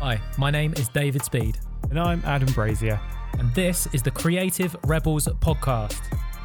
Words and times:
Hi, 0.00 0.20
my 0.38 0.50
name 0.50 0.74
is 0.76 0.88
David 0.88 1.24
Speed, 1.24 1.58
And 1.90 1.98
I'm 1.98 2.22
Adam 2.24 2.52
Brazier, 2.52 3.00
and 3.38 3.52
this 3.54 3.88
is 3.92 4.02
the 4.02 4.10
Creative 4.10 4.76
Rebels 4.86 5.26
podcast. 5.40 6.00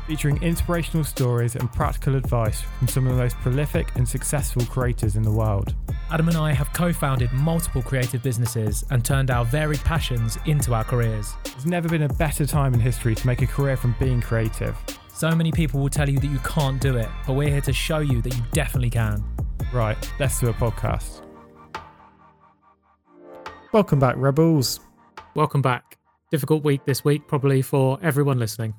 featuring 0.07 0.41
inspirational 0.43 1.03
stories 1.05 1.55
and 1.55 1.71
practical 1.71 2.15
advice 2.15 2.61
from 2.61 2.89
some 2.89 3.07
of 3.07 3.15
the 3.15 3.21
most 3.21 3.37
prolific 3.37 3.95
and 3.95 4.05
successful 4.05 4.65
creators 4.65 5.15
in 5.15 5.23
the 5.23 5.31
world. 5.31 5.73
Adam 6.11 6.27
and 6.27 6.35
I 6.35 6.51
have 6.51 6.73
co 6.73 6.91
founded 6.91 7.31
multiple 7.31 7.81
creative 7.81 8.21
businesses 8.21 8.83
and 8.91 9.05
turned 9.05 9.31
our 9.31 9.45
varied 9.45 9.79
passions 9.81 10.37
into 10.45 10.73
our 10.73 10.83
careers. 10.83 11.33
There's 11.45 11.65
never 11.65 11.87
been 11.87 12.03
a 12.03 12.09
better 12.09 12.45
time 12.45 12.73
in 12.73 12.81
history 12.81 13.15
to 13.15 13.27
make 13.27 13.41
a 13.43 13.47
career 13.47 13.77
from 13.77 13.95
being 13.97 14.19
creative. 14.19 14.75
So 15.13 15.33
many 15.33 15.53
people 15.53 15.79
will 15.79 15.89
tell 15.89 16.09
you 16.09 16.19
that 16.19 16.27
you 16.27 16.39
can't 16.39 16.81
do 16.81 16.97
it, 16.97 17.07
but 17.25 17.33
we're 17.33 17.49
here 17.51 17.61
to 17.61 17.73
show 17.73 17.99
you 17.99 18.21
that 18.23 18.35
you 18.35 18.43
definitely 18.51 18.89
can. 18.89 19.23
Right, 19.71 19.97
let's 20.19 20.37
do 20.39 20.49
a 20.49 20.53
podcast. 20.53 21.22
Welcome 23.73 23.97
back, 23.99 24.15
Rebels. 24.17 24.79
Welcome 25.35 25.63
back. 25.63 25.97
Difficult 26.29 26.63
week 26.63 26.85
this 26.85 27.03
week, 27.03 27.27
probably 27.27 27.63
for 27.63 27.97
everyone 28.03 28.37
listening. 28.37 28.75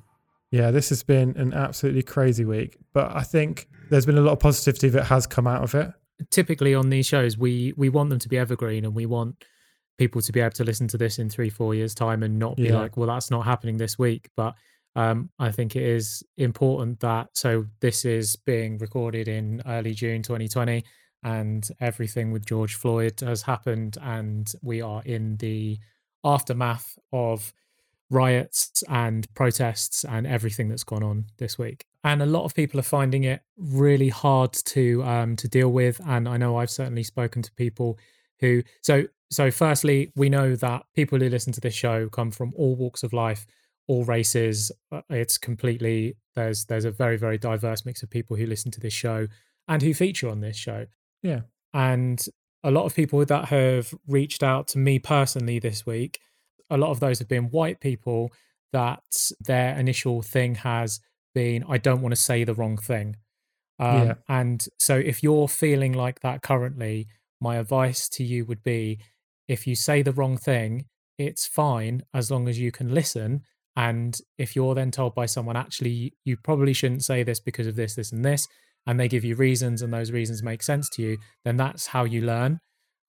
Yeah, 0.51 0.71
this 0.71 0.87
has 0.87 1.03
been 1.03 1.35
an 1.35 1.53
absolutely 1.53 2.01
crazy 2.01 2.45
week, 2.45 2.77
but 2.93 3.13
I 3.13 3.21
think 3.23 3.67
there's 3.89 4.05
been 4.05 4.17
a 4.17 4.21
lot 4.21 4.31
of 4.31 4.39
positivity 4.39 4.87
that 4.89 5.03
has 5.03 5.27
come 5.27 5.47
out 5.47 5.63
of 5.63 5.75
it. 5.75 5.91
Typically 6.31 6.73
on 6.73 6.89
these 6.89 7.05
shows, 7.05 7.37
we 7.37 7.73
we 7.75 7.89
want 7.89 8.09
them 8.09 8.19
to 8.19 8.29
be 8.29 8.37
evergreen, 8.37 8.85
and 8.85 8.95
we 8.95 9.05
want 9.05 9.43
people 9.97 10.21
to 10.21 10.31
be 10.31 10.39
able 10.39 10.51
to 10.51 10.63
listen 10.63 10.87
to 10.87 10.97
this 10.97 11.19
in 11.19 11.29
three, 11.29 11.49
four 11.49 11.75
years' 11.75 11.93
time, 11.93 12.23
and 12.23 12.39
not 12.39 12.55
be 12.55 12.63
Yeah. 12.63 12.77
like, 12.79 12.95
"Well, 12.95 13.07
that's 13.07 13.29
not 13.29 13.43
happening 13.43 13.75
this 13.75 13.99
week." 13.99 14.29
But 14.37 14.55
um, 14.95 15.29
I 15.39 15.51
think 15.51 15.75
it 15.75 15.83
is 15.83 16.23
important 16.37 17.01
that 17.01 17.27
so 17.33 17.65
this 17.81 18.05
is 18.05 18.37
being 18.37 18.77
recorded 18.77 19.27
in 19.27 19.61
early 19.65 19.93
June 19.93 20.21
2020, 20.21 20.85
and 21.25 21.67
everything 21.79 22.31
with 22.31 22.45
George 22.45 22.75
Floyd 22.75 23.19
has 23.21 23.41
happened, 23.41 23.97
and 24.01 24.53
we 24.61 24.81
are 24.81 25.01
in 25.03 25.37
the 25.37 25.79
aftermath 26.23 26.97
of 27.11 27.53
riots 28.11 28.83
and 28.87 29.27
protests 29.33 30.05
and 30.05 30.27
everything 30.27 30.69
that's 30.69 30.83
gone 30.83 31.03
on 31.03 31.25
this 31.37 31.57
week. 31.57 31.85
And 32.03 32.21
a 32.21 32.25
lot 32.27 32.45
of 32.45 32.53
people 32.53 32.79
are 32.79 32.83
finding 32.83 33.23
it 33.23 33.41
really 33.57 34.09
hard 34.09 34.53
to 34.75 35.03
um, 35.03 35.35
to 35.37 35.47
deal 35.47 35.71
with. 35.71 35.99
And 36.05 36.29
I 36.29 36.37
know 36.37 36.57
I've 36.57 36.69
certainly 36.69 37.03
spoken 37.03 37.41
to 37.41 37.51
people 37.53 37.97
who 38.41 38.61
so 38.81 39.05
so 39.31 39.49
firstly, 39.49 40.11
we 40.15 40.29
know 40.29 40.55
that 40.55 40.85
people 40.93 41.19
who 41.19 41.29
listen 41.29 41.53
to 41.53 41.61
this 41.61 41.73
show 41.73 42.09
come 42.09 42.31
from 42.31 42.53
all 42.55 42.75
walks 42.75 43.03
of 43.03 43.11
life, 43.11 43.47
all 43.87 44.05
races. 44.05 44.71
Uh, 44.91 45.01
It's 45.09 45.37
completely 45.39 46.15
there's 46.35 46.65
there's 46.65 46.85
a 46.85 46.91
very, 46.91 47.17
very 47.17 47.37
diverse 47.37 47.85
mix 47.85 48.03
of 48.03 48.09
people 48.09 48.37
who 48.37 48.45
listen 48.45 48.71
to 48.71 48.79
this 48.79 48.93
show 48.93 49.27
and 49.67 49.81
who 49.81 49.93
feature 49.93 50.29
on 50.29 50.41
this 50.41 50.57
show. 50.57 50.85
Yeah. 51.25 51.41
And 51.73 52.23
a 52.63 52.71
lot 52.71 52.85
of 52.85 52.95
people 52.95 53.23
that 53.25 53.45
have 53.45 53.93
reached 54.07 54.41
out 54.43 54.67
to 54.69 54.77
me 54.77 54.97
personally 54.99 55.59
this 55.59 55.85
week 55.85 56.19
a 56.69 56.77
lot 56.77 56.89
of 56.89 56.99
those 56.99 57.19
have 57.19 57.27
been 57.27 57.45
white 57.51 57.79
people 57.79 58.31
that 58.73 59.03
their 59.39 59.77
initial 59.77 60.21
thing 60.23 60.55
has 60.55 60.99
been 61.35 61.63
i 61.69 61.77
don't 61.77 62.01
want 62.01 62.11
to 62.11 62.19
say 62.29 62.43
the 62.43 62.55
wrong 62.55 62.75
thing 62.75 63.15
um, 63.77 64.07
Yeah. 64.07 64.13
and 64.27 64.65
so 64.79 64.97
if 64.97 65.21
you're 65.21 65.47
feeling 65.47 65.93
like 65.93 66.21
that 66.21 66.41
currently 66.41 67.07
my 67.39 67.57
advice 67.57 68.09
to 68.09 68.23
you 68.23 68.45
would 68.45 68.63
be 68.63 68.99
if 69.47 69.67
you 69.67 69.75
say 69.75 70.01
the 70.01 70.13
wrong 70.13 70.37
thing 70.37 70.85
it's 71.19 71.45
fine 71.45 72.01
as 72.15 72.31
long 72.31 72.47
as 72.49 72.57
you 72.59 72.71
can 72.71 72.93
listen 72.93 73.43
and 73.75 74.17
if 74.39 74.55
you're 74.55 74.73
then 74.73 74.89
told 74.89 75.13
by 75.13 75.27
someone 75.27 75.55
actually 75.55 76.13
you 76.23 76.35
probably 76.35 76.73
shouldn't 76.73 77.03
say 77.03 77.21
this 77.21 77.39
because 77.39 77.67
of 77.67 77.75
this 77.75 77.93
this 77.93 78.11
and 78.11 78.25
this 78.25 78.47
and 78.87 78.99
they 78.99 79.07
give 79.07 79.23
you 79.23 79.35
reasons 79.35 79.81
and 79.81 79.93
those 79.93 80.11
reasons 80.11 80.43
make 80.43 80.63
sense 80.63 80.89
to 80.89 81.01
you 81.01 81.17
then 81.43 81.57
that's 81.57 81.87
how 81.87 82.03
you 82.03 82.21
learn 82.21 82.59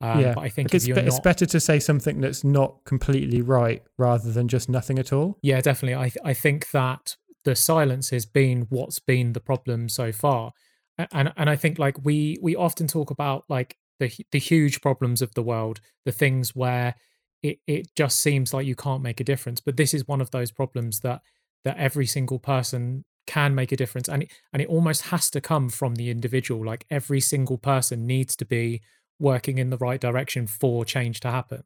um, 0.00 0.20
yeah, 0.20 0.34
but 0.34 0.44
i 0.44 0.48
think 0.48 0.74
it's, 0.74 0.86
be- 0.86 0.92
not 0.92 1.04
it's 1.04 1.20
better 1.20 1.46
to 1.46 1.58
say 1.58 1.78
something 1.78 2.20
that's 2.20 2.44
not 2.44 2.76
completely 2.84 3.40
right 3.40 3.82
rather 3.98 4.30
than 4.30 4.46
just 4.48 4.68
nothing 4.68 4.98
at 4.98 5.12
all. 5.12 5.38
Yeah, 5.42 5.60
definitely. 5.60 5.96
I 5.96 6.08
th- 6.10 6.22
I 6.24 6.34
think 6.34 6.70
that 6.72 7.16
the 7.44 7.54
silence 7.54 8.10
has 8.10 8.26
been 8.26 8.66
what's 8.68 8.98
been 8.98 9.32
the 9.32 9.40
problem 9.40 9.88
so 9.88 10.12
far, 10.12 10.52
and 10.98 11.32
and 11.36 11.48
I 11.48 11.56
think 11.56 11.78
like 11.78 12.04
we 12.04 12.38
we 12.42 12.54
often 12.54 12.88
talk 12.88 13.10
about 13.10 13.44
like 13.48 13.76
the 13.98 14.12
the 14.32 14.38
huge 14.38 14.82
problems 14.82 15.22
of 15.22 15.32
the 15.34 15.42
world, 15.42 15.80
the 16.04 16.12
things 16.12 16.54
where 16.54 16.94
it 17.42 17.58
it 17.66 17.88
just 17.96 18.20
seems 18.20 18.52
like 18.52 18.66
you 18.66 18.76
can't 18.76 19.02
make 19.02 19.20
a 19.20 19.24
difference. 19.24 19.60
But 19.60 19.78
this 19.78 19.94
is 19.94 20.06
one 20.06 20.20
of 20.20 20.30
those 20.30 20.50
problems 20.50 21.00
that 21.00 21.22
that 21.64 21.78
every 21.78 22.06
single 22.06 22.38
person 22.38 23.04
can 23.26 23.54
make 23.54 23.72
a 23.72 23.76
difference, 23.76 24.08
and 24.08 24.24
it, 24.24 24.30
and 24.52 24.62
it 24.62 24.68
almost 24.68 25.02
has 25.02 25.30
to 25.30 25.40
come 25.40 25.68
from 25.68 25.94
the 25.96 26.10
individual. 26.10 26.64
Like 26.64 26.86
every 26.90 27.20
single 27.20 27.58
person 27.58 28.06
needs 28.06 28.36
to 28.36 28.44
be 28.44 28.82
working 29.18 29.58
in 29.58 29.70
the 29.70 29.78
right 29.78 30.00
direction 30.00 30.46
for 30.46 30.84
change 30.84 31.20
to 31.20 31.30
happen. 31.30 31.64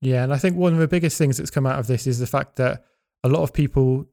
Yeah, 0.00 0.24
and 0.24 0.32
I 0.32 0.38
think 0.38 0.56
one 0.56 0.72
of 0.72 0.78
the 0.78 0.88
biggest 0.88 1.18
things 1.18 1.36
that's 1.36 1.50
come 1.50 1.66
out 1.66 1.78
of 1.78 1.86
this 1.86 2.06
is 2.06 2.18
the 2.18 2.26
fact 2.26 2.56
that 2.56 2.84
a 3.22 3.28
lot 3.28 3.42
of 3.42 3.52
people 3.52 4.06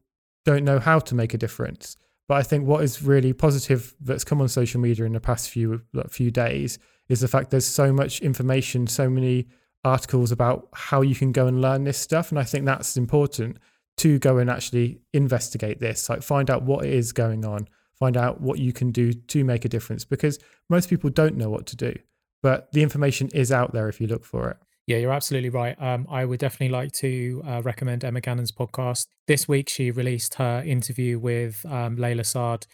don't 0.44 0.64
know 0.64 0.78
how 0.78 0.98
to 0.98 1.14
make 1.14 1.34
a 1.34 1.38
difference. 1.38 1.96
But 2.28 2.34
I 2.36 2.42
think 2.42 2.66
what 2.66 2.84
is 2.84 3.02
really 3.02 3.32
positive 3.32 3.94
that's 4.00 4.24
come 4.24 4.42
on 4.42 4.48
social 4.48 4.80
media 4.80 5.06
in 5.06 5.14
the 5.14 5.20
past 5.20 5.48
few 5.48 5.82
few 6.08 6.30
days 6.30 6.78
is 7.08 7.20
the 7.20 7.28
fact 7.28 7.50
there's 7.50 7.66
so 7.66 7.92
much 7.92 8.20
information, 8.20 8.86
so 8.86 9.08
many 9.08 9.46
articles 9.84 10.30
about 10.30 10.68
how 10.74 11.00
you 11.00 11.14
can 11.14 11.32
go 11.32 11.46
and 11.46 11.62
learn 11.62 11.84
this 11.84 11.96
stuff, 11.96 12.30
and 12.30 12.38
I 12.38 12.44
think 12.44 12.66
that's 12.66 12.96
important 12.96 13.58
to 13.98 14.18
go 14.18 14.38
and 14.38 14.50
actually 14.50 15.00
investigate 15.12 15.80
this, 15.80 16.08
like 16.08 16.22
find 16.22 16.50
out 16.50 16.62
what 16.62 16.84
is 16.84 17.12
going 17.12 17.44
on, 17.44 17.68
find 17.98 18.16
out 18.16 18.40
what 18.40 18.58
you 18.58 18.72
can 18.72 18.90
do 18.90 19.12
to 19.12 19.44
make 19.44 19.64
a 19.64 19.68
difference 19.68 20.04
because 20.04 20.38
most 20.68 20.88
people 20.88 21.10
don't 21.10 21.36
know 21.36 21.50
what 21.50 21.66
to 21.66 21.76
do. 21.76 21.94
But 22.42 22.70
the 22.72 22.82
information 22.82 23.28
is 23.34 23.50
out 23.50 23.72
there 23.72 23.88
if 23.88 24.00
you 24.00 24.06
look 24.06 24.24
for 24.24 24.50
it. 24.50 24.56
Yeah, 24.86 24.96
you're 24.96 25.12
absolutely 25.12 25.50
right. 25.50 25.80
Um, 25.82 26.06
I 26.08 26.24
would 26.24 26.40
definitely 26.40 26.70
like 26.70 26.92
to 26.92 27.42
uh, 27.46 27.62
recommend 27.62 28.04
Emma 28.04 28.22
Gannon's 28.22 28.52
podcast. 28.52 29.06
This 29.26 29.46
week, 29.46 29.68
she 29.68 29.90
released 29.90 30.34
her 30.34 30.62
interview 30.64 31.18
with 31.18 31.66
um, 31.66 31.98
Layla 31.98 32.24
Saad, 32.24 32.66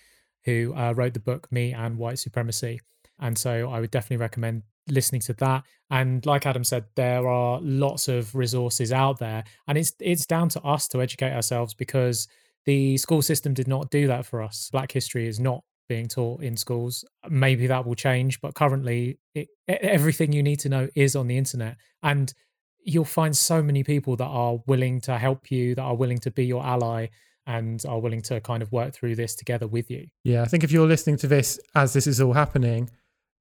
who 0.44 0.72
uh, 0.76 0.92
wrote 0.92 1.14
the 1.14 1.20
book 1.20 1.50
Me 1.50 1.72
and 1.72 1.98
White 1.98 2.20
Supremacy. 2.20 2.80
And 3.18 3.36
so 3.36 3.68
I 3.68 3.80
would 3.80 3.90
definitely 3.90 4.18
recommend 4.18 4.62
listening 4.88 5.20
to 5.22 5.32
that. 5.34 5.64
And 5.90 6.24
like 6.26 6.46
Adam 6.46 6.64
said, 6.64 6.84
there 6.96 7.26
are 7.28 7.60
lots 7.62 8.08
of 8.08 8.34
resources 8.34 8.92
out 8.92 9.18
there, 9.18 9.44
and 9.68 9.78
it's 9.78 9.92
it's 10.00 10.26
down 10.26 10.48
to 10.50 10.62
us 10.62 10.88
to 10.88 11.02
educate 11.02 11.32
ourselves 11.32 11.74
because 11.74 12.28
the 12.66 12.96
school 12.96 13.22
system 13.22 13.54
did 13.54 13.68
not 13.68 13.90
do 13.90 14.06
that 14.06 14.26
for 14.26 14.42
us. 14.42 14.70
Black 14.72 14.90
history 14.90 15.28
is 15.28 15.38
not 15.38 15.62
being 15.88 16.06
taught 16.06 16.42
in 16.42 16.56
schools. 16.56 17.04
Maybe 17.28 17.66
that 17.66 17.86
will 17.86 17.94
change, 17.94 18.40
but 18.40 18.54
currently, 18.54 19.18
it, 19.34 19.48
everything 19.68 20.32
you 20.32 20.42
need 20.42 20.60
to 20.60 20.68
know 20.68 20.88
is 20.94 21.14
on 21.14 21.26
the 21.26 21.36
internet, 21.36 21.76
and 22.02 22.32
you'll 22.84 23.04
find 23.04 23.36
so 23.36 23.62
many 23.62 23.82
people 23.82 24.16
that 24.16 24.26
are 24.26 24.58
willing 24.66 25.00
to 25.02 25.18
help 25.18 25.50
you, 25.50 25.74
that 25.74 25.82
are 25.82 25.96
willing 25.96 26.18
to 26.18 26.30
be 26.30 26.44
your 26.44 26.64
ally, 26.64 27.08
and 27.46 27.84
are 27.86 28.00
willing 28.00 28.22
to 28.22 28.40
kind 28.40 28.62
of 28.62 28.72
work 28.72 28.94
through 28.94 29.16
this 29.16 29.34
together 29.34 29.66
with 29.66 29.90
you. 29.90 30.06
Yeah, 30.22 30.42
I 30.42 30.46
think 30.46 30.64
if 30.64 30.72
you're 30.72 30.86
listening 30.86 31.16
to 31.18 31.26
this 31.26 31.58
as 31.74 31.92
this 31.92 32.06
is 32.06 32.20
all 32.20 32.32
happening, 32.32 32.90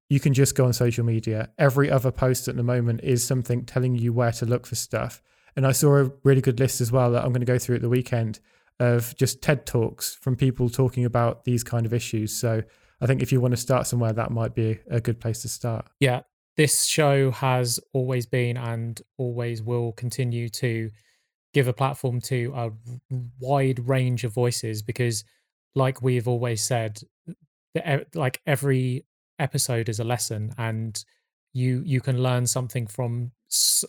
you 0.08 0.20
can 0.20 0.34
just 0.34 0.54
go 0.54 0.66
on 0.66 0.72
social 0.72 1.04
media. 1.04 1.50
Every 1.58 1.90
other 1.90 2.10
post 2.10 2.48
at 2.48 2.56
the 2.56 2.62
moment 2.62 3.00
is 3.02 3.24
something 3.24 3.64
telling 3.64 3.96
you 3.96 4.12
where 4.12 4.32
to 4.32 4.46
look 4.46 4.66
for 4.66 4.74
stuff. 4.74 5.22
And 5.56 5.66
I 5.66 5.72
saw 5.72 5.96
a 5.96 6.10
really 6.24 6.40
good 6.40 6.60
list 6.60 6.80
as 6.80 6.92
well 6.92 7.12
that 7.12 7.24
I'm 7.24 7.30
going 7.30 7.40
to 7.40 7.46
go 7.46 7.58
through 7.58 7.76
at 7.76 7.82
the 7.82 7.88
weekend 7.88 8.40
of 8.80 9.16
just 9.16 9.40
TED 9.40 9.66
Talks 9.66 10.14
from 10.14 10.36
people 10.36 10.68
talking 10.68 11.04
about 11.04 11.44
these 11.44 11.62
kind 11.62 11.86
of 11.86 11.94
issues. 11.94 12.36
So 12.36 12.62
I 13.00 13.06
think 13.06 13.22
if 13.22 13.32
you 13.32 13.40
want 13.40 13.52
to 13.52 13.60
start 13.60 13.86
somewhere, 13.86 14.12
that 14.12 14.30
might 14.30 14.54
be 14.54 14.78
a 14.90 15.00
good 15.00 15.20
place 15.20 15.42
to 15.42 15.48
start. 15.48 15.86
yeah, 16.00 16.22
this 16.56 16.84
show 16.84 17.30
has 17.32 17.80
always 17.92 18.26
been 18.26 18.56
and 18.56 19.00
always 19.18 19.62
will 19.62 19.92
continue 19.92 20.48
to 20.48 20.90
give 21.52 21.68
a 21.68 21.72
platform 21.72 22.20
to 22.20 22.52
a 22.54 22.70
wide 23.40 23.88
range 23.88 24.24
of 24.24 24.32
voices 24.32 24.82
because, 24.82 25.24
like 25.74 26.02
we've 26.02 26.28
always 26.28 26.62
said, 26.62 27.00
like 28.14 28.40
every 28.46 29.04
episode 29.44 29.88
is 29.88 30.00
a 30.00 30.04
lesson 30.04 30.52
and 30.58 31.04
you 31.52 31.82
you 31.86 32.00
can 32.00 32.22
learn 32.22 32.46
something 32.46 32.86
from 32.86 33.30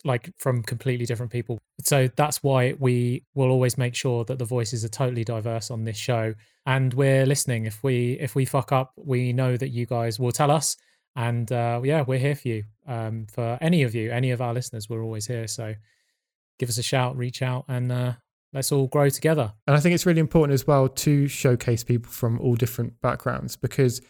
like 0.04 0.30
from 0.38 0.62
completely 0.62 1.04
different 1.04 1.32
people. 1.32 1.58
So 1.82 2.08
that's 2.16 2.42
why 2.42 2.74
we 2.78 3.24
will 3.34 3.50
always 3.50 3.76
make 3.76 3.94
sure 3.94 4.24
that 4.24 4.38
the 4.38 4.44
voices 4.44 4.84
are 4.84 4.88
totally 4.88 5.24
diverse 5.24 5.70
on 5.70 5.84
this 5.84 5.96
show. 5.96 6.34
And 6.64 6.94
we're 6.94 7.26
listening. 7.26 7.66
If 7.66 7.82
we 7.82 8.12
if 8.20 8.34
we 8.34 8.44
fuck 8.44 8.70
up 8.70 8.92
we 8.96 9.32
know 9.32 9.56
that 9.56 9.70
you 9.70 9.86
guys 9.86 10.18
will 10.20 10.32
tell 10.32 10.50
us. 10.50 10.76
And 11.16 11.50
uh, 11.50 11.80
yeah 11.82 12.02
we're 12.06 12.18
here 12.18 12.36
for 12.36 12.48
you. 12.48 12.64
Um, 12.86 13.26
for 13.26 13.58
any 13.60 13.82
of 13.82 13.94
you 13.94 14.12
any 14.12 14.30
of 14.30 14.40
our 14.40 14.54
listeners 14.54 14.88
we're 14.88 15.02
always 15.02 15.26
here. 15.26 15.48
So 15.48 15.74
give 16.58 16.68
us 16.68 16.78
a 16.78 16.82
shout 16.82 17.16
reach 17.16 17.42
out 17.42 17.64
and 17.68 17.90
uh, 17.90 18.12
let's 18.52 18.70
all 18.70 18.86
grow 18.86 19.08
together. 19.08 19.52
And 19.66 19.76
I 19.76 19.80
think 19.80 19.94
it's 19.94 20.06
really 20.06 20.20
important 20.20 20.54
as 20.54 20.66
well 20.66 20.88
to 20.88 21.26
showcase 21.26 21.82
people 21.82 22.12
from 22.12 22.40
all 22.40 22.54
different 22.54 23.00
backgrounds 23.00 23.56
because 23.56 24.00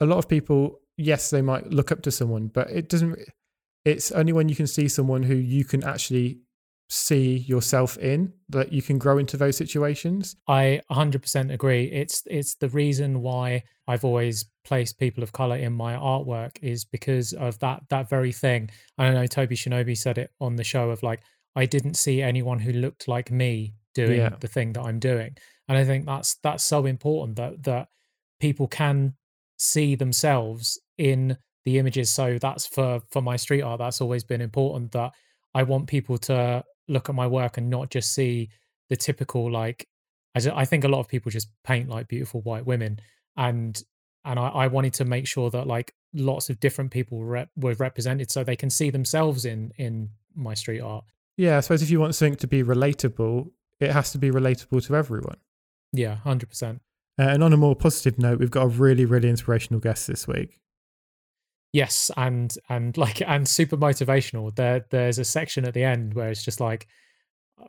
a 0.00 0.06
lot 0.06 0.18
of 0.18 0.28
people, 0.28 0.80
yes, 0.96 1.30
they 1.30 1.42
might 1.42 1.66
look 1.70 1.92
up 1.92 2.02
to 2.02 2.10
someone, 2.10 2.48
but 2.48 2.70
it 2.70 2.88
doesn't, 2.88 3.18
it's 3.84 4.10
only 4.12 4.32
when 4.32 4.48
you 4.48 4.56
can 4.56 4.66
see 4.66 4.88
someone 4.88 5.22
who 5.22 5.34
you 5.34 5.64
can 5.64 5.84
actually 5.84 6.40
see 6.88 7.36
yourself 7.38 7.96
in 7.98 8.32
that 8.48 8.72
you 8.72 8.82
can 8.82 8.98
grow 8.98 9.16
into 9.18 9.36
those 9.36 9.56
situations. 9.56 10.34
I 10.48 10.80
100% 10.90 11.52
agree. 11.52 11.84
It's 11.84 12.24
it's 12.26 12.56
the 12.56 12.68
reason 12.68 13.22
why 13.22 13.62
I've 13.86 14.04
always 14.04 14.46
placed 14.64 14.98
people 14.98 15.22
of 15.22 15.30
color 15.32 15.56
in 15.56 15.72
my 15.72 15.94
artwork 15.94 16.58
is 16.62 16.84
because 16.84 17.32
of 17.32 17.58
that 17.60 17.82
that 17.90 18.08
very 18.08 18.32
thing. 18.32 18.70
I 18.98 19.04
don't 19.04 19.14
know 19.14 19.26
Toby 19.28 19.54
Shinobi 19.54 19.96
said 19.96 20.18
it 20.18 20.32
on 20.40 20.56
the 20.56 20.64
show 20.64 20.90
of 20.90 21.02
like 21.04 21.20
I 21.54 21.64
didn't 21.66 21.94
see 21.94 22.22
anyone 22.22 22.58
who 22.58 22.72
looked 22.72 23.06
like 23.06 23.30
me 23.30 23.74
doing 23.94 24.18
Yeah. 24.18 24.30
the 24.40 24.48
thing 24.48 24.72
that 24.72 24.82
I'm 24.82 24.98
doing. 24.98 25.36
And 25.68 25.78
I 25.78 25.84
think 25.84 26.06
that's 26.06 26.34
that's 26.42 26.64
so 26.64 26.86
important 26.86 27.36
that 27.36 27.62
that 27.62 27.88
people 28.40 28.66
can 28.66 29.14
see 29.60 29.94
themselves 29.94 30.80
in 30.96 31.36
the 31.64 31.78
images. 31.78 32.10
So 32.10 32.38
that's 32.38 32.66
for 32.66 33.00
for 33.10 33.22
my 33.22 33.36
street 33.36 33.62
art. 33.62 33.78
That's 33.78 34.00
always 34.00 34.24
been 34.24 34.40
important. 34.40 34.92
That 34.92 35.12
I 35.54 35.62
want 35.62 35.86
people 35.86 36.18
to 36.18 36.64
look 36.88 37.08
at 37.08 37.14
my 37.14 37.26
work 37.26 37.58
and 37.58 37.68
not 37.70 37.90
just 37.90 38.12
see 38.12 38.48
the 38.88 38.96
typical 38.96 39.50
like. 39.50 39.86
I, 40.34 40.40
I 40.54 40.64
think 40.64 40.84
a 40.84 40.88
lot 40.88 41.00
of 41.00 41.08
people 41.08 41.30
just 41.30 41.48
paint 41.64 41.88
like 41.88 42.08
beautiful 42.08 42.40
white 42.40 42.66
women, 42.66 43.00
and 43.36 43.80
and 44.24 44.38
I, 44.38 44.48
I 44.48 44.66
wanted 44.66 44.94
to 44.94 45.04
make 45.04 45.26
sure 45.26 45.50
that 45.50 45.66
like 45.66 45.94
lots 46.14 46.50
of 46.50 46.58
different 46.60 46.90
people 46.90 47.24
rep, 47.24 47.50
were 47.56 47.74
represented, 47.74 48.30
so 48.30 48.42
they 48.42 48.56
can 48.56 48.70
see 48.70 48.90
themselves 48.90 49.44
in 49.44 49.72
in 49.76 50.10
my 50.34 50.54
street 50.54 50.80
art. 50.80 51.04
Yeah, 51.36 51.58
I 51.58 51.60
suppose 51.60 51.82
if 51.82 51.90
you 51.90 52.00
want 52.00 52.14
something 52.14 52.36
to 52.36 52.46
be 52.46 52.62
relatable, 52.62 53.50
it 53.78 53.92
has 53.92 54.12
to 54.12 54.18
be 54.18 54.30
relatable 54.30 54.86
to 54.86 54.96
everyone. 54.96 55.36
Yeah, 55.92 56.16
hundred 56.16 56.48
percent. 56.48 56.80
Uh, 57.18 57.22
and 57.24 57.42
on 57.44 57.52
a 57.52 57.56
more 57.56 57.76
positive 57.76 58.18
note, 58.18 58.38
we've 58.38 58.50
got 58.50 58.64
a 58.64 58.68
really, 58.68 59.04
really 59.04 59.28
inspirational 59.28 59.80
guest 59.80 60.06
this 60.06 60.26
week. 60.26 60.58
Yes, 61.72 62.10
and 62.16 62.52
and 62.68 62.96
like 62.96 63.22
and 63.22 63.46
super 63.48 63.76
motivational. 63.76 64.54
There 64.54 64.84
there's 64.90 65.18
a 65.18 65.24
section 65.24 65.64
at 65.66 65.74
the 65.74 65.84
end 65.84 66.14
where 66.14 66.28
it's 66.28 66.44
just 66.44 66.60
like 66.60 66.86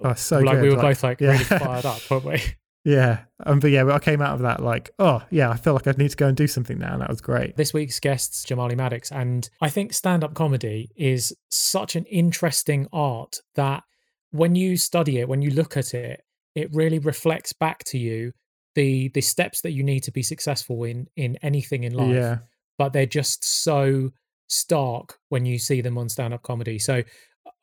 Oh, 0.03 0.13
so 0.13 0.39
like 0.39 0.61
we 0.61 0.69
were 0.69 0.75
like- 0.75 0.81
both 0.81 1.03
like 1.03 1.21
yeah. 1.21 1.31
really 1.31 1.43
fired 1.43 1.85
up, 1.85 2.09
weren't 2.09 2.25
we? 2.25 2.41
Yeah, 2.83 3.19
um, 3.45 3.59
but 3.59 3.69
yeah, 3.69 3.85
I 3.93 3.99
came 3.99 4.23
out 4.23 4.33
of 4.33 4.39
that 4.39 4.59
like, 4.63 4.89
oh 4.97 5.21
yeah, 5.29 5.51
I 5.51 5.55
feel 5.55 5.73
like 5.73 5.85
I 5.85 5.91
need 5.91 6.09
to 6.09 6.17
go 6.17 6.25
and 6.25 6.35
do 6.35 6.47
something 6.47 6.79
now, 6.79 6.93
and 6.93 7.01
that 7.03 7.09
was 7.09 7.21
great. 7.21 7.55
This 7.55 7.75
week's 7.75 7.99
guest's 7.99 8.43
Jamali 8.43 8.75
Maddox, 8.75 9.11
and 9.11 9.47
I 9.61 9.69
think 9.69 9.93
stand-up 9.93 10.33
comedy 10.33 10.89
is 10.95 11.31
such 11.51 11.95
an 11.95 12.05
interesting 12.05 12.87
art 12.91 13.37
that 13.53 13.83
when 14.31 14.55
you 14.55 14.77
study 14.77 15.19
it, 15.19 15.29
when 15.29 15.43
you 15.43 15.51
look 15.51 15.77
at 15.77 15.93
it, 15.93 16.23
it 16.55 16.73
really 16.73 16.97
reflects 16.97 17.53
back 17.53 17.83
to 17.83 17.99
you 17.99 18.33
the 18.75 19.09
the 19.09 19.21
steps 19.21 19.61
that 19.61 19.71
you 19.71 19.83
need 19.83 20.01
to 20.01 20.11
be 20.11 20.23
successful 20.23 20.83
in 20.83 21.07
in 21.15 21.37
anything 21.41 21.83
in 21.83 21.93
life. 21.93 22.13
Yeah, 22.13 22.37
but 22.77 22.93
they're 22.93 23.05
just 23.05 23.43
so 23.43 24.11
stark 24.47 25.19
when 25.29 25.45
you 25.45 25.57
see 25.57 25.81
them 25.81 25.97
on 25.97 26.09
stand-up 26.09 26.43
comedy. 26.43 26.77
So, 26.77 27.03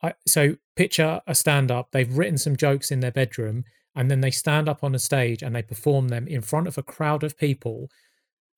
I, 0.02 0.14
so 0.26 0.56
picture 0.74 1.20
a 1.26 1.34
stand-up. 1.34 1.88
They've 1.92 2.16
written 2.16 2.38
some 2.38 2.56
jokes 2.56 2.90
in 2.90 3.00
their 3.00 3.12
bedroom, 3.12 3.64
and 3.94 4.10
then 4.10 4.20
they 4.20 4.30
stand 4.30 4.68
up 4.68 4.82
on 4.82 4.94
a 4.94 4.98
stage 4.98 5.42
and 5.42 5.54
they 5.54 5.62
perform 5.62 6.08
them 6.08 6.26
in 6.26 6.40
front 6.40 6.66
of 6.66 6.78
a 6.78 6.82
crowd 6.82 7.24
of 7.24 7.36
people, 7.36 7.88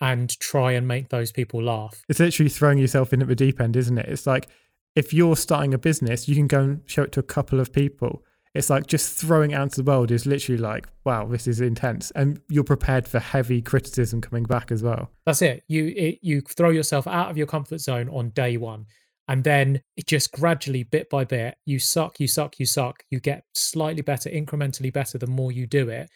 and 0.00 0.38
try 0.40 0.72
and 0.72 0.88
make 0.88 1.08
those 1.08 1.30
people 1.32 1.62
laugh. 1.62 2.02
it's 2.08 2.20
literally 2.20 2.48
throwing 2.48 2.78
yourself 2.78 3.12
in 3.12 3.20
at 3.20 3.28
the 3.28 3.34
deep 3.34 3.60
end, 3.60 3.76
isn't 3.76 3.98
it? 3.98 4.08
It's 4.08 4.26
like 4.26 4.48
if 4.96 5.12
you're 5.12 5.36
starting 5.36 5.74
a 5.74 5.78
business, 5.78 6.28
you 6.28 6.34
can 6.34 6.46
go 6.46 6.60
and 6.60 6.80
show 6.86 7.02
it 7.02 7.12
to 7.12 7.20
a 7.20 7.24
couple 7.24 7.60
of 7.60 7.72
people. 7.72 8.24
It's 8.54 8.68
like 8.68 8.88
just 8.88 9.16
throwing 9.16 9.54
out 9.54 9.72
to 9.72 9.82
the 9.82 9.88
world 9.88 10.10
is 10.10 10.26
literally 10.26 10.58
like, 10.60 10.88
wow, 11.04 11.24
this 11.26 11.46
is 11.46 11.60
intense, 11.60 12.10
and 12.12 12.40
you're 12.48 12.64
prepared 12.64 13.06
for 13.06 13.20
heavy 13.20 13.62
criticism 13.62 14.20
coming 14.20 14.42
back 14.42 14.72
as 14.72 14.82
well. 14.82 15.10
That's 15.24 15.42
it. 15.42 15.62
You 15.68 15.92
it, 15.96 16.18
you 16.22 16.40
throw 16.40 16.70
yourself 16.70 17.06
out 17.06 17.30
of 17.30 17.36
your 17.36 17.46
comfort 17.46 17.78
zone 17.78 18.08
on 18.08 18.30
day 18.30 18.56
one, 18.56 18.86
and 19.28 19.44
then 19.44 19.82
it 19.96 20.08
just 20.08 20.32
gradually, 20.32 20.82
bit 20.82 21.08
by 21.08 21.24
bit, 21.24 21.56
you 21.64 21.78
suck, 21.78 22.18
you 22.18 22.26
suck, 22.26 22.58
you 22.58 22.66
suck. 22.66 23.04
You 23.10 23.20
get 23.20 23.44
slightly 23.54 24.02
better, 24.02 24.28
incrementally 24.28 24.92
better 24.92 25.16
the 25.16 25.28
more 25.28 25.52
you 25.52 25.68
do 25.68 25.88
it, 25.88 26.10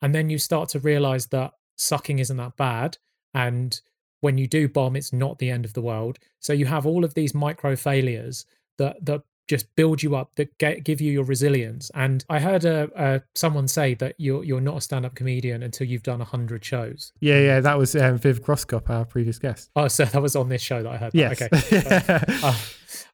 and 0.00 0.14
then 0.14 0.30
you 0.30 0.38
start 0.38 0.68
to 0.70 0.78
realize 0.78 1.26
that 1.28 1.52
sucking 1.76 2.20
isn't 2.20 2.36
that 2.36 2.56
bad, 2.56 2.98
and 3.34 3.80
when 4.20 4.38
you 4.38 4.46
do 4.46 4.68
bomb, 4.68 4.94
it's 4.94 5.12
not 5.12 5.38
the 5.38 5.50
end 5.50 5.64
of 5.64 5.72
the 5.72 5.82
world. 5.82 6.18
So 6.38 6.52
you 6.52 6.66
have 6.66 6.86
all 6.86 7.04
of 7.04 7.14
these 7.14 7.34
micro 7.34 7.74
failures 7.74 8.46
that 8.78 9.04
that 9.06 9.22
just 9.50 9.74
build 9.74 10.00
you 10.00 10.14
up, 10.14 10.30
that 10.36 10.56
get, 10.58 10.84
give 10.84 11.00
you 11.00 11.10
your 11.10 11.24
resilience. 11.24 11.90
And 11.94 12.24
I 12.30 12.38
heard 12.38 12.64
uh, 12.64 12.86
uh, 12.96 13.18
someone 13.34 13.66
say 13.66 13.94
that 13.94 14.14
you're 14.16 14.44
you're 14.44 14.60
not 14.60 14.76
a 14.76 14.80
stand 14.80 15.04
up 15.04 15.16
comedian 15.16 15.64
until 15.64 15.88
you've 15.88 16.04
done 16.04 16.20
hundred 16.20 16.64
shows. 16.64 17.12
Yeah, 17.20 17.40
yeah, 17.40 17.60
that 17.60 17.76
was 17.76 17.96
um, 17.96 18.16
Viv 18.16 18.42
Groskop, 18.42 18.88
our 18.88 19.04
previous 19.04 19.40
guest. 19.40 19.70
Oh, 19.74 19.88
so 19.88 20.04
that 20.04 20.22
was 20.22 20.36
on 20.36 20.48
this 20.48 20.62
show 20.62 20.84
that 20.84 20.92
I 20.92 20.96
heard. 20.96 21.12
that. 21.12 21.18
Yes. 21.18 21.42
Okay. 21.42 22.38
Uh, 22.40 22.54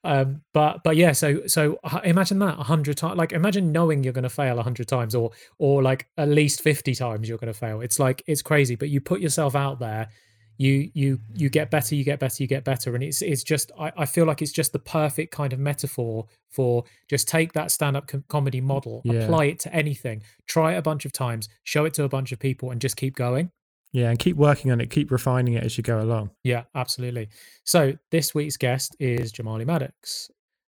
um, 0.04 0.42
but 0.52 0.82
but 0.84 0.96
yeah, 0.96 1.12
so 1.12 1.46
so 1.46 1.78
uh, 1.82 2.00
imagine 2.04 2.38
that 2.40 2.58
a 2.58 2.62
hundred 2.62 2.98
times. 2.98 3.16
Like 3.16 3.32
imagine 3.32 3.72
knowing 3.72 4.04
you're 4.04 4.12
going 4.12 4.22
to 4.24 4.28
fail 4.28 4.58
a 4.58 4.62
hundred 4.62 4.88
times, 4.88 5.14
or 5.14 5.30
or 5.58 5.82
like 5.82 6.06
at 6.18 6.28
least 6.28 6.60
fifty 6.60 6.94
times 6.94 7.28
you're 7.28 7.38
going 7.38 7.52
to 7.52 7.58
fail. 7.58 7.80
It's 7.80 7.98
like 7.98 8.22
it's 8.26 8.42
crazy. 8.42 8.76
But 8.76 8.90
you 8.90 9.00
put 9.00 9.20
yourself 9.20 9.56
out 9.56 9.78
there, 9.80 10.08
you 10.58 10.90
you 10.94 11.20
you 11.34 11.48
get 11.48 11.70
better, 11.70 11.94
you 11.94 12.04
get 12.04 12.18
better, 12.18 12.42
you 12.42 12.46
get 12.46 12.64
better, 12.64 12.94
and 12.94 13.04
it's 13.04 13.22
it's 13.22 13.42
just 13.42 13.70
I, 13.78 13.92
I 13.96 14.06
feel 14.06 14.24
like 14.26 14.40
it's 14.42 14.52
just 14.52 14.72
the 14.72 14.78
perfect 14.78 15.32
kind 15.32 15.52
of 15.52 15.58
metaphor 15.58 16.26
for 16.50 16.84
just 17.08 17.28
take 17.28 17.52
that 17.52 17.70
stand 17.70 17.96
up 17.96 18.06
com- 18.08 18.24
comedy 18.28 18.60
model, 18.60 19.02
Yeah. 19.04 19.20
apply 19.24 19.46
it 19.46 19.58
to 19.60 19.74
anything, 19.74 20.22
try 20.46 20.74
it 20.74 20.78
a 20.78 20.82
bunch 20.82 21.04
of 21.04 21.12
times, 21.12 21.48
show 21.64 21.84
it 21.84 21.94
to 21.94 22.04
a 22.04 22.08
bunch 22.08 22.32
of 22.32 22.38
people, 22.38 22.70
and 22.70 22.80
just 22.80 22.96
keep 22.96 23.14
going. 23.16 23.50
yeah, 23.92 24.10
and 24.10 24.18
keep 24.18 24.36
working 24.36 24.70
on 24.72 24.80
it, 24.80 24.90
keep 24.90 25.10
refining 25.10 25.54
it 25.54 25.64
as 25.64 25.78
you 25.78 25.82
go 25.82 26.00
along. 26.00 26.30
Yeah, 26.44 26.64
absolutely. 26.74 27.28
So 27.64 27.94
this 28.10 28.34
week's 28.34 28.56
guest 28.58 28.94
is 29.00 29.32
Jamali 29.32 29.64
Maddox. 29.64 30.30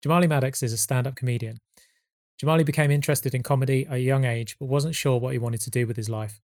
Jamali 0.04 0.28
Maddox 0.28 0.62
is 0.62 0.72
a 0.72 0.76
stand-up 0.76 1.16
comedian. 1.16 1.58
Jamali 2.40 2.64
became 2.64 2.92
interested 2.92 3.34
in 3.34 3.42
comedy 3.42 3.86
at 3.86 3.94
a 3.94 3.98
young 4.00 4.24
age, 4.24 4.56
but 4.60 4.66
wasn't 4.68 4.94
sure 4.94 5.18
what 5.18 5.32
he 5.32 5.38
wanted 5.38 5.60
to 5.62 5.70
do 5.70 5.86
with 5.86 5.96
his 5.96 6.08
life. 6.08 6.40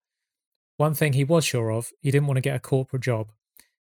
One 0.76 0.94
thing 0.94 1.12
he 1.12 1.24
was 1.24 1.44
sure 1.44 1.70
of, 1.70 1.90
he 2.00 2.10
didn't 2.10 2.26
want 2.26 2.36
to 2.36 2.42
get 2.42 2.56
a 2.56 2.60
corporate 2.60 3.02
job. 3.02 3.30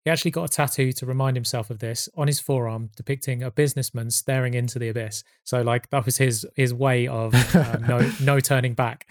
He 0.05 0.11
actually 0.11 0.31
got 0.31 0.45
a 0.45 0.49
tattoo 0.49 0.93
to 0.93 1.07
remind 1.07 1.37
himself 1.37 1.71
of 1.71 1.79
this 1.79 2.09
on 2.17 2.27
his 2.27 2.41
forearm, 2.41 2.91
depicting 2.97 3.43
a 3.43 3.51
businessman 3.51 4.11
staring 4.11 4.55
into 4.55 4.79
the 4.79 4.89
abyss. 4.89 5.23
So, 5.45 5.61
like 5.61 5.91
that 5.91 6.07
was 6.07 6.17
his 6.17 6.47
his 6.57 6.73
way 6.73 7.07
of 7.07 7.35
uh, 7.55 7.77
no 7.87 8.11
no 8.23 8.41
turning 8.41 8.75
back. 8.75 9.07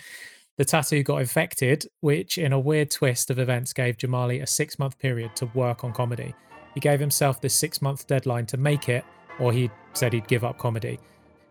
The 0.57 0.65
tattoo 0.65 1.03
got 1.03 1.21
infected, 1.21 1.85
which, 2.01 2.37
in 2.37 2.51
a 2.51 2.59
weird 2.59 2.91
twist 2.91 3.29
of 3.29 3.39
events, 3.39 3.71
gave 3.71 3.97
Jamali 3.97 4.41
a 4.41 4.47
six 4.47 4.79
month 4.79 4.97
period 4.97 5.35
to 5.37 5.45
work 5.53 5.83
on 5.83 5.93
comedy. 5.93 6.33
He 6.73 6.79
gave 6.79 6.99
himself 6.99 7.39
this 7.39 7.53
six 7.53 7.81
month 7.81 8.07
deadline 8.07 8.45
to 8.47 8.57
make 8.57 8.89
it, 8.89 9.05
or 9.39 9.53
he 9.53 9.69
said 9.93 10.11
he'd 10.11 10.27
give 10.27 10.43
up 10.43 10.57
comedy. 10.57 10.99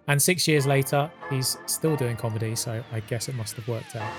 And 0.09 0.21
six 0.21 0.49
years 0.49 0.67
later, 0.67 1.11
he's 1.31 1.57
still 1.67 1.97
doing 1.97 2.17
comedy, 2.17 2.57
so 2.57 2.83
I 2.93 3.01
guess 3.01 3.29
it 3.29 3.35
must 3.35 3.57
have 3.57 3.69
worked 3.69 3.95
out. 3.95 4.13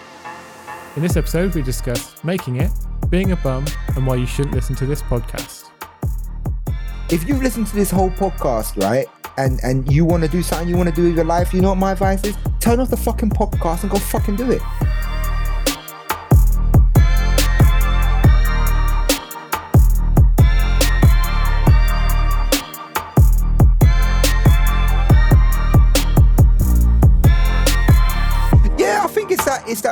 In 0.95 1.03
this 1.03 1.15
episode, 1.15 1.53
we 1.56 1.62
discuss 1.62 2.21
making 2.24 2.57
it, 2.57 2.71
being 3.09 3.31
a 3.31 3.36
bum, 3.38 3.65
and 3.95 4.06
why 4.06 4.15
you 4.15 4.25
shouldn't 4.25 4.56
listen 4.56 4.75
to 4.75 4.86
this 4.86 5.01
podcast. 5.03 5.65
if 7.12 7.27
you 7.27 7.36
listen 7.36 7.65
to 7.65 7.75
this 7.75 7.89
whole 7.89 8.09
podcast, 8.12 8.81
right, 8.83 9.07
and 9.38 9.59
and 9.63 9.91
you 9.91 10.03
want 10.06 10.24
to 10.24 10.30
do 10.30 10.41
something 10.44 10.68
you 10.68 10.75
want 10.77 10.89
to 10.89 10.95
do 10.95 11.03
with 11.03 11.15
your 11.15 11.25
life, 11.25 11.53
you 11.53 11.62
know 11.62 11.69
what 11.69 11.77
my 11.77 11.91
advice 11.93 12.24
is? 12.24 12.36
Turn 12.60 12.79
off 12.79 12.89
the 12.89 12.98
fucking 12.98 13.29
podcast 13.29 13.84
and 13.84 13.91
go 13.91 13.98
fucking 13.98 14.36
do 14.36 14.51
it. 14.51 14.62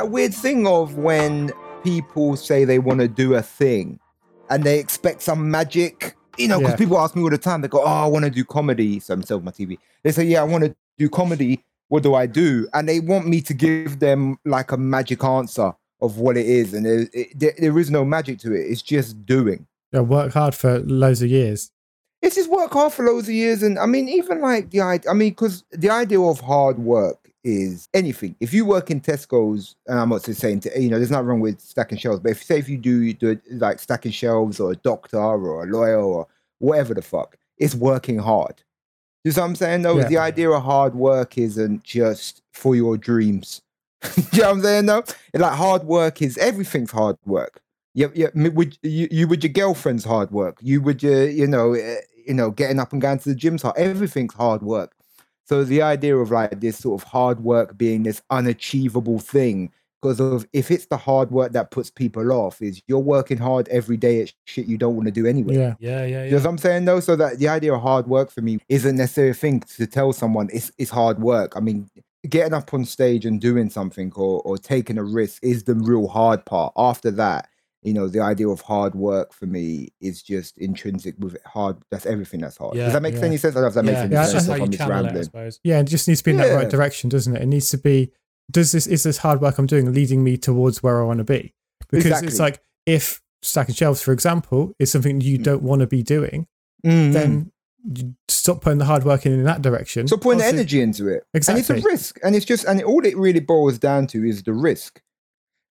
That 0.08 0.12
weird 0.14 0.34
thing 0.34 0.66
of 0.66 0.96
when 0.96 1.52
people 1.84 2.36
say 2.36 2.64
they 2.64 2.78
want 2.78 3.00
to 3.00 3.08
do 3.08 3.34
a 3.34 3.42
thing 3.42 3.98
and 4.50 4.64
they 4.64 4.78
expect 4.78 5.22
some 5.22 5.50
magic. 5.50 6.16
You 6.38 6.46
know, 6.48 6.58
because 6.58 6.72
Yeah. 6.72 6.76
people 6.76 6.98
ask 6.98 7.16
me 7.16 7.22
all 7.22 7.30
the 7.30 7.38
time, 7.38 7.62
they 7.62 7.68
go, 7.68 7.82
Oh, 7.82 7.86
I 7.86 8.06
want 8.06 8.24
to 8.24 8.30
do 8.30 8.44
comedy. 8.44 9.00
So 9.00 9.12
I'm 9.14 9.22
still 9.22 9.38
selling 9.40 9.44
my 9.44 9.50
TV. 9.50 9.78
They 10.04 10.12
say, 10.12 10.24
Yeah, 10.24 10.40
I 10.40 10.44
want 10.44 10.64
to 10.64 10.74
do 10.96 11.08
comedy. 11.08 11.64
What 11.88 12.02
do 12.02 12.14
I 12.14 12.26
do? 12.26 12.68
And 12.74 12.88
they 12.88 13.00
want 13.00 13.26
me 13.26 13.40
to 13.42 13.54
give 13.54 13.98
them 13.98 14.38
like 14.44 14.70
a 14.72 14.76
magic 14.76 15.24
answer 15.24 15.72
of 16.00 16.18
what 16.18 16.36
it 16.36 16.46
is. 16.46 16.74
And 16.74 16.86
there, 16.86 17.08
it, 17.12 17.38
there, 17.38 17.54
there 17.58 17.78
is 17.78 17.90
no 17.90 18.04
magic 18.04 18.38
to 18.40 18.52
it. 18.54 18.60
It's 18.60 18.82
just 18.82 19.26
doing. 19.26 19.66
Yeah, 19.92 20.00
work 20.00 20.32
hard 20.32 20.54
for 20.54 20.78
loads 20.80 21.22
of 21.22 21.28
years. 21.28 21.70
It's 22.22 22.36
just 22.36 22.50
work 22.50 22.72
hard 22.72 22.92
for 22.92 23.04
loads 23.04 23.26
of 23.28 23.34
years. 23.34 23.62
And 23.62 23.78
I 23.78 23.86
mean, 23.86 24.08
even 24.08 24.40
like 24.40 24.70
the 24.70 24.80
idea, 24.80 25.10
I 25.10 25.14
mean, 25.14 25.30
because 25.30 25.64
the 25.72 25.90
idea 25.90 26.20
of 26.20 26.40
hard 26.40 26.78
work 26.78 27.27
is 27.48 27.88
anything. 27.94 28.36
If 28.40 28.52
you 28.52 28.64
work 28.64 28.90
in 28.90 29.00
Tesco's, 29.00 29.74
and 29.86 29.98
I'm 29.98 30.10
not 30.10 30.24
just 30.24 30.40
saying, 30.40 30.60
to, 30.60 30.80
you 30.80 30.88
know, 30.88 30.98
there's 30.98 31.10
nothing 31.10 31.26
wrong 31.26 31.40
with 31.40 31.60
stacking 31.60 31.98
shelves, 31.98 32.20
but 32.20 32.32
if 32.32 32.42
say 32.42 32.58
if 32.58 32.68
you 32.68 32.76
do, 32.78 33.00
you 33.02 33.14
do 33.14 33.40
like 33.50 33.78
stacking 33.80 34.12
shelves 34.12 34.60
or 34.60 34.72
a 34.72 34.76
doctor 34.76 35.18
or 35.18 35.64
a 35.64 35.66
lawyer 35.66 36.00
or 36.00 36.26
whatever 36.58 36.94
the 36.94 37.02
fuck, 37.02 37.36
it's 37.56 37.74
working 37.74 38.18
hard. 38.18 38.62
You 39.24 39.32
know 39.32 39.42
what 39.42 39.48
I'm 39.48 39.56
saying? 39.56 39.82
No, 39.82 39.98
Yeah. 39.98 40.08
the 40.08 40.18
idea 40.18 40.50
of 40.50 40.62
hard 40.62 40.94
work 40.94 41.36
isn't 41.38 41.82
just 41.84 42.42
for 42.52 42.76
your 42.76 42.96
dreams. 42.96 43.62
you 44.32 44.42
know 44.42 44.48
what 44.48 44.56
I'm 44.56 44.62
saying? 44.62 44.86
No, 44.86 45.02
like 45.34 45.52
hard 45.54 45.84
work 45.84 46.22
is 46.22 46.38
everything's 46.38 46.90
hard 46.92 47.16
work. 47.26 47.60
Yeah, 47.94 48.08
yeah. 48.14 48.28
With 48.34 48.76
you, 48.82 49.08
you 49.10 49.26
with 49.26 49.42
your 49.42 49.52
girlfriend's 49.52 50.04
hard 50.04 50.30
work. 50.30 50.58
You 50.62 50.80
would 50.82 51.02
your, 51.02 51.28
you 51.28 51.46
know, 51.48 51.72
eh, 51.72 51.96
you 52.26 52.34
know, 52.34 52.50
getting 52.52 52.78
up 52.78 52.92
and 52.92 53.02
going 53.02 53.18
to 53.18 53.28
the 53.30 53.34
gym's 53.34 53.62
hard. 53.62 53.76
Everything's 53.76 54.34
hard 54.34 54.62
work. 54.62 54.92
So 55.48 55.64
the 55.64 55.80
idea 55.80 56.14
of 56.16 56.30
like 56.30 56.60
this 56.60 56.78
sort 56.78 57.00
of 57.00 57.08
hard 57.08 57.40
work 57.40 57.78
being 57.78 58.02
this 58.02 58.20
unachievable 58.30 59.18
thing 59.18 59.72
because 60.00 60.20
of 60.20 60.46
if 60.52 60.70
it's 60.70 60.86
the 60.86 60.96
hard 60.96 61.30
work 61.30 61.52
that 61.52 61.70
puts 61.70 61.90
people 61.90 62.30
off, 62.30 62.62
is 62.62 62.82
you're 62.86 62.98
working 62.98 63.38
hard 63.38 63.66
every 63.68 63.96
day 63.96 64.22
at 64.22 64.32
shit 64.44 64.66
you 64.66 64.78
don't 64.78 64.94
want 64.94 65.06
to 65.06 65.12
do 65.12 65.26
anyway. 65.26 65.56
Yeah. 65.56 65.74
Yeah, 65.80 66.04
yeah, 66.04 66.24
You 66.24 66.30
know 66.32 66.36
what 66.36 66.46
I'm 66.46 66.58
saying 66.58 66.84
though? 66.84 67.00
So 67.00 67.16
that 67.16 67.38
the 67.38 67.48
idea 67.48 67.74
of 67.74 67.80
hard 67.80 68.06
work 68.06 68.30
for 68.30 68.42
me 68.42 68.60
isn't 68.68 68.96
necessarily 68.96 69.30
a 69.30 69.34
thing 69.34 69.60
to 69.60 69.86
tell 69.86 70.12
someone 70.12 70.50
it's 70.52 70.70
it's 70.78 70.90
hard 70.90 71.18
work. 71.18 71.54
I 71.56 71.60
mean, 71.60 71.88
getting 72.28 72.52
up 72.52 72.72
on 72.74 72.84
stage 72.84 73.24
and 73.24 73.40
doing 73.40 73.70
something 73.70 74.12
or 74.14 74.42
or 74.42 74.58
taking 74.58 74.98
a 74.98 75.02
risk 75.02 75.42
is 75.42 75.64
the 75.64 75.74
real 75.74 76.08
hard 76.08 76.44
part. 76.44 76.74
After 76.76 77.10
that, 77.12 77.48
you 77.88 77.94
know, 77.94 78.06
the 78.08 78.20
idea 78.20 78.48
of 78.48 78.60
hard 78.60 78.94
work 78.94 79.32
for 79.32 79.46
me 79.46 79.88
is 80.00 80.22
just 80.22 80.58
intrinsic 80.58 81.14
with 81.18 81.34
it. 81.36 81.42
Hard. 81.46 81.76
That's 81.90 82.06
everything 82.06 82.40
that's 82.40 82.56
hard. 82.58 82.76
Yeah, 82.76 82.84
Does 82.84 82.92
that 82.92 83.02
make 83.02 83.14
yeah. 83.14 83.22
any 83.24 83.36
sense? 83.38 83.56
I 83.56 83.60
don't 83.60 83.62
know 83.62 83.68
if 83.68 83.74
that 83.74 83.84
yeah, 83.84 83.90
makes 83.90 84.00
any 84.04 84.14
sense. 84.16 84.32
just 84.32 84.48
how 84.48 84.54
you 84.56 84.68
channel 84.68 84.92
it, 84.92 84.98
I 84.98 85.02
rambling. 85.04 85.24
suppose. 85.24 85.60
Yeah, 85.64 85.80
it 85.80 85.84
just 85.84 86.06
needs 86.06 86.20
to 86.20 86.24
be 86.24 86.30
in 86.32 86.36
that 86.36 86.54
right 86.54 86.68
direction, 86.70 87.08
doesn't 87.08 87.34
it? 87.34 87.42
It 87.42 87.46
needs 87.46 87.70
to 87.70 87.78
be 87.78 88.12
does 88.50 88.72
this 88.72 88.86
is 88.86 89.02
this 89.02 89.18
hard 89.18 89.40
work 89.40 89.58
I'm 89.58 89.66
doing 89.66 89.92
leading 89.92 90.22
me 90.24 90.36
towards 90.36 90.82
where 90.82 91.00
I 91.02 91.04
want 91.04 91.18
to 91.18 91.24
be? 91.24 91.54
Because 91.90 92.06
Exactly. 92.06 92.28
it's 92.28 92.38
like 92.38 92.60
if 92.86 93.20
stacking 93.42 93.74
shelves, 93.74 94.00
for 94.02 94.12
example, 94.12 94.72
is 94.78 94.90
something 94.90 95.20
you 95.20 95.38
Mm. 95.38 95.42
don't 95.44 95.62
want 95.62 95.80
to 95.80 95.86
be 95.86 96.02
doing, 96.02 96.46
Mhm. 96.86 97.12
then 97.12 97.52
stop 98.28 98.60
putting 98.62 98.78
the 98.78 98.84
hard 98.84 99.04
work 99.04 99.24
in 99.26 99.32
in 99.32 99.44
that 99.44 99.62
direction. 99.62 100.08
So 100.08 100.16
putting 100.16 100.38
the 100.40 100.46
energy 100.46 100.80
into 100.80 101.08
it. 101.08 101.24
Exactly. 101.34 101.60
And 101.60 101.78
it's 101.78 101.86
a 101.86 101.88
risk. 101.88 102.18
And 102.24 102.34
it's 102.36 102.44
just 102.44 102.64
and 102.64 102.82
all 102.82 103.04
it 103.06 103.16
really 103.16 103.40
boils 103.40 103.78
down 103.78 104.06
to 104.08 104.24
is 104.24 104.42
the 104.42 104.52
risk. 104.52 105.00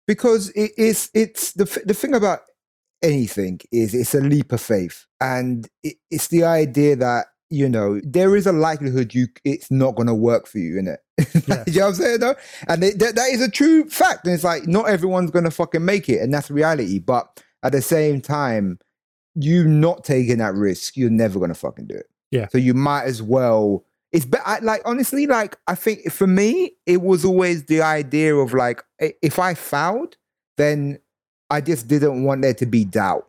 Because 0.07 0.49
it 0.49 0.71
is 0.77 1.09
it's 1.13 1.53
the 1.53 1.65
the 1.85 1.93
thing 1.93 2.13
about 2.13 2.41
anything 3.01 3.59
is 3.71 3.93
it's 3.93 4.15
a 4.15 4.21
leap 4.21 4.51
of 4.51 4.61
faith. 4.61 5.05
And 5.21 5.67
it, 5.83 5.97
it's 6.11 6.27
the 6.27 6.43
idea 6.43 6.95
that, 6.97 7.27
you 7.49 7.69
know, 7.69 8.01
there 8.03 8.35
is 8.35 8.47
a 8.47 8.51
likelihood 8.51 9.13
you 9.13 9.27
it's 9.43 9.69
not 9.69 9.95
gonna 9.95 10.15
work 10.15 10.47
for 10.47 10.59
you, 10.59 10.81
innit? 10.81 10.97
Yeah. 11.47 11.63
you 11.67 11.79
know 11.79 11.85
what 11.85 11.89
I'm 11.89 11.95
saying 11.95 12.19
though? 12.19 12.35
And 12.67 12.83
it, 12.83 12.99
that, 12.99 13.15
that 13.15 13.29
is 13.29 13.41
a 13.41 13.49
true 13.49 13.87
fact. 13.89 14.25
And 14.25 14.33
it's 14.33 14.43
like 14.43 14.67
not 14.67 14.89
everyone's 14.89 15.31
gonna 15.31 15.51
fucking 15.51 15.85
make 15.85 16.09
it, 16.09 16.21
and 16.21 16.33
that's 16.33 16.49
reality. 16.49 16.99
But 16.99 17.43
at 17.63 17.71
the 17.71 17.81
same 17.81 18.21
time, 18.21 18.79
you 19.35 19.67
not 19.67 20.03
taking 20.03 20.39
that 20.39 20.53
risk, 20.55 20.97
you're 20.97 21.09
never 21.09 21.39
gonna 21.39 21.53
fucking 21.53 21.87
do 21.87 21.95
it. 21.95 22.07
Yeah. 22.31 22.47
So 22.49 22.57
you 22.57 22.73
might 22.73 23.03
as 23.03 23.21
well. 23.21 23.85
It's 24.15 24.25
be- 24.25 24.37
I, 24.45 24.59
like 24.59 24.81
honestly, 24.85 25.27
like 25.27 25.57
I 25.67 25.75
think 25.75 26.09
for 26.09 26.25
me, 26.25 26.71
it 26.85 27.01
was 27.01 27.25
always 27.25 27.65
the 27.65 27.81
idea 27.81 28.33
of 28.33 28.53
like 28.53 28.81
if 28.97 29.39
I 29.39 29.55
fouled, 29.55 30.15
then 30.55 30.99
I 31.49 31.59
just 31.59 31.89
didn't 31.89 32.23
want 32.23 32.41
there 32.41 32.53
to 32.53 32.65
be 32.65 32.85
doubt, 32.85 33.27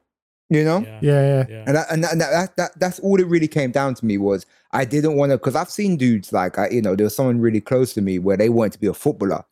you 0.49 0.63
know. 0.63 0.83
Yeah, 0.83 1.01
yeah, 1.03 1.23
yeah. 1.23 1.45
yeah. 1.49 1.65
And, 1.67 1.77
that, 1.77 1.87
and, 1.91 2.05
that, 2.05 2.13
and 2.13 2.21
that, 2.21 2.57
that 2.57 2.71
that's 2.79 3.01
all 3.01 3.19
it 3.21 3.27
really 3.27 3.49
came 3.49 3.73
down 3.73 3.95
to 3.97 4.07
me 4.07 4.17
was 4.17 4.47
I 4.71 4.85
didn't 4.85 5.17
want 5.17 5.31
to 5.31 5.39
because 5.39 5.57
I've 5.57 5.71
seen 5.71 5.97
dudes 5.97 6.33
like 6.33 6.57
I 6.57 6.69
you 6.69 6.83
know 6.83 6.95
there 6.95 7.07
was 7.07 7.17
someone 7.17 7.41
really 7.41 7.61
close 7.61 7.93
to 7.95 8.01
me 8.01 8.21
where 8.21 8.37
they 8.37 8.49
wanted 8.49 8.75
to 8.75 8.79
be 8.79 8.87
a 8.87 8.95
footballer 8.95 9.45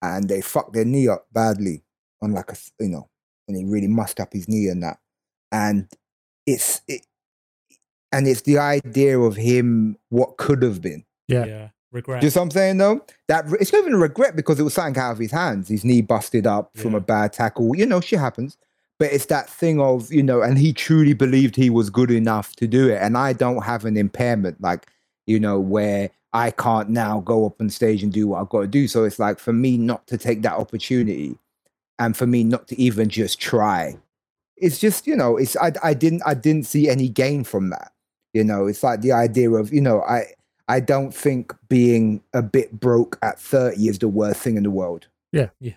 and 0.00 0.30
they 0.30 0.40
fucked 0.40 0.72
their 0.72 0.86
knee 0.86 1.08
up 1.08 1.26
badly 1.30 1.82
on 2.22 2.32
like 2.32 2.50
a 2.52 2.56
you 2.78 2.88
know 2.88 3.10
and 3.48 3.56
he 3.58 3.64
really 3.66 3.86
mussed 3.86 4.18
up 4.18 4.32
his 4.32 4.48
knee 4.48 4.68
and 4.68 4.82
that 4.82 4.96
and 5.52 5.88
it's 6.46 6.80
it 6.88 7.04
and 8.12 8.26
it's 8.26 8.42
the 8.42 8.58
idea 8.58 9.18
of 9.18 9.36
him 9.36 9.96
what 10.08 10.36
could 10.36 10.62
have 10.62 10.80
been. 10.80 11.04
Yeah. 11.28 11.44
yeah. 11.44 11.68
Regret. 11.92 12.20
Do 12.20 12.26
you 12.26 12.30
know 12.30 12.40
what 12.40 12.44
I'm 12.44 12.50
saying 12.52 12.78
though? 12.78 13.04
That 13.26 13.46
it's 13.60 13.72
not 13.72 13.80
even 13.80 13.96
regret 13.96 14.36
because 14.36 14.60
it 14.60 14.62
was 14.62 14.74
something 14.74 15.00
out 15.00 15.12
of 15.12 15.18
his 15.18 15.32
hands. 15.32 15.68
His 15.68 15.84
knee 15.84 16.02
busted 16.02 16.46
up 16.46 16.70
from 16.76 16.94
a 16.94 17.00
bad 17.00 17.32
tackle. 17.32 17.74
You 17.74 17.86
know, 17.86 18.00
shit 18.00 18.20
happens. 18.20 18.56
But 19.00 19.12
it's 19.12 19.26
that 19.26 19.48
thing 19.48 19.80
of, 19.80 20.12
you 20.12 20.22
know, 20.22 20.42
and 20.42 20.58
he 20.58 20.74
truly 20.74 21.14
believed 21.14 21.56
he 21.56 21.70
was 21.70 21.88
good 21.88 22.10
enough 22.10 22.54
to 22.56 22.66
do 22.66 22.90
it. 22.90 23.00
And 23.00 23.16
I 23.16 23.32
don't 23.32 23.64
have 23.64 23.86
an 23.86 23.96
impairment, 23.96 24.60
like, 24.60 24.88
you 25.26 25.40
know, 25.40 25.58
where 25.58 26.10
I 26.34 26.50
can't 26.50 26.90
now 26.90 27.20
go 27.20 27.46
up 27.46 27.60
on 27.60 27.70
stage 27.70 28.02
and 28.02 28.12
do 28.12 28.28
what 28.28 28.40
I've 28.40 28.50
got 28.50 28.60
to 28.60 28.66
do. 28.66 28.86
So 28.86 29.04
it's 29.04 29.18
like 29.18 29.38
for 29.38 29.54
me 29.54 29.78
not 29.78 30.06
to 30.08 30.18
take 30.18 30.42
that 30.42 30.52
opportunity 30.52 31.38
and 31.98 32.16
for 32.16 32.26
me 32.26 32.44
not 32.44 32.68
to 32.68 32.80
even 32.80 33.08
just 33.08 33.40
try. 33.40 33.96
It's 34.56 34.78
just, 34.78 35.06
you 35.06 35.16
know, 35.16 35.38
it's 35.38 35.56
I 35.56 35.72
I 35.82 35.94
didn't 35.94 36.22
I 36.26 36.34
didn't 36.34 36.66
see 36.66 36.88
any 36.88 37.08
gain 37.08 37.42
from 37.42 37.70
that. 37.70 37.92
You 38.32 38.44
know, 38.44 38.66
it's 38.66 38.82
like 38.82 39.00
the 39.00 39.12
idea 39.12 39.50
of, 39.50 39.72
you 39.72 39.80
know, 39.80 40.02
I 40.02 40.24
I 40.68 40.78
don't 40.80 41.12
think 41.12 41.52
being 41.68 42.22
a 42.32 42.42
bit 42.42 42.78
broke 42.78 43.18
at 43.22 43.40
30 43.40 43.88
is 43.88 43.98
the 43.98 44.08
worst 44.08 44.40
thing 44.40 44.56
in 44.56 44.62
the 44.62 44.70
world. 44.70 45.08
Yeah. 45.32 45.48
Yeah. 45.58 45.72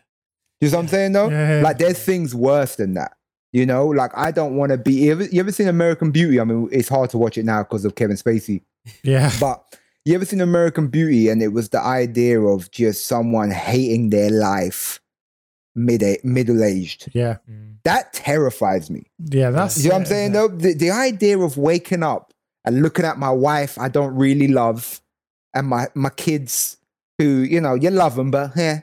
You 0.62 0.70
know 0.70 0.78
what 0.78 0.84
I'm 0.84 0.88
saying 0.88 1.12
though? 1.14 1.30
Yeah, 1.30 1.58
yeah, 1.58 1.64
Like 1.64 1.78
there's 1.80 2.00
things 2.00 2.34
worse 2.36 2.76
than 2.76 2.94
that. 2.94 3.18
You 3.52 3.66
know, 3.66 3.88
like 3.88 4.12
I 4.16 4.32
don't 4.32 4.56
want 4.56 4.72
to 4.72 4.78
be. 4.78 4.94
You 4.94 5.12
ever, 5.12 5.24
you 5.26 5.40
ever 5.40 5.52
seen 5.52 5.68
American 5.68 6.12
Beauty? 6.12 6.40
I 6.40 6.44
mean, 6.44 6.70
it's 6.72 6.90
hard 6.90 7.10
to 7.12 7.18
watch 7.18 7.38
it 7.38 7.46
now 7.46 7.64
because 7.64 7.86
of 7.86 7.96
Kevin 7.96 8.16
Spacey. 8.18 8.62
yeah. 9.04 9.32
But 9.40 9.78
you 10.06 10.16
ever 10.16 10.26
seen 10.26 10.42
American 10.42 10.88
Beauty? 10.88 11.30
And 11.30 11.42
it 11.42 11.50
was 11.50 11.70
the 11.70 11.80
idea 11.82 12.40
of 12.42 12.72
just 12.72 13.06
someone 13.06 13.52
hating 13.52 14.10
their 14.10 14.32
life 14.32 15.00
mid 15.76 16.04
middle 16.24 16.64
aged. 16.64 17.12
Yeah. 17.14 17.38
Mm. 17.50 17.78
That 17.84 18.14
terrifies 18.14 18.90
me. 18.90 19.06
Yeah. 19.20 19.52
That's 19.52 19.84
You 19.84 19.90
know 19.90 19.96
what 19.96 20.00
I'm 20.02 20.06
saying 20.06 20.32
though? 20.32 20.48
The, 20.48 20.74
the 20.74 20.92
idea 20.92 21.38
of 21.38 21.58
waking 21.58 22.04
up 22.04 22.33
and 22.66 22.82
looking 22.82 23.06
at 23.06 23.18
my 23.18 23.32
wife 23.32 23.78
I 23.78 23.90
don't 23.90 24.16
really 24.16 24.48
love 24.48 25.02
and 25.54 25.68
my, 25.68 25.88
my 25.94 26.10
kids 26.10 26.78
who, 27.20 27.26
you 27.26 27.62
know, 27.62 27.76
you 27.76 27.90
love 27.92 28.16
them, 28.16 28.32
but 28.32 28.52
yeah, 28.56 28.82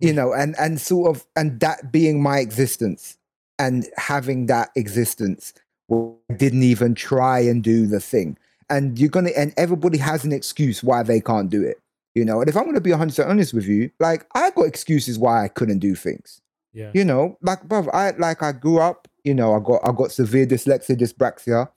you 0.00 0.12
know, 0.12 0.32
and, 0.32 0.56
and 0.58 0.80
sort 0.80 1.14
of, 1.14 1.24
and 1.36 1.60
that 1.60 1.92
being 1.92 2.22
my 2.22 2.38
existence 2.38 3.16
and 3.58 3.86
having 3.96 4.46
that 4.46 4.70
existence 4.74 5.54
where 5.86 6.12
I 6.30 6.34
didn't 6.34 6.62
even 6.62 6.94
try 6.94 7.40
and 7.40 7.62
do 7.62 7.86
the 7.86 8.00
thing. 8.00 8.36
And 8.68 8.98
you're 8.98 9.08
going 9.08 9.26
to, 9.26 9.38
and 9.38 9.52
everybody 9.56 9.98
has 9.98 10.24
an 10.24 10.32
excuse 10.32 10.82
why 10.82 11.02
they 11.02 11.20
can't 11.20 11.50
do 11.50 11.62
it. 11.62 11.80
You 12.14 12.24
know, 12.24 12.40
and 12.40 12.48
if 12.48 12.56
I'm 12.56 12.64
going 12.64 12.74
to 12.74 12.80
be 12.80 12.90
100% 12.90 13.28
honest 13.28 13.54
with 13.54 13.66
you, 13.66 13.90
like 14.00 14.26
I 14.34 14.50
got 14.50 14.66
excuses 14.66 15.16
why 15.16 15.44
I 15.44 15.48
couldn't 15.48 15.78
do 15.78 15.94
things 15.94 16.40
Yeah. 16.72 16.90
you 16.92 17.04
know, 17.04 17.38
like 17.40 17.62
bruv, 17.68 17.88
I 17.94 18.10
like 18.18 18.42
I 18.42 18.50
grew 18.50 18.80
up, 18.80 19.06
you 19.22 19.32
know, 19.32 19.54
I 19.54 19.60
got 19.60 19.80
I 19.88 19.92
got 19.92 20.10
severe 20.10 20.44
dyslexia, 20.44 20.96
dyspraxia. 20.98 21.68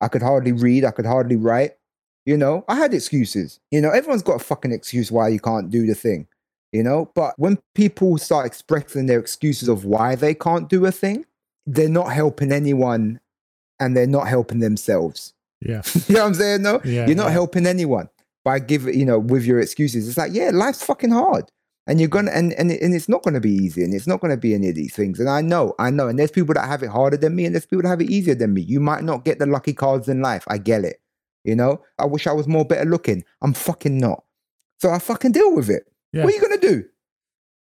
I 0.00 0.08
could 0.08 0.22
hardly 0.22 0.52
read, 0.52 0.84
I 0.84 0.90
could 0.90 1.06
hardly 1.06 1.36
write. 1.36 1.72
You 2.26 2.36
know, 2.36 2.64
I 2.68 2.74
had 2.76 2.92
excuses. 2.92 3.58
You 3.70 3.80
know, 3.80 3.90
everyone's 3.90 4.22
got 4.22 4.40
a 4.40 4.44
fucking 4.44 4.72
excuse 4.72 5.10
why 5.10 5.28
you 5.28 5.40
can't 5.40 5.70
do 5.70 5.86
the 5.86 5.94
thing. 5.94 6.26
You 6.72 6.82
know, 6.82 7.10
but 7.14 7.34
when 7.38 7.58
people 7.74 8.18
start 8.18 8.44
expressing 8.44 9.06
their 9.06 9.18
excuses 9.18 9.68
of 9.68 9.86
why 9.86 10.14
they 10.16 10.34
can't 10.34 10.68
do 10.68 10.84
a 10.84 10.92
thing, 10.92 11.24
they're 11.66 11.88
not 11.88 12.12
helping 12.12 12.52
anyone 12.52 13.20
and 13.80 13.96
they're 13.96 14.06
not 14.06 14.28
helping 14.28 14.58
themselves. 14.58 15.32
Yeah. 15.62 15.80
you 16.08 16.14
know 16.14 16.20
what 16.20 16.26
I'm 16.26 16.34
saying? 16.34 16.62
No, 16.62 16.80
Yeah. 16.84 17.06
you're 17.06 17.16
not 17.16 17.26
yeah. 17.28 17.30
helping 17.32 17.66
anyone 17.66 18.10
by 18.44 18.58
giving, 18.58 18.98
you 18.98 19.06
know, 19.06 19.18
with 19.18 19.44
your 19.46 19.60
excuses. 19.60 20.06
It's 20.08 20.18
like, 20.18 20.32
yeah, 20.34 20.50
life's 20.52 20.82
fucking 20.84 21.10
hard. 21.10 21.50
And 21.88 21.98
you're 21.98 22.08
gonna 22.08 22.30
and, 22.30 22.52
and 22.52 22.70
and 22.70 22.94
it's 22.94 23.08
not 23.08 23.22
gonna 23.22 23.40
be 23.40 23.50
easy 23.50 23.82
and 23.82 23.94
it's 23.94 24.06
not 24.06 24.20
gonna 24.20 24.36
be 24.36 24.54
any 24.54 24.68
of 24.68 24.74
these 24.74 24.94
things. 24.94 25.18
And 25.18 25.28
I 25.28 25.40
know, 25.40 25.74
I 25.78 25.90
know. 25.90 26.06
And 26.06 26.18
there's 26.18 26.30
people 26.30 26.54
that 26.54 26.68
have 26.68 26.82
it 26.82 26.90
harder 26.90 27.16
than 27.16 27.34
me, 27.34 27.46
and 27.46 27.54
there's 27.54 27.64
people 27.64 27.82
that 27.82 27.88
have 27.88 28.02
it 28.02 28.10
easier 28.10 28.34
than 28.34 28.52
me. 28.52 28.60
You 28.60 28.78
might 28.78 29.04
not 29.04 29.24
get 29.24 29.38
the 29.38 29.46
lucky 29.46 29.72
cards 29.72 30.06
in 30.06 30.20
life. 30.20 30.44
I 30.48 30.58
get 30.58 30.84
it. 30.84 31.00
You 31.44 31.56
know, 31.56 31.82
I 31.98 32.04
wish 32.04 32.26
I 32.26 32.32
was 32.32 32.46
more 32.46 32.66
better 32.66 32.84
looking. 32.84 33.24
I'm 33.40 33.54
fucking 33.54 33.96
not. 33.98 34.22
So 34.80 34.90
I 34.90 34.98
fucking 34.98 35.32
deal 35.32 35.54
with 35.54 35.70
it. 35.70 35.90
Yeah. 36.12 36.24
What 36.24 36.34
are 36.34 36.36
you 36.36 36.42
gonna 36.42 36.60
do? 36.60 36.84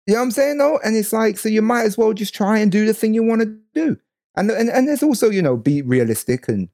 You 0.06 0.14
know 0.14 0.20
what 0.20 0.24
I'm 0.24 0.30
saying 0.32 0.58
though? 0.58 0.78
And 0.84 0.96
it's 0.96 1.12
like, 1.12 1.38
so 1.38 1.48
you 1.48 1.62
might 1.62 1.84
as 1.84 1.96
well 1.96 2.12
just 2.12 2.34
try 2.34 2.58
and 2.58 2.70
do 2.70 2.84
the 2.84 2.94
thing 2.94 3.14
you 3.14 3.22
want 3.22 3.42
to 3.42 3.56
do. 3.74 3.96
And 4.36 4.50
and 4.50 4.68
and 4.68 4.88
there's 4.88 5.04
also, 5.04 5.30
you 5.30 5.40
know, 5.42 5.56
be 5.56 5.82
realistic 5.82 6.48
and 6.48 6.68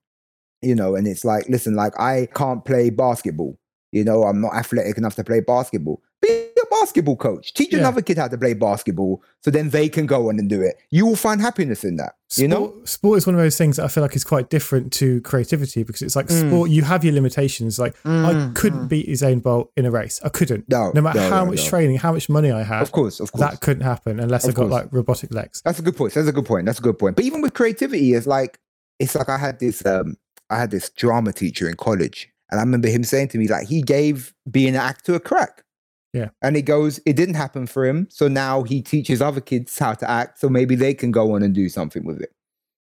you 0.62 0.74
know, 0.74 0.94
and 0.94 1.06
it's 1.06 1.24
like, 1.24 1.48
listen, 1.48 1.74
like 1.74 1.98
I 2.00 2.28
can't 2.34 2.64
play 2.64 2.90
basketball. 2.90 3.58
You 3.90 4.04
know, 4.04 4.22
I'm 4.24 4.40
not 4.40 4.54
athletic 4.54 4.96
enough 4.96 5.16
to 5.16 5.24
play 5.24 5.40
basketball. 5.40 6.00
Be 6.22 6.51
basketball 6.80 7.16
coach. 7.16 7.52
Teach 7.54 7.72
Yeah. 7.72 7.80
another 7.80 8.02
kid 8.02 8.18
how 8.18 8.28
to 8.28 8.38
play 8.38 8.54
basketball 8.54 9.22
so 9.44 9.50
then 9.50 9.70
they 9.70 9.88
can 9.88 10.06
go 10.06 10.28
on 10.28 10.38
and 10.38 10.48
do 10.48 10.60
it. 10.62 10.76
You 10.90 11.06
will 11.06 11.16
find 11.16 11.40
happiness 11.40 11.84
in 11.84 11.96
that. 11.96 12.14
Sport, 12.28 12.42
You 12.42 12.48
know? 12.48 12.74
sport 12.84 13.18
is 13.18 13.26
one 13.26 13.34
of 13.34 13.40
those 13.40 13.58
things 13.58 13.76
that 13.76 13.84
I 13.84 13.88
feel 13.88 14.02
like 14.02 14.16
is 14.16 14.24
quite 14.24 14.48
different 14.48 14.92
to 14.94 15.20
creativity 15.20 15.82
because 15.82 16.00
it's 16.02 16.16
like 16.16 16.28
Mm. 16.28 16.48
sport, 16.48 16.70
you 16.70 16.82
have 16.82 17.04
your 17.04 17.12
limitations. 17.14 17.78
Like 17.78 17.94
I 18.04 18.08
Mm, 18.34 18.54
couldn't 18.54 18.84
mm. 18.86 18.88
beat 18.88 19.08
Usain 19.08 19.42
Bolt 19.42 19.70
in 19.76 19.84
a 19.84 19.90
race. 19.90 20.20
I 20.24 20.28
couldn't. 20.30 20.64
No, 20.68 20.92
No 20.94 21.02
matter 21.02 21.20
no, 21.20 21.28
how 21.30 21.44
no, 21.44 21.50
much 21.50 21.64
no. 21.64 21.68
training, 21.68 21.96
how 21.98 22.12
much 22.12 22.28
money 22.28 22.50
I 22.50 22.62
had, 22.62 22.82
Of 22.82 22.92
course, 22.92 23.20
of 23.20 23.30
course. 23.32 23.50
that 23.50 23.60
couldn't 23.60 23.82
happen 23.84 24.18
unless 24.18 24.44
I 24.44 24.48
got 24.48 24.56
course. 24.68 24.70
like 24.70 24.86
robotic 24.92 25.32
legs. 25.34 25.60
That's 25.64 25.78
a 25.78 25.82
good 25.82 25.96
point. 25.96 26.14
That's 26.14 26.28
a 26.28 26.32
good 26.32 26.46
point. 26.46 26.66
That's 26.66 26.78
a 26.78 26.82
good 26.82 26.98
point. 26.98 27.16
But 27.16 27.24
even 27.26 27.42
with 27.42 27.52
creativity, 27.54 28.14
it's 28.14 28.26
like 28.26 28.58
it's 28.98 29.14
like 29.14 29.28
I 29.28 29.36
had 29.38 29.58
this 29.60 29.84
um 29.84 30.16
I 30.48 30.58
had 30.58 30.70
this 30.70 30.90
drama 30.90 31.32
teacher 31.32 31.68
in 31.68 31.76
college, 31.76 32.28
and 32.50 32.60
I 32.60 32.62
remember 32.62 32.88
him 32.88 33.04
saying 33.04 33.28
to 33.28 33.38
me 33.38 33.48
like 33.48 33.66
he 33.68 33.82
gave 33.82 34.32
being 34.50 34.70
an 34.74 34.76
actor 34.80 35.14
a 35.14 35.20
crack. 35.20 35.64
Yeah. 36.12 36.28
And 36.42 36.56
he 36.56 36.62
goes, 36.62 37.00
it 37.06 37.16
didn't 37.16 37.36
happen 37.36 37.66
for 37.66 37.86
him, 37.86 38.06
so 38.10 38.28
now 38.28 38.62
he 38.62 38.82
teaches 38.82 39.22
other 39.22 39.40
kids 39.40 39.78
how 39.78 39.94
to 39.94 40.10
act, 40.10 40.38
so 40.38 40.48
maybe 40.48 40.74
they 40.74 40.94
can 40.94 41.10
go 41.10 41.34
on 41.34 41.42
and 41.42 41.54
do 41.54 41.68
something 41.68 42.04
with 42.04 42.20
it. 42.20 42.32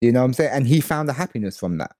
You 0.01 0.11
know 0.11 0.19
what 0.19 0.25
I'm 0.25 0.33
saying? 0.33 0.51
And 0.51 0.67
he 0.67 0.81
found 0.81 1.09
a 1.09 1.13
happiness 1.13 1.57
from 1.57 1.77
that. 1.77 1.95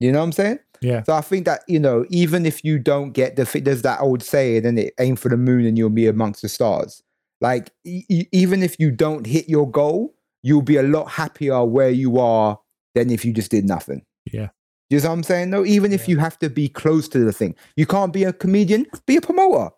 You 0.00 0.12
know 0.12 0.18
what 0.18 0.26
I'm 0.26 0.32
saying? 0.32 0.58
Yeah. 0.80 1.04
So 1.04 1.14
I 1.14 1.20
think 1.20 1.46
that 1.46 1.62
you 1.68 1.78
know, 1.78 2.04
even 2.10 2.44
if 2.44 2.64
you 2.64 2.78
don't 2.78 3.12
get 3.12 3.36
the, 3.36 3.44
there's 3.60 3.82
that 3.82 4.00
old 4.00 4.22
saying, 4.22 4.66
and 4.66 4.78
it 4.78 4.94
aim 4.98 5.16
for 5.16 5.28
the 5.28 5.36
moon 5.36 5.64
and 5.64 5.78
you'll 5.78 5.90
be 5.90 6.06
amongst 6.08 6.42
the 6.42 6.48
stars. 6.48 7.02
Like 7.40 7.70
e- 7.84 8.26
even 8.32 8.62
if 8.62 8.78
you 8.78 8.90
don't 8.90 9.26
hit 9.26 9.48
your 9.48 9.70
goal, 9.70 10.14
you'll 10.42 10.62
be 10.62 10.76
a 10.76 10.82
lot 10.82 11.08
happier 11.08 11.64
where 11.64 11.90
you 11.90 12.18
are 12.18 12.58
than 12.94 13.10
if 13.10 13.24
you 13.24 13.32
just 13.32 13.50
did 13.50 13.64
nothing. 13.64 14.02
Yeah. 14.30 14.48
You 14.90 15.00
know 15.00 15.08
what 15.08 15.14
I'm 15.14 15.22
saying? 15.22 15.50
No, 15.50 15.64
even 15.64 15.92
if 15.92 16.06
you 16.06 16.18
have 16.18 16.38
to 16.40 16.50
be 16.50 16.68
close 16.68 17.08
to 17.08 17.20
the 17.20 17.32
thing, 17.32 17.54
you 17.76 17.86
can't 17.86 18.12
be 18.12 18.24
a 18.24 18.32
comedian, 18.32 18.86
be 19.06 19.16
a 19.16 19.22
promoter. 19.22 19.70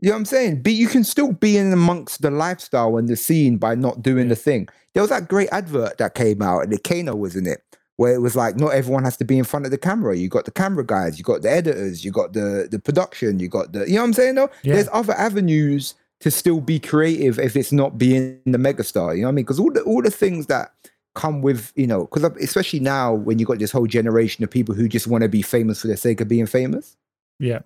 You 0.00 0.08
know 0.08 0.14
what 0.14 0.20
I'm 0.20 0.24
saying? 0.26 0.62
But 0.62 0.72
you 0.72 0.88
can 0.88 1.04
still 1.04 1.32
be 1.32 1.56
in 1.56 1.72
amongst 1.72 2.22
the 2.22 2.30
lifestyle 2.30 2.96
and 2.96 3.08
the 3.08 3.16
scene 3.16 3.58
by 3.58 3.74
not 3.74 4.02
doing 4.02 4.28
the 4.28 4.36
thing. 4.36 4.68
There 4.94 5.02
was 5.02 5.10
that 5.10 5.28
great 5.28 5.48
advert 5.52 5.98
that 5.98 6.14
came 6.14 6.42
out, 6.42 6.60
and 6.62 6.72
the 6.72 6.78
Kano 6.78 7.14
was 7.14 7.36
in 7.36 7.46
it, 7.46 7.62
where 7.96 8.14
it 8.14 8.20
was 8.20 8.34
like, 8.34 8.56
not 8.56 8.68
everyone 8.68 9.04
has 9.04 9.16
to 9.18 9.24
be 9.24 9.36
in 9.38 9.44
front 9.44 9.66
of 9.66 9.70
the 9.70 9.78
camera. 9.78 10.16
You 10.16 10.28
got 10.28 10.46
the 10.46 10.50
camera 10.50 10.84
guys, 10.84 11.18
you 11.18 11.24
got 11.24 11.42
the 11.42 11.50
editors, 11.50 12.04
you 12.04 12.10
got 12.10 12.32
the 12.32 12.66
the 12.70 12.78
production, 12.78 13.38
you 13.38 13.48
got 13.48 13.72
the, 13.72 13.80
you 13.86 13.94
know 13.94 14.00
what 14.00 14.06
I'm 14.08 14.12
saying? 14.14 14.34
Though 14.36 14.50
Yeah. 14.62 14.74
there's 14.74 14.88
other 14.92 15.12
avenues 15.14 15.94
to 16.20 16.30
still 16.30 16.60
be 16.60 16.78
creative 16.78 17.38
if 17.38 17.56
it's 17.56 17.72
not 17.72 17.96
being 17.98 18.40
the 18.46 18.58
megastar. 18.58 19.14
You 19.16 19.22
know 19.22 19.28
what 19.28 19.32
I 19.32 19.34
mean? 19.36 19.44
Because 19.44 19.60
all 19.60 19.72
the 19.72 19.82
all 19.82 20.02
the 20.02 20.10
things 20.10 20.46
that 20.46 20.72
come 21.14 21.42
with, 21.42 21.72
you 21.76 21.86
know, 21.86 22.06
because 22.06 22.24
especially 22.42 22.80
now 22.80 23.12
when 23.12 23.38
you 23.38 23.46
got 23.46 23.58
this 23.58 23.72
whole 23.72 23.86
generation 23.86 24.44
of 24.44 24.50
people 24.50 24.74
who 24.74 24.88
just 24.88 25.06
want 25.06 25.22
to 25.22 25.28
be 25.28 25.42
famous 25.42 25.80
for 25.82 25.88
the 25.88 25.96
sake 25.96 26.20
of 26.20 26.28
being 26.28 26.46
famous 26.46 26.96
Yeah. 27.38 27.60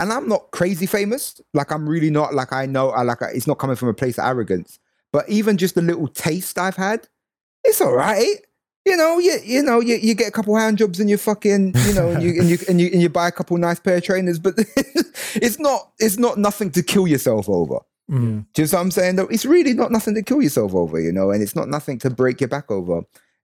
And 0.00 0.12
I'm 0.12 0.28
not 0.28 0.50
crazy 0.50 0.86
famous. 0.86 1.40
Like 1.54 1.70
I'm 1.70 1.88
really 1.88 2.10
not. 2.10 2.34
Like 2.34 2.52
I 2.52 2.66
know. 2.66 2.88
I 2.90 3.02
like. 3.02 3.18
It's 3.34 3.46
not 3.46 3.58
coming 3.58 3.76
from 3.76 3.88
a 3.88 3.94
place 3.94 4.18
of 4.18 4.24
arrogance. 4.24 4.78
But 5.12 5.28
even 5.28 5.58
just 5.58 5.76
a 5.76 5.82
little 5.82 6.08
taste 6.08 6.58
I've 6.58 6.76
had, 6.76 7.06
it's 7.64 7.80
all 7.80 7.92
right. 7.92 8.36
You 8.86 8.96
know, 8.96 9.18
you 9.18 9.38
you 9.44 9.62
know, 9.62 9.80
you, 9.80 9.96
you 9.96 10.14
get 10.14 10.28
a 10.28 10.32
couple 10.32 10.56
hand 10.56 10.78
jobs 10.78 11.00
and 11.00 11.10
you 11.10 11.18
fucking, 11.18 11.74
you 11.86 11.92
know, 11.92 12.08
and 12.08 12.22
you 12.22 12.40
and 12.40 12.48
you 12.48 12.58
and 12.68 12.80
you, 12.80 12.90
and 12.92 13.02
you 13.02 13.08
buy 13.10 13.28
a 13.28 13.32
couple 13.32 13.56
nice 13.58 13.78
pair 13.78 13.98
of 13.98 14.02
trainers, 14.02 14.38
but 14.38 14.54
it's 15.34 15.58
not 15.58 15.92
it's 15.98 16.18
not 16.18 16.38
nothing 16.38 16.70
to 16.72 16.82
kill 16.82 17.06
yourself 17.06 17.48
over. 17.48 17.80
Mm. 18.10 18.46
Do 18.54 18.62
you 18.62 18.68
know 18.68 18.78
what 18.78 18.80
I'm 18.82 18.90
saying? 18.90 19.16
Though 19.16 19.26
it's 19.26 19.44
really 19.44 19.74
not 19.74 19.92
nothing 19.92 20.14
to 20.14 20.22
kill 20.22 20.40
yourself 20.40 20.74
over, 20.74 20.98
you 20.98 21.12
know, 21.12 21.30
and 21.30 21.42
it's 21.42 21.54
not 21.54 21.68
nothing 21.68 21.98
to 21.98 22.10
break 22.10 22.40
your 22.40 22.48
back 22.48 22.70
over. 22.70 23.02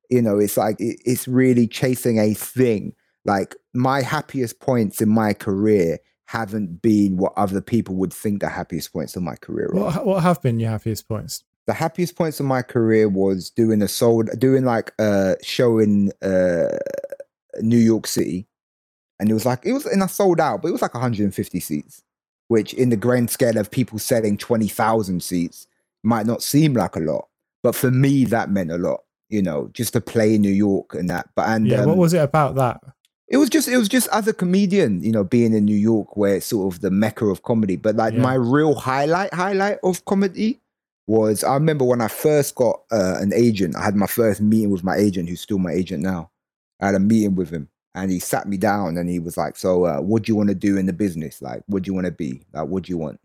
You 0.08 0.22
know, 0.22 0.38
it's 0.38 0.56
like 0.56 0.80
it, 0.80 1.00
it's 1.04 1.28
really 1.28 1.68
chasing 1.68 2.18
a 2.18 2.32
thing. 2.32 2.94
Like 3.26 3.54
my 3.74 4.00
happiest 4.00 4.60
points 4.60 5.02
in 5.02 5.10
my 5.10 5.34
career 5.34 5.98
haven't 6.26 6.82
been 6.82 7.16
what 7.16 7.32
other 7.36 7.60
people 7.60 7.94
would 7.94 8.12
think 8.12 8.40
the 8.40 8.48
happiest 8.48 8.92
points 8.92 9.16
of 9.16 9.22
my 9.22 9.36
career 9.36 9.68
are. 9.74 9.80
What 9.80 10.06
what 10.06 10.22
have 10.22 10.42
been 10.42 10.60
your 10.60 10.70
happiest 10.70 11.08
points? 11.08 11.44
The 11.66 11.72
happiest 11.72 12.14
points 12.16 12.38
of 12.38 12.46
my 12.46 12.62
career 12.62 13.08
was 13.08 13.50
doing 13.50 13.82
a 13.82 13.88
sold, 13.88 14.30
doing 14.38 14.64
like 14.64 14.92
a 15.00 15.36
show 15.42 15.78
in 15.78 16.12
uh, 16.22 16.78
New 17.60 17.78
York 17.78 18.06
City, 18.06 18.46
and 19.18 19.30
it 19.30 19.34
was 19.34 19.46
like 19.46 19.64
it 19.64 19.72
was, 19.72 19.86
and 19.86 20.02
I 20.02 20.06
sold 20.06 20.40
out, 20.40 20.62
but 20.62 20.68
it 20.68 20.72
was 20.72 20.82
like 20.82 20.94
150 20.94 21.60
seats, 21.60 22.02
which 22.48 22.74
in 22.74 22.90
the 22.90 22.96
grand 22.96 23.30
scale 23.30 23.56
of 23.58 23.70
people 23.70 23.98
selling 23.98 24.36
20,000 24.36 25.22
seats 25.22 25.66
might 26.02 26.26
not 26.26 26.42
seem 26.42 26.74
like 26.74 26.94
a 26.96 27.00
lot, 27.00 27.28
but 27.62 27.74
for 27.74 27.90
me 27.90 28.24
that 28.26 28.50
meant 28.50 28.70
a 28.70 28.78
lot. 28.78 29.02
You 29.28 29.42
know, 29.42 29.70
just 29.72 29.92
to 29.94 30.00
play 30.00 30.36
in 30.36 30.42
New 30.42 30.52
York 30.52 30.94
and 30.94 31.10
that. 31.10 31.30
But 31.34 31.48
and 31.48 31.66
Yeah. 31.66 31.80
um, 31.80 31.86
what 31.86 31.96
was 31.96 32.14
it 32.14 32.22
about 32.22 32.54
that? 32.54 32.80
It 33.28 33.38
was 33.38 33.48
just 33.50 33.68
it 33.68 33.76
was 33.76 33.88
just 33.88 34.08
as 34.12 34.28
a 34.28 34.32
comedian, 34.32 35.02
you 35.02 35.12
know, 35.12 35.24
being 35.24 35.52
in 35.52 35.64
New 35.64 35.76
York 35.76 36.16
where 36.16 36.36
it's 36.36 36.46
sort 36.46 36.72
of 36.74 36.80
the 36.80 36.90
mecca 36.90 37.26
of 37.26 37.42
comedy. 37.42 37.76
But 37.76 37.96
like 37.96 38.14
Yeah. 38.14 38.20
my 38.22 38.34
real 38.34 38.74
highlight 38.74 39.34
highlight 39.34 39.78
of 39.82 40.04
comedy 40.04 40.60
was 41.06 41.42
I 41.44 41.54
remember 41.54 41.84
when 41.84 42.00
I 42.00 42.08
first 42.08 42.54
got 42.54 42.82
uh, 42.92 43.16
an 43.20 43.32
agent. 43.32 43.76
I 43.76 43.84
had 43.84 43.96
my 43.96 44.06
first 44.06 44.40
meeting 44.40 44.70
with 44.70 44.84
my 44.84 44.96
agent, 44.96 45.28
who's 45.28 45.40
still 45.40 45.58
my 45.58 45.72
agent 45.72 46.02
now. 46.02 46.30
I 46.80 46.86
had 46.86 46.94
a 46.94 47.00
meeting 47.00 47.34
with 47.34 47.50
him, 47.50 47.68
and 47.94 48.10
he 48.10 48.18
sat 48.18 48.48
me 48.48 48.56
down 48.56 48.96
and 48.98 49.08
he 49.08 49.18
was 49.18 49.36
like, 49.36 49.56
"So, 49.56 49.84
uh, 49.86 50.00
what 50.00 50.22
do 50.24 50.30
you 50.32 50.36
want 50.36 50.48
to 50.50 50.54
do 50.54 50.76
in 50.76 50.86
the 50.86 50.92
business? 50.92 51.40
Like, 51.40 51.62
what 51.66 51.82
do 51.82 51.88
you 51.88 51.94
want 51.94 52.06
to 52.06 52.12
be? 52.12 52.42
Like, 52.52 52.68
what 52.68 52.84
do 52.84 52.90
you 52.90 52.98
want?" 52.98 53.18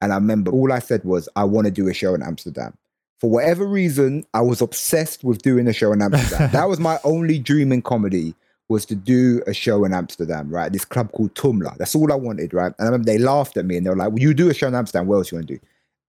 And 0.00 0.12
I 0.12 0.16
remember 0.16 0.50
all 0.52 0.72
I 0.72 0.78
said 0.80 1.04
was, 1.04 1.28
"I 1.36 1.44
want 1.44 1.66
to 1.66 1.70
do 1.70 1.88
a 1.88 1.94
show 1.94 2.14
in 2.14 2.22
Amsterdam." 2.22 2.74
For 3.20 3.28
whatever 3.30 3.66
reason, 3.66 4.24
I 4.32 4.40
was 4.40 4.60
obsessed 4.62 5.24
with 5.24 5.42
doing 5.42 5.66
a 5.68 5.72
show 5.72 5.92
in 5.92 6.00
Amsterdam. 6.02 6.50
that 6.52 6.68
was 6.68 6.80
my 6.80 6.98
only 7.04 7.38
dream 7.38 7.70
in 7.72 7.82
comedy 7.82 8.34
was 8.70 8.86
to 8.86 8.94
do 8.94 9.42
a 9.48 9.52
show 9.52 9.84
in 9.84 9.92
Amsterdam, 9.92 10.48
right? 10.48 10.72
This 10.72 10.84
club 10.84 11.10
called 11.10 11.34
Toomler. 11.34 11.76
That's 11.76 11.96
all 11.96 12.12
I 12.12 12.14
wanted, 12.14 12.54
right? 12.54 12.72
And 12.78 12.86
I 12.88 12.90
remember 12.92 13.06
they 13.06 13.18
laughed 13.18 13.56
at 13.56 13.64
me 13.64 13.76
and 13.76 13.84
they 13.84 13.90
were 13.90 13.96
like, 13.96 14.10
well, 14.10 14.20
you 14.20 14.32
do 14.32 14.48
a 14.48 14.54
show 14.54 14.68
in 14.68 14.76
Amsterdam, 14.76 15.08
what 15.08 15.16
else 15.16 15.32
you 15.32 15.38
want 15.38 15.48
to 15.48 15.54
do? 15.54 15.60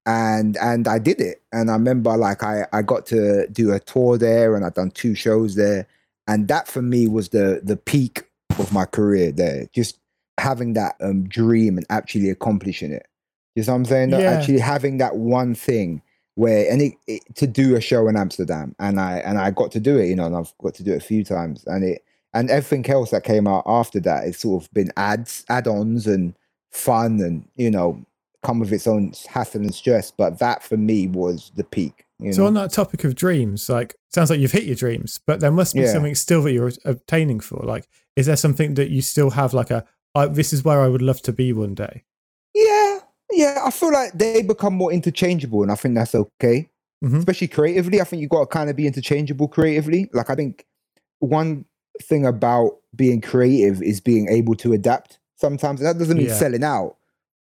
And 0.06 0.56
and 0.56 0.88
I 0.88 0.98
did 0.98 1.20
it. 1.20 1.42
And 1.52 1.70
I 1.70 1.74
remember 1.74 2.16
like 2.16 2.42
I, 2.42 2.66
I 2.72 2.82
got 2.82 3.04
to 3.06 3.48
do 3.48 3.72
a 3.72 3.80
tour 3.80 4.16
there 4.16 4.54
and 4.54 4.64
I'd 4.64 4.74
done 4.74 4.92
two 4.92 5.14
shows 5.14 5.56
there. 5.56 5.86
And 6.28 6.48
that 6.48 6.68
for 6.68 6.82
me 6.82 7.08
was 7.08 7.30
the 7.30 7.60
the 7.62 7.76
peak 7.76 8.24
of 8.58 8.72
my 8.72 8.84
career 8.84 9.32
there. 9.32 9.66
Just 9.72 9.98
having 10.38 10.72
that 10.74 10.96
um 11.00 11.28
dream 11.28 11.76
and 11.76 11.86
actually 11.90 12.30
accomplishing 12.30 12.92
it. 12.92 13.06
You 13.54 13.64
know 13.64 13.72
what 13.72 13.76
I'm 13.76 13.84
saying? 13.84 14.10
Yeah. 14.10 14.18
Actually 14.18 14.60
having 14.60 14.98
that 14.98 15.16
one 15.16 15.54
thing 15.54 16.00
where 16.34 16.70
and 16.70 16.80
it, 16.80 16.94
it, 17.06 17.22
to 17.36 17.46
do 17.46 17.76
a 17.76 17.80
show 17.80 18.08
in 18.08 18.16
Amsterdam 18.16 18.74
and 18.78 19.00
I 19.00 19.18
and 19.18 19.38
I 19.38 19.50
got 19.50 19.72
to 19.72 19.80
do 19.80 19.98
it, 19.98 20.06
you 20.06 20.16
know, 20.16 20.26
and 20.26 20.36
I've 20.36 20.52
got 20.58 20.74
to 20.74 20.84
do 20.84 20.92
it 20.92 20.96
a 20.96 21.06
few 21.06 21.22
times 21.24 21.64
and 21.66 21.84
it 21.84 22.02
and 22.34 22.50
everything 22.50 22.88
else 22.90 23.10
that 23.10 23.24
came 23.24 23.46
out 23.46 23.62
after 23.66 24.00
that 24.00 24.24
it's 24.24 24.40
sort 24.40 24.62
of 24.62 24.72
been 24.72 24.90
ads 24.96 25.44
add-ons 25.48 26.06
and 26.06 26.34
fun 26.70 27.20
and 27.20 27.46
you 27.56 27.70
know 27.70 28.04
come 28.42 28.58
with 28.58 28.72
its 28.72 28.86
own 28.86 29.12
hassle 29.28 29.60
and 29.60 29.74
stress 29.74 30.10
but 30.10 30.38
that 30.38 30.62
for 30.62 30.76
me 30.76 31.06
was 31.08 31.52
the 31.56 31.64
peak 31.64 32.04
you 32.18 32.32
So 32.32 32.42
know 32.42 32.46
on 32.48 32.54
that 32.54 32.70
topic 32.72 33.02
of 33.04 33.14
dreams, 33.14 33.68
like 33.68 33.96
sounds 34.14 34.30
like 34.30 34.38
you've 34.40 34.52
hit 34.52 34.62
your 34.64 34.76
dreams, 34.76 35.18
but 35.26 35.40
there 35.40 35.50
must 35.50 35.74
be 35.74 35.80
Yeah. 35.80 35.92
something 35.92 36.14
still 36.14 36.40
that 36.42 36.52
you're 36.52 36.70
obtaining 36.84 37.40
for. 37.40 37.60
Like, 37.64 37.88
is 38.14 38.26
there 38.26 38.36
something 38.36 38.74
that 38.74 38.90
you 38.90 39.02
still 39.02 39.30
have? 39.30 39.52
Like 39.54 39.72
a, 39.72 39.84
I 40.14 40.26
this 40.26 40.52
is 40.52 40.62
where 40.64 40.80
I 40.82 40.86
would 40.88 41.02
love 41.02 41.20
to 41.22 41.32
be 41.32 41.52
one 41.52 41.74
day. 41.74 42.04
yeah 42.54 43.00
yeah 43.32 43.58
i 43.64 43.70
feel 43.70 43.90
like 43.92 44.12
they 44.12 44.42
become 44.42 44.74
more 44.74 44.92
interchangeable 44.92 45.62
and 45.62 45.72
i 45.72 45.74
think 45.74 45.94
that's 45.96 46.14
okay 46.14 46.68
Mhm. 47.02 47.18
especially 47.18 47.48
creatively 47.48 48.00
i 48.00 48.04
think 48.04 48.20
you've 48.20 48.30
got 48.30 48.40
to 48.40 48.46
kind 48.46 48.68
of 48.70 48.76
be 48.76 48.86
interchangeable 48.86 49.48
creatively 49.48 50.08
like 50.12 50.28
i 50.30 50.34
think 50.36 50.64
one 51.18 51.64
thing 52.00 52.24
about 52.26 52.78
being 52.94 53.20
creative 53.20 53.82
is 53.82 54.00
being 54.00 54.28
able 54.28 54.54
to 54.56 54.72
adapt 54.72 55.18
sometimes. 55.36 55.80
And 55.80 55.88
that 55.88 55.98
doesn't 55.98 56.16
mean 56.16 56.26
Yeah. 56.26 56.34
selling 56.34 56.64
out. 56.64 56.96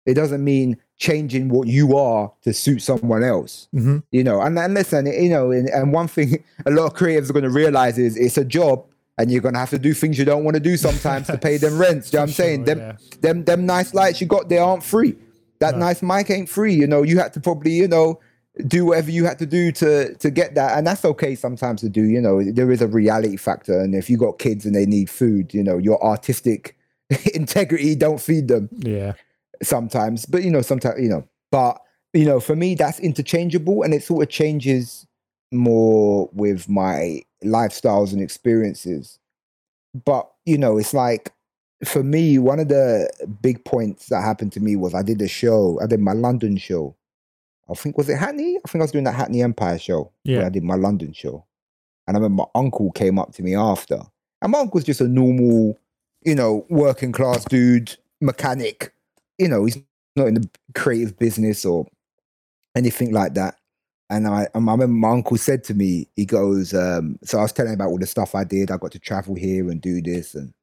It 0.05 0.13
doesn't 0.13 0.43
mean 0.43 0.77
changing 0.97 1.49
what 1.49 1.67
you 1.67 1.95
are 1.97 2.31
to 2.43 2.53
suit 2.53 2.79
someone 2.81 3.23
else 3.23 3.67
hmm 3.71 3.97
you 4.12 4.23
know? 4.23 4.41
And, 4.41 4.57
and 4.57 4.73
listen 4.73 5.05
you 5.05 5.29
know 5.29 5.51
and, 5.51 5.69
and 5.69 5.93
one 5.93 6.07
thing 6.07 6.43
a 6.65 6.71
lot 6.71 6.86
of 6.86 6.93
creatives 6.95 7.29
are 7.29 7.33
going 7.33 7.43
to 7.43 7.51
realize 7.51 7.99
is 7.99 8.17
it's 8.17 8.36
a 8.38 8.43
job 8.45 8.83
and 9.19 9.29
you're 9.31 9.41
going 9.41 9.53
to 9.53 9.60
have 9.60 9.69
to 9.71 9.77
do 9.77 9.93
things 9.93 10.17
you 10.17 10.25
don't 10.25 10.43
want 10.43 10.55
to 10.55 10.60
do 10.60 10.75
sometimes 10.75 11.27
to 11.27 11.38
pay 11.38 11.57
them 11.57 11.77
rents 11.86 12.12
you 12.12 12.17
know 12.17 12.21
what 12.23 12.29
i'm 12.29 12.33
saying? 12.33 12.63
Them, 12.63 12.79
yeah. 12.79 12.97
them 13.21 13.43
them 13.43 13.65
nice 13.67 13.93
lights 13.93 14.19
you 14.21 14.25
got 14.27 14.49
there 14.49 14.63
aren't 14.63 14.83
free. 14.83 15.15
That 15.60 15.73
No. 15.73 15.81
nice 15.86 16.01
mic 16.01 16.31
ain't 16.31 16.49
free 16.49 16.73
you 16.73 16.88
know? 16.88 17.03
You 17.03 17.19
had 17.19 17.33
to 17.33 17.39
probably 17.39 17.73
you 17.73 17.88
know 17.88 18.19
do 18.65 18.86
whatever 18.86 19.12
you 19.12 19.26
had 19.26 19.39
to 19.39 19.46
do 19.46 19.72
to 19.74 20.15
to 20.15 20.30
get 20.30 20.56
that. 20.56 20.78
And 20.78 20.86
that's 20.86 21.06
okay 21.06 21.36
sometimes 21.36 21.82
to 21.82 21.89
do 21.89 22.04
you 22.04 22.22
know 22.22 22.43
there 22.43 22.72
is 22.72 22.82
a 22.82 22.88
reality 22.88 23.38
factor. 23.38 23.80
And 23.80 23.93
if 23.93 24.10
you 24.10 24.17
got 24.17 24.39
kids 24.39 24.65
and 24.65 24.76
they 24.76 24.86
need 24.86 25.10
food 25.10 25.54
you 25.54 25.63
know 25.63 25.78
your 25.78 26.04
artistic 26.04 26.78
integrity 27.34 27.96
don't 27.96 28.22
feed 28.22 28.48
them 28.48 28.70
yeah, 28.78 29.13
sometimes. 29.62 30.26
But 30.26 30.43
you 30.43 30.52
know 30.52 30.62
sometimes 30.62 31.02
you 31.02 31.10
know 31.10 31.28
but 31.52 31.80
you 32.13 32.26
know 32.26 32.39
for 32.39 32.56
me 32.56 32.76
that's 32.76 33.00
interchangeable 33.00 33.84
and 33.84 33.93
it 33.93 34.04
sort 34.04 34.24
of 34.24 34.30
changes 34.30 35.06
more 35.52 36.30
with 36.34 36.67
my 36.67 37.22
lifestyles 37.43 38.12
and 38.13 38.22
experiences. 38.22 39.20
But 40.06 40.30
you 40.46 40.58
know 40.58 40.78
it's 40.78 40.93
like 40.93 41.34
for 41.86 42.02
me 42.02 42.39
one 42.39 42.60
of 42.60 42.70
the 42.70 43.08
big 43.41 43.63
points 43.63 44.08
that 44.08 44.22
happened 44.22 44.52
to 44.52 44.60
me 44.60 44.76
was 44.76 44.96
i 44.96 45.04
did 45.04 45.22
a 45.22 45.28
show. 45.28 45.80
I 45.80 45.86
did 45.86 46.00
my 46.00 46.13
london 46.13 46.58
show 46.58 46.96
i 47.69 47.73
think 47.73 47.97
was 47.97 48.10
it 48.10 48.17
hackney 48.17 48.58
i 48.58 48.69
think 48.69 48.82
i 48.82 48.84
was 48.86 48.91
doing 48.91 49.03
that 49.03 49.15
hackney 49.15 49.41
empire 49.41 49.77
show 49.80 50.12
Yeah. 50.23 50.45
i 50.45 50.49
did 50.49 50.63
my 50.63 50.75
london 50.75 51.13
show 51.13 51.45
and 52.08 52.15
i 52.15 52.19
remember 52.19 52.43
my 52.43 52.60
uncle 52.60 52.91
came 52.91 53.19
up 53.19 53.34
to 53.34 53.43
me 53.43 53.56
after 53.56 53.99
and 54.41 54.51
my 54.51 54.60
uncle's 54.60 54.84
just 54.84 55.01
a 55.01 55.08
normal 55.08 55.77
you 56.23 56.36
know 56.36 56.65
working 56.69 57.12
class 57.12 57.45
dude 57.45 57.95
mechanic 58.21 58.93
you 59.38 59.47
know 59.47 59.65
he's 59.65 59.77
not 60.15 60.27
in 60.27 60.36
the 60.36 60.49
creative 60.75 61.17
business 61.17 61.65
or 61.65 61.86
anything 62.75 63.12
like 63.12 63.34
that 63.36 63.56
and 64.10 64.25
I, 64.25 64.47
and 64.56 64.69
I 64.69 64.71
remember 64.71 64.88
my 64.88 65.10
uncle 65.10 65.36
said 65.36 65.65
to 65.65 65.73
me, 65.73 66.08
he 66.15 66.25
goes, 66.25 66.73
um, 66.73 67.19
so 67.25 67.39
I 67.39 67.41
was 67.41 67.51
telling 67.51 67.73
him 67.73 67.82
about 67.82 67.89
all 67.89 67.97
the 67.99 68.08
stuff 68.08 68.36
I 68.36 68.45
did. 68.45 68.71
I 68.71 68.77
got 68.77 68.93
to 68.93 68.99
travel 68.99 69.36
here 69.36 69.69
and 69.69 69.82
do 69.82 70.01
this 70.01 70.34
and 70.34 70.53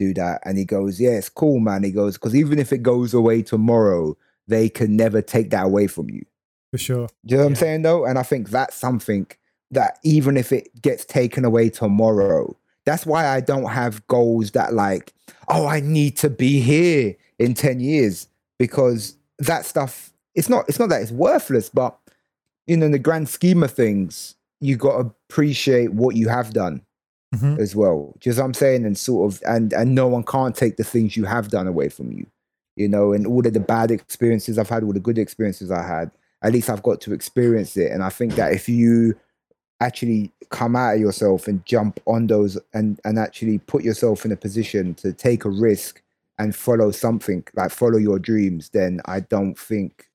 do 0.00 0.12
that. 0.14 0.40
And 0.44 0.58
he 0.58 0.64
goes, 0.64 1.00
yeah, 1.00 1.10
it's 1.12 1.28
cool, 1.28 1.60
man. 1.60 1.84
He 1.84 1.92
goes, 1.92 2.14
because 2.14 2.34
even 2.34 2.58
if 2.58 2.72
it 2.72 2.82
goes 2.82 3.14
away 3.14 3.42
tomorrow, 3.42 4.16
they 4.48 4.68
can 4.68 4.96
never 4.96 5.22
take 5.22 5.50
that 5.50 5.66
away 5.66 5.86
from 5.86 6.10
you. 6.10 6.24
For 6.70 6.78
sure. 6.78 7.08
Do 7.24 7.34
you 7.34 7.36
know 7.38 7.44
what 7.44 7.50
I'm 7.50 7.56
saying 7.56 7.82
though? 7.82 8.04
And 8.04 8.18
I 8.18 8.22
think 8.22 8.50
that's 8.50 8.76
something 8.76 9.26
that 9.70 9.98
even 10.02 10.36
if 10.36 10.52
it 10.52 10.68
gets 10.80 11.04
taken 11.04 11.44
away 11.44 11.68
tomorrow, 11.70 12.56
that's 12.86 13.04
why 13.04 13.26
I 13.28 13.40
don't 13.40 13.66
have 13.70 14.06
goals 14.06 14.52
that 14.52 14.72
like, 14.72 15.12
oh, 15.48 15.66
I 15.66 15.80
need 15.80 16.16
to 16.18 16.30
be 16.30 16.60
here 16.60 17.16
in 17.38 17.54
10 17.54 17.80
years 17.80 18.28
because 18.58 19.16
that 19.38 19.64
stuff, 19.66 20.12
it's 20.34 20.48
not, 20.48 20.68
it's 20.68 20.78
not 20.78 20.88
that 20.88 21.02
it's 21.02 21.12
worthless, 21.12 21.68
but 21.68 21.98
you 22.66 22.76
know, 22.76 22.86
in 22.86 22.92
the 22.92 22.98
grand 22.98 23.28
scheme 23.28 23.62
of 23.62 23.70
things, 23.70 24.34
you 24.60 24.76
got 24.76 24.92
to 25.02 25.12
appreciate 25.30 25.92
what 25.92 26.16
you 26.16 26.28
have 26.28 26.52
done 26.52 26.82
Mhm. 27.34 27.58
as 27.58 27.76
well. 27.76 28.14
Do 28.20 28.30
you 28.30 28.34
know 28.36 28.40
what 28.42 28.46
I'm 28.46 28.54
saying, 28.54 28.86
and 28.86 28.96
sort 28.96 29.30
of, 29.32 29.42
and 29.46 29.72
and 29.74 29.94
no 29.94 30.08
one 30.08 30.22
can't 30.24 30.56
take 30.56 30.78
the 30.78 30.84
things 30.84 31.14
you 31.14 31.26
have 31.26 31.48
done 31.50 31.66
away 31.66 31.90
from 31.90 32.10
you, 32.10 32.26
you 32.74 32.88
know. 32.88 33.12
And 33.12 33.26
all 33.26 33.46
of 33.46 33.52
the 33.52 33.60
bad 33.60 33.90
experiences 33.90 34.56
I've 34.58 34.70
had, 34.70 34.82
all 34.82 34.94
the 34.94 34.98
good 35.00 35.18
experiences 35.18 35.70
I 35.70 35.82
had, 35.86 36.10
at 36.42 36.52
least 36.52 36.70
I've 36.70 36.82
got 36.82 37.00
to 37.02 37.12
experience 37.12 37.76
it. 37.76 37.90
And 37.90 38.02
I 38.02 38.10
think 38.10 38.34
that 38.34 38.52
if 38.52 38.68
you 38.68 39.14
actually 39.80 40.32
come 40.50 40.76
out 40.76 40.94
of 40.94 41.00
yourself 41.00 41.46
and 41.46 41.64
jump 41.64 42.00
on 42.06 42.26
those, 42.26 42.58
and 42.74 43.00
and 43.04 43.18
actually 43.18 43.58
put 43.58 43.82
yourself 43.82 44.24
in 44.24 44.32
a 44.32 44.36
position 44.36 44.94
to 44.94 45.12
take 45.12 45.44
a 45.44 45.50
risk 45.50 46.02
and 46.38 46.54
follow 46.54 46.90
something 46.90 47.44
like 47.54 47.70
follow 47.70 47.98
your 47.98 48.18
dreams, 48.18 48.70
then 48.70 49.00
I 49.06 49.20
don't 49.20 49.58
think 49.58 50.08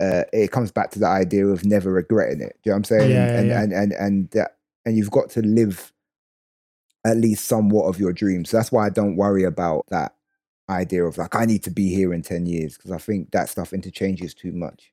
uh, 0.00 0.24
it 0.32 0.50
comes 0.50 0.72
back 0.72 0.90
to 0.92 0.98
the 0.98 1.06
idea 1.06 1.46
of 1.46 1.64
never 1.64 1.92
regretting 1.92 2.40
it. 2.40 2.58
Do 2.62 2.70
you 2.70 2.70
know 2.70 2.74
what 2.74 2.76
I'm 2.76 2.84
saying? 2.84 3.10
Yeah, 3.10 3.38
and, 3.38 3.48
yeah. 3.48 3.62
and 3.62 3.72
and 3.72 3.92
and 3.92 4.30
that, 4.30 4.56
and 4.86 4.96
you've 4.96 5.10
got 5.10 5.30
to 5.30 5.42
live 5.42 5.92
at 7.04 7.16
least 7.16 7.46
somewhat 7.46 7.84
of 7.84 7.98
your 7.98 8.12
dreams. 8.12 8.50
So 8.50 8.56
that's 8.56 8.72
why 8.72 8.86
I 8.86 8.90
don't 8.90 9.16
worry 9.16 9.44
about 9.44 9.86
that 9.88 10.14
idea 10.68 11.04
of 11.04 11.18
like 11.18 11.34
I 11.34 11.44
need 11.44 11.62
to 11.64 11.70
be 11.70 11.94
here 11.94 12.14
in 12.14 12.22
ten 12.22 12.46
years 12.46 12.76
because 12.76 12.92
I 12.92 12.98
think 12.98 13.30
that 13.32 13.48
stuff 13.48 13.72
interchanges 13.72 14.32
too 14.32 14.52
much. 14.52 14.92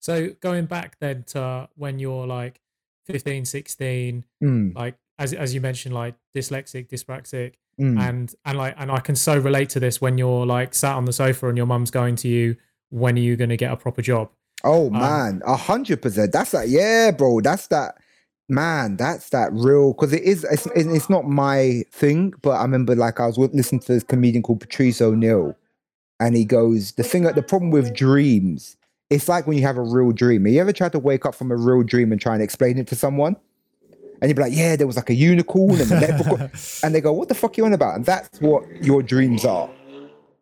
So 0.00 0.30
going 0.40 0.66
back 0.66 0.98
then 1.00 1.24
to 1.28 1.68
when 1.76 1.98
you're 1.98 2.26
like 2.26 2.60
15, 3.06 3.44
16, 3.44 4.24
Mm, 4.42 4.74
like 4.76 4.96
as 5.18 5.32
as 5.32 5.54
you 5.54 5.60
mentioned, 5.60 5.94
like 5.94 6.14
dyslexic, 6.36 6.88
dyspraxic, 6.88 7.54
mm. 7.80 7.98
and 8.00 8.32
and 8.44 8.58
like 8.58 8.74
and 8.76 8.90
I 8.90 9.00
can 9.00 9.16
so 9.16 9.36
relate 9.38 9.70
to 9.70 9.80
this 9.80 10.00
when 10.00 10.18
you're 10.18 10.46
like 10.46 10.74
sat 10.74 10.94
on 10.94 11.04
the 11.04 11.12
sofa 11.12 11.48
and 11.48 11.56
your 11.56 11.66
mum's 11.66 11.90
going 11.90 12.16
to 12.16 12.28
you, 12.28 12.56
when 12.90 13.16
are 13.16 13.20
you 13.20 13.36
going 13.36 13.50
to 13.50 13.56
get 13.56 13.72
a 13.72 13.76
proper 13.76 14.02
job? 14.02 14.30
Oh 14.64 14.86
Um, 14.86 14.92
man, 14.92 15.42
a 15.44 15.56
hundred 15.56 16.02
percent. 16.02 16.32
That's 16.32 16.52
that. 16.52 16.68
Yeah, 16.68 17.10
bro. 17.10 17.40
That's 17.40 17.66
that. 17.68 17.96
Man, 18.48 18.96
that's 18.96 19.28
that 19.30 19.52
real. 19.52 19.92
Because 19.92 20.12
it 20.12 20.22
is. 20.22 20.44
It's, 20.44 20.66
it's 20.66 21.10
not 21.10 21.26
my 21.28 21.82
thing, 21.92 22.32
but 22.40 22.50
I 22.52 22.62
remember 22.62 22.94
like 22.96 23.20
I 23.20 23.26
was 23.26 23.36
listening 23.36 23.80
to 23.82 23.92
this 23.92 24.02
comedian 24.04 24.42
called 24.42 24.60
Patrice 24.60 25.02
O'Neal, 25.02 25.54
and 26.18 26.36
he 26.36 26.44
goes, 26.44 26.92
"The 26.92 27.02
thing, 27.02 27.24
the 27.24 27.42
problem 27.42 27.70
with 27.70 27.94
dreams, 27.94 28.76
it's 29.10 29.28
like 29.28 29.46
when 29.46 29.56
you 29.56 29.62
have 29.64 29.76
a 29.78 29.82
real 29.82 30.12
dream. 30.12 30.44
Have 30.44 30.54
you 30.54 30.60
ever 30.60 30.72
tried 30.72 30.92
to 30.92 30.98
wake 30.98 31.24
up 31.26 31.34
from 31.34 31.50
a 31.50 31.56
real 31.56 31.82
dream 31.82 32.12
and 32.12 32.20
try 32.20 32.34
and 32.34 32.42
explain 32.42 32.78
it 32.78 32.86
to 32.88 32.94
someone?" 32.96 33.36
And 34.20 34.28
you'd 34.28 34.36
be 34.36 34.42
like, 34.42 34.54
"Yeah, 34.54 34.76
there 34.76 34.86
was 34.86 34.96
like 34.96 35.10
a 35.10 35.14
unicorn 35.14 35.80
and 35.80 35.90
a 35.92 36.00
leprechaun," 36.00 36.50
and 36.82 36.94
they 36.94 37.00
go, 37.00 37.12
"What 37.12 37.28
the 37.28 37.34
fuck 37.34 37.52
are 37.52 37.60
you 37.60 37.64
on 37.66 37.72
about?" 37.72 37.96
And 37.96 38.04
that's 38.04 38.40
what 38.40 38.64
your 38.84 39.02
dreams 39.02 39.44
are. 39.44 39.70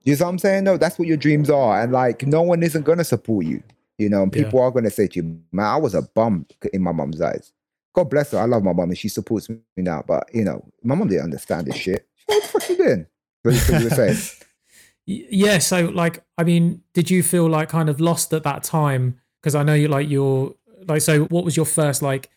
You 0.03 0.15
know 0.15 0.25
what 0.25 0.31
I'm 0.31 0.39
saying? 0.39 0.65
No, 0.65 0.77
that's 0.77 0.99
what 0.99 1.09
your 1.09 1.17
dreams 1.17 1.51
are, 1.51 1.81
and 1.81 1.93
like 1.93 2.27
no 2.27 2.43
one 2.43 2.63
isn't 2.63 2.85
gonna 2.85 3.05
support 3.05 3.45
you. 3.47 3.63
You 3.99 4.09
know, 4.09 4.23
and 4.23 4.35
Yeah. 4.35 4.45
people 4.45 4.61
are 4.61 4.71
gonna 4.71 4.91
say 4.91 5.07
to 5.09 5.17
you, 5.21 5.39
"Man, 5.53 5.67
I 5.67 5.77
was 5.77 5.95
a 5.95 6.03
bum 6.03 6.47
in 6.73 6.83
my 6.83 6.93
mom's 6.93 7.21
eyes." 7.21 7.53
God 7.95 8.11
bless 8.11 8.33
her. 8.33 8.39
I 8.39 8.45
love 8.45 8.63
my 8.63 8.75
mom 8.75 8.91
and 8.91 8.99
she 8.99 9.09
supports 9.09 9.49
me 9.49 9.57
now. 9.79 10.05
But 10.07 10.29
you 10.35 10.45
know, 10.45 10.63
my 10.83 10.95
mom 10.95 11.09
didn't 11.09 11.25
understand 11.25 11.67
this 11.67 11.77
shit. 11.77 12.07
What 12.27 12.43
the 12.43 12.49
fuck 12.49 12.69
are 12.69 12.73
you 12.73 12.79
doing? 12.79 13.07
What 13.43 13.55
you 13.55 13.61
what 13.61 13.79
you 13.81 13.85
were 13.85 13.91
saying? 13.91 14.17
Y- 15.09 15.27
Yeah, 15.31 15.59
so 15.59 15.87
like 15.87 16.23
I 16.39 16.45
mean, 16.45 16.83
did 16.95 17.11
you 17.11 17.23
feel 17.23 17.49
like 17.49 17.69
kind 17.69 17.89
of 17.89 18.01
lost 18.01 18.33
at 18.33 18.43
that 18.45 18.63
time? 18.65 19.21
Because 19.41 19.55
I 19.55 19.63
know 19.63 19.75
you 19.75 19.89
like 19.89 20.09
you're 20.09 20.55
like 20.89 21.03
so. 21.03 21.25
What 21.25 21.45
was 21.45 21.57
your 21.57 21.67
first 21.67 22.03
like 22.03 22.31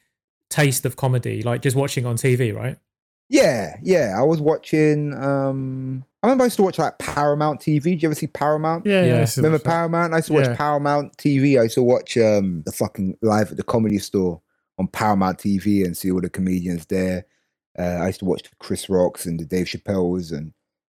taste 0.49 0.86
of 0.86 0.95
comedy? 0.95 1.41
Like 1.41 1.62
just 1.62 1.75
watching 1.75 2.05
on 2.05 2.15
TV, 2.15 2.55
right? 2.55 2.77
Yeah, 3.29 3.77
yeah. 3.84 4.15
I 4.17 4.23
was 4.23 4.41
watching. 4.41 5.13
um 5.13 6.03
I 6.21 6.27
remember 6.27 6.43
I 6.43 6.47
used 6.47 6.58
to 6.58 6.63
watch 6.63 6.77
like 6.79 6.97
Paramount 6.99 7.62
TV. 7.62 7.82
Did 7.84 8.03
you 8.03 8.08
ever 8.10 8.15
see 8.15 8.27
Paramount? 8.27 8.86
yeah, 8.86 9.01
yeah. 9.01 9.05
Yeah. 9.08 9.13
it's- 9.21 9.38
Remember 9.38 9.60
Paramount? 9.60 10.13
I 10.13 10.17
used 10.17 10.27
to 10.27 10.34
watch 10.34 10.45
Yeah. 10.47 10.55
Paramount 10.55 11.15
TV. 11.17 11.58
I 11.60 11.63
used 11.63 11.75
to 11.75 11.84
watch 11.84 12.17
um 12.17 12.62
the 12.65 12.71
fucking 12.71 13.17
live 13.21 13.51
at 13.51 13.58
the 13.58 13.63
comedy 13.63 13.99
store 13.99 14.41
on 14.77 14.88
Paramount 14.88 15.38
TV 15.38 15.86
and 15.86 15.95
see 15.95 16.12
all 16.12 16.21
the 16.21 16.29
comedians 16.29 16.86
there. 16.88 17.25
Uh, 17.77 17.99
I 18.01 18.08
used 18.08 18.19
to 18.19 18.25
watch 18.25 18.43
the 18.43 18.49
Chris 18.60 18.89
Rocks 18.89 19.25
and 19.25 19.39
the 19.39 19.45
Dave 19.45 19.67
Chappelle's 19.67 20.32
and 20.32 20.51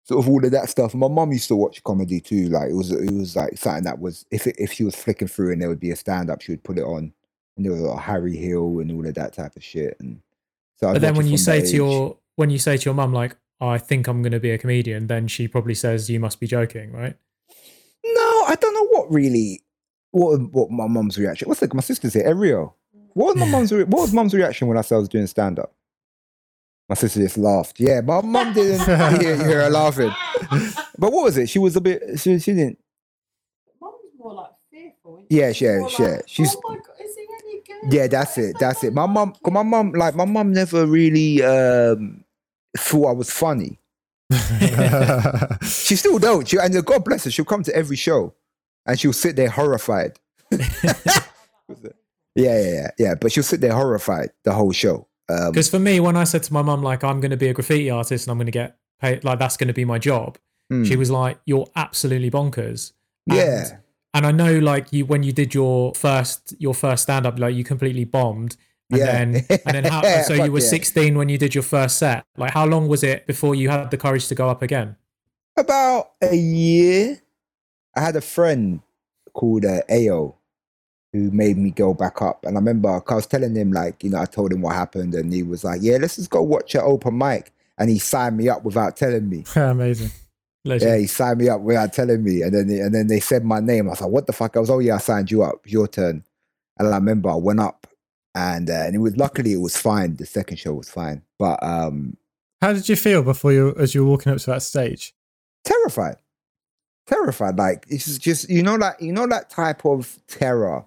sort 0.05 0.25
of 0.25 0.29
all 0.29 0.45
of 0.45 0.51
that 0.51 0.69
stuff. 0.69 0.95
My 0.95 1.09
mum 1.09 1.33
used 1.33 1.49
to 1.49 1.57
watch 1.57 1.83
comedy 1.85 2.21
too. 2.21 2.49
Like 2.49 2.71
it 2.71 2.75
was 2.75 2.91
it 2.91 3.13
was 3.13 3.37
like 3.37 3.57
something 3.59 3.85
that 3.85 3.99
was 3.99 4.27
if 4.31 4.47
it, 4.47 4.57
if 4.59 4.73
she 4.73 4.85
was 4.85 4.95
flicking 4.95 5.29
through 5.29 5.53
and 5.53 5.61
there 5.61 5.69
would 5.69 5.81
be 5.81 5.91
a 5.91 5.97
stand 5.97 6.31
up, 6.31 6.41
she 6.41 6.53
would 6.53 6.65
put 6.65 6.79
it 6.79 6.85
on. 6.85 7.13
And 7.57 7.67
there 7.67 7.73
was 7.73 7.83
like 7.83 8.01
Harry 8.01 8.37
Hill 8.37 8.81
and 8.81 8.91
all 8.91 9.07
of 9.07 9.15
that 9.15 9.35
type 9.35 9.57
of 9.57 9.63
shit. 9.63 9.97
And 10.01 10.21
so 10.77 10.89
I'd 10.89 10.95
But 10.95 11.03
then 11.03 11.15
when 11.15 11.27
you 11.27 11.39
say 11.39 11.61
that 11.61 11.69
to 11.69 11.77
your 11.77 12.17
when 12.37 12.51
you 12.51 12.59
say 12.59 12.77
to 12.77 12.85
your 12.85 12.95
mum 12.95 13.13
like, 13.13 13.37
oh, 13.61 13.69
"I 13.69 13.79
think 13.79 14.09
I'm 14.09 14.23
going 14.23 14.33
to 14.33 14.41
be 14.41 14.51
a 14.51 14.59
comedian," 14.59 15.07
then 15.07 15.29
she 15.29 15.49
probably 15.49 15.75
says, 15.75 16.09
"You 16.09 16.19
must 16.19 16.41
be 16.41 16.47
joking, 16.47 16.93
right?" 16.93 17.17
No, 18.05 18.45
I 18.49 18.57
don't 18.61 18.75
know 18.75 18.87
what 18.87 19.13
really 19.13 19.63
what 20.11 20.41
what 20.53 20.71
my 20.71 20.87
mum's 20.87 21.19
reaction. 21.19 21.49
What's 21.49 21.63
like 21.63 21.75
my 21.75 21.83
sister's 21.83 22.15
here, 22.15 22.25
Ariel. 22.27 22.75
What 23.13 23.35
was 23.35 23.37
my 23.37 23.51
mum's 23.51 23.73
re- 23.73 23.85
what 23.85 24.03
was 24.03 24.13
mum's 24.13 24.35
reaction 24.35 24.67
when 24.67 24.79
I 24.79 24.81
said 24.81 24.97
I 24.97 24.99
was 24.99 25.09
doing 25.09 25.27
stand 25.27 25.59
up? 25.59 25.75
My 26.89 26.95
sister 26.95 27.21
just 27.21 27.39
laughed. 27.39 27.81
Yeah, 27.81 28.01
my 28.03 28.21
mum 28.21 28.53
didn't 28.53 28.85
hear, 29.21 29.37
hear 29.37 29.63
her 29.65 29.71
laughing. 29.71 30.11
But 30.99 31.13
what 31.13 31.25
was 31.25 31.37
it? 31.39 31.49
She 31.49 31.59
was 31.59 31.77
a 31.77 31.81
bit 31.81 32.03
she, 32.21 32.39
she 32.39 32.53
didn't 32.53 32.79
Mum's 33.81 33.95
more 34.19 34.35
like 34.35 34.51
fearful. 34.71 35.25
Yeah, 35.31 35.53
she? 35.53 35.65
yeah, 35.65 35.87
yeah. 35.99 36.07
like, 36.07 36.25
She's- 36.29 36.57
Oh 36.65 36.71
my 36.71 36.77
god, 36.77 36.87
is 37.03 37.15
he 37.17 37.27
any 37.45 37.63
good? 37.67 37.93
Yeah, 37.93 38.07
that's 38.09 38.37
it. 38.39 38.57
That's 38.61 38.85
it. 38.85 38.93
My 38.93 39.03
funny? 39.03 39.15
mum 39.15 39.33
cause 39.43 39.53
my 39.53 39.63
mum 39.63 39.93
like 39.93 40.15
my 40.15 40.25
mum 40.27 40.53
never 40.53 40.87
really 40.87 41.43
um 41.43 42.25
thought 42.77 43.07
I 43.09 43.13
was 43.13 43.31
funny. 43.31 43.79
She 45.63 45.97
still 45.97 46.19
don't. 46.19 46.47
She, 46.49 46.57
and 46.59 46.85
God 46.87 47.05
bless 47.05 47.25
her, 47.25 47.31
she'll 47.31 47.45
come 47.45 47.63
to 47.65 47.75
every 47.75 47.97
show 47.97 48.35
and 48.87 48.99
she'll 48.99 49.13
sit 49.13 49.37
there 49.37 49.49
horrified. 49.51 50.19
yeah, 50.51 50.59
yeah, 52.35 52.59
yeah, 52.61 52.91
yeah. 52.99 53.15
But 53.15 53.33
she'll 53.33 53.43
sit 53.43 53.61
there 53.61 53.73
horrified 53.75 54.31
the 54.45 54.53
whole 54.53 54.73
show. 54.73 55.07
Um, 55.33 55.53
Because 55.53 55.69
for 55.71 55.79
me, 55.79 56.01
when 56.01 56.17
I 56.17 56.25
said 56.25 56.43
to 56.45 56.53
my 56.53 56.63
mum 56.63 56.83
like, 56.83 57.03
"I'm 57.05 57.21
going 57.21 57.31
to 57.31 57.37
be 57.37 57.49
a 57.49 57.55
graffiti 57.55 57.91
artist 57.91 58.27
and 58.27 58.33
I'm 58.33 58.39
going 58.39 58.47
to 58.47 58.53
get 58.53 58.77
paid, 59.01 59.25
like 59.25 59.39
that's 59.39 59.57
going 59.57 59.69
to 59.69 59.75
be 59.75 59.85
my 59.85 59.99
job," 59.99 60.39
hmm, 60.71 60.85
she 60.85 60.97
was 60.97 61.11
like, 61.11 61.39
"You're 61.47 61.67
absolutely 61.77 62.31
bonkers." 62.31 62.93
And- 63.29 63.39
yeah, 63.39 63.77
and 64.15 64.27
I 64.27 64.33
know 64.33 64.59
like 64.59 64.93
you 64.93 65.07
when 65.07 65.23
you 65.23 65.33
did 65.33 65.55
your 65.55 65.95
first 65.95 66.55
your 66.59 66.75
first 66.75 67.05
stand 67.05 67.27
up, 67.27 67.39
like 67.39 67.55
you 67.55 67.65
completely 67.65 68.05
bombed. 68.05 68.57
And 68.91 68.99
Yeah. 69.01 69.07
then 69.07 69.47
and 69.65 69.75
then 69.77 69.85
how 69.85 70.03
so 70.29 70.35
you 70.35 70.53
were 70.53 70.59
yeah. 70.61 70.67
16 70.69 71.17
when 71.17 71.29
you 71.31 71.39
did 71.39 71.55
your 71.55 71.63
first 71.65 71.97
set. 71.97 72.27
Like 72.37 72.53
how 72.53 72.67
long 72.67 72.89
was 72.89 73.03
it 73.03 73.27
before 73.27 73.55
you 73.55 73.71
had 73.71 73.91
the 73.91 73.97
courage 73.97 74.29
to 74.29 74.35
go 74.35 74.51
up 74.51 74.61
again? 74.63 74.97
about 75.57 76.13
a 76.23 76.35
year. 76.35 77.21
I 77.97 78.01
had 78.01 78.17
a 78.17 78.21
friend 78.21 78.81
called 79.35 79.65
uh, 79.65 79.81
Ao 79.91 80.35
who 81.13 81.31
made 81.31 81.59
me 81.59 81.71
go 81.71 81.93
back 81.95 82.23
up, 82.23 82.45
and 82.45 82.57
I 82.57 82.61
remember 82.61 82.89
I 82.89 83.15
was 83.15 83.27
telling 83.27 83.55
him 83.55 83.73
like, 83.73 84.03
you 84.03 84.11
know, 84.11 84.21
I 84.21 84.25
told 84.25 84.53
him 84.53 84.63
what 84.63 84.75
happened, 84.75 85.15
and 85.15 85.33
he 85.33 85.43
was 85.43 85.65
like, 85.65 85.81
"Yeah, 85.83 85.99
let's 86.01 86.17
just 86.17 86.31
go 86.31 86.43
watch 86.43 86.75
an 86.75 86.83
open 86.85 87.19
mic," 87.19 87.53
and 87.79 87.91
he 87.91 87.99
signed 87.99 88.37
me 88.37 88.49
up 88.49 88.65
without 88.65 88.97
telling 88.97 89.29
me. 89.29 89.45
Amazing. 89.57 90.11
Legend. 90.65 90.91
Yeah, 90.91 90.97
he 90.99 91.07
signed 91.07 91.41
me 91.41 91.49
up 91.49 91.61
without 91.61 91.93
telling 91.93 92.23
me, 92.23 92.43
and 92.43 92.55
then 92.55 92.71
and 92.71 92.95
then 92.95 93.09
they 93.09 93.21
said 93.21 93.45
my 93.45 93.61
name. 93.61 93.89
I 93.89 93.91
was 93.91 94.01
like, 94.01 94.11
"What 94.11 94.27
the 94.27 94.33
fuck?" 94.33 94.57
I 94.57 94.61
was, 94.61 94.71
"Oh 94.71 94.79
yeah, 94.79 94.95
I 94.95 94.99
signed 94.99 95.31
you 95.31 95.43
up. 95.43 95.61
Your 95.67 95.89
turn." 95.89 96.25
And 96.79 96.89
I 96.89 96.97
remember 96.97 97.31
I 97.31 97.35
went 97.35 97.61
up, 97.61 97.87
and 98.35 98.71
uh, 98.71 98.85
and 98.87 98.95
it 98.95 98.99
was 98.99 99.17
luckily 99.17 99.53
it 99.53 99.61
was 99.61 99.77
fine. 99.77 100.17
The 100.17 100.27
second 100.27 100.59
show 100.59 100.75
was 100.75 100.89
fine, 100.89 101.23
but 101.39 101.63
um, 101.63 102.17
How 102.61 102.73
did 102.73 102.89
you 102.89 102.97
feel 102.97 103.23
before 103.23 103.53
you, 103.53 103.75
as 103.77 103.95
you 103.95 104.05
were 104.05 104.11
walking 104.11 104.33
up 104.33 104.39
to 104.39 104.47
that 104.47 104.63
stage? 104.63 105.15
terrified, 105.65 106.17
terrified. 107.07 107.59
Like 107.59 107.87
it's 107.89 108.07
just, 108.07 108.21
just 108.21 108.51
you 108.51 108.63
know 108.63 108.79
that 108.79 109.01
you 109.03 109.13
know 109.13 109.27
that 109.27 109.51
type 109.51 109.85
of 109.85 110.19
terror 110.29 110.85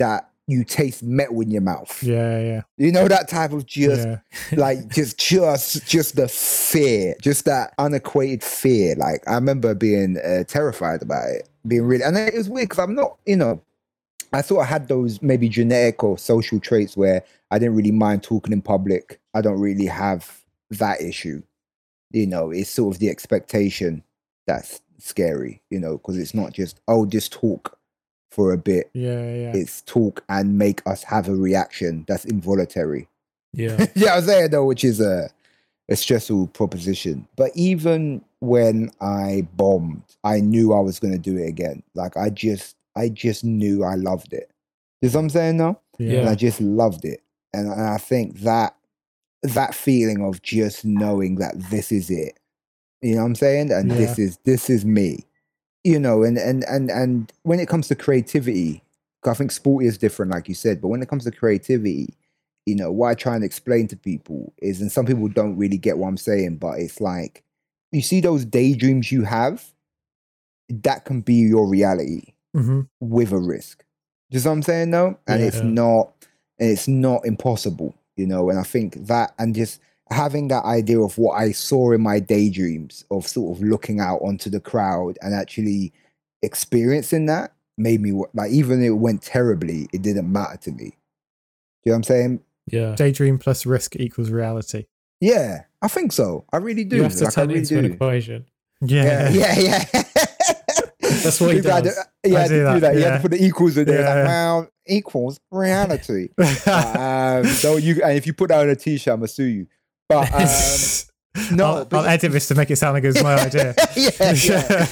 that 0.00 0.30
you 0.50 0.64
taste 0.64 1.02
metal 1.02 1.40
in 1.40 1.50
your 1.50 1.60
mouth. 1.60 2.02
Yeah, 2.02 2.40
yeah, 2.40 2.62
You 2.76 2.90
know 2.90 3.06
that 3.08 3.28
type 3.28 3.52
of 3.52 3.66
just 3.66 4.06
yeah. 4.06 4.18
like 4.56 4.88
just 4.88 5.18
just 5.18 5.86
just 5.86 6.16
the 6.16 6.28
fear 6.28 7.14
just 7.22 7.44
that 7.44 7.74
unequated 7.78 8.42
fear 8.42 8.94
like 8.96 9.22
i 9.26 9.34
remember 9.34 9.74
being 9.74 10.16
uh, 10.18 10.44
terrified 10.44 11.02
about 11.02 11.28
it 11.28 11.48
being 11.66 11.82
really 11.82 12.04
and 12.04 12.16
it 12.16 12.34
was 12.34 12.48
weird 12.48 12.68
because 12.68 12.82
i'm 12.82 12.94
not 12.94 13.16
you 13.26 13.36
know 13.36 13.60
i 14.32 14.40
sort 14.40 14.62
of 14.62 14.68
had 14.68 14.88
those 14.88 15.20
maybe 15.20 15.48
genetic 15.48 16.02
or 16.04 16.16
social 16.16 16.60
traits 16.60 16.96
where 16.96 17.22
i 17.50 17.58
didn't 17.58 17.74
really 17.74 17.90
mind 17.90 18.22
talking 18.22 18.52
in 18.52 18.62
public 18.62 19.20
i 19.34 19.40
don't 19.40 19.60
really 19.60 19.86
have 19.86 20.42
that 20.70 21.00
issue 21.00 21.42
you 22.12 22.26
know 22.26 22.50
it's 22.50 22.70
sort 22.70 22.94
of 22.94 23.00
the 23.00 23.08
expectation 23.08 24.02
that's 24.46 24.80
scary 24.98 25.60
you 25.70 25.80
know 25.80 25.98
because 25.98 26.16
it's 26.16 26.34
not 26.34 26.52
just 26.52 26.80
oh 26.86 27.04
just 27.04 27.32
talk 27.32 27.79
for 28.30 28.52
a 28.52 28.58
bit 28.58 28.90
Yeah, 28.94 29.22
yeah. 29.34 29.52
it's 29.54 29.82
talk 29.82 30.24
and 30.28 30.56
make 30.58 30.86
us 30.86 31.02
have 31.04 31.28
a 31.28 31.34
reaction 31.34 32.04
that's 32.06 32.24
involuntary 32.24 33.08
Yeah. 33.52 33.86
yeah, 33.94 34.12
I 34.12 34.16
was 34.16 34.26
saying 34.26 34.50
though, 34.50 34.64
which 34.66 34.84
is 34.84 35.00
a 35.00 35.30
a 35.88 35.96
stressful 35.96 36.46
proposition. 36.48 37.26
But 37.34 37.50
even 37.56 38.24
when 38.38 38.92
I 39.00 39.48
bombed, 39.56 40.02
I 40.22 40.38
knew 40.38 40.72
I 40.72 40.78
was 40.78 41.00
gonna 41.00 41.18
do 41.18 41.36
it 41.36 41.48
again. 41.48 41.82
Like 41.94 42.16
I 42.16 42.30
just 42.30 42.76
I 42.96 43.08
just 43.08 43.44
knew 43.44 43.82
I 43.82 43.96
loved 43.96 44.32
it. 44.32 44.50
You 45.02 45.08
know 45.08 45.14
what 45.14 45.20
I'm 45.22 45.30
saying 45.30 45.56
though? 45.56 45.80
yeah. 45.98 46.20
And 46.20 46.28
I 46.28 46.34
just 46.34 46.60
loved 46.60 47.04
it. 47.04 47.22
And, 47.52 47.66
and 47.66 47.82
I 47.82 47.98
think 47.98 48.40
that 48.40 48.76
that 49.42 49.74
feeling 49.74 50.22
of 50.22 50.42
just 50.42 50.84
knowing 50.84 51.36
that 51.36 51.54
this 51.70 51.90
is 51.90 52.10
it. 52.10 52.38
You 53.02 53.14
know 53.14 53.22
what 53.22 53.28
I'm 53.28 53.34
saying? 53.34 53.72
And 53.72 53.90
this 53.90 54.18
is 54.18 54.38
this 54.44 54.70
is 54.70 54.84
me. 54.84 55.24
You 55.84 55.98
know, 55.98 56.22
and 56.22 56.36
and 56.36 56.64
and 56.64 56.90
and 56.90 57.32
when 57.42 57.58
it 57.60 57.68
comes 57.68 57.88
to 57.88 57.94
creativity, 57.94 58.82
I 59.24 59.34
think 59.34 59.50
sport 59.50 59.84
is 59.84 59.98
different, 59.98 60.32
like 60.32 60.48
you 60.48 60.54
said, 60.54 60.80
but 60.80 60.88
when 60.88 61.02
it 61.02 61.08
comes 61.08 61.24
to 61.24 61.30
creativity, 61.30 62.14
you 62.66 62.74
know, 62.74 62.92
what 62.92 63.08
I 63.08 63.14
try 63.14 63.34
and 63.34 63.44
explain 63.44 63.88
to 63.88 63.96
people 63.96 64.52
is, 64.58 64.80
and 64.80 64.92
some 64.92 65.06
people 65.06 65.28
don't 65.28 65.56
really 65.56 65.78
get 65.78 65.98
what 65.98 66.08
I'm 66.08 66.16
saying, 66.16 66.56
but 66.56 66.78
it's 66.78 67.00
like 67.00 67.42
you 67.92 68.02
see 68.02 68.20
those 68.20 68.44
daydreams 68.44 69.10
you 69.10 69.22
have, 69.22 69.72
that 70.68 71.04
can 71.04 71.20
be 71.20 71.34
your 71.34 71.66
reality 71.66 72.34
hmm 72.54 72.82
with 73.00 73.32
a 73.32 73.38
risk. 73.38 73.84
Do 74.30 74.38
you 74.38 74.44
know 74.44 74.50
what 74.50 74.56
I'm 74.56 74.62
saying? 74.62 74.90
No, 74.90 75.18
and 75.26 75.42
it's 75.42 75.62
not, 75.62 76.12
and 76.58 76.70
it's 76.70 76.86
not 76.86 77.24
impossible, 77.24 77.94
you 78.16 78.26
know. 78.26 78.50
And 78.50 78.58
I 78.58 78.62
think 78.62 79.06
that, 79.06 79.34
and 79.38 79.54
just, 79.54 79.80
having 80.10 80.48
that 80.48 80.64
idea 80.64 81.00
of 81.00 81.16
what 81.18 81.34
I 81.34 81.52
saw 81.52 81.92
in 81.92 82.00
my 82.00 82.18
daydreams 82.20 83.04
of 83.10 83.26
sort 83.26 83.56
of 83.56 83.62
looking 83.62 84.00
out 84.00 84.18
onto 84.22 84.50
the 84.50 84.60
crowd 84.60 85.18
and 85.22 85.34
actually 85.34 85.92
experiencing 86.42 87.26
that 87.26 87.52
made 87.78 88.00
me 88.00 88.12
like 88.34 88.50
even 88.50 88.82
if 88.82 88.88
it 88.88 88.92
went 88.92 89.22
terribly, 89.22 89.88
it 89.92 90.02
didn't 90.02 90.30
matter 90.30 90.56
to 90.58 90.72
me. 90.72 90.76
Do 90.84 90.84
you 90.84 90.92
know 91.86 91.92
what 91.92 91.96
I'm 91.96 92.02
saying? 92.04 92.40
Yeah. 92.66 92.94
Daydream 92.94 93.38
plus 93.38 93.64
risk 93.66 93.96
equals 93.96 94.30
reality. 94.30 94.86
Yeah, 95.20 95.62
I 95.82 95.88
think 95.88 96.12
so. 96.12 96.44
I 96.52 96.58
really 96.58 96.84
do. 96.84 96.96
You 96.96 97.02
have 97.04 97.14
to 97.16 97.24
Like, 97.24 97.34
turn 97.34 97.44
it 97.50 97.54
really 97.54 97.60
into 97.60 97.78
an 97.78 97.82
do. 97.84 97.88
Yeah. 97.88 97.94
equation. 97.94 98.46
Yeah, 98.82 99.30
yeah, 99.30 99.58
yeah. 99.58 99.84
That's 101.00 101.40
what 101.40 101.50
he 101.50 101.56
You 101.58 101.62
had 101.68 101.84
to- 101.84 101.90
does. 101.90 102.06
You 102.24 102.36
I 102.36 102.40
had 102.40 102.48
to 102.48 102.54
do 102.54 102.58
do 102.58 102.64
that, 102.64 102.80
that. 102.80 102.94
You 102.94 103.00
yeah. 103.00 103.08
had 103.10 103.16
to 103.16 103.22
put 103.22 103.30
the 103.32 103.44
equals 103.44 103.76
in 103.76 103.86
there. 103.86 104.00
Yeah, 104.00 104.08
Like, 104.14 104.16
yeah. 104.16 104.24
well, 104.54 104.70
equals 104.86 105.40
reality. 105.50 106.28
um, 106.38 107.44
so 107.46 107.76
you 107.76 108.02
and 108.02 108.16
if 108.16 108.26
you 108.26 108.32
put 108.34 108.48
that 108.48 108.60
on 108.60 108.68
a 108.68 108.76
t-shirt, 108.76 109.12
I'm 109.12 109.20
gonna 109.20 109.28
sue 109.28 109.44
you. 109.44 109.66
But 110.10 110.34
um, 110.34 110.48
no, 111.56 111.64
I'll, 111.66 111.84
but- 111.86 111.98
I'll 112.00 112.06
edit 112.06 112.32
this 112.32 112.48
to 112.48 112.54
make 112.56 112.70
it 112.70 112.76
sound 112.76 112.94
like 112.94 113.04
it 113.04 113.08
was 113.14 113.22
my 113.22 113.34
idea. 113.46 113.74
yeah, 113.96 114.32
yeah, 114.34 114.86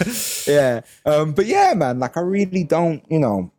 yeah. 0.46 0.80
Um, 1.04 1.32
but 1.32 1.46
yeah, 1.46 1.74
man, 1.74 1.98
like 1.98 2.16
I 2.16 2.20
really 2.20 2.62
don't, 2.64 3.02
you 3.10 3.18
know, 3.18 3.50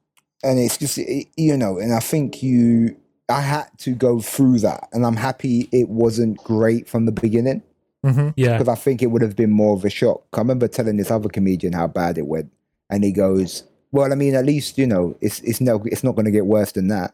and 0.41 0.57
it's 0.57 0.77
just, 0.77 0.97
it- 0.97 1.27
you 1.35 1.57
know, 1.57 1.77
and 1.77 1.93
I 1.93 1.99
think 1.99 2.41
you, 2.41 2.95
I 3.27 3.41
had 3.41 3.67
to 3.79 3.91
go 3.93 4.21
through 4.21 4.59
that, 4.59 4.87
and 4.93 5.05
I'm 5.05 5.17
happy 5.17 5.67
it 5.71 5.89
wasn't 5.89 6.37
great 6.43 6.87
from 6.89 7.05
the 7.05 7.11
beginning 7.11 7.61
Mhm. 8.05 8.33
Yeah. 8.37 8.57
because 8.57 8.69
I 8.69 8.75
think 8.75 9.03
it 9.03 9.07
would 9.07 9.21
have 9.21 9.35
been 9.35 9.51
more 9.51 9.75
of 9.75 9.83
a 9.83 9.89
shock. 9.89 10.23
I 10.33 10.37
remember 10.37 10.69
telling 10.69 10.95
this 10.95 11.11
other 11.11 11.27
comedian 11.27 11.73
how 11.73 11.87
bad 11.87 12.17
it 12.17 12.25
went, 12.27 12.49
and 12.89 13.03
he 13.03 13.11
goes, 13.11 13.63
"Well, 13.91 14.13
I 14.13 14.15
mean, 14.15 14.35
at 14.35 14.45
least 14.45 14.77
you 14.77 14.87
know, 14.87 15.17
it's 15.19 15.41
it's 15.41 15.59
no, 15.59 15.83
it's 15.85 16.01
not 16.01 16.15
going 16.15 16.23
to 16.23 16.31
get 16.31 16.45
worse 16.45 16.71
than 16.71 16.87
that." 16.87 17.13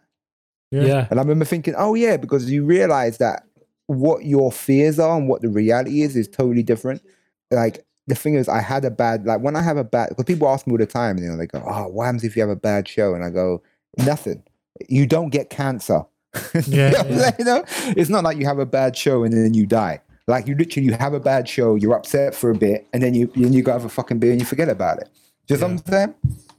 Yeah. 0.70 0.84
Yeah. 0.84 1.08
And 1.10 1.20
I 1.20 1.24
remember 1.24 1.44
thinking, 1.46 1.74
"Oh 1.76 1.96
yeah," 1.96 2.18
because 2.18 2.52
you 2.52 2.64
realize 2.66 3.18
that 3.18 3.44
what 3.88 4.26
your 4.26 4.52
fears 4.52 5.00
are 5.00 5.18
and 5.18 5.28
what 5.28 5.42
the 5.42 5.50
reality 5.50 6.02
is 6.02 6.16
is 6.16 6.28
totally 6.28 6.64
different. 6.64 7.02
Like 7.52 7.86
the 8.08 8.16
thing 8.16 8.36
is, 8.36 8.48
I 8.48 8.62
had 8.62 8.86
a 8.86 8.92
bad 8.92 9.26
like 9.26 9.42
when 9.42 9.56
I 9.56 9.62
have 9.62 9.78
a 9.78 9.84
bad 9.84 10.10
because 10.10 10.26
people 10.26 10.48
ask 10.48 10.66
me 10.68 10.72
all 10.72 10.78
the 10.78 10.86
time, 10.86 11.18
you 11.18 11.30
know, 11.30 11.38
they 11.38 11.48
go, 11.48 11.64
"Oh, 11.66 11.88
what 11.88 12.06
happens 12.06 12.24
if 12.24 12.36
you 12.36 12.42
have 12.42 12.50
a 12.50 12.56
bad 12.56 12.88
show?" 12.88 13.14
And 13.14 13.24
I 13.24 13.30
go, 13.30 13.62
"Nothing. 13.98 14.44
You 14.88 15.06
don't 15.06 15.30
get 15.30 15.50
cancer." 15.50 16.04
Yeah, 16.68 17.04
you, 17.04 17.16
know, 17.16 17.22
yeah. 17.22 17.32
you 17.40 17.46
know, 17.46 17.64
it's 17.96 18.10
not 18.10 18.24
like 18.26 18.38
you 18.38 18.46
have 18.46 18.60
a 18.60 18.66
bad 18.66 18.98
show 18.98 19.24
and 19.24 19.32
then 19.32 19.54
you 19.54 19.66
die. 19.66 20.02
Like 20.28 20.48
you 20.48 20.56
literally, 20.56 20.88
you 20.88 20.94
have 20.94 21.14
a 21.14 21.20
bad 21.20 21.48
show, 21.48 21.76
you're 21.76 21.96
upset 21.96 22.36
for 22.36 22.50
a 22.50 22.56
bit, 22.56 22.88
and 22.92 23.02
then 23.02 23.14
you 23.14 23.32
then 23.36 23.54
you 23.54 23.62
go 23.62 23.72
have 23.72 23.86
a 23.86 23.90
fucking 23.90 24.20
beer 24.20 24.32
and 24.32 24.42
you 24.42 24.46
forget 24.46 24.70
about 24.70 25.00
it. 25.00 25.10
Do 25.48 25.54
you 25.54 25.60
know 25.60 25.68
what 25.68 25.72
I'm 25.72 25.86
saying? 25.86 26.16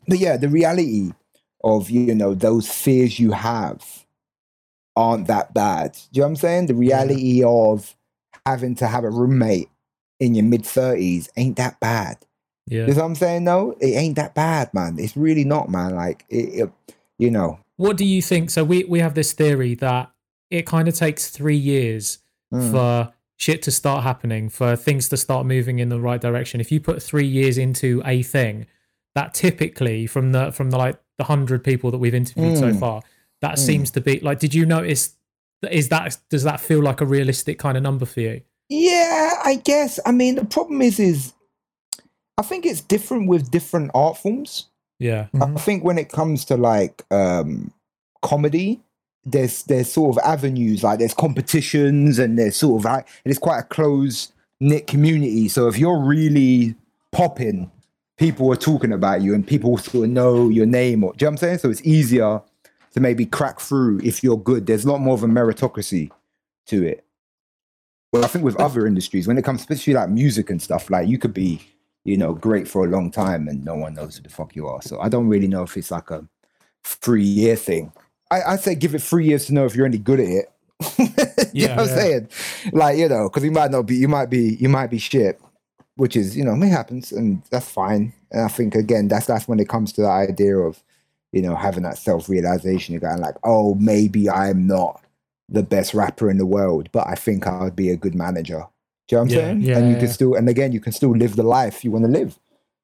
But 0.09 0.19
yeah, 0.19 0.37
the 0.37 0.49
reality 0.49 1.13
of 1.65 1.91
you 1.91 2.15
know 2.15 2.35
those 2.35 2.71
fears 2.71 3.19
you 3.19 3.33
have 3.33 4.06
aren't 4.97 5.27
that 5.27 5.53
bad. 5.55 5.93
Do 5.93 5.99
you 6.13 6.21
know 6.21 6.27
what 6.27 6.31
I'm 6.31 6.37
saying? 6.37 6.67
The 6.67 6.75
reality 6.75 7.43
of 7.45 7.95
having 8.45 8.75
to 8.77 8.87
have 8.87 9.05
a 9.05 9.11
roommate 9.11 9.69
in 10.19 10.35
your 10.35 10.45
mid 10.45 10.65
thirties 10.65 11.29
ain't 11.37 11.57
that 11.57 11.79
bad. 11.81 12.17
Yeah. 12.67 12.87
You 12.87 12.95
know 12.95 13.03
what 13.03 13.05
I'm 13.05 13.15
saying? 13.15 13.45
No, 13.45 13.77
it 13.81 13.95
ain't 13.95 14.17
that 14.17 14.35
bad, 14.35 14.73
man. 14.75 14.97
It's 14.99 15.17
really 15.17 15.45
not, 15.45 15.69
man. 15.69 15.95
Like 15.95 16.25
it, 16.29 16.63
it 16.69 16.73
you 17.19 17.31
know. 17.31 17.61
What 17.77 17.97
do 17.97 18.05
you 18.05 18.23
think? 18.23 18.51
So 18.51 18.65
we 18.65 18.85
we 18.85 19.01
have 19.01 19.15
this 19.15 19.33
theory 19.33 19.75
that 19.77 20.11
it 20.51 20.67
kind 20.67 20.89
of 20.89 20.95
takes 20.95 21.29
three 21.29 21.57
years 21.57 22.19
mm, 22.53 22.71
for 22.71 23.13
shit 23.37 23.63
to 23.63 23.71
start 23.71 24.03
happening, 24.03 24.49
for 24.49 24.77
things 24.77 25.09
to 25.11 25.17
start 25.17 25.45
moving 25.45 25.79
in 25.79 25.91
the 25.91 26.01
right 26.01 26.21
direction. 26.21 26.61
If 26.61 26.73
you 26.73 26.81
put 26.81 27.03
three 27.03 27.27
years 27.27 27.59
into 27.59 28.03
a 28.07 28.23
thing, 28.23 28.67
that 29.15 29.35
typically 29.35 30.07
from 30.07 30.33
the 30.33 30.51
from 30.53 30.71
the 30.71 30.79
like 30.79 30.99
the 31.19 31.25
hundred 31.25 31.63
people 31.63 31.91
that 31.91 31.99
we've 31.99 32.15
interviewed 32.15 32.57
so 32.59 32.73
Mm. 32.73 32.81
far, 32.81 33.03
that 33.43 33.57
Mm. 33.57 33.59
seems 33.59 33.91
to 33.93 34.01
be 34.01 34.21
like. 34.21 34.39
Did 34.39 34.55
you 34.55 34.67
notice? 34.67 35.15
Is 35.71 35.89
that 35.89 36.17
does 36.31 36.43
that 36.45 36.61
feel 36.61 36.81
like 36.83 37.01
a 37.01 37.07
realistic 37.07 37.59
kind 37.59 37.77
of 37.77 37.83
number 37.83 38.07
for 38.07 38.21
you? 38.21 38.41
Yeah, 38.69 39.33
I 39.45 39.57
guess. 39.57 39.99
I 40.05 40.13
mean, 40.13 40.35
the 40.37 40.45
problem 40.45 40.83
is, 40.83 40.99
is 41.01 41.33
I 42.39 42.43
think 42.43 42.67
it's 42.67 42.81
different 42.81 43.29
with 43.29 43.51
different 43.51 43.91
art 43.95 44.19
forms. 44.19 44.67
Yeah. 44.99 45.27
I 45.35 45.39
Mhm. 45.39 45.61
think 45.61 45.85
when 45.85 45.99
it 45.99 46.11
comes 46.11 46.45
to 46.47 46.57
like 46.57 47.05
um 47.11 47.73
comedy, 48.23 48.81
there's 49.25 49.63
there's 49.65 49.91
sort 49.93 50.17
of 50.17 50.23
avenues 50.25 50.83
like 50.83 50.99
there's 50.99 51.15
competitions 51.15 52.19
and 52.19 52.39
there's 52.39 52.57
sort 52.57 52.81
of 52.81 52.85
like 52.85 53.07
and 53.25 53.31
it's 53.31 53.39
quite 53.39 53.59
a 53.61 53.63
close 53.63 54.33
knit 54.61 54.87
community. 54.87 55.49
So 55.49 55.69
if 55.69 55.79
you're 55.79 55.99
really 55.99 56.75
popping, 57.13 57.71
people 58.19 58.51
are 58.53 58.57
talking 58.57 58.93
about 58.93 59.21
you 59.23 59.35
and 59.35 59.47
people 59.47 59.77
sort 59.79 60.05
of 60.05 60.11
know 60.11 60.49
your 60.49 60.67
name 60.67 61.05
or 61.05 61.13
do 61.15 61.25
you 61.25 61.27
know 61.27 61.31
what 61.31 61.33
I'm 61.33 61.37
saying? 61.39 61.59
So 61.59 61.71
it's 61.71 61.83
easier 61.85 62.41
to 62.97 63.03
maybe 63.03 63.27
crack 63.27 63.61
through 63.61 64.01
if 64.03 64.25
you're 64.25 64.39
good. 64.39 64.67
There's 64.67 64.87
a 64.87 64.93
lot 64.93 65.01
more 65.03 65.15
of 65.15 65.25
a 65.25 65.29
meritocracy 65.29 66.11
to 66.69 66.85
it. 66.85 67.05
Well, 68.13 68.25
I 68.25 68.29
think 68.29 68.45
with 68.45 68.57
other 68.57 68.87
industries, 68.87 69.29
when 69.29 69.39
it 69.39 69.45
comes 69.45 69.61
especially 69.61 69.95
like 69.95 70.11
music 70.11 70.51
and 70.51 70.63
stuff, 70.63 70.91
like 70.91 71.09
you 71.09 71.19
could 71.19 71.35
be, 71.35 71.61
you 72.05 72.17
know, 72.17 72.35
great 72.35 72.69
for 72.69 72.85
a 72.87 72.89
long 72.89 73.11
time 73.11 73.49
and 73.49 73.65
no 73.65 73.75
one 73.77 73.95
knows 73.95 74.17
who 74.17 74.23
the 74.23 74.31
fuck 74.31 74.57
you 74.57 74.67
are. 74.69 74.83
So 74.83 75.01
I 75.01 75.09
don't 75.11 75.29
really 75.29 75.49
know 75.49 75.65
if 75.65 75.77
it's 75.77 75.91
like 75.91 76.11
a 76.11 76.27
three 76.85 77.25
year 77.25 77.57
thing. 77.57 77.93
I, 78.31 78.43
I'd 78.43 78.61
say 78.61 78.75
give 78.75 78.95
it 78.95 79.03
three 79.03 79.27
years 79.27 79.47
to 79.47 79.55
know 79.55 79.67
if 79.67 79.77
you're 79.77 79.87
any 79.87 79.99
good 79.99 80.21
at 80.21 80.29
it. 80.29 80.53
you 81.55 81.69
Yeah, 81.69 81.69
know 81.69 81.83
what 81.85 81.91
yeah. 81.91 81.95
I'm 81.95 81.99
saying? 81.99 82.29
Like, 82.73 82.99
you 82.99 83.09
know, 83.09 83.29
because 83.29 83.45
you 83.45 83.53
might 83.53 83.71
not 83.73 83.83
be, 83.83 83.97
you 83.97 84.09
might 84.09 84.31
be, 84.31 84.57
you 84.61 84.69
might 84.69 84.89
be 84.89 84.99
shit, 84.99 85.41
which 85.97 86.17
is, 86.17 86.37
you 86.37 86.45
know, 86.45 86.55
it 86.55 86.69
happens 86.71 87.13
and 87.13 87.43
that's 87.51 87.71
fine. 87.71 88.15
And 88.33 88.43
I 88.45 88.49
think 88.49 88.75
again, 88.75 89.09
that's 89.09 89.27
that's 89.27 89.49
when 89.49 89.61
it 89.61 89.69
comes 89.69 89.93
to 89.95 90.03
the 90.03 90.09
idea 90.11 90.57
of, 90.59 90.83
you 91.37 91.43
know, 91.43 91.55
having 91.55 91.83
that 91.83 91.99
self 91.99 92.31
realization. 92.31 92.95
You're 92.95 93.03
going 93.03 93.21
like, 93.21 93.35
oh, 93.45 93.75
maybe 93.75 94.31
I'm 94.31 94.67
not 94.67 95.05
the 95.51 95.63
best 95.63 95.93
rapper 95.93 96.31
in 96.31 96.39
the 96.39 96.47
world, 96.47 96.89
but 96.93 97.07
I 97.07 97.15
think 97.15 97.47
I 97.47 97.65
would 97.65 97.77
be 97.77 97.91
a 97.91 97.97
good 97.97 98.15
manager. 98.15 98.65
Do 99.07 99.17
you 99.17 99.19
know 99.19 99.19
what 99.19 99.23
I'm 99.23 99.29
Yeah, 99.29 99.37
saying? 99.37 99.61
yeah, 99.61 99.79
and 99.79 99.89
you 99.91 99.95
yeah, 99.97 99.99
can 99.99 100.09
still, 100.09 100.35
and 100.35 100.49
again, 100.49 100.73
you 100.73 100.81
can 100.81 100.93
still 100.93 101.15
live 101.15 101.37
the 101.37 101.43
life 101.43 101.85
you 101.85 101.91
want 101.91 102.07
to 102.07 102.11
live. 102.11 102.39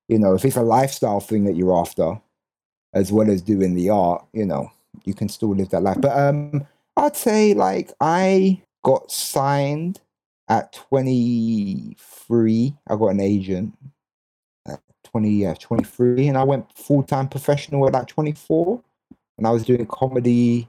You 0.06 0.18
know, 0.18 0.34
if 0.34 0.44
it's 0.44 0.56
a 0.56 0.62
lifestyle 0.62 1.20
thing 1.20 1.44
that 1.44 1.56
you're 1.56 1.74
after, 1.74 2.20
as 2.92 3.10
well 3.10 3.30
as 3.30 3.40
doing 3.40 3.74
the 3.74 3.88
art, 3.88 4.22
you 4.34 4.44
know, 4.44 4.70
you 5.06 5.14
can 5.14 5.30
still 5.30 5.54
live 5.54 5.70
that 5.70 5.82
life. 5.82 6.02
But 6.02 6.18
um, 6.18 6.66
I'd 6.94 7.16
say 7.16 7.54
like 7.54 7.90
I 8.02 8.60
got 8.84 9.10
signed 9.10 10.02
at 10.46 10.74
23. 10.74 12.76
I 12.86 12.96
got 12.96 13.08
an 13.08 13.20
agent 13.20 13.78
20, 15.12 15.31
yeah, 15.31 15.55
23, 15.55 16.29
and 16.29 16.38
I 16.38 16.44
went 16.44 16.66
full 16.77 17.03
time 17.03 17.29
professional 17.29 17.87
at 17.87 17.92
like 17.92 18.09
24. 18.09 18.83
And 19.38 19.46
I 19.46 19.51
was 19.51 19.64
doing 19.64 19.87
comedy 19.87 20.68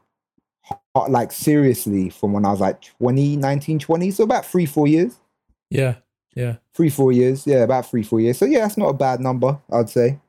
like 1.09 1.31
seriously 1.31 2.09
from 2.09 2.33
when 2.33 2.45
I 2.45 2.51
was 2.51 2.61
like 2.61 2.81
20, 2.99 3.37
19, 3.37 3.79
20. 3.79 4.11
So 4.11 4.23
about 4.23 4.45
three, 4.45 4.65
four 4.65 4.87
years. 4.87 5.17
Yeah. 5.69 5.95
Yeah. 6.35 6.57
Three, 6.73 6.89
four 6.89 7.11
years. 7.11 7.45
Yeah, 7.45 7.57
about 7.63 7.85
three, 7.89 8.03
four 8.03 8.19
years. 8.19 8.37
So 8.37 8.45
yeah, 8.45 8.59
that's 8.59 8.77
not 8.77 8.87
a 8.87 8.93
bad 8.93 9.19
number, 9.19 9.59
I'd 9.71 9.89
say. 9.89 10.19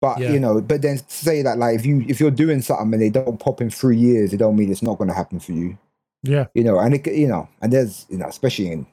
But 0.00 0.18
Yeah. 0.18 0.32
you 0.32 0.40
know, 0.40 0.60
but 0.60 0.82
then 0.82 0.98
say 1.08 1.42
that 1.42 1.58
like 1.58 1.76
if 1.76 1.84
you 1.86 2.04
if 2.08 2.20
you're 2.20 2.30
doing 2.30 2.60
something 2.62 2.92
and 2.92 3.02
they 3.02 3.10
don't 3.10 3.40
pop 3.40 3.60
in 3.60 3.70
three 3.70 3.96
years, 3.96 4.32
it 4.32 4.38
don't 4.38 4.56
mean 4.56 4.70
it's 4.70 4.82
not 4.82 4.98
gonna 4.98 5.14
happen 5.14 5.40
for 5.40 5.52
you. 5.52 5.76
Yeah. 6.22 6.46
You 6.54 6.64
know, 6.64 6.78
and 6.78 6.94
it 6.94 7.06
you 7.06 7.26
know, 7.26 7.48
and 7.60 7.72
there's 7.72 8.06
you 8.08 8.18
know, 8.18 8.26
especially 8.26 8.70
in 8.70 8.86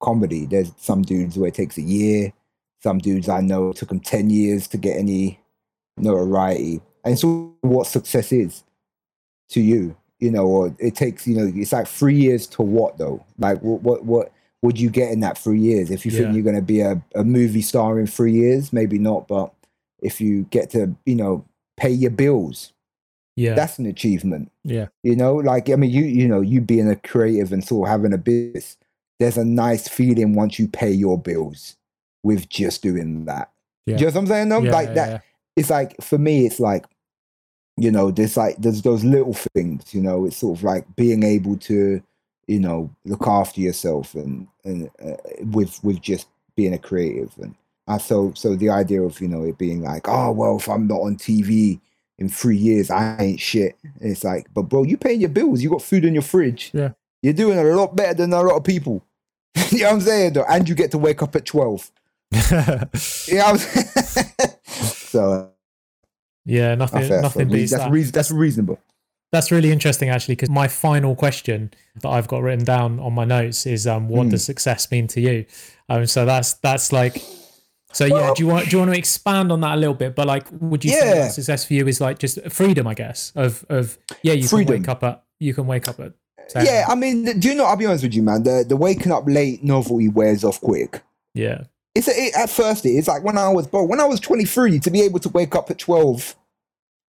comedy, 0.00 0.46
there's 0.46 0.72
some 0.76 1.02
dudes 1.02 1.36
where 1.38 1.48
it 1.48 1.54
takes 1.54 1.76
a 1.78 1.82
year. 1.82 2.32
Some 2.82 2.98
dudes 2.98 3.28
I 3.28 3.40
know 3.40 3.72
took 3.72 3.88
them 3.88 4.00
10 4.00 4.30
years 4.30 4.68
to 4.68 4.78
get 4.78 4.96
any 4.96 5.40
notoriety. 5.96 6.80
And 7.04 7.18
so 7.18 7.54
what 7.62 7.86
success 7.86 8.32
is 8.32 8.62
to 9.50 9.60
you, 9.60 9.96
you 10.20 10.30
know, 10.30 10.46
or 10.46 10.74
it 10.78 10.94
takes, 10.94 11.26
you 11.26 11.36
know, 11.36 11.50
it's 11.54 11.72
like 11.72 11.88
three 11.88 12.16
years 12.16 12.46
to 12.48 12.62
what 12.62 12.98
though? 12.98 13.24
Like 13.38 13.60
what 13.62 13.82
what 13.82 14.04
what 14.04 14.32
would 14.62 14.78
you 14.78 14.90
get 14.90 15.12
in 15.12 15.20
that 15.20 15.38
three 15.38 15.60
years? 15.60 15.90
If 15.90 16.04
you 16.04 16.12
Yeah. 16.12 16.18
think 16.18 16.34
you're 16.34 16.44
gonna 16.44 16.62
be 16.62 16.80
a, 16.80 17.02
a 17.14 17.24
movie 17.24 17.62
star 17.62 17.98
in 17.98 18.06
three 18.06 18.32
years, 18.32 18.72
maybe 18.72 18.98
not, 18.98 19.26
but 19.28 19.52
if 20.02 20.20
you 20.20 20.44
get 20.50 20.70
to, 20.70 20.94
you 21.06 21.14
know, 21.16 21.44
pay 21.76 21.90
your 21.90 22.10
bills, 22.10 22.72
Yeah. 23.36 23.54
that's 23.54 23.78
an 23.78 23.86
achievement. 23.86 24.50
Yeah. 24.64 24.88
You 25.02 25.16
know, 25.16 25.34
like 25.36 25.70
I 25.70 25.76
mean, 25.76 25.90
you 25.90 26.04
you 26.04 26.28
know, 26.28 26.40
you 26.40 26.60
being 26.60 26.88
a 26.88 26.96
creative 26.96 27.52
and 27.52 27.64
sort 27.64 27.88
of 27.88 27.90
having 27.92 28.12
a 28.12 28.18
business, 28.18 28.76
there's 29.18 29.38
a 29.38 29.44
nice 29.44 29.88
feeling 29.88 30.34
once 30.34 30.58
you 30.58 30.68
pay 30.68 30.92
your 30.92 31.18
bills 31.18 31.76
with 32.22 32.48
just 32.48 32.82
doing 32.82 33.24
that. 33.26 33.50
Yeah. 33.86 33.96
Do 33.96 34.04
you 34.04 34.10
know 34.10 34.14
what 34.14 34.20
I'm 34.20 34.26
saying? 34.26 34.48
though? 34.48 34.62
Yeah, 34.62 34.72
like 34.72 34.88
yeah, 34.88 34.94
that. 34.94 35.24
It's 35.56 35.70
like 35.70 36.00
for 36.02 36.18
me, 36.18 36.46
it's 36.46 36.60
like, 36.60 36.86
you 37.76 37.90
know, 37.90 38.10
there's 38.10 38.36
like 38.36 38.56
there's 38.58 38.82
those 38.82 39.04
little 39.04 39.34
things. 39.54 39.94
You 39.94 40.02
know, 40.02 40.24
it's 40.24 40.36
sort 40.36 40.58
of 40.58 40.64
like 40.64 40.84
being 40.96 41.22
able 41.22 41.56
to, 41.58 42.02
you 42.46 42.60
know, 42.60 42.90
look 43.04 43.26
after 43.26 43.60
yourself 43.60 44.14
and 44.14 44.48
and 44.64 44.90
uh, 45.04 45.16
with 45.40 45.82
with 45.82 46.00
just 46.00 46.28
being 46.56 46.74
a 46.74 46.78
creative 46.78 47.32
and. 47.38 47.54
Uh, 47.86 47.96
so, 47.96 48.30
so 48.34 48.54
the 48.54 48.68
idea 48.68 49.00
of 49.00 49.18
you 49.18 49.26
know 49.26 49.42
it 49.44 49.56
being 49.56 49.80
like, 49.80 50.06
oh 50.08 50.30
well, 50.30 50.58
if 50.58 50.68
I'm 50.68 50.86
not 50.86 51.00
on 51.00 51.16
TV 51.16 51.80
in 52.18 52.28
three 52.28 52.56
years, 52.56 52.90
I 52.90 53.16
ain't 53.18 53.40
shit. 53.40 53.78
It's 54.00 54.24
like, 54.24 54.52
but 54.52 54.62
bro, 54.62 54.82
you 54.82 54.96
paying 54.96 55.20
your 55.20 55.30
bills, 55.30 55.62
you 55.62 55.70
got 55.70 55.82
food 55.82 56.04
in 56.04 56.12
your 56.12 56.22
fridge. 56.22 56.70
Yeah. 56.74 56.90
You're 57.22 57.32
doing 57.32 57.58
a 57.58 57.64
lot 57.64 57.96
better 57.96 58.14
than 58.14 58.32
a 58.32 58.42
lot 58.42 58.56
of 58.56 58.64
people. 58.64 59.04
you 59.70 59.78
know 59.78 59.86
what 59.86 59.92
I'm 59.94 60.00
saying? 60.00 60.32
Though? 60.34 60.44
And 60.48 60.68
you 60.68 60.74
get 60.74 60.90
to 60.92 60.98
wake 60.98 61.22
up 61.22 61.34
at 61.36 61.46
12. 61.46 61.90
What 62.30 62.94
so 64.64 65.50
yeah. 66.44 66.72
uh, 66.72 66.74
Nothing. 66.76 67.08
fair, 67.08 67.22
nothing 67.22 67.48
beats 67.48 67.72
that's, 67.72 67.84
that. 67.84 67.90
reas- 67.92 68.12
that's 68.12 68.30
reasonable. 68.30 68.78
That's 69.30 69.50
really 69.50 69.70
interesting, 69.70 70.08
actually, 70.08 70.36
because 70.36 70.48
my 70.48 70.68
final 70.68 71.14
question 71.14 71.70
that 72.00 72.08
I've 72.08 72.28
got 72.28 72.42
written 72.42 72.64
down 72.64 72.98
on 72.98 73.12
my 73.12 73.24
notes 73.26 73.66
is, 73.66 73.86
um, 73.86 74.08
"What 74.08 74.26
Mm. 74.26 74.30
does 74.30 74.44
success 74.44 74.90
mean 74.90 75.06
to 75.08 75.20
you?" 75.20 75.44
Um, 75.90 76.06
so 76.06 76.24
that's 76.24 76.54
that's 76.54 76.92
like, 76.92 77.22
so 77.92 78.06
yeah. 78.06 78.14
Well- 78.14 78.34
Do 78.34 78.42
you 78.42 78.48
want 78.48 78.64
do 78.70 78.76
you 78.76 78.78
want 78.78 78.92
to 78.92 78.98
expand 78.98 79.52
on 79.52 79.60
that 79.60 79.74
a 79.74 79.76
little 79.76 79.94
bit? 79.94 80.14
But 80.14 80.26
like, 80.26 80.46
would 80.60 80.82
you 80.84 80.92
say 80.92 81.08
Yeah. 81.08 81.14
that 81.24 81.32
success 81.32 81.64
for 81.66 81.74
you 81.74 81.86
is 81.88 82.00
like 82.00 82.18
just 82.18 82.38
freedom? 82.50 82.86
I 82.86 82.94
guess 82.94 83.32
of 83.36 83.66
of 83.68 83.98
yeah, 84.22 84.32
you 84.32 84.48
Freedom. 84.48 84.74
can 84.76 84.82
wake 84.82 84.88
up 84.88 85.02
at 85.04 85.24
you 85.40 85.52
can 85.54 85.66
wake 85.66 85.88
up 85.88 86.00
at 86.00 86.12
10. 86.48 86.64
Yeah, 86.64 86.86
I 86.88 86.94
mean, 86.94 87.38
do 87.38 87.48
you 87.48 87.54
know? 87.54 87.64
I'll 87.66 87.76
be 87.76 87.84
honest 87.86 88.04
with 88.04 88.14
you, 88.14 88.22
man. 88.22 88.42
The 88.44 88.64
the 88.66 88.76
waking 88.76 89.12
up 89.12 89.24
late 89.26 89.62
novelty 89.62 90.08
wears 90.08 90.42
off 90.42 90.58
quick. 90.62 91.02
yeah, 91.34 91.64
It's 91.94 92.08
a, 92.08 92.12
it, 92.12 92.34
at 92.36 92.50
first 92.50 92.84
it, 92.86 92.90
it's 92.90 93.08
like 93.08 93.24
when 93.24 93.38
I 93.38 93.48
was 93.48 93.66
bro, 93.66 93.84
when 93.84 94.00
I 94.00 94.04
was 94.04 94.20
23 94.20 94.78
to 94.80 94.90
be 94.90 95.00
able 95.02 95.18
to 95.20 95.28
wake 95.28 95.54
up 95.54 95.70
at 95.70 95.78
12. 95.78 96.36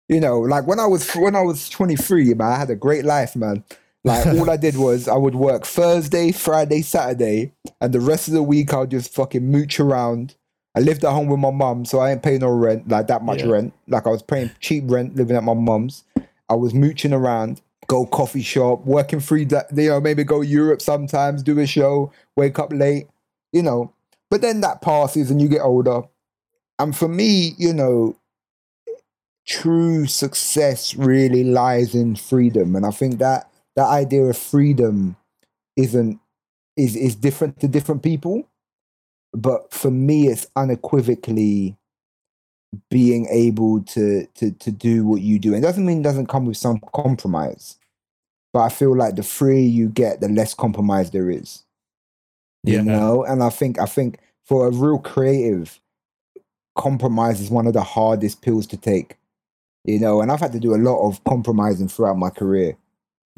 You 0.08 0.20
know, 0.20 0.40
like 0.40 0.66
when 0.66 0.80
I 0.80 0.88
was 0.88 1.10
when 1.16 1.36
I 1.36 1.42
was 1.42 1.70
23, 1.70 2.34
man, 2.34 2.52
I 2.52 2.56
had 2.58 2.72
a 2.72 2.76
great 2.76 3.06
life, 3.06 3.36
man. 3.36 3.64
Like 4.04 4.26
all 4.36 4.50
I 4.50 4.58
did 4.58 4.76
was 4.76 5.08
I 5.08 5.16
would 5.16 5.36
work 5.36 5.66
Thursday, 5.66 6.32
Friday, 6.32 6.82
Saturday, 6.82 7.52
and 7.80 7.94
the 7.94 8.00
rest 8.00 8.28
of 8.28 8.34
the 8.34 8.42
week 8.44 8.74
I'll 8.74 8.88
just 8.88 9.14
fucking 9.14 9.52
mooch 9.52 9.80
around. 9.80 10.36
I 10.76 10.80
lived 10.82 11.04
at 11.04 11.12
home 11.12 11.28
with 11.28 11.40
my 11.40 11.52
mum, 11.52 11.86
so 11.86 12.00
I 12.00 12.12
ain't 12.12 12.24
paying 12.24 12.40
no 12.40 12.50
rent, 12.50 12.88
like 12.88 13.08
that 13.08 13.24
much 13.24 13.40
Yeah. 13.44 13.50
rent. 13.52 13.74
Like 13.88 14.08
I 14.08 14.10
was 14.10 14.24
paying 14.24 14.50
cheap 14.60 14.86
rent 14.88 15.16
living 15.16 15.36
at 15.36 15.44
my 15.44 15.54
mum's. 15.54 16.04
I 16.50 16.56
was 16.56 16.74
mooching 16.74 17.14
around, 17.14 17.62
go 17.88 18.06
coffee 18.06 18.42
shop, 18.42 18.86
working 18.86 19.20
free, 19.20 19.48
you 19.76 19.90
know, 19.90 20.00
maybe 20.00 20.24
go 20.24 20.42
Europe 20.42 20.82
sometimes, 20.82 21.44
do 21.44 21.60
a 21.60 21.68
show, 21.68 22.12
wake 22.36 22.58
up 22.58 22.72
late, 22.74 23.08
you 23.52 23.62
know. 23.62 23.94
But 24.30 24.42
then 24.42 24.62
that 24.62 24.82
passes 24.82 25.32
and 25.32 25.42
you 25.42 25.48
get 25.48 25.62
older. 25.62 26.04
And 26.78 26.96
for 26.96 27.08
me, 27.08 27.54
you 27.58 27.74
know, 27.74 28.16
true 29.46 30.06
success 30.06 30.96
really 30.96 31.44
lies 31.44 31.96
in 31.96 32.16
freedom. 32.16 32.76
And 32.76 32.86
I 32.86 32.92
think 32.92 33.18
that 33.20 33.50
that 33.76 33.88
idea 33.88 34.24
of 34.24 34.38
freedom 34.38 35.16
isn't 35.76 36.20
is 36.78 36.96
is 36.96 37.16
different 37.16 37.60
to 37.60 37.68
different 37.68 38.04
people. 38.04 38.48
But 39.34 39.74
for 39.74 39.92
me, 39.92 40.28
it's 40.28 40.48
unequivocally 40.56 41.78
being 42.90 43.26
able 43.32 43.82
to 43.82 44.28
to 44.36 44.52
to 44.52 44.72
do 44.72 45.06
what 45.06 45.22
you 45.22 45.40
do. 45.40 45.54
It 45.54 45.62
doesn't 45.62 45.86
mean 45.86 46.02
it 46.02 46.04
doesn't 46.04 46.28
come 46.28 46.46
with 46.46 46.58
some 46.58 46.80
compromise. 46.94 47.78
But 48.54 48.62
I 48.62 48.70
feel 48.70 48.96
like 48.96 49.16
the 49.16 49.24
freer 49.24 49.60
you 49.60 49.90
get, 49.90 50.22
the 50.22 50.30
less 50.30 50.54
compromise 50.54 51.12
there 51.12 51.30
is. 51.30 51.64
You 52.64 52.76
Yeah. 52.78 52.82
know? 52.82 53.24
And 53.24 53.44
I 53.44 53.50
think 53.50 53.80
I 53.80 53.86
think 53.86 54.20
for 54.46 54.68
a 54.68 54.72
real 54.72 55.00
creative, 55.00 55.80
compromise 56.76 57.42
is 57.42 57.50
one 57.50 57.68
of 57.68 57.74
the 57.74 57.84
hardest 57.84 58.42
pills 58.42 58.68
to 58.68 58.78
take. 58.78 59.18
You 59.86 60.00
know, 60.00 60.22
and 60.22 60.32
I've 60.32 60.42
had 60.42 60.52
to 60.54 60.60
do 60.60 60.76
a 60.76 60.78
lot 60.78 61.08
of 61.08 61.24
compromising 61.24 61.88
throughout 61.88 62.18
my 62.18 62.30
career. 62.30 62.76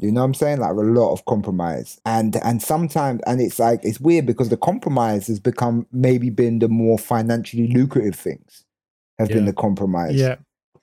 You 0.00 0.10
know 0.10 0.20
what 0.22 0.26
I'm 0.26 0.34
saying? 0.34 0.58
Like 0.58 0.70
a 0.70 0.74
lot 0.74 1.12
of 1.12 1.24
compromise. 1.26 2.00
And 2.04 2.34
and 2.36 2.60
sometimes 2.60 3.20
and 3.26 3.40
it's 3.40 3.60
like 3.60 3.80
it's 3.84 4.00
weird 4.00 4.26
because 4.26 4.48
the 4.48 4.56
compromise 4.56 5.28
has 5.28 5.38
become 5.38 5.86
maybe 5.92 6.30
been 6.30 6.58
the 6.58 6.68
more 6.68 6.98
financially 6.98 7.68
lucrative 7.68 8.16
things 8.16 8.64
have 9.18 9.28
been 9.28 9.44
the 9.44 9.52
compromise. 9.52 10.16
Yeah. 10.16 10.36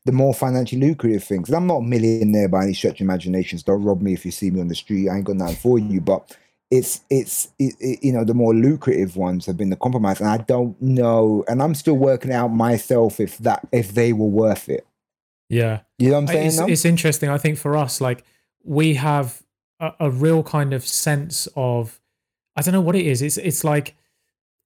The 0.05 0.13
more 0.13 0.33
financially 0.33 0.81
lucrative 0.87 1.23
things. 1.25 1.49
And 1.49 1.57
I'm 1.57 1.67
not 1.67 1.79
a 1.79 1.81
millionaire 1.81 2.47
by 2.47 2.63
any 2.63 2.73
stretch 2.73 3.01
of 3.01 3.01
imaginations. 3.01 3.63
Don't 3.63 3.83
rob 3.83 4.01
me 4.01 4.13
if 4.13 4.25
you 4.25 4.31
see 4.31 4.49
me 4.49 4.61
on 4.61 4.69
the 4.69 4.75
street. 4.75 5.09
I 5.09 5.17
ain't 5.17 5.25
got 5.25 5.35
nothing 5.35 5.57
for 5.57 5.77
you. 5.77 5.99
But 5.99 6.37
it's 6.71 7.01
it's 7.09 7.49
it, 7.57 7.75
it- 7.79 8.03
you 8.03 8.11
know 8.13 8.23
the 8.23 8.33
more 8.33 8.53
lucrative 8.53 9.15
ones 9.17 9.45
have 9.47 9.57
been 9.57 9.69
the 9.69 9.75
compromise, 9.75 10.19
and 10.19 10.29
I 10.29 10.37
don't 10.37 10.79
know. 10.81 11.43
And 11.47 11.61
I'm 11.61 11.73
still 11.75 11.97
working 11.97 12.31
out 12.31 12.49
myself 12.49 13.19
if 13.19 13.37
that 13.39 13.67
if 13.71 13.93
they 13.93 14.13
were 14.13 14.27
worth 14.27 14.69
it. 14.69 14.85
yeah. 15.49 15.81
You 15.97 16.09
know 16.09 16.15
what 16.15 16.21
I'm 16.21 16.27
saying? 16.27 16.47
it's, 16.47 16.59
it's 16.59 16.85
interesting. 16.85 17.29
I 17.29 17.37
think 17.37 17.57
for 17.57 17.75
us, 17.75 17.99
like 18.01 18.23
we 18.63 18.93
have 18.95 19.41
a, 19.79 19.91
a 19.99 20.09
real 20.11 20.43
kind 20.43 20.73
of 20.73 20.85
sense 20.85 21.47
of 21.55 21.99
I 22.55 22.61
don't 22.61 22.73
know 22.73 22.81
what 22.81 22.95
it 22.95 23.05
is. 23.05 23.21
It's 23.21 23.37
it's 23.37 23.63
like 23.63 23.95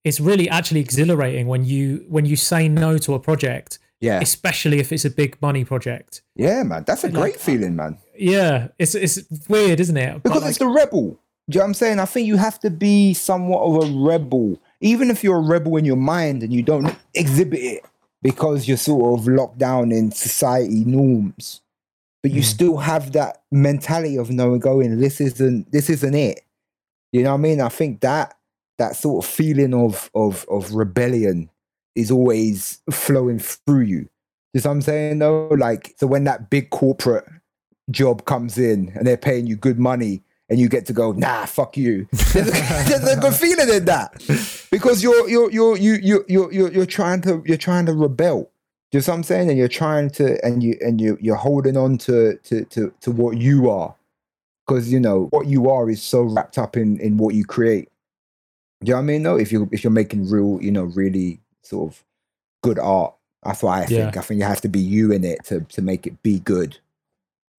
it's 0.04 0.20
really 0.20 0.50
actually 0.50 0.82
exhilarating 0.82 1.48
when 1.48 1.63
you 1.63 2.06
when 2.10 2.26
you 2.26 2.36
say 2.36 2.68
no 2.68 2.98
to 2.98 3.13
a 3.13 3.20
project, 3.20 3.80
yeah, 4.02 4.20
especially 4.20 4.80
if 4.80 4.92
it's 4.92 5.06
a 5.06 5.10
big 5.10 5.42
money 5.42 5.63
project. 5.63 6.22
yeah, 6.36 6.63
man. 6.63 6.84
That's 6.86 7.04
a 7.06 7.08
like- 7.08 7.13
great 7.16 7.39
feeling, 7.39 7.76
man. 7.78 7.98
Yeah, 8.18 8.68
it's 8.78 8.94
it's 8.94 9.20
weird, 9.48 9.80
isn't 9.80 9.96
it? 9.98 10.22
Because 10.22 10.42
like, 10.42 10.50
it's 10.50 10.60
the 10.60 10.68
rebel. 10.68 11.20
Do 11.50 11.56
you 11.56 11.60
know 11.60 11.64
what 11.66 11.68
I'm 11.70 11.74
saying? 11.74 12.00
I 12.00 12.06
think 12.06 12.28
you 12.28 12.38
have 12.38 12.60
to 12.62 12.70
be 12.70 13.14
somewhat 13.14 13.62
of 13.64 13.90
a 13.90 14.00
rebel, 14.00 14.58
even 14.80 15.10
if 15.12 15.24
you're 15.24 15.38
a 15.38 15.42
rebel 15.42 15.76
in 15.76 15.84
your 15.86 15.98
mind 15.98 16.42
and 16.42 16.54
you 16.54 16.64
don't 16.64 16.96
exhibit 17.14 17.60
it 17.60 17.86
because 18.22 18.68
you're 18.68 18.78
sort 18.78 19.20
of 19.20 19.28
locked 19.28 19.58
down 19.58 19.92
in 19.92 20.12
society 20.12 20.86
norms. 20.86 21.62
But 22.22 22.32
you 22.32 22.42
Mm. 22.42 22.46
still 22.46 22.78
have 22.78 23.12
that 23.12 23.44
mentality 23.52 24.16
of 24.18 24.30
knowing 24.32 24.60
going, 24.60 24.98
this 25.00 25.20
isn't 25.20 25.70
this 25.74 25.90
isn't 25.90 26.16
it. 26.16 26.42
You 27.12 27.24
know 27.24 27.32
what 27.32 27.40
I 27.40 27.42
mean? 27.42 27.60
I 27.60 27.68
think 27.70 28.00
that 28.00 28.36
that 28.78 28.96
sort 28.96 29.26
of 29.26 29.30
feeling 29.30 29.74
of 29.74 30.10
of 30.16 30.46
of 30.50 30.74
rebellion 30.74 31.50
is 31.96 32.10
always 32.10 32.80
flowing 32.90 33.40
through 33.40 33.82
you. 33.82 34.08
You 34.54 34.62
know 34.64 34.70
what 34.70 34.72
I'm 34.72 34.82
saying 34.82 35.20
though? 35.20 35.50
Like 35.50 35.94
so 35.98 36.08
when 36.08 36.24
that 36.24 36.50
big 36.50 36.70
corporate 36.70 37.26
job 37.92 38.24
comes 38.24 38.58
in 38.58 38.94
and 38.96 39.06
they're 39.06 39.18
paying 39.18 39.46
you 39.46 39.58
good 39.58 39.78
money 39.78 40.24
and 40.54 40.62
you 40.62 40.70
get 40.70 40.86
to 40.86 40.94
go, 40.94 41.13
nah, 41.13 41.48
fuck 41.48 41.76
you. 41.78 42.08
There's 42.12 42.48
a, 42.48 42.52
there's 42.52 43.08
a 43.08 43.20
good 43.20 43.34
feeling 43.34 43.70
in 43.70 43.86
that 43.86 44.13
because 44.70 45.02
you're 45.02 45.28
you're 45.28 45.50
you're 45.52 45.76
you 45.78 45.94
you 45.96 46.24
you're 46.28 46.54
you're, 46.54 46.72
you're 46.72 46.86
trying 46.86 47.22
to 47.22 47.42
you're 47.48 47.58
trying 47.58 47.88
to 47.88 47.94
rebel. 47.94 48.52
Do 48.92 49.00
you 49.00 49.02
know 49.02 49.06
what 49.13 49.18
I'm 49.18 49.24
saying? 49.24 49.50
And 49.50 49.58
you're 49.58 49.68
trying 49.68 50.12
to 50.12 50.38
and 50.46 50.62
you 50.62 50.78
and 50.82 51.02
you 51.02 51.18
you're 51.20 51.36
holding 51.38 51.76
on 51.76 51.98
to 52.00 52.38
to 52.44 52.66
to 52.66 52.94
to 53.02 53.10
what 53.12 53.38
you 53.38 53.68
are 53.68 53.96
because 54.68 54.92
you 54.94 55.00
know 55.00 55.26
what 55.32 55.48
you 55.48 55.72
are 55.72 55.89
is 55.89 56.04
so 56.04 56.22
wrapped 56.22 56.60
up 56.60 56.78
in 56.78 57.00
in 57.00 57.18
what 57.18 57.34
you 57.34 57.46
create. 57.46 57.89
Do 58.84 58.89
you 58.89 58.94
know 58.94 58.98
what 58.98 59.04
I 59.04 59.06
mean? 59.08 59.24
Though, 59.24 59.38
if 59.38 59.52
you 59.52 59.68
if 59.72 59.84
you're 59.84 59.89
making 59.92 60.30
real, 60.30 60.60
you 60.62 60.72
know, 60.72 60.84
really 60.84 61.39
sort 61.63 61.92
of 61.92 62.04
good 62.62 62.78
art, 62.78 63.16
that's 63.44 63.63
why 63.63 63.80
I 63.80 63.82
Yeah. 63.82 63.88
think 63.88 64.18
I 64.18 64.22
think 64.22 64.38
you 64.39 64.46
have 64.46 64.62
to 64.62 64.70
be 64.70 64.80
you 64.80 65.12
in 65.12 65.24
it 65.24 65.44
to 65.46 65.62
to 65.62 65.82
make 65.82 66.06
it 66.06 66.22
be 66.22 66.39
good 66.39 66.78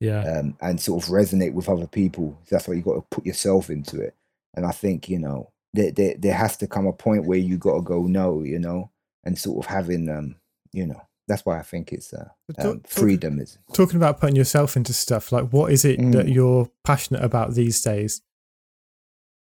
yeah, 0.04 0.22
um, 0.38 0.56
and 0.60 0.80
sort 0.80 1.02
of 1.02 1.08
resonate 1.10 1.54
with 1.54 1.68
other 1.68 1.86
people. 1.86 2.38
That's 2.50 2.68
why 2.68 2.74
you 2.74 2.82
got 2.82 2.94
to 2.94 3.04
put 3.10 3.26
yourself 3.26 3.70
into 3.70 4.00
it. 4.00 4.14
And 4.56 4.64
I 4.66 4.70
think 4.72 5.08
you 5.08 5.18
know 5.18 5.50
there, 5.72 5.90
there 5.90 6.14
there 6.18 6.34
has 6.34 6.56
to 6.58 6.66
come 6.66 6.86
a 6.86 6.92
point 6.92 7.26
where 7.26 7.38
you 7.38 7.56
got 7.58 7.74
to 7.76 7.82
go 7.82 8.02
no, 8.06 8.42
you 8.42 8.58
know, 8.58 8.90
and 9.24 9.38
sort 9.38 9.64
of 9.64 9.70
having 9.70 10.08
um, 10.08 10.36
you 10.72 10.86
know, 10.86 11.00
that's 11.28 11.44
why 11.46 11.58
I 11.58 11.62
think 11.62 11.92
it's 11.92 12.12
uh, 12.12 12.28
um, 12.58 12.82
freedom 12.86 13.38
is. 13.40 13.58
Talking 13.72 13.96
about 13.96 14.20
putting 14.20 14.36
yourself 14.36 14.76
into 14.76 14.92
stuff, 14.92 15.32
like 15.32 15.48
what 15.50 15.72
is 15.72 15.84
it 15.84 15.98
that 16.12 16.26
Mm. 16.26 16.34
you're 16.34 16.70
passionate 16.84 17.22
about 17.24 17.54
these 17.54 17.80
days? 17.82 18.22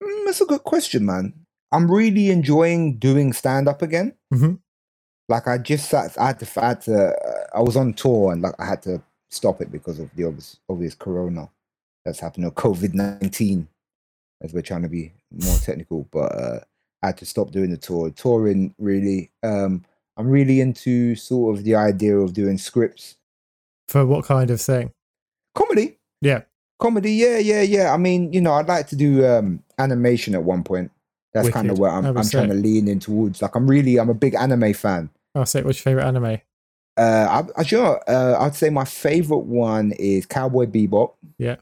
Mm, 0.03 0.27
that's 0.27 0.41
a 0.41 0.47
good 0.47 0.65
question, 0.65 1.05
man. 1.07 1.35
I'm 1.73 1.91
really 1.91 2.31
enjoying 2.31 2.99
doing 2.99 3.33
stand 3.33 3.69
up 3.69 3.83
again. 3.83 4.15
Mhm. 4.33 4.61
Like 5.29 5.47
I 5.47 5.59
just 5.59 5.91
sat, 5.91 6.17
I 6.19 6.29
had 6.29 6.39
to, 6.41 6.65
I 6.65 6.69
had 6.69 6.81
to, 6.83 7.09
uh, 7.15 7.47
I 7.55 7.61
was 7.61 7.77
on 7.77 7.93
tour 7.93 8.33
and 8.33 8.41
like 8.41 8.55
I 8.59 8.65
had 8.65 8.83
to 8.85 9.03
stop 9.31 9.61
it 9.61 9.71
because 9.71 9.99
of 9.99 10.11
the 10.15 10.25
obvious, 10.25 10.59
obvious 10.69 10.95
corona 10.95 11.49
that's 12.05 12.21
happened, 12.21 12.45
or 12.47 12.53
COVID 12.53 12.95
nineteen, 12.95 13.69
as 14.43 14.53
we're 14.53 14.63
trying 14.63 14.83
to 14.83 14.89
be 14.89 15.13
more 15.31 15.59
technical. 15.59 16.09
But 16.11 16.33
uh, 16.35 16.61
I 17.03 17.07
had 17.09 17.19
to 17.19 17.27
stop 17.27 17.51
doing 17.51 17.71
the 17.71 17.77
tour. 17.77 18.11
Touring 18.11 18.75
really, 18.79 19.31
um, 19.43 19.85
I'm 20.17 20.29
really 20.29 20.61
into 20.61 21.15
sort 21.15 21.57
of 21.57 21.65
the 21.65 21.75
idea 21.75 22.17
of 22.17 22.33
doing 22.33 22.59
scripts, 22.59 23.17
For 23.89 24.05
what 24.07 24.25
kind 24.25 24.51
of 24.51 24.61
thing? 24.61 24.93
comedy. 25.55 25.99
Yeah. 26.21 26.43
comedy. 26.81 27.13
Yeah, 27.13 27.39
yeah, 27.39 27.63
yeah. 27.63 27.93
I 27.93 27.97
mean, 27.97 28.33
you 28.33 28.41
know, 28.41 28.55
I'd 28.55 28.69
like 28.69 28.87
to 28.89 28.97
do 28.97 29.27
um, 29.27 29.63
animation 29.79 30.35
at 30.35 30.45
one 30.45 30.63
point. 30.63 30.91
That's 31.35 31.51
kind 31.51 31.71
of 31.71 31.79
where 31.79 31.91
I'm, 31.91 32.07
I'm 32.07 32.29
trying 32.29 32.49
to 32.49 32.55
lean 32.55 32.89
in 32.89 33.01
towards. 33.01 33.43
Like, 33.43 33.55
I'm 33.55 33.69
really, 33.69 33.99
I'm 33.99 34.09
a 34.09 34.15
big 34.15 34.35
anime 34.35 34.73
fan. 34.73 35.11
I'll 35.35 35.47
say, 35.47 35.63
what's 35.63 35.79
your 35.79 35.85
favorite 35.85 36.07
anime? 36.07 36.41
Uh, 36.99 37.45
I, 37.57 37.61
I 37.61 37.63
sure. 37.65 38.01
Uh, 38.09 38.37
I'd 38.41 38.55
say 38.57 38.71
my 38.71 38.85
favorite 38.85 39.45
one 39.47 39.93
is 39.93 40.27
Cowboy 40.27 40.67
Bebop. 40.67 41.13
Yeah. 41.39 41.57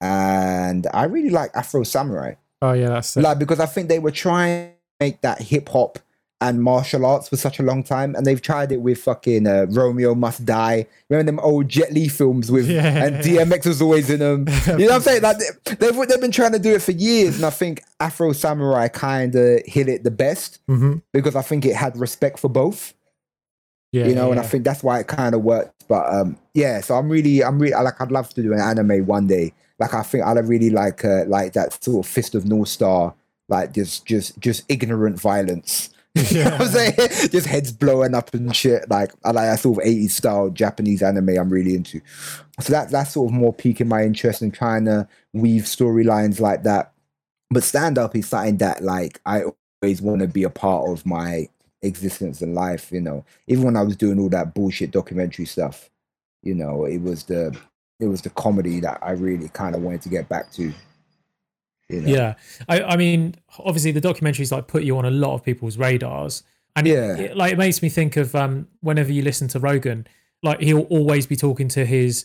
And 0.00 0.86
I 0.92 1.04
really 1.04 1.30
like 1.30 1.50
Afro 1.54 1.84
Samurai, 1.84 2.34
Oh 2.60 2.72
yeah, 2.72 2.88
that's 2.88 3.16
it. 3.16 3.20
like 3.22 3.38
because 3.38 3.60
I 3.60 3.66
think 3.66 3.88
they 3.88 3.98
were 4.00 4.10
trying 4.10 4.70
to 4.70 4.74
make 5.00 5.20
that 5.22 5.40
hip 5.40 5.68
hop 5.68 5.98
and 6.40 6.60
martial 6.60 7.06
arts 7.06 7.28
for 7.28 7.36
such 7.36 7.60
a 7.60 7.62
long 7.62 7.84
time, 7.84 8.16
and 8.16 8.26
they've 8.26 8.42
tried 8.42 8.72
it 8.72 8.80
with 8.80 8.98
fucking 8.98 9.46
uh, 9.46 9.66
Romeo 9.70 10.12
Must 10.16 10.44
Die. 10.44 10.86
Remember 11.08 11.30
them 11.30 11.38
old 11.38 11.68
Jet 11.68 11.92
Li 11.92 12.08
films 12.08 12.50
with 12.50 12.68
Yeah. 12.68 13.04
and 13.04 13.16
DMX 13.24 13.64
was 13.66 13.80
always 13.80 14.10
in 14.10 14.18
them. 14.18 14.46
You 14.66 14.78
know 14.78 14.86
what 14.86 14.92
I'm 14.94 15.00
saying? 15.02 15.22
Like 15.22 15.38
they- 15.38 15.74
they've 15.76 16.08
they've 16.08 16.20
been 16.20 16.32
trying 16.32 16.52
to 16.52 16.58
do 16.58 16.74
it 16.74 16.82
for 16.82 16.90
years, 16.90 17.36
and 17.36 17.44
I 17.44 17.50
think 17.50 17.84
Afro 18.00 18.32
Samurai 18.32 18.88
kind 18.88 19.36
of 19.36 19.60
hit 19.66 19.88
it 19.88 20.02
the 20.02 20.10
best 20.10 20.58
hmm 20.66 20.94
because 21.12 21.36
I 21.36 21.42
think 21.42 21.64
it 21.64 21.76
had 21.76 21.96
respect 21.96 22.40
for 22.40 22.48
both 22.50 22.92
Yeah, 23.92 24.06
you 24.06 24.14
know, 24.14 24.28
and 24.32 24.36
yeah. 24.36 24.42
I 24.42 24.46
think 24.46 24.64
that's 24.64 24.82
why 24.82 25.00
it 25.00 25.06
kind 25.06 25.34
of 25.34 25.42
worked. 25.42 25.86
But 25.86 26.12
um, 26.12 26.38
yeah, 26.54 26.80
so 26.80 26.96
I'm 26.96 27.08
really, 27.10 27.44
I'm 27.44 27.58
really, 27.58 27.74
like, 27.74 28.00
I'd 28.00 28.10
love 28.10 28.32
to 28.34 28.42
do 28.42 28.52
an 28.52 28.60
anime 28.60 29.06
one 29.06 29.26
day. 29.26 29.52
Like, 29.78 29.92
I 29.92 30.02
think 30.02 30.24
I'd 30.24 30.38
really 30.48 30.70
like, 30.70 31.04
uh, 31.04 31.24
like 31.26 31.52
that 31.52 31.82
sort 31.84 32.06
of 32.06 32.10
Fist 32.10 32.34
of 32.34 32.46
North 32.46 32.68
Star, 32.68 33.14
like 33.48 33.74
just, 33.74 34.06
just, 34.06 34.38
just 34.40 34.64
ignorant 34.70 35.20
violence. 35.20 35.90
you 36.30 36.44
know 36.44 36.50
what 36.50 36.60
I'm 36.60 36.68
saying? 36.68 36.94
Just 37.30 37.46
heads 37.46 37.72
blowing 37.72 38.14
up 38.14 38.34
and 38.34 38.54
shit. 38.54 38.88
Like 38.90 39.12
I 39.24 39.30
like 39.30 39.46
that 39.46 39.60
sort 39.60 39.78
of 39.78 39.84
80s 39.84 40.10
style 40.10 40.50
Japanese 40.50 41.02
anime 41.02 41.30
I'm 41.30 41.48
really 41.48 41.74
into. 41.74 42.02
So 42.60 42.70
that 42.72 42.90
that's 42.90 43.12
sort 43.12 43.30
of 43.30 43.34
more 43.34 43.54
piquing 43.54 43.88
my 43.88 44.04
interest 44.04 44.42
in 44.42 44.50
trying 44.50 44.84
to 44.84 45.08
weave 45.32 45.62
storylines 45.62 46.38
like 46.38 46.64
that. 46.64 46.92
But 47.50 47.64
stand 47.64 47.96
up 47.96 48.14
is 48.14 48.28
something 48.28 48.58
that 48.58 48.82
like 48.82 49.22
I 49.24 49.44
always 49.82 50.02
want 50.02 50.20
to 50.20 50.28
be 50.28 50.42
a 50.42 50.50
part 50.50 50.90
of 50.90 51.06
my 51.06 51.48
existence 51.82 52.40
and 52.42 52.54
life, 52.54 52.90
you 52.92 53.00
know. 53.00 53.24
Even 53.46 53.64
when 53.64 53.76
I 53.76 53.82
was 53.82 53.96
doing 53.96 54.18
all 54.18 54.28
that 54.30 54.54
bullshit 54.54 54.90
documentary 54.90 55.44
stuff, 55.46 55.90
you 56.42 56.54
know, 56.54 56.84
it 56.84 56.98
was 57.00 57.24
the 57.24 57.56
it 58.00 58.06
was 58.06 58.22
the 58.22 58.30
comedy 58.30 58.80
that 58.80 58.98
I 59.02 59.12
really 59.12 59.48
kind 59.48 59.74
of 59.74 59.82
wanted 59.82 60.02
to 60.02 60.08
get 60.08 60.28
back 60.28 60.50
to. 60.52 60.72
You 61.88 62.00
know? 62.00 62.08
Yeah, 62.08 62.34
I, 62.68 62.82
I 62.82 62.96
mean, 62.96 63.34
obviously 63.58 63.92
the 63.92 64.00
documentaries 64.00 64.50
like 64.50 64.66
put 64.66 64.82
you 64.82 64.96
on 64.96 65.04
a 65.04 65.10
lot 65.10 65.34
of 65.34 65.44
people's 65.44 65.76
radars, 65.76 66.42
and 66.74 66.86
Yeah. 66.86 67.14
it, 67.14 67.20
it- 67.20 67.36
like 67.36 67.52
it 67.52 67.58
makes 67.58 67.82
me 67.82 67.88
think 67.88 68.16
of 68.16 68.34
um, 68.34 68.68
whenever 68.80 69.12
you 69.12 69.22
listen 69.22 69.46
to 69.48 69.60
Rogan, 69.60 70.06
like 70.42 70.60
he'll 70.60 70.80
always 70.82 71.26
be 71.26 71.36
talking 71.36 71.68
to 71.68 71.84
his 71.84 72.24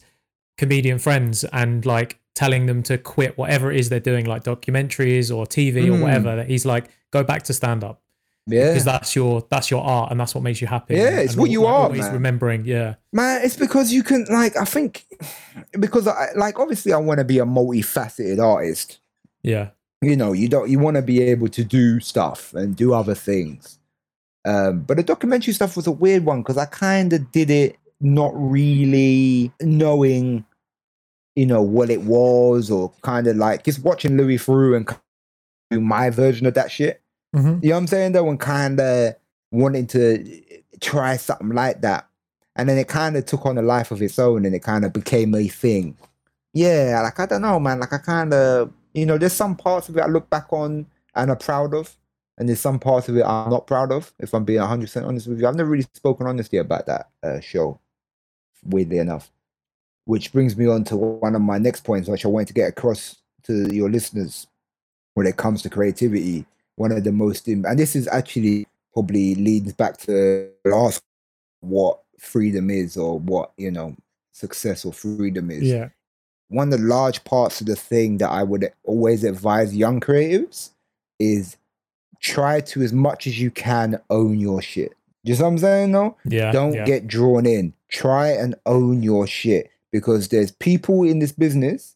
comedian 0.58 1.00
friends 1.00 1.44
and 1.46 1.86
like 1.86 2.20
telling 2.34 2.66
them 2.68 2.82
to 2.84 2.98
quit 2.98 3.38
whatever 3.38 3.72
it 3.72 3.80
is 3.80 3.90
they're 3.90 4.00
doing, 4.00 4.26
like 4.26 4.44
documentaries 4.44 5.36
or 5.36 5.46
TV 5.46 5.88
or 5.88 5.98
Mm. 5.98 6.02
whatever. 6.02 6.36
That 6.38 6.48
he's 6.50 6.66
like, 6.66 6.90
go 7.12 7.24
back 7.24 7.44
to 7.44 7.54
stand 7.54 7.84
up 7.84 8.02
Yeah. 8.50 8.70
because 8.70 8.86
that's 8.86 9.16
your 9.16 9.46
that's 9.50 9.70
your 9.70 9.84
art 9.84 10.10
and 10.12 10.20
that's 10.20 10.34
what 10.34 10.42
makes 10.44 10.62
you 10.62 10.68
happy. 10.68 10.96
Yeah, 10.96 11.20
it's 11.20 11.34
and 11.34 11.42
what 11.42 11.50
you 11.50 11.64
like, 11.64 11.74
are, 11.74 11.84
Always 11.84 12.02
man. 12.02 12.14
remembering, 12.14 12.66
yeah, 12.66 12.96
Man, 13.12 13.42
it's 13.44 13.58
because 13.58 13.92
you 13.92 14.04
can 14.04 14.26
like 14.30 14.56
I 14.56 14.64
think 14.66 15.06
because 15.80 16.08
I 16.08 16.30
like 16.36 16.58
obviously 16.60 16.94
I 16.94 16.98
want 16.98 17.20
to 17.20 17.26
be 17.26 17.40
a 17.40 17.46
multifaceted 17.46 18.40
artist. 18.40 19.00
yeah, 19.44 19.70
You 20.02 20.16
know, 20.16 20.32
you 20.34 20.48
don't 20.48 20.70
you 20.70 20.80
want 20.80 20.96
to 20.96 21.02
be 21.02 21.22
able 21.22 21.50
to 21.50 21.64
do 21.64 22.00
stuff 22.00 22.54
and 22.54 22.76
do 22.76 22.94
other 22.94 23.16
things. 23.16 23.80
Um, 24.46 24.82
but 24.84 24.96
the 24.96 25.04
documentary 25.04 25.54
stuff 25.54 25.76
was 25.76 25.88
a 25.88 25.92
weird 25.92 26.24
one 26.24 26.42
because 26.42 26.58
I 26.58 26.66
kind 26.66 27.12
of 27.12 27.30
did 27.34 27.50
it 27.50 27.76
not 28.00 28.32
really 28.34 29.52
knowing, 29.62 30.46
you 31.36 31.46
know, 31.46 31.62
what 31.62 31.90
it 31.90 32.04
was 32.04 32.72
or 32.72 32.94
kind 33.02 33.28
of 33.28 33.36
like 33.36 33.66
just 33.66 33.84
watching 33.84 34.16
Louis 34.16 34.38
Theroux 34.38 34.78
and 34.78 34.88
do 35.70 35.82
my 35.82 36.10
version 36.10 36.46
of 36.48 36.54
that 36.54 36.72
shit. 36.72 37.02
Mhm. 37.36 37.64
You 37.64 37.70
know 37.70 37.76
what 37.76 37.80
I'm 37.82 37.88
saying 37.88 38.12
though, 38.14 38.30
and 38.30 38.40
kind 38.40 38.80
of 38.80 39.16
wanting 39.52 39.88
to 39.88 40.42
try 40.82 41.18
something 41.18 41.50
like 41.50 41.82
that, 41.82 42.08
and 42.56 42.68
then 42.70 42.78
it 42.78 42.88
kind 42.88 43.16
of 43.18 43.26
took 43.26 43.46
on 43.46 43.58
a 43.58 43.62
life 43.62 43.92
of 43.92 44.02
its 44.02 44.20
own, 44.20 44.46
and 44.46 44.56
it 44.56 44.64
kind 44.64 44.86
of 44.86 44.94
became 44.94 45.36
a 45.36 45.48
thing. 45.48 45.98
Yeah, 46.54 47.02
like 47.04 47.20
I 47.20 47.26
don't 47.28 47.42
know, 47.44 47.60
man. 47.60 47.80
Like 47.80 47.94
I 47.94 48.00
kind 48.00 48.34
of, 48.34 48.74
you 48.94 49.06
know, 49.06 49.18
there's 49.18 49.34
some 49.34 49.56
parts 49.56 49.90
of 49.90 49.98
it 49.98 50.02
I 50.02 50.08
look 50.08 50.30
back 50.30 50.52
on 50.54 50.88
and 51.16 51.30
are 51.32 51.36
proud 51.36 51.74
of, 51.74 51.96
and 52.38 52.50
there's 52.50 52.60
some 52.62 52.80
parts 52.80 53.10
of 53.10 53.18
it 53.18 53.26
I'm 53.26 53.52
not 53.52 53.68
proud 53.68 53.92
of. 53.92 54.14
If 54.20 54.34
I'm 54.34 54.46
being 54.46 54.60
100 54.60 54.86
percent 54.86 55.06
honest 55.06 55.28
with 55.28 55.40
you, 55.42 55.48
I've 55.48 55.56
never 55.56 55.70
really 55.72 55.88
spoken 55.94 56.28
honestly 56.28 56.60
about 56.60 56.88
that 56.88 57.10
uh, 57.24 57.40
show. 57.40 57.80
Weirdly 58.66 58.98
enough, 58.98 59.32
which 60.06 60.34
brings 60.34 60.58
me 60.58 60.68
on 60.68 60.84
to 60.86 60.98
one 60.98 61.36
of 61.36 61.42
my 61.42 61.58
next 61.58 61.84
points, 61.84 62.10
which 62.10 62.26
I 62.26 62.30
wanted 62.30 62.50
to 62.50 62.54
get 62.56 62.70
across 62.70 63.18
to 63.44 63.74
your 63.74 63.90
listeners 63.90 64.48
when 65.16 65.28
it 65.28 65.38
comes 65.38 65.62
to 65.64 65.70
creativity 65.70 66.46
one 66.78 66.92
of 66.92 67.04
the 67.04 67.12
most 67.12 67.48
and 67.48 67.66
this 67.78 67.96
is 67.96 68.08
actually 68.08 68.66
probably 68.94 69.36
leads 69.36 69.74
back 69.74 69.98
to 69.98 70.50
last 70.66 71.04
what 71.62 72.00
freedom 72.18 72.70
is 72.70 72.96
or 72.98 73.20
what 73.20 73.52
you 73.58 73.70
know 73.70 73.96
success 74.32 74.86
or 74.86 74.94
freedom 74.94 75.52
is 75.52 75.64
Yeah. 75.64 75.90
one 76.48 76.72
of 76.72 76.80
the 76.80 76.86
large 76.86 77.24
parts 77.24 77.60
of 77.62 77.68
the 77.68 77.76
thing 77.76 78.18
that 78.20 78.30
i 78.30 78.42
would 78.44 78.72
always 78.84 79.24
advise 79.24 79.76
young 79.76 80.00
creatives 80.00 80.72
is 81.20 81.58
try 82.20 82.62
to 82.62 82.82
as 82.82 82.94
much 82.94 83.28
as 83.28 83.40
you 83.40 83.52
can 83.52 84.00
own 84.10 84.40
your 84.40 84.62
shit 84.62 84.94
you 85.24 85.36
know 85.36 85.44
what 85.44 85.48
i'm 85.50 85.58
saying 85.58 85.92
no 85.92 86.16
yeah. 86.26 86.52
don't 86.52 86.74
yeah. 86.74 86.86
get 86.86 87.08
drawn 87.08 87.46
in. 87.46 87.74
Try 87.90 88.28
and 88.30 88.54
own 88.66 89.02
your 89.02 89.26
shit 89.28 89.72
because 89.94 90.28
there's 90.28 90.52
people 90.52 91.04
in 91.04 91.20
this 91.20 91.32
business, 91.32 91.96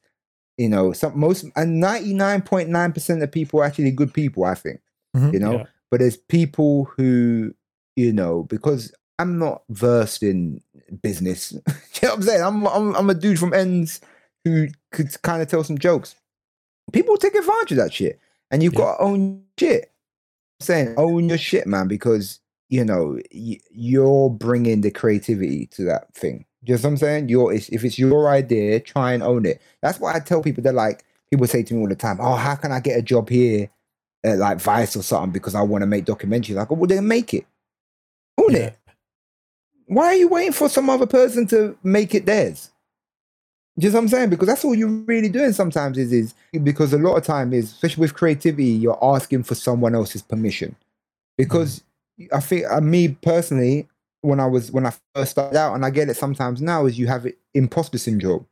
you 0.62 0.70
know, 0.70 0.93
some 0.93 1.18
most 1.20 1.43
and 1.55 1.82
99.9% 1.84 3.24
of 3.24 3.32
people 3.32 3.59
are 3.59 3.64
actually 3.66 3.91
good 3.91 4.14
people, 4.14 4.43
I 4.45 4.55
think. 4.55 4.80
Mhm. 5.18 5.34
You 5.34 5.39
know, 5.39 5.51
Yeah. 5.59 5.66
but 5.89 5.99
there's 5.99 6.18
people 6.18 6.86
who, 6.95 7.53
you 7.95 8.14
know, 8.14 8.43
because 8.43 8.93
I'm 9.20 9.38
not 9.39 9.64
versed 9.70 10.24
in 10.24 10.62
business. 11.01 11.51
you 11.51 11.59
know 12.03 12.09
what 12.09 12.14
I'm 12.18 12.22
saying? 12.24 12.41
I'm 12.43 12.68
I'm 12.68 12.95
I'm 12.95 13.09
a 13.09 13.14
dude 13.14 13.39
from 13.39 13.53
ends 13.53 14.01
who 14.45 14.68
could 14.91 15.09
kind 15.24 15.41
of 15.41 15.47
tell 15.47 15.64
some 15.64 15.78
jokes. 15.78 16.16
People 16.93 17.18
take 17.18 17.36
advantage 17.36 17.72
of 17.74 17.78
that 17.78 17.93
shit. 17.93 18.20
And 18.51 18.62
you've 18.62 18.74
Yeah. 18.74 18.80
got 18.80 18.97
to 18.97 19.03
own 19.03 19.43
shit. 19.59 19.91
I'm 20.59 20.66
saying 20.66 20.93
own 20.97 21.30
your 21.30 21.38
shit, 21.38 21.66
man, 21.68 21.88
because 21.88 22.39
you 22.70 22.84
know 22.86 23.20
y- 23.34 23.59
you're 23.72 24.30
bringing 24.30 24.82
the 24.82 24.91
creativity 24.91 25.66
to 25.68 25.84
that 25.86 26.14
thing. 26.14 26.45
You 26.64 26.76
know 26.76 26.80
what 26.82 26.86
I'm 26.86 26.97
saying? 26.97 27.30
You're 27.30 27.53
if 27.53 27.70
if 27.70 27.84
it's 27.84 27.97
your 27.97 28.30
idea, 28.30 28.80
try 28.80 29.14
and 29.14 29.24
own 29.24 29.45
it. 29.45 29.62
That's 29.82 29.99
what 29.99 30.16
I 30.16 30.20
tell 30.20 30.41
people. 30.43 30.62
They're 30.64 30.74
like 30.74 31.03
people 31.32 31.47
say 31.47 31.64
to 31.64 31.74
me 31.74 31.82
all 31.82 31.88
the 31.89 31.95
time, 31.95 32.20
"Oh, 32.22 32.36
how 32.36 32.55
can 32.55 32.72
I 32.72 32.80
get 32.80 32.99
a 32.99 33.01
job 33.01 33.30
here 33.30 33.70
at 34.24 34.38
like 34.38 34.59
Vice 34.59 34.95
or 34.95 35.01
something 35.01 35.32
because 35.32 35.55
I 35.55 35.62
want 35.62 35.82
to 35.82 35.88
make 35.88 36.05
documentaries?" 36.05 36.55
Like, 36.55 36.70
"Well, 36.70 36.86
then 36.86 37.07
make 37.07 37.34
it, 37.34 37.45
own 38.38 38.51
Yeah. 38.51 38.57
it. 38.59 38.78
Why 39.88 40.05
are 40.07 40.16
you 40.16 40.28
waiting 40.28 40.53
for 40.53 40.70
some 40.70 40.89
other 40.89 41.07
person 41.07 41.47
to 41.47 41.78
make 41.84 42.14
it 42.14 42.26
theirs?" 42.28 42.70
Do 43.80 43.88
you 43.88 43.93
know 43.93 43.99
what 43.99 44.03
I'm 44.03 44.09
saying? 44.09 44.30
Because 44.30 44.47
that's 44.47 44.64
all 44.66 44.76
you're 44.76 44.88
really 44.89 45.30
doing 45.30 45.53
sometimes 45.53 45.97
is 45.97 46.12
is 46.12 46.34
because 46.62 46.93
a 46.93 46.97
lot 46.99 47.16
of 47.16 47.24
time 47.24 47.53
is 47.53 47.72
especially 47.72 48.01
with 48.01 48.14
creativity, 48.14 48.66
you're 48.66 48.99
asking 49.03 49.43
for 49.43 49.55
someone 49.55 49.95
else's 49.95 50.22
permission. 50.22 50.76
Because 51.38 51.82
I 52.32 52.39
think 52.41 52.66
uh, 52.70 52.82
me 52.82 53.07
personally, 53.24 53.88
when 54.22 54.39
I 54.39 54.45
was 54.45 54.72
when 54.72 54.86
I 54.86 54.93
first 55.15 55.32
started 55.32 55.57
out, 55.57 55.76
and 55.76 55.86
I 55.86 55.89
get 55.89 56.09
it 56.09 56.15
sometimes 56.15 56.61
now, 56.61 56.86
is 56.86 56.97
you 56.97 57.07
have 57.07 57.26
it, 57.26 57.38
imposter 57.53 57.97
syndrome. 57.97 58.45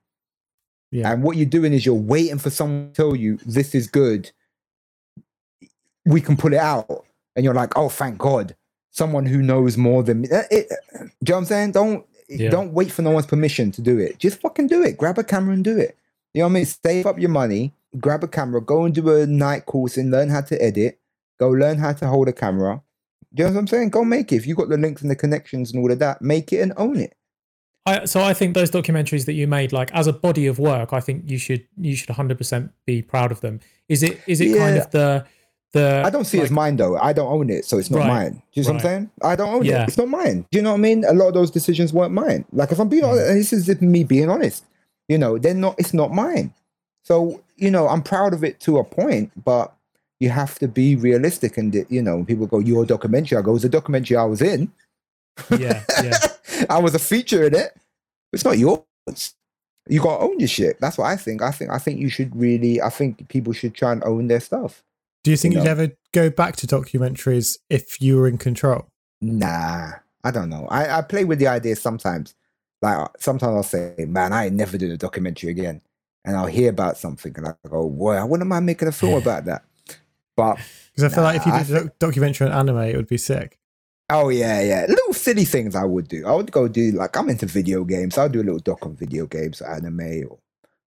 Yeah. 0.91 1.11
And 1.11 1.23
what 1.23 1.37
you're 1.37 1.45
doing 1.45 1.73
is 1.73 1.85
you're 1.85 1.95
waiting 1.95 2.39
for 2.39 2.49
someone 2.49 2.89
to 2.89 2.93
tell 2.93 3.15
you 3.15 3.37
this 3.45 3.75
is 3.75 3.87
good. 3.87 4.31
We 6.05 6.21
can 6.21 6.37
pull 6.37 6.53
it 6.53 6.59
out, 6.59 7.05
and 7.35 7.45
you're 7.45 7.53
like, 7.53 7.77
oh, 7.77 7.89
thank 7.89 8.17
God, 8.17 8.55
someone 8.91 9.25
who 9.25 9.41
knows 9.41 9.77
more 9.77 10.01
than 10.03 10.21
me. 10.21 10.29
Uh, 10.31 10.43
It, 10.49 10.69
do 10.69 10.75
you 10.97 11.05
know 11.05 11.09
what 11.19 11.37
I'm 11.37 11.45
saying? 11.45 11.71
Don't 11.73 12.05
Yeah. 12.27 12.49
don't 12.49 12.73
wait 12.73 12.91
for 12.91 13.01
no 13.01 13.11
one's 13.11 13.27
permission 13.27 13.71
to 13.73 13.81
do 13.81 13.97
it. 13.99 14.17
Just 14.19 14.39
fucking 14.41 14.67
do 14.67 14.83
it. 14.83 14.97
Grab 14.97 15.17
a 15.17 15.23
camera 15.23 15.53
and 15.53 15.63
do 15.63 15.77
it. 15.77 15.95
You 16.33 16.41
know 16.41 16.45
what 16.47 16.51
I 16.51 16.53
mean? 16.53 16.65
Save 16.65 17.05
up 17.07 17.19
your 17.19 17.29
money, 17.29 17.73
grab 17.99 18.23
a 18.23 18.27
camera, 18.27 18.61
go 18.61 18.85
and 18.85 18.93
do 18.93 19.09
a 19.15 19.25
night 19.25 19.65
course 19.65 19.97
and 19.97 20.11
learn 20.11 20.29
how 20.29 20.41
to 20.41 20.61
edit. 20.61 20.99
Go 21.39 21.49
learn 21.49 21.77
how 21.79 21.93
to 21.93 22.07
hold 22.07 22.27
a 22.27 22.33
camera. 22.33 22.81
Do 23.33 23.43
you 23.43 23.49
know 23.49 23.55
what 23.55 23.59
I'm 23.61 23.67
saying? 23.67 23.89
Go 23.89 24.03
make 24.03 24.31
it. 24.31 24.37
If 24.37 24.47
you've 24.47 24.57
got 24.57 24.69
the 24.69 24.77
links 24.77 25.01
and 25.01 25.11
the 25.11 25.15
connections 25.15 25.71
and 25.71 25.83
all 25.83 25.91
of 25.91 25.99
that, 25.99 26.21
make 26.21 26.51
it 26.51 26.61
and 26.61 26.73
own 26.77 26.97
it. 26.97 27.13
I, 27.85 28.05
so 28.05 28.21
I 28.21 28.33
think 28.33 28.53
those 28.55 28.69
documentaries 28.71 29.25
that 29.25 29.33
you 29.33 29.47
made, 29.47 29.71
like 29.71 29.91
as 29.93 30.07
a 30.07 30.13
body 30.13 30.47
of 30.47 30.59
work, 30.59 30.93
I 30.93 30.99
think 30.99 31.29
you 31.29 31.37
should 31.37 31.65
you 31.77 31.95
should 31.95 32.09
100 32.09 32.37
percent 32.37 32.71
be 32.85 33.01
proud 33.01 33.31
of 33.31 33.41
them. 33.41 33.59
Is 33.87 34.03
it 34.03 34.19
is 34.27 34.41
it 34.41 34.57
kind 34.57 34.77
of 34.77 34.91
the 34.91 35.25
the 35.71 36.01
I 36.05 36.09
don't 36.09 36.25
see 36.25 36.39
it 36.39 36.43
as 36.43 36.51
mine 36.51 36.75
though. 36.75 36.97
I 36.97 37.13
don't 37.13 37.31
own 37.31 37.49
it, 37.49 37.65
so 37.65 37.77
it's 37.77 37.89
not 37.89 37.99
Right, 37.99 38.07
mine. 38.07 38.31
Do 38.33 38.61
you 38.61 38.63
know 38.63 38.69
what 38.69 38.75
I'm 38.75 38.81
saying? 38.81 39.11
I 39.23 39.35
don't 39.35 39.53
own 39.53 39.65
Yeah. 39.65 39.83
it. 39.83 39.89
It's 39.89 39.97
not 39.97 40.07
mine. 40.09 40.45
Do 40.51 40.57
you 40.57 40.61
know 40.63 40.71
what 40.71 40.77
I 40.77 40.81
mean? 40.81 41.03
A 41.05 41.13
lot 41.13 41.27
of 41.29 41.33
those 41.35 41.51
decisions 41.51 41.93
weren't 41.93 42.13
mine. 42.13 42.45
Like 42.51 42.71
if 42.71 42.79
I'm 42.79 42.89
being 42.89 43.03
Mm. 43.03 43.09
honest, 43.11 43.51
this 43.51 43.67
is 43.69 43.81
me 43.81 44.03
being 44.03 44.29
honest. 44.29 44.65
You 45.07 45.17
know, 45.17 45.37
they're 45.37 45.53
not. 45.53 45.75
It's 45.79 45.93
not 45.93 46.11
mine. 46.13 46.53
So 47.03 47.41
you 47.55 47.71
know, 47.71 47.87
I'm 47.87 48.01
proud 48.03 48.33
of 48.33 48.43
it 48.43 48.59
to 48.61 48.77
a 48.77 48.83
point, 48.83 49.31
but 49.43 49.73
you 50.19 50.29
have 50.29 50.59
to 50.59 50.67
be 50.67 50.95
realistic. 50.95 51.57
And 51.57 51.73
you 51.89 52.01
know, 52.01 52.23
people 52.23 52.47
go, 52.47 52.59
"Your 52.59 52.85
documentary," 52.85 53.37
I 53.37 53.41
go, 53.41 53.51
"It 53.51 53.53
was 53.53 53.65
a 53.65 53.69
documentary 53.69 54.17
I 54.17 54.23
was 54.25 54.41
in. 54.41 54.71
yeah 55.57 55.83
yeah 56.03 56.17
I 56.69 56.79
was 56.79 56.93
a 56.95 56.99
feature 56.99 57.43
in 57.47 57.55
it. 57.55 57.75
It's 58.33 58.43
not 58.43 58.57
yours. 58.57 58.83
You 59.87 60.01
gotta 60.01 60.23
own 60.23 60.39
your 60.39 60.47
shit. 60.47 60.79
That's 60.79 60.97
what 60.97 61.07
I 61.07 61.15
think. 61.15 61.41
I 61.41 61.51
think. 61.51 61.71
I 61.71 61.77
think 61.77 61.99
you 61.99 62.09
should 62.09 62.35
really. 62.35 62.81
I 62.81 62.89
think 62.89 63.27
people 63.29 63.53
should 63.53 63.73
try 63.73 63.91
and 63.91 64.03
own 64.03 64.27
their 64.27 64.39
stuff. 64.39 64.83
Do 65.23 65.31
you 65.31 65.37
think 65.37 65.53
You 65.53 65.61
you'd 65.61 65.67
ever 65.67 65.89
go 66.13 66.29
back 66.29 66.55
to 66.57 66.67
documentaries 66.67 67.57
if 67.69 68.01
you 68.01 68.17
were 68.17 68.27
in 68.27 68.37
control? 68.37 68.87
Nah, 69.21 69.91
I 70.23 70.31
don't 70.31 70.49
know. 70.49 70.67
I, 70.69 70.99
I 70.99 71.01
play 71.01 71.25
with 71.25 71.39
the 71.39 71.47
idea 71.47 71.75
sometimes. 71.75 72.35
Like 72.81 73.09
sometimes 73.19 73.55
I'll 73.55 73.63
say, 73.63 73.95
"Man, 74.07 74.31
I 74.31 74.49
never 74.49 74.77
doing 74.77 74.91
a 74.91 74.97
documentary 74.97 75.49
again," 75.49 75.81
and 76.23 76.37
I'll 76.37 76.45
hear 76.45 76.69
about 76.69 76.97
something 76.97 77.33
and 77.37 77.47
I 77.47 77.53
go, 77.67 77.89
"Boy, 77.89 78.15
I 78.15 78.23
wouldn't 78.23 78.47
mind 78.49 78.65
making 78.65 78.87
a 78.87 78.91
film 78.91 79.15
about 79.21 79.45
that." 79.45 79.63
But 80.39 80.59
Because 80.95 81.11
I 81.11 81.15
feel 81.15 81.23
like 81.23 81.35
if 81.37 81.45
you 81.45 81.75
did 81.75 81.87
a 81.87 81.91
documentary 81.99 82.47
on 82.47 82.53
anime, 82.53 82.77
it 82.77 82.95
would 82.95 83.07
be 83.07 83.17
sick. 83.17 83.59
oh 84.09 84.29
yeah, 84.29 84.61
yeah, 84.61 84.85
little 84.87 85.13
silly 85.13 85.45
things 85.45 85.75
I 85.75 85.83
would 85.83 86.07
do. 86.07 86.25
I 86.25 86.33
would 86.33 86.51
go 86.51 86.67
do 86.67 86.91
like 86.91 87.17
I'm 87.17 87.29
into 87.29 87.45
video 87.45 87.83
games. 87.83 88.17
I'll 88.17 88.29
do 88.29 88.41
a 88.41 88.47
little 88.47 88.59
doc 88.59 88.85
on 88.85 88.95
video 88.95 89.25
games, 89.25 89.61
anime, 89.61 90.23
or 90.29 90.39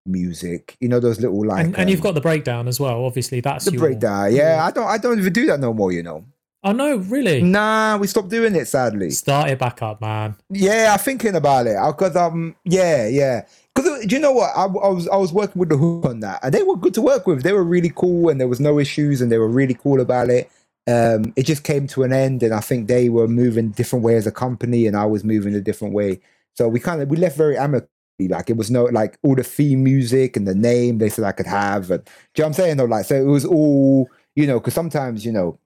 music. 0.06 0.76
You 0.80 0.88
know 0.88 1.00
those 1.00 1.20
little 1.20 1.44
like 1.46 1.66
and, 1.66 1.78
and 1.78 1.90
you've 1.90 2.00
um, 2.00 2.04
got 2.04 2.14
the 2.14 2.20
breakdown 2.20 2.66
as 2.66 2.80
well. 2.80 3.04
Obviously, 3.04 3.40
that's 3.40 3.66
the 3.66 3.72
your, 3.72 3.80
breakdown. 3.80 4.34
Yeah, 4.34 4.64
I 4.64 4.70
don't. 4.70 4.86
I 4.86 4.98
don't 4.98 5.18
even 5.18 5.32
do 5.32 5.46
that 5.46 5.60
no 5.60 5.74
more. 5.74 5.92
You 5.92 6.02
know. 6.02 6.24
Oh 6.64 6.72
no, 6.72 6.96
really? 6.96 7.42
Nah, 7.42 7.98
we 7.98 8.06
stopped 8.06 8.30
doing 8.30 8.54
it. 8.54 8.68
Sadly. 8.68 9.10
Start 9.10 9.50
it 9.50 9.58
back 9.58 9.82
up, 9.82 10.00
man. 10.00 10.36
Yeah, 10.48 10.92
I'm 10.92 10.98
thinking 10.98 11.34
about 11.34 11.66
it 11.66 11.76
because 11.88 12.16
um, 12.16 12.54
yeah, 12.64 13.08
yeah. 13.08 13.46
Because 13.74 14.06
do 14.06 14.14
you 14.14 14.20
know 14.20 14.32
what? 14.32 14.50
I, 14.56 14.64
I 14.64 14.88
was 14.88 15.08
I 15.08 15.16
was 15.16 15.32
working 15.32 15.60
with 15.60 15.68
the 15.70 15.76
Hook 15.76 16.04
on 16.06 16.20
that, 16.20 16.40
and 16.42 16.52
they 16.52 16.62
were 16.62 16.76
good 16.76 16.94
to 16.94 17.02
work 17.02 17.26
with. 17.26 17.42
They 17.42 17.52
were 17.52 17.64
really 17.64 17.92
cool, 17.94 18.28
and 18.28 18.40
there 18.40 18.48
was 18.48 18.60
no 18.60 18.78
issues, 18.78 19.20
and 19.20 19.32
they 19.32 19.38
were 19.38 19.48
really 19.48 19.74
cool 19.74 20.00
about 20.00 20.28
it. 20.30 20.50
um, 20.88 21.32
it 21.36 21.44
just 21.44 21.64
came 21.64 21.86
to 21.88 22.02
an 22.02 22.12
end, 22.12 22.42
and 22.42 22.52
I 22.54 22.60
think 22.60 22.88
they 22.88 23.08
were 23.08 23.28
moving 23.28 23.70
different 23.70 24.04
way 24.04 24.16
as 24.16 24.26
a 24.26 24.32
company, 24.32 24.86
and 24.86 24.96
I 24.96 25.06
was 25.06 25.24
moving 25.24 25.54
a 25.54 25.60
different 25.60 25.94
way. 25.94 26.20
So 26.56 26.68
we 26.68 26.80
kind 26.80 27.00
of 27.00 27.08
we 27.08 27.16
left 27.16 27.36
very 27.36 27.56
amicably. 27.56 27.88
Like 28.28 28.50
it 28.50 28.56
was 28.56 28.70
no 28.70 28.84
like 28.86 29.18
all 29.22 29.34
the 29.34 29.42
theme 29.44 29.84
music 29.84 30.36
and 30.36 30.46
the 30.46 30.54
name 30.54 30.98
they 30.98 31.08
said 31.08 31.24
I 31.24 31.32
could 31.32 31.46
have. 31.46 31.90
And, 31.90 32.04
do 32.04 32.10
you 32.36 32.42
know 32.42 32.44
what 32.44 32.46
I'm 32.48 32.52
saying? 32.54 32.76
Though, 32.76 32.84
like 32.84 33.06
so 33.06 33.16
it 33.16 33.24
was 33.24 33.44
all 33.44 34.08
you 34.36 34.46
know 34.46 34.60
because 34.60 34.74
sometimes 34.74 35.24
you 35.24 35.32
know 35.32 35.58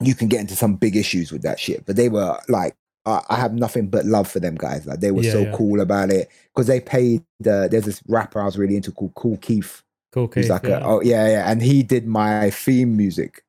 you 0.00 0.14
can 0.14 0.28
get 0.28 0.40
into 0.40 0.56
some 0.56 0.74
big 0.76 0.96
issues 0.96 1.32
with 1.32 1.42
that 1.42 1.60
shit. 1.60 1.86
But 1.86 1.96
they 1.96 2.08
were 2.08 2.38
like, 2.48 2.74
I, 3.06 3.22
I 3.28 3.36
have 3.36 3.54
nothing 3.54 3.88
but 3.88 4.04
love 4.06 4.30
for 4.30 4.40
them 4.40 4.54
guys. 4.54 4.86
Like 4.86 5.00
they 5.00 5.10
were 5.10 5.22
Yeah, 5.22 5.32
so 5.32 5.42
yeah. 5.42 5.56
cool 5.56 5.80
about 5.80 6.10
it 6.10 6.30
because 6.54 6.66
they 6.66 6.80
paid. 6.80 7.22
Uh, 7.46 7.68
there's 7.68 7.84
this 7.84 8.02
rapper 8.08 8.40
I 8.40 8.44
was 8.44 8.58
really 8.58 8.76
into 8.76 8.92
called 8.92 9.14
Kool 9.14 9.36
Keith. 9.38 9.82
Cool. 10.12 10.30
He's 10.34 10.44
Keith, 10.44 10.50
like, 10.50 10.64
yeah. 10.64 10.78
a, 10.78 10.84
oh 10.84 11.00
yeah, 11.02 11.28
yeah, 11.28 11.50
and 11.50 11.62
he 11.62 11.82
did 11.82 12.06
my 12.06 12.50
theme 12.50 12.96
music. 12.96 13.44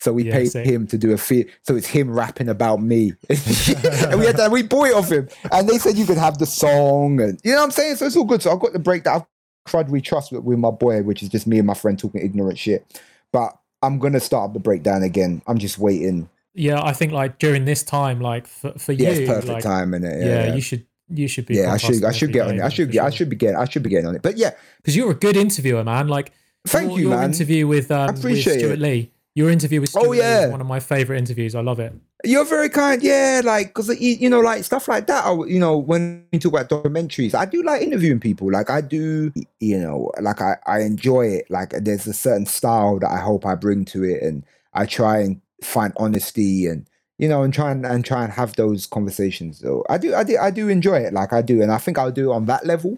So 0.00 0.12
we 0.12 0.24
Yeah, 0.24 0.32
paid 0.32 0.52
sick. 0.52 0.64
him 0.66 0.86
to 0.88 0.98
do 0.98 1.12
a 1.12 1.16
theme. 1.18 1.46
So 1.62 1.74
it's 1.74 1.86
him 1.86 2.10
rapping 2.10 2.48
about 2.48 2.80
me, 2.82 3.14
and 3.28 4.20
we 4.20 4.26
had 4.26 4.36
that. 4.36 4.50
We 4.52 4.62
bought 4.62 4.88
it 4.88 4.94
off 4.94 5.10
him, 5.10 5.28
and 5.50 5.68
they 5.68 5.78
said 5.78 5.96
you 5.96 6.06
could 6.06 6.18
have 6.18 6.38
the 6.38 6.46
song, 6.46 7.20
and 7.20 7.40
you 7.42 7.52
know 7.52 7.58
what 7.58 7.64
I'm 7.64 7.70
saying. 7.72 7.96
So 7.96 8.06
it's 8.06 8.16
all 8.16 8.24
good. 8.24 8.42
So 8.42 8.52
I've 8.52 8.60
got 8.60 8.72
the 8.72 8.78
break 8.78 9.04
that 9.04 9.14
I've 9.16 9.26
crud 9.68 9.88
we 9.90 10.00
trust 10.00 10.32
with, 10.32 10.44
with 10.44 10.58
my 10.58 10.70
boy, 10.70 11.02
which 11.02 11.22
is 11.22 11.28
just 11.28 11.46
me 11.46 11.58
and 11.58 11.66
my 11.66 11.74
friend 11.74 11.98
talking 11.98 12.20
ignorant 12.20 12.58
shit. 12.58 13.02
But 13.32 13.56
I'm 13.82 13.98
gonna 13.98 14.20
start 14.20 14.48
up 14.50 14.54
the 14.54 14.60
breakdown 14.60 15.02
again. 15.02 15.42
I'm 15.46 15.58
just 15.58 15.78
waiting. 15.78 16.28
Yeah, 16.58 16.82
I 16.82 16.92
think 16.92 17.12
like 17.12 17.38
during 17.38 17.64
this 17.64 17.82
time, 17.82 18.20
like 18.20 18.46
for, 18.46 18.72
for 18.78 18.92
Yeah, 18.92 19.10
you, 19.10 19.20
it's 19.22 19.30
perfect 19.30 19.52
like, 19.52 19.62
time, 19.62 19.94
and 19.94 20.04
it. 20.04 20.20
Yeah, 20.20 20.26
Yeah, 20.26 20.46
yeah. 20.46 20.54
you 20.54 20.60
should 20.60 20.84
you 21.08 21.28
should 21.28 21.46
be. 21.46 21.54
Yeah, 21.56 21.72
I 21.72 21.76
should 21.78 22.04
I 22.04 22.12
should 22.12 22.32
get 22.32 22.46
on 22.48 22.56
it. 22.58 22.62
I 22.62 22.68
should 22.68 22.90
get 22.90 23.04
I 23.04 23.10
should 23.10 23.30
be 23.30 23.36
getting 23.36 23.56
I 23.56 23.64
should 23.64 23.82
be 23.82 23.90
getting 23.90 24.06
on 24.06 24.16
it. 24.16 24.22
But 24.22 24.36
yeah, 24.36 24.50
because 24.78 24.96
you're 24.96 25.10
a 25.10 25.14
good 25.14 25.36
interviewer, 25.36 25.84
man. 25.84 26.08
Like 26.08 26.32
thank 26.66 26.90
your, 26.90 26.98
you, 26.98 27.08
your 27.08 27.16
man. 27.18 27.30
interview 27.30 27.66
with 27.66 27.90
um, 27.90 28.08
with 28.08 28.18
appreciate 28.18 28.58
Stewart 28.58 28.74
it. 28.74 28.80
Lee. 28.80 29.12
Your 29.34 29.50
interview 29.50 29.80
with 29.80 29.94
Oh, 29.94 30.00
Stewart 30.00 30.18
Lee 30.18 30.18
yeah. 30.18 30.46
is 30.46 30.50
one 30.50 30.60
of 30.60 30.66
my 30.66 30.80
favorite 30.80 31.18
interviews. 31.18 31.54
I 31.54 31.60
love 31.60 31.78
it. 31.78 31.92
You're 32.24 32.44
very 32.44 32.68
kind, 32.68 33.00
yeah. 33.00 33.40
Like, 33.44 33.72
cause 33.74 33.88
you, 33.88 34.14
you 34.14 34.28
know, 34.28 34.40
like 34.40 34.64
stuff 34.64 34.88
like 34.88 35.06
that. 35.06 35.24
I, 35.24 35.32
you 35.46 35.60
know, 35.60 35.78
when 35.78 36.26
you 36.32 36.40
talk 36.40 36.52
about 36.52 36.68
documentaries, 36.68 37.32
I 37.34 37.44
do 37.44 37.62
like 37.62 37.80
interviewing 37.82 38.18
people. 38.18 38.50
Like, 38.50 38.70
I 38.70 38.80
do, 38.80 39.32
you 39.60 39.78
know, 39.78 40.10
like 40.20 40.40
I, 40.42 40.56
I 40.66 40.80
enjoy 40.80 41.26
it. 41.26 41.48
Like, 41.50 41.70
there's 41.70 42.08
a 42.08 42.12
certain 42.12 42.46
style 42.46 42.98
that 42.98 43.10
I 43.10 43.20
hope 43.20 43.46
I 43.46 43.54
bring 43.54 43.84
to 43.86 44.02
it, 44.02 44.20
and 44.24 44.44
I 44.74 44.86
try 44.86 45.20
and 45.20 45.40
find 45.62 45.92
honesty 45.96 46.66
and 46.66 46.86
you 47.18 47.28
know, 47.28 47.42
and 47.42 47.52
try 47.52 47.72
and, 47.72 47.84
and 47.84 48.04
try 48.04 48.22
and 48.22 48.32
have 48.32 48.54
those 48.54 48.86
conversations. 48.86 49.58
So 49.58 49.84
I 49.90 49.98
do, 49.98 50.14
I 50.14 50.22
do, 50.22 50.38
I 50.38 50.52
do 50.52 50.68
enjoy 50.68 50.98
it. 51.00 51.12
Like 51.12 51.32
I 51.32 51.42
do, 51.42 51.60
and 51.60 51.72
I 51.72 51.78
think 51.78 51.98
I'll 51.98 52.12
do 52.12 52.30
it 52.30 52.34
on 52.34 52.46
that 52.46 52.64
level. 52.64 52.96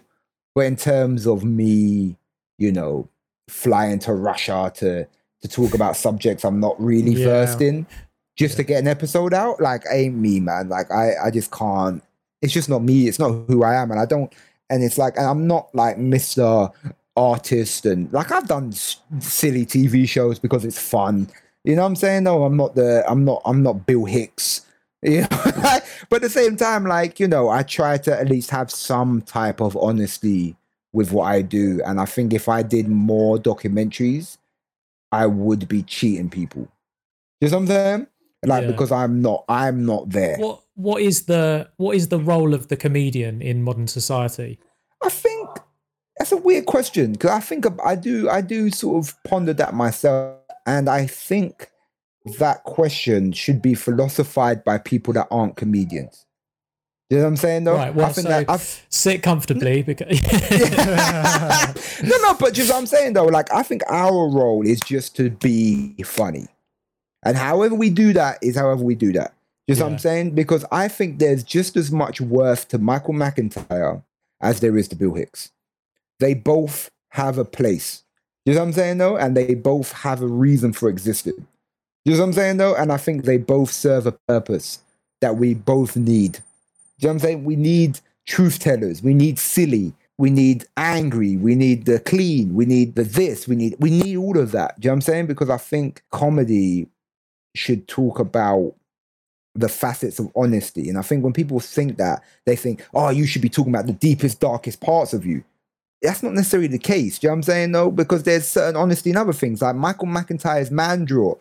But 0.53 0.65
in 0.67 0.75
terms 0.75 1.25
of 1.25 1.43
me, 1.43 2.15
you 2.59 2.71
know, 2.71 3.09
flying 3.47 3.97
to 3.99 4.13
Russia 4.13 4.71
to 4.75 5.07
to 5.41 5.47
talk 5.47 5.73
about 5.73 5.97
subjects 5.97 6.43
I'm 6.45 6.59
not 6.59 6.79
really 6.79 7.13
Yeah. 7.13 7.25
versed 7.25 7.61
in, 7.61 7.87
just 8.37 8.57
to 8.57 8.63
get 8.63 8.77
an 8.79 8.87
episode 8.87 9.33
out, 9.33 9.59
like 9.59 9.83
ain't 9.91 10.15
me, 10.15 10.39
man. 10.39 10.69
Like 10.69 10.91
I, 10.91 11.13
I 11.23 11.31
just 11.31 11.51
can't. 11.51 12.03
It's 12.43 12.53
just 12.53 12.69
not 12.69 12.83
me. 12.83 13.07
It's 13.07 13.17
not 13.17 13.31
who 13.47 13.63
I 13.63 13.73
am, 13.81 13.89
and 13.89 13.99
I 13.99 14.05
don't. 14.05 14.31
And 14.69 14.83
it's 14.83 14.99
like, 14.99 15.17
and 15.17 15.25
I'm 15.25 15.47
not 15.47 15.73
like 15.73 15.97
Mister 15.97 16.69
Artist, 17.17 17.85
and 17.87 18.11
like 18.13 18.31
I've 18.31 18.47
done 18.47 18.69
s- 18.69 18.97
silly 19.19 19.65
TV 19.65 20.07
shows 20.07 20.37
because 20.37 20.63
it's 20.63 20.79
fun. 20.79 21.27
You 21.63 21.75
know 21.75 21.83
what 21.83 21.89
I'm 21.89 21.95
saying? 21.95 22.23
No, 22.23 22.43
I'm 22.43 22.57
not 22.57 22.75
the. 22.75 23.03
I'm 23.07 23.23
not. 23.23 23.41
I'm 23.45 23.63
not 23.63 23.85
Bill 23.85 24.05
Hicks. 24.05 24.65
You 25.03 25.21
know, 25.21 25.27
but 25.31 26.17
at 26.17 26.21
the 26.21 26.29
same 26.29 26.55
time, 26.57 26.85
like 26.85 27.19
you 27.19 27.27
know, 27.27 27.49
I 27.49 27.63
try 27.63 27.97
to 27.97 28.19
at 28.19 28.29
least 28.29 28.51
have 28.51 28.69
some 28.69 29.23
type 29.23 29.59
of 29.59 29.75
honesty 29.75 30.55
with 30.93 31.11
what 31.11 31.23
I 31.23 31.41
do, 31.41 31.81
and 31.83 31.99
I 31.99 32.05
think 32.05 32.33
if 32.33 32.47
I 32.47 32.61
did 32.61 32.87
more 32.87 33.39
documentaries, 33.39 34.37
I 35.11 35.25
would 35.25 35.67
be 35.67 35.81
cheating 35.81 36.29
people. 36.29 36.67
You 37.39 37.49
know 37.49 37.57
what 37.57 37.61
I'm 37.61 37.67
saying? 37.67 38.07
Like 38.45 38.61
Yeah. 38.65 38.71
because 38.71 38.91
I'm 38.91 39.23
not. 39.23 39.43
I'm 39.49 39.87
not 39.87 40.11
there. 40.11 40.37
What 40.37 40.61
what 40.75 41.01
is 41.01 41.25
the 41.25 41.67
what 41.77 41.95
is 41.95 42.09
the 42.09 42.19
role 42.19 42.53
of 42.53 42.67
the 42.67 42.77
comedian 42.77 43.41
in 43.41 43.63
modern 43.63 43.87
society? 43.87 44.59
I 45.03 45.09
think 45.09 45.49
that's 46.17 46.31
a 46.31 46.37
weird 46.37 46.67
question 46.67 47.13
because 47.13 47.31
I 47.31 47.39
think 47.39 47.65
I 47.83 47.95
do 47.95 48.29
I 48.29 48.41
do 48.41 48.69
sort 48.69 49.03
of 49.03 49.15
ponder 49.23 49.53
that 49.53 49.73
myself, 49.73 50.37
and 50.65 50.89
I 50.89 51.07
think 51.07 51.71
that 52.37 52.63
question 52.63 53.31
should 53.31 53.61
be 53.61 53.73
philosophized 53.73 54.63
by 54.63 54.77
people 54.77 55.13
that 55.13 55.27
aren't 55.31 55.55
comedians. 55.55 56.25
You 57.09 57.17
know 57.17 57.23
what 57.23 57.29
I'm 57.29 57.37
saying? 57.37 57.63
Though 57.65 57.75
right. 57.75 57.93
Well, 57.93 58.05
I 58.05 58.13
think 58.13 58.27
so 58.27 58.29
that 58.29 58.49
I've, 58.49 58.85
sit 58.89 59.21
comfortably 59.21 59.81
because 59.83 60.17
no, 62.03 62.17
no, 62.17 62.33
but 62.35 62.53
just 62.53 62.69
what 62.69 62.77
I'm 62.77 62.85
saying 62.85 63.13
though, 63.13 63.25
like 63.25 63.51
I 63.53 63.63
think 63.63 63.81
our 63.89 64.29
role 64.29 64.65
is 64.65 64.79
just 64.79 65.15
to 65.17 65.29
be 65.29 65.93
funny, 66.05 66.47
and 67.23 67.35
however 67.35 67.75
we 67.75 67.89
do 67.89 68.13
that 68.13 68.39
is 68.41 68.55
however 68.55 68.83
we 68.83 68.95
do 68.95 69.11
that. 69.13 69.33
Just 69.67 69.81
what 69.81 69.91
I'm 69.91 69.99
saying 69.99 70.31
because 70.35 70.65
I 70.71 70.87
think 70.87 71.19
there's 71.19 71.43
just 71.43 71.77
as 71.77 71.91
much 71.91 72.19
worth 72.19 72.67
to 72.69 72.77
Michael 72.77 73.13
McIntyre 73.13 74.03
as 74.41 74.59
there 74.59 74.77
is 74.77 74.87
to 74.89 74.95
Bill 74.95 75.13
Hicks. 75.13 75.51
They 76.19 76.33
both 76.33 76.89
have 77.09 77.37
a 77.37 77.45
place. 77.45 78.00
You 78.45 78.53
know 78.53 78.59
what 78.59 78.67
I'm 78.67 78.73
saying 78.73 78.97
though, 78.97 79.17
and 79.17 79.37
they 79.37 79.53
both 79.53 79.91
have 79.91 80.21
a 80.21 80.27
reason 80.27 80.73
for 80.73 80.89
existing. 80.89 81.47
You 82.05 82.13
know 82.13 82.19
what 82.19 82.25
I'm 82.25 82.33
saying 82.33 82.57
though, 82.57 82.75
and 82.75 82.91
I 82.91 82.97
think 82.97 83.23
they 83.23 83.37
both 83.37 83.71
serve 83.71 84.07
a 84.07 84.13
purpose 84.27 84.79
that 85.21 85.37
we 85.37 85.53
both 85.53 85.95
need. 85.95 86.37
You 86.97 87.07
know 87.07 87.09
what 87.09 87.13
I'm 87.13 87.19
saying? 87.19 87.43
We 87.45 87.55
need 87.55 87.99
truth 88.25 88.59
tellers. 88.59 89.03
We 89.03 89.13
need 89.13 89.37
silly. 89.37 89.93
We 90.17 90.29
need 90.29 90.65
angry. 90.77 91.37
We 91.37 91.55
need 91.55 91.85
the 91.85 91.99
clean. 91.99 92.53
We 92.53 92.65
need 92.65 92.95
the 92.95 93.03
this. 93.03 93.47
We 93.47 93.55
need 93.55 93.75
we 93.79 93.89
need 93.89 94.17
all 94.17 94.37
of 94.37 94.51
that. 94.51 94.75
You 94.77 94.87
know 94.87 94.93
what 94.93 94.97
I'm 94.97 95.01
saying? 95.01 95.27
Because 95.27 95.49
I 95.49 95.57
think 95.57 96.03
comedy 96.11 96.87
should 97.55 97.87
talk 97.87 98.19
about 98.19 98.73
the 99.55 99.69
facets 99.69 100.19
of 100.19 100.31
honesty. 100.35 100.89
And 100.89 100.97
I 100.97 101.01
think 101.01 101.23
when 101.23 101.33
people 101.33 101.59
think 101.59 101.97
that, 101.97 102.23
they 102.45 102.55
think, 102.55 102.85
oh, 102.93 103.09
you 103.09 103.25
should 103.25 103.41
be 103.41 103.49
talking 103.49 103.73
about 103.73 103.87
the 103.87 103.93
deepest, 103.93 104.39
darkest 104.39 104.79
parts 104.79 105.13
of 105.13 105.25
you. 105.25 105.43
That's 106.01 106.23
not 106.23 106.33
necessarily 106.33 106.67
the 106.67 106.79
case. 106.79 107.19
Do 107.19 107.25
you 107.25 107.29
know 107.29 107.33
what 107.33 107.37
I'm 107.37 107.43
saying? 107.43 107.71
though? 107.73 107.91
because 107.91 108.23
there's 108.23 108.47
certain 108.47 108.75
honesty 108.75 109.09
in 109.11 109.17
other 109.17 109.33
things. 109.33 109.61
Like 109.61 109.75
Michael 109.75 110.07
McIntyre's 110.07 110.71
man 110.71 111.05
drawer 111.05 111.37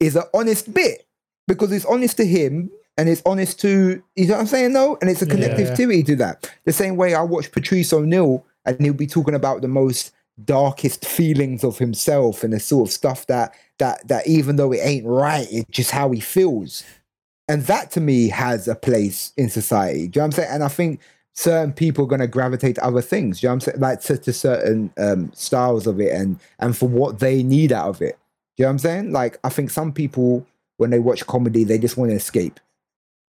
is 0.00 0.16
an 0.16 0.24
honest 0.34 0.72
bit 0.74 1.06
because 1.48 1.72
it's 1.72 1.84
honest 1.86 2.16
to 2.18 2.26
him 2.26 2.70
and 2.98 3.08
it's 3.08 3.22
honest 3.24 3.58
to 3.60 4.02
you 4.16 4.26
know 4.26 4.34
what 4.34 4.40
I'm 4.40 4.46
saying? 4.46 4.72
though? 4.74 4.98
and 5.00 5.08
it's 5.08 5.22
a 5.22 5.26
Yeah. 5.26 5.32
connectivity 5.34 6.04
to 6.06 6.16
that. 6.16 6.50
The 6.64 6.72
same 6.72 6.96
way 6.96 7.14
I 7.14 7.22
watch 7.22 7.50
Patrice 7.52 7.92
O'Neal 7.92 8.44
and 8.66 8.78
he'll 8.80 8.92
be 8.94 9.06
talking 9.06 9.34
about 9.34 9.62
the 9.62 9.68
most 9.68 10.12
darkest 10.44 11.04
feelings 11.04 11.62
of 11.64 11.78
himself 11.78 12.42
and 12.42 12.52
the 12.52 12.60
sort 12.60 12.88
of 12.88 12.92
stuff 12.92 13.26
that 13.26 13.54
that 13.78 14.06
that 14.08 14.26
even 14.26 14.56
though 14.56 14.72
it 14.72 14.80
ain't 14.82 15.06
right, 15.06 15.46
it's 15.50 15.68
just 15.70 15.90
how 15.90 16.10
he 16.10 16.20
feels. 16.20 16.84
And 17.48 17.62
that 17.64 17.90
to 17.92 18.00
me 18.00 18.28
has 18.28 18.66
a 18.68 18.74
place 18.74 19.32
in 19.36 19.50
society. 19.50 20.06
Do 20.08 20.18
you 20.18 20.20
know 20.20 20.22
what 20.22 20.24
I'm 20.24 20.32
saying? 20.32 20.48
And 20.52 20.64
I 20.64 20.68
think 20.68 21.00
certain 21.34 21.72
people 21.72 22.04
are 22.04 22.08
going 22.08 22.20
to 22.20 22.26
gravitate 22.26 22.76
to 22.76 22.84
other 22.84 23.00
things. 23.00 23.42
You 23.42 23.48
know 23.48 23.52
what 23.52 23.54
I'm 23.54 23.60
saying? 23.60 23.80
Like 23.80 24.00
to, 24.02 24.18
to 24.18 24.32
certain 24.32 24.92
um, 24.98 25.32
styles 25.34 25.86
of 25.86 26.00
it 26.00 26.12
and 26.12 26.38
and 26.58 26.76
for 26.76 26.88
what 26.88 27.18
they 27.20 27.42
need 27.42 27.72
out 27.72 27.88
of 27.88 28.02
it. 28.02 28.18
You 28.56 28.64
know 28.64 28.68
what 28.68 28.72
I'm 28.72 28.78
saying? 28.78 29.12
Like 29.12 29.38
I 29.44 29.48
think 29.48 29.70
some 29.70 29.92
people 29.92 30.46
when 30.76 30.90
they 30.90 30.98
watch 30.98 31.26
comedy, 31.26 31.64
they 31.64 31.78
just 31.78 31.96
want 31.96 32.10
to 32.10 32.16
escape. 32.16 32.60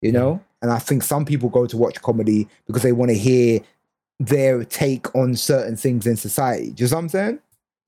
You 0.00 0.12
know? 0.12 0.42
And 0.62 0.70
I 0.70 0.78
think 0.78 1.02
some 1.02 1.24
people 1.24 1.48
go 1.48 1.66
to 1.66 1.76
watch 1.76 2.00
comedy 2.00 2.48
because 2.66 2.82
they 2.82 2.92
want 2.92 3.10
to 3.10 3.16
hear 3.16 3.60
their 4.18 4.64
take 4.64 5.14
on 5.14 5.36
certain 5.36 5.76
things 5.76 6.06
in 6.06 6.16
society. 6.16 6.70
Do 6.70 6.84
you 6.84 6.90
know 6.90 6.96
what 6.96 7.02
I'm 7.02 7.08
saying? 7.10 7.38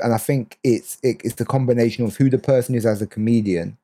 And 0.01 0.13
I 0.13 0.19
think 0.19 0.59
it's 0.63 0.99
it, 1.03 1.23
it's 1.25 1.37
the 1.37 1.47
combination 1.47 2.05
of 2.05 2.17
who 2.17 2.29
the 2.29 2.39
person 2.39 2.75
is 2.75 2.85
as 2.85 3.01
a 3.01 3.07
comedian 3.07 3.79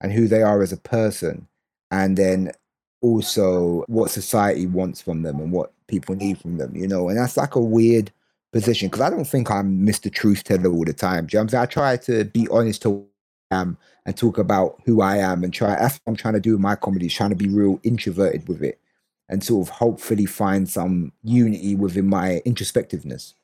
and 0.00 0.12
who 0.12 0.28
they 0.28 0.42
are 0.42 0.62
as 0.62 0.72
a 0.72 0.76
person, 0.76 1.48
and 1.90 2.16
then 2.16 2.52
also 3.00 3.84
what 3.88 4.10
society 4.10 4.66
wants 4.66 5.00
from 5.00 5.22
them 5.22 5.40
and 5.40 5.52
what 5.52 5.72
people 5.86 6.14
need 6.14 6.38
from 6.38 6.58
them, 6.58 6.74
you 6.74 6.88
know. 6.88 7.08
And 7.08 7.18
that's 7.18 7.36
like 7.36 7.54
a 7.54 7.60
weird 7.60 8.10
position 8.52 8.88
because 8.88 9.02
I 9.02 9.10
don't 9.10 9.26
think 9.26 9.50
I'm 9.50 9.86
Mr. 9.86 10.12
Truth 10.12 10.44
Teller 10.44 10.70
all 10.70 10.84
the 10.84 10.92
time. 10.92 11.26
You 11.30 11.38
know 11.38 11.42
I'm 11.42 11.48
saying? 11.48 11.62
I 11.62 11.66
try 11.66 11.96
to 11.98 12.24
be 12.24 12.48
honest 12.50 12.82
to 12.82 13.06
I 13.50 13.56
am 13.56 13.78
and 14.04 14.16
talk 14.16 14.38
about 14.38 14.80
who 14.84 15.00
I 15.00 15.18
am 15.18 15.44
and 15.44 15.52
try. 15.52 15.76
That's 15.76 16.00
what 16.04 16.12
I'm 16.12 16.16
trying 16.16 16.34
to 16.34 16.40
do 16.40 16.52
with 16.52 16.60
my 16.60 16.76
comedy, 16.76 17.06
is 17.06 17.14
trying 17.14 17.30
to 17.30 17.36
be 17.36 17.48
real 17.48 17.80
introverted 17.82 18.48
with 18.48 18.62
it 18.62 18.80
and 19.28 19.42
sort 19.42 19.66
of 19.66 19.74
hopefully 19.74 20.26
find 20.26 20.68
some 20.68 21.12
unity 21.22 21.74
within 21.74 22.08
my 22.08 22.40
introspectiveness. 22.46 23.34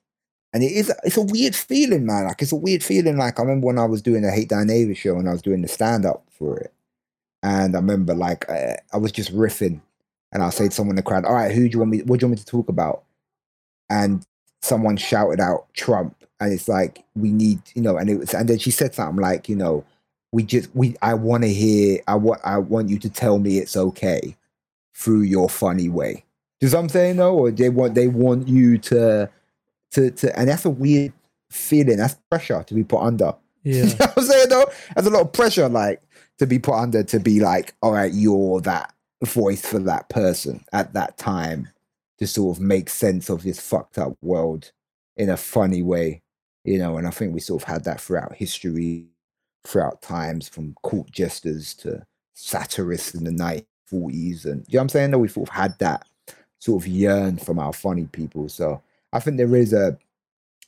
And 0.52 0.62
it 0.62 0.72
is 0.72 0.92
it's 1.04 1.16
a 1.16 1.22
weird 1.22 1.56
feeling, 1.56 2.06
man. 2.06 2.24
Like 2.24 2.42
it's 2.42 2.52
a 2.52 2.56
weird 2.56 2.84
feeling. 2.84 3.16
Like 3.16 3.38
I 3.38 3.42
remember 3.42 3.66
when 3.66 3.78
I 3.78 3.86
was 3.86 4.02
doing 4.02 4.22
the 4.22 4.30
Hate 4.30 4.48
Diane 4.48 4.66
Davis 4.66 4.98
show 4.98 5.16
and 5.18 5.28
I 5.28 5.32
was 5.32 5.42
doing 5.42 5.62
the 5.62 5.68
stand 5.68 6.04
up 6.04 6.24
for 6.30 6.58
it. 6.58 6.72
And 7.42 7.74
I 7.74 7.78
remember 7.78 8.14
like 8.14 8.48
uh, 8.48 8.76
I 8.92 8.96
was 8.96 9.12
just 9.12 9.34
riffing 9.34 9.80
and 10.32 10.42
I'll 10.42 10.50
say 10.50 10.68
to 10.68 10.70
someone 10.74 10.92
in 10.92 10.96
the 10.96 11.02
crowd, 11.02 11.24
all 11.24 11.34
right, 11.34 11.54
who 11.54 11.68
do 11.68 11.72
you 11.72 11.78
want 11.78 11.90
me 11.90 12.02
what 12.02 12.20
do 12.20 12.24
you 12.24 12.28
want 12.28 12.38
me 12.38 12.44
to 12.44 12.46
talk 12.46 12.68
about? 12.68 13.02
And 13.90 14.24
someone 14.62 14.96
shouted 14.96 15.40
out 15.40 15.72
Trump. 15.74 16.16
And 16.40 16.52
it's 16.52 16.68
like, 16.68 17.04
we 17.14 17.30
need, 17.30 17.60
you 17.74 17.82
know, 17.82 17.96
and 17.96 18.10
it 18.10 18.18
was 18.18 18.34
and 18.34 18.48
then 18.48 18.58
she 18.58 18.70
said 18.70 18.94
something 18.94 19.20
like, 19.20 19.48
you 19.48 19.56
know, 19.56 19.84
we 20.32 20.42
just 20.42 20.74
we 20.74 20.96
I 21.02 21.14
wanna 21.14 21.48
hear 21.48 22.00
I 22.08 22.14
want 22.16 22.40
I 22.44 22.58
want 22.58 22.88
you 22.88 22.98
to 23.00 23.10
tell 23.10 23.38
me 23.38 23.58
it's 23.58 23.76
okay 23.76 24.36
through 24.94 25.22
your 25.22 25.48
funny 25.48 25.88
way. 25.88 26.24
Do 26.60 26.66
you 26.66 26.72
know 26.72 26.78
what 26.78 26.82
I'm 26.84 26.88
saying 26.88 27.16
though? 27.16 27.34
Or 27.34 27.50
they 27.50 27.68
want 27.68 27.94
they 27.94 28.08
want 28.08 28.48
you 28.48 28.78
to 28.78 29.28
to 29.92 30.10
to 30.10 30.38
and 30.38 30.48
that's 30.48 30.64
a 30.64 30.70
weird 30.70 31.12
feeling. 31.50 31.98
That's 31.98 32.14
pressure 32.30 32.64
to 32.66 32.74
be 32.74 32.84
put 32.84 33.02
under. 33.02 33.34
Yeah. 33.64 33.84
you 33.84 33.90
know 33.90 33.94
what 34.06 34.18
I'm 34.18 34.24
saying 34.24 34.48
though? 34.48 34.72
There's 34.96 35.06
a 35.06 35.10
lot 35.10 35.22
of 35.22 35.32
pressure 35.32 35.68
like 35.68 36.02
to 36.38 36.46
be 36.46 36.58
put 36.58 36.74
under 36.74 37.02
to 37.04 37.20
be 37.20 37.40
like, 37.40 37.74
all 37.82 37.92
right, 37.92 38.12
you're 38.12 38.60
that 38.62 38.92
voice 39.24 39.64
for 39.64 39.78
that 39.78 40.08
person 40.08 40.64
at 40.72 40.92
that 40.94 41.16
time 41.16 41.68
to 42.18 42.26
sort 42.26 42.56
of 42.56 42.62
make 42.62 42.88
sense 42.88 43.28
of 43.28 43.42
this 43.42 43.60
fucked 43.60 43.98
up 43.98 44.16
world 44.22 44.72
in 45.16 45.30
a 45.30 45.36
funny 45.36 45.82
way. 45.82 46.22
You 46.64 46.78
know, 46.78 46.96
and 46.96 47.06
I 47.06 47.10
think 47.10 47.34
we 47.34 47.40
sort 47.40 47.62
of 47.62 47.68
had 47.68 47.84
that 47.84 48.00
throughout 48.00 48.34
history, 48.34 49.06
throughout 49.64 50.00
times, 50.00 50.48
from 50.48 50.74
court 50.82 51.10
jesters 51.10 51.74
to 51.74 52.04
satirists 52.34 53.14
in 53.14 53.24
the 53.24 53.30
1940s. 53.30 54.44
And 54.44 54.64
you 54.68 54.74
know 54.74 54.78
what 54.78 54.80
I'm 54.80 54.88
saying? 54.88 55.10
That 55.10 55.18
we 55.18 55.28
sort 55.28 55.48
of 55.48 55.54
had 55.54 55.78
that 55.80 56.06
sort 56.60 56.82
of 56.82 56.86
yearn 56.86 57.38
from 57.38 57.58
our 57.58 57.72
funny 57.72 58.06
people. 58.12 58.48
So 58.48 58.80
I 59.12 59.18
think 59.18 59.36
there 59.36 59.56
is 59.56 59.72
a 59.72 59.98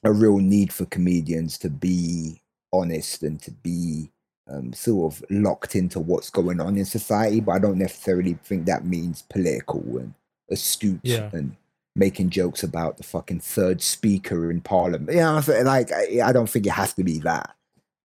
a 0.04 0.12
real 0.12 0.38
need 0.38 0.72
for 0.72 0.84
comedians 0.86 1.58
to 1.58 1.70
be 1.70 2.40
honest 2.72 3.22
and 3.22 3.40
to 3.42 3.50
be 3.50 4.10
um, 4.49 4.72
sort 4.72 5.12
of 5.14 5.24
locked 5.30 5.74
into 5.74 6.01
what's 6.01 6.30
going 6.30 6.61
on 6.61 6.76
in 6.76 6.84
society. 6.84 7.40
But 7.40 7.53
I 7.53 7.59
don't 7.59 7.78
necessarily 7.78 8.34
think 8.45 8.66
that 8.66 8.84
means 8.84 9.22
political 9.22 9.80
and 9.99 10.14
astute 10.51 11.01
Yeah. 11.03 11.30
and 11.32 11.57
making 11.97 12.30
jokes 12.30 12.62
about 12.62 12.97
the 12.97 13.03
fucking 13.05 13.40
third 13.40 13.80
speaker 13.80 14.51
in 14.51 14.61
parliament. 14.61 15.11
You 15.12 15.18
know, 15.18 15.32
what 15.32 15.36
I'm 15.36 15.42
saying? 15.45 15.64
like 15.66 15.92
I, 15.92 16.20
I 16.24 16.32
don't 16.32 16.49
think 16.51 16.66
it 16.66 16.72
has 16.72 16.92
to 16.95 17.05
be 17.05 17.18
that. 17.20 17.55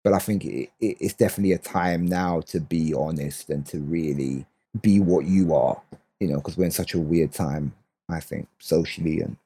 But 0.03 0.13
I 0.13 0.19
think 0.19 0.45
it, 0.45 0.69
it, 0.79 0.97
it's 1.01 1.13
definitely 1.13 1.51
a 1.53 1.57
time 1.57 2.05
now 2.05 2.41
to 2.41 2.59
be 2.61 2.93
honest 2.93 3.49
and 3.49 3.65
to 3.67 3.79
really 3.79 4.45
be 4.81 4.99
what 4.99 5.25
you 5.25 5.53
are. 5.53 5.81
You 6.19 6.27
know, 6.27 6.37
because 6.37 6.57
we're 6.57 6.65
in 6.65 6.71
such 6.71 6.93
a 6.93 6.99
weird 6.99 7.31
time. 7.33 7.73
I 8.07 8.19
think 8.19 8.47
socially 8.59 9.21
and 9.21 9.37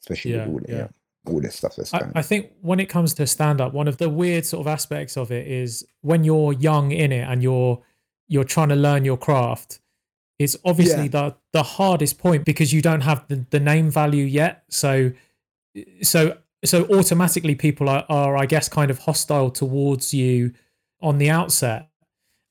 especially 0.00 0.32
Yeah, 0.34 0.46
with 0.46 0.48
all, 0.48 0.60
the, 0.60 0.72
yeah. 0.72 0.78
yeah, 0.78 0.88
all 1.26 1.40
this 1.40 1.56
stuff 1.56 1.76
that's 1.76 1.92
I. 1.94 2.10
I 2.14 2.22
think 2.22 2.50
when 2.60 2.80
it 2.80 2.86
comes 2.86 3.14
to 3.14 3.26
stand 3.26 3.60
up, 3.60 3.72
one 3.72 3.88
of 3.88 3.98
the 3.98 4.08
weird 4.08 4.44
sort 4.44 4.60
of 4.60 4.66
aspects 4.66 5.16
of 5.16 5.30
it 5.30 5.46
is 5.46 5.86
when 6.02 6.24
you're 6.24 6.52
young 6.52 6.92
in 6.92 7.12
it 7.12 7.26
and 7.28 7.42
you're 7.42 7.82
you're 8.28 8.44
trying 8.44 8.68
to 8.68 8.76
learn 8.76 9.04
your 9.04 9.16
craft. 9.16 9.80
It's 10.38 10.56
obviously 10.64 11.08
the 11.08 11.36
the 11.52 11.62
hardest 11.62 12.18
point 12.18 12.44
because 12.44 12.72
you 12.72 12.82
don't 12.82 13.02
have 13.02 13.26
the, 13.28 13.46
the 13.50 13.60
name 13.60 13.90
value 13.90 14.24
yet. 14.24 14.64
So 14.68 15.12
so 16.02 16.38
so 16.64 16.84
automatically 16.86 17.54
people 17.54 17.88
are, 17.88 18.04
are 18.08 18.36
I 18.36 18.46
guess 18.46 18.68
kind 18.68 18.90
of 18.90 19.00
hostile 19.00 19.50
towards 19.50 20.12
you 20.12 20.52
on 21.00 21.18
the 21.18 21.30
outset. 21.30 21.90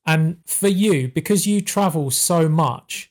And 0.06 0.38
for 0.46 0.68
you, 0.68 1.08
because 1.08 1.46
you 1.46 1.60
travel 1.60 2.10
so 2.10 2.48
much, 2.48 3.10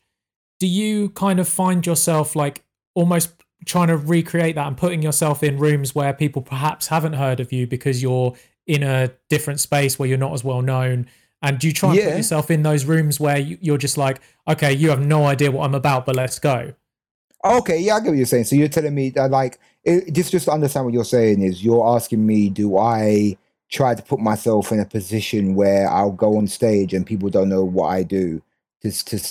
do 0.60 0.68
you 0.68 1.10
kind 1.10 1.40
of 1.40 1.48
find 1.48 1.86
yourself 1.86 2.36
like 2.36 2.64
almost 2.94 3.43
trying 3.66 3.88
to 3.88 3.98
recreate 3.98 4.56
that 4.56 4.68
and 4.68 4.78
putting 4.78 5.02
yourself 5.02 5.44
in 5.44 5.58
rooms 5.58 5.94
where 5.96 6.14
people 6.14 6.42
perhaps 6.42 6.88
haven't 6.88 7.14
heard 7.14 7.40
of 7.40 7.52
you 7.52 7.66
because 7.68 8.02
you're 8.02 8.34
in 8.68 8.84
a 8.84 9.12
different 9.30 9.60
space 9.60 9.98
where 10.00 10.08
you're 10.08 10.18
not 10.18 10.34
as 10.34 10.44
well 10.44 10.62
known 10.62 11.08
and 11.42 11.60
do 11.60 11.68
you 11.68 11.74
try 11.74 11.90
and 11.90 12.00
put 12.00 12.18
yourself 12.18 12.50
in 12.50 12.64
those 12.64 12.86
rooms 12.86 13.20
where 13.20 13.38
you- 13.38 13.58
you're 13.62 13.78
just 13.78 13.98
like 13.98 14.22
okay 14.48 14.72
you 14.72 14.90
have 14.90 15.02
no 15.06 15.26
idea 15.26 15.52
what 15.52 15.66
i'm 15.66 15.76
about 15.76 16.06
but 16.06 16.16
let's 16.16 16.40
go 16.40 16.74
Okay, 17.46 17.78
yeah, 17.80 17.96
I 17.96 18.00
get 18.00 18.08
what 18.08 18.16
you're 18.16 18.26
saying. 18.26 18.46
So 18.46 18.56
you're 18.56 18.70
telling 18.70 18.96
me 18.96 19.10
that, 19.10 19.30
like, 19.30 19.60
it, 19.84 20.14
just 20.14 20.32
just 20.32 20.46
to 20.46 20.52
understand 20.54 20.86
what 20.86 20.94
you're 20.94 21.04
saying 21.04 21.42
is 21.42 21.62
you're 21.62 21.86
asking 21.86 22.26
me, 22.26 22.50
do 22.50 22.78
I 22.78 23.36
try 23.70 23.96
to 23.96 24.02
put 24.02 24.22
myself 24.22 24.72
in 24.72 24.80
a 24.80 24.86
position 24.86 25.54
where 25.54 25.90
I'll 25.90 26.12
go 26.14 26.38
on 26.38 26.48
stage 26.48 26.94
and 26.94 27.06
people 27.06 27.28
don't 27.30 27.50
know 27.50 27.66
what 27.66 27.88
I 27.88 28.04
do? 28.04 28.42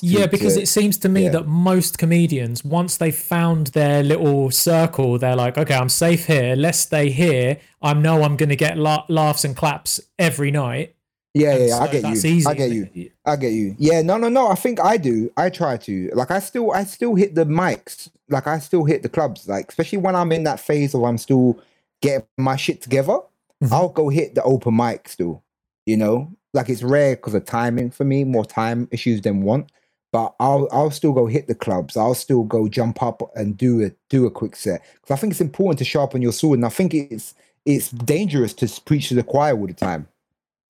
Yeah 0.00 0.26
because 0.26 0.56
it 0.56 0.66
seems 0.68 0.96
to 0.98 1.08
me 1.08 1.24
yeah. 1.24 1.30
that 1.30 1.46
most 1.46 1.98
comedians 1.98 2.64
once 2.64 2.96
they've 2.96 3.14
found 3.14 3.68
their 3.68 4.02
little 4.02 4.50
circle 4.50 5.18
they're 5.18 5.36
like 5.36 5.58
okay 5.58 5.74
i'm 5.74 5.90
safe 5.90 6.26
here 6.26 6.56
let's 6.56 6.78
stay 6.78 7.10
here 7.10 7.58
i 7.82 7.92
know 7.92 8.22
i'm 8.22 8.36
going 8.36 8.48
to 8.48 8.56
get 8.56 8.78
la- 8.78 9.04
laughs 9.08 9.44
and 9.44 9.54
claps 9.54 10.00
every 10.18 10.50
night 10.50 10.96
yeah, 11.34 11.52
And 11.52 11.60
yeah, 11.60 11.66
yeah, 11.66 11.78
I 11.78 11.88
get 11.88 12.04
you. 12.04 12.30
easy 12.30 12.46
I 12.46 12.54
get 12.54 12.70
you. 12.70 13.10
I 13.24 13.36
get 13.36 13.52
you. 13.52 13.74
Yeah, 13.78 14.02
no, 14.02 14.18
no, 14.18 14.28
no. 14.28 14.48
I 14.48 14.54
think 14.54 14.80
I 14.80 14.98
do. 14.98 15.30
I 15.36 15.48
try 15.48 15.78
to. 15.78 16.10
Like, 16.14 16.30
I 16.30 16.40
still, 16.40 16.72
I 16.72 16.84
still 16.84 17.14
hit 17.14 17.34
the 17.34 17.46
mics. 17.46 18.10
Like, 18.28 18.46
I 18.46 18.58
still 18.58 18.84
hit 18.84 19.02
the 19.02 19.08
clubs. 19.08 19.48
Like, 19.48 19.70
especially 19.70 19.98
when 19.98 20.14
I'm 20.14 20.30
in 20.32 20.44
that 20.44 20.60
phase 20.60 20.94
of 20.94 21.02
I'm 21.04 21.16
still 21.16 21.58
getting 22.02 22.26
my 22.36 22.56
shit 22.56 22.82
together. 22.82 23.18
Mhm. 23.64 23.72
I'll 23.72 23.88
go 23.88 24.10
hit 24.10 24.34
the 24.34 24.42
open 24.42 24.76
mic 24.76 25.08
still. 25.08 25.42
You 25.86 25.96
know, 25.96 26.32
like 26.52 26.68
it's 26.68 26.82
rare 26.82 27.16
because 27.16 27.34
of 27.34 27.44
timing 27.44 27.90
for 27.90 28.04
me, 28.04 28.24
more 28.24 28.44
time 28.44 28.88
issues 28.90 29.22
than 29.22 29.42
want. 29.42 29.70
But 30.12 30.34
I'll, 30.38 30.68
I'll 30.72 30.90
still 30.90 31.12
go 31.12 31.26
hit 31.26 31.46
the 31.46 31.54
clubs. 31.54 31.96
I'll 31.96 32.14
still 32.14 32.42
go 32.44 32.68
jump 32.68 33.02
up 33.02 33.22
and 33.34 33.56
do 33.56 33.82
a, 33.82 33.92
do 34.10 34.26
a 34.26 34.30
quick 34.30 34.56
set 34.56 34.84
because 34.94 35.14
I 35.14 35.16
think 35.16 35.30
it's 35.30 35.40
important 35.40 35.78
to 35.78 35.84
sharpen 35.86 36.20
your 36.20 36.32
sword. 36.32 36.58
And 36.58 36.66
I 36.66 36.68
think 36.68 36.92
it's, 36.92 37.34
it's 37.64 37.90
dangerous 37.90 38.52
to 38.54 38.80
preach 38.82 39.08
to 39.08 39.14
the 39.14 39.22
choir 39.22 39.56
all 39.56 39.66
the 39.66 39.72
time. 39.72 40.08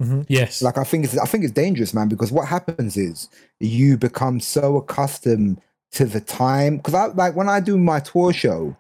Mm-hmm. 0.03 0.23
yes 0.29 0.63
Like 0.63 0.79
I 0.79 0.85
think 0.85 1.05
it's 1.05 1.17
I 1.17 1.27
think 1.27 1.45
it's 1.45 1.53
dangerous, 1.53 1.95
man, 1.95 2.09
because 2.09 2.33
what 2.33 2.49
happens 2.49 2.97
is 2.97 3.29
you 3.61 3.97
become 3.97 4.41
so 4.41 4.77
accustomed 4.77 5.61
to 5.93 6.07
the 6.07 6.21
time. 6.21 6.79
Because 6.79 6.95
I 6.95 7.07
like 7.07 7.37
when 7.37 7.49
I 7.49 7.61
do 7.61 7.79
my 7.79 8.01
tour 8.01 8.33
show, 8.33 8.77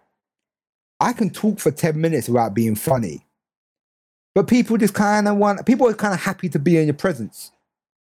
I 0.99 1.13
can 1.13 1.31
talk 1.31 1.61
for 1.61 1.71
10 1.71 2.01
minutes 2.01 2.29
without 2.29 2.55
being 2.55 2.75
funny. 2.75 3.27
But 4.35 4.47
people 4.49 4.77
just 4.79 4.95
kind 4.95 5.29
of 5.29 5.37
want 5.37 5.65
people 5.67 5.87
are 5.89 5.95
kind 5.95 6.15
of 6.15 6.21
happy 6.21 6.49
to 6.51 6.59
be 6.59 6.79
in 6.79 6.87
your 6.87 6.95
presence. 6.95 7.53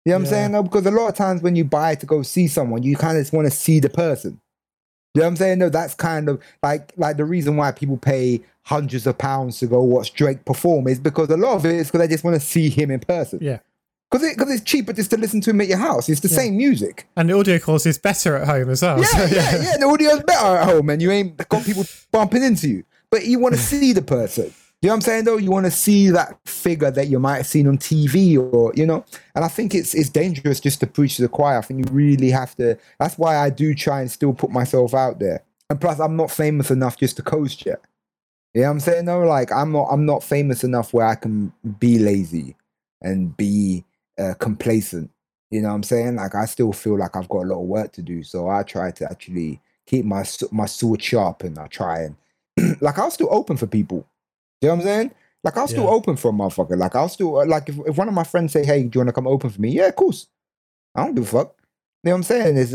You 0.05 0.11
know 0.11 0.17
what 0.17 0.21
I'm 0.23 0.27
saying? 0.27 0.53
No, 0.53 0.63
because 0.65 0.85
a 0.87 0.91
lot 0.91 1.09
of 1.09 1.15
times 1.15 1.43
when 1.43 1.55
you 1.57 1.65
buy 1.65 1.95
to 1.95 2.07
go 2.07 2.23
see 2.23 2.49
someone, 2.49 2.83
you 2.83 2.97
kind 2.97 3.17
of 3.17 3.23
just 3.23 3.33
want 3.33 3.47
to 3.47 3.51
see 3.57 3.79
the 3.81 3.89
person. 3.89 4.41
You 5.15 5.21
know 5.21 5.27
what 5.27 5.31
I'm 5.33 5.37
saying? 5.37 5.59
No, 5.59 5.69
that's 5.69 5.95
kind 5.95 6.29
of 6.29 6.43
like 6.63 6.93
like 6.97 7.17
the 7.17 7.25
reason 7.25 7.57
why 7.57 7.71
people 7.73 7.97
pay 7.97 8.41
hundreds 8.65 9.07
of 9.07 9.17
pounds 9.19 9.59
to 9.61 9.67
go 9.67 9.83
watch 9.83 10.13
Drake 10.15 10.45
perform 10.45 10.87
is 10.89 10.99
because 10.99 11.29
a 11.31 11.37
lot 11.37 11.55
of 11.57 11.67
it 11.67 11.75
is 11.75 11.89
because 11.89 12.01
they 12.01 12.13
just 12.13 12.25
want 12.25 12.35
to 12.35 12.41
see 12.41 12.69
him 12.69 12.91
in 12.91 13.01
person. 13.01 13.39
Yeah. 13.43 13.59
Because 14.11 14.27
it, 14.29 14.37
cause 14.37 14.51
it's 14.51 14.63
cheaper 14.63 14.93
just 14.93 15.11
to 15.11 15.17
listen 15.17 15.41
to 15.41 15.51
him 15.51 15.61
at 15.63 15.69
your 15.69 15.79
house. 15.79 16.09
It's 16.11 16.21
the 16.21 16.29
Yeah. 16.29 16.37
same 16.37 16.57
music. 16.57 17.07
And 17.17 17.31
the 17.31 17.39
audio 17.39 17.59
quality 17.59 17.89
is 17.89 17.99
better 17.99 18.37
at 18.37 18.47
home 18.47 18.69
as 18.71 18.83
well. 18.83 18.99
Yeah, 19.01 19.05
so, 19.07 19.25
yeah, 19.35 19.63
yeah. 19.63 19.77
The 19.79 19.87
audio's 19.87 20.23
better 20.25 20.57
at 20.57 20.69
home 20.69 20.91
and 20.91 21.01
you 21.01 21.11
ain't 21.11 21.37
got 21.49 21.65
people 21.65 21.85
bumping 22.13 22.43
into 22.43 22.69
you. 22.69 22.85
But 23.11 23.25
you 23.27 23.39
want 23.39 23.55
to 23.55 23.61
see 23.61 23.93
the 23.93 24.03
person. 24.03 24.53
You 24.83 24.89
know 24.89 24.95
what 24.95 24.97
I'm 24.97 25.01
saying 25.03 25.25
though? 25.25 25.37
You 25.37 25.53
want 25.53 25.67
to 25.67 25.71
see 25.71 26.11
that 26.11 26.37
figure 26.45 26.91
that 26.91 27.07
you 27.07 27.21
might 27.21 27.37
have 27.37 27.47
seen 27.47 27.69
on 27.69 27.79
TV 27.79 28.37
or, 28.37 28.73
you 28.75 28.85
know, 28.85 29.05
and 29.37 29.45
I 29.45 29.49
think 29.49 29.77
it's 29.77 29.95
it's 29.95 30.09
dangerous 30.09 30.59
just 30.59 30.81
to 30.81 30.89
preach 30.89 31.17
to 31.17 31.23
the 31.23 31.29
choir. 31.29 31.57
I 31.57 31.61
think 31.61 31.87
you 31.87 31.95
really 31.95 32.31
have 32.31 32.57
to 32.57 32.77
that's 32.99 33.17
why 33.17 33.37
I 33.37 33.49
do 33.49 33.77
try 33.77 34.01
and 34.01 34.11
still 34.11 34.33
put 34.33 34.51
myself 34.51 34.93
out 34.93 35.21
there. 35.21 35.45
And 35.71 35.81
plus 35.81 36.01
I'm 36.01 36.17
not 36.17 36.33
famous 36.33 36.73
enough 36.73 36.97
just 36.97 37.15
to 37.17 37.23
coast 37.23 37.65
yet. 37.65 37.81
You 38.55 38.63
know 38.63 38.67
what 38.67 38.73
I'm 38.73 38.81
saying? 38.81 39.05
though? 39.05 39.21
like 39.21 39.53
I'm 39.53 39.71
not 39.71 39.87
I'm 39.89 40.05
not 40.05 40.25
famous 40.25 40.65
enough 40.65 40.93
where 40.93 41.07
I 41.07 41.15
can 41.15 41.53
be 41.79 42.01
lazy 42.01 42.57
and 43.01 43.37
be 43.37 43.85
uh, 44.19 44.35
complacent. 44.41 45.11
You 45.53 45.63
know 45.63 45.69
what 45.69 45.77
I'm 45.77 45.83
saying? 45.85 46.17
Like 46.17 46.35
I 46.35 46.47
still 46.47 46.73
feel 46.73 46.99
like 46.99 47.15
I've 47.15 47.29
got 47.29 47.45
a 47.45 47.49
lot 47.49 47.61
of 47.61 47.69
work 47.69 47.93
to 47.93 48.03
do. 48.03 48.25
So 48.25 48.49
I 48.49 48.65
try 48.65 48.91
to 48.91 49.05
actually 49.09 49.61
keep 49.87 50.05
my 50.05 50.25
my 50.51 50.67
sword 50.67 51.01
sharp 51.01 51.45
and 51.45 51.57
I 51.57 51.69
try 51.69 52.09
and 52.57 52.81
like 52.81 52.99
I'll 52.99 53.13
still 53.13 53.29
open 53.31 53.57
for 53.57 53.69
people. 53.69 54.09
You 54.63 54.69
know 54.69 54.75
what 54.77 54.81
I'm 54.83 54.87
saying? 54.87 55.11
Like 55.45 55.57
I'll 55.57 55.69
still 55.69 55.85
Yeah. 55.85 55.91
open 55.91 56.17
for 56.17 56.29
a 56.29 56.33
motherfucker. 56.33 56.77
Like 56.79 56.95
I'll 56.95 57.09
still 57.09 57.39
uh, 57.39 57.47
like 57.47 57.69
if, 57.69 57.77
if 57.87 57.99
one 57.99 58.09
of 58.09 58.15
my 58.15 58.25
friends 58.25 58.53
say, 58.53 58.65
"Hey, 58.65 58.85
do 58.85 58.91
you 58.97 59.01
want 59.01 59.09
to 59.09 59.13
come 59.13 59.27
open 59.27 59.51
for 59.51 59.61
me?" 59.61 59.71
Yeah, 59.71 59.87
of 59.89 59.97
course. 59.97 60.29
I 60.95 61.05
don't 61.05 61.15
give 61.15 61.25
a 61.25 61.27
fuck. 61.27 61.55
You 62.05 62.11
know 62.11 62.13
what 62.13 62.17
I'm 62.19 62.23
saying? 62.25 62.57
Is 62.57 62.73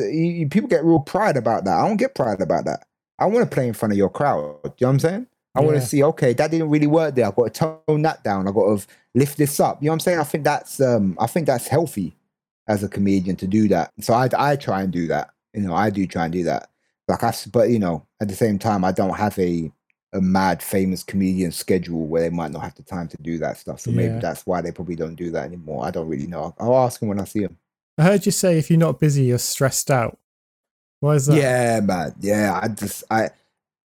people 0.49 0.69
get 0.69 0.83
real 0.83 0.99
pride 0.99 1.37
about 1.37 1.65
that. 1.65 1.77
I 1.77 1.87
don't 1.87 1.97
get 1.97 2.15
pride 2.15 2.41
about 2.41 2.65
that. 2.65 2.85
I 3.19 3.25
want 3.25 3.49
to 3.49 3.53
play 3.53 3.67
in 3.67 3.73
front 3.73 3.93
of 3.93 3.97
your 3.97 4.09
crowd. 4.09 4.39
You 4.63 4.71
know 4.81 4.87
what 4.87 4.89
I'm 4.89 4.99
saying? 4.99 5.27
I 5.55 5.61
want 5.61 5.75
to 5.75 5.81
see. 5.81 6.03
Okay, 6.03 6.33
that 6.33 6.51
didn't 6.51 6.69
really 6.69 6.87
work 6.87 7.15
there. 7.15 7.25
I've 7.25 7.35
got 7.35 7.53
to 7.53 7.81
tone 7.87 8.01
that 8.03 8.23
down. 8.23 8.47
I've 8.47 8.53
got 8.53 8.77
to 8.77 8.87
lift 9.15 9.37
this 9.37 9.59
up. 9.59 9.81
You 9.81 9.87
know 9.87 9.91
what 9.91 9.95
I'm 9.95 9.99
saying? 10.01 10.19
I 10.19 10.23
think 10.23 10.43
that's 10.43 10.79
um 10.81 11.17
I 11.19 11.27
think 11.27 11.47
that's 11.47 11.67
healthy 11.67 12.15
as 12.67 12.83
a 12.83 12.89
comedian 12.89 13.35
to 13.37 13.47
do 13.47 13.67
that. 13.69 13.91
So 14.01 14.13
I 14.13 14.29
I 14.37 14.55
try 14.55 14.81
and 14.83 14.91
do 14.91 15.07
that. 15.07 15.29
You 15.53 15.61
know, 15.61 15.73
I 15.73 15.89
do 15.89 16.05
try 16.05 16.25
and 16.25 16.33
do 16.33 16.43
that. 16.43 16.69
Like 17.07 17.23
I, 17.23 17.33
but 17.51 17.69
you 17.69 17.79
know, 17.79 18.05
at 18.21 18.27
the 18.27 18.35
same 18.35 18.59
time, 18.59 18.83
I 18.83 18.91
don't 18.91 19.15
have 19.15 19.37
a 19.39 19.71
a 20.17 20.21
mad 20.21 20.61
famous 20.61 21.03
comedian 21.03 21.51
schedule 21.51 22.05
where 22.07 22.23
they 22.23 22.29
might 22.29 22.51
not 22.51 22.63
have 22.63 22.75
the 22.75 22.83
time 22.83 23.07
to 23.07 23.17
do 23.21 23.37
that 23.39 23.57
stuff. 23.57 23.79
So 23.79 23.91
maybe 23.91 24.19
that's 24.19 24.45
why 24.45 24.61
they 24.61 24.71
probably 24.71 24.95
don't 24.95 25.15
do 25.15 25.31
that 25.31 25.45
anymore. 25.45 25.85
I 25.85 25.91
don't 25.91 26.07
really 26.09 26.27
know. 26.27 26.53
I'll 26.59 26.75
ask 26.77 26.99
them 26.99 27.09
when 27.09 27.19
I 27.19 27.23
see 27.25 27.41
them. 27.41 27.57
I 27.97 28.03
heard 28.03 28.25
you 28.25 28.31
say 28.31 28.57
if 28.57 28.69
you're 28.69 28.77
not 28.79 28.99
busy, 28.99 29.23
you're 29.23 29.37
stressed 29.39 29.89
out. 29.89 30.17
Why 30.99 31.15
is 31.15 31.27
that? 31.27 31.37
Yeah, 31.37 31.79
man. 31.81 32.15
Yeah, 32.19 32.59
I 32.61 32.67
just 32.67 33.03
I 33.09 33.29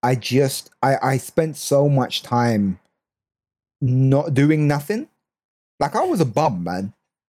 I 0.01 0.15
just 0.15 0.71
I 0.82 0.97
I 1.01 1.17
spent 1.17 1.57
so 1.57 1.88
much 1.88 2.23
time 2.23 2.79
not 3.82 4.34
doing 4.34 4.67
nothing. 4.67 5.07
Like 5.79 5.95
I 5.95 6.03
was 6.05 6.21
a 6.21 6.25
bum, 6.25 6.63
man. 6.63 6.93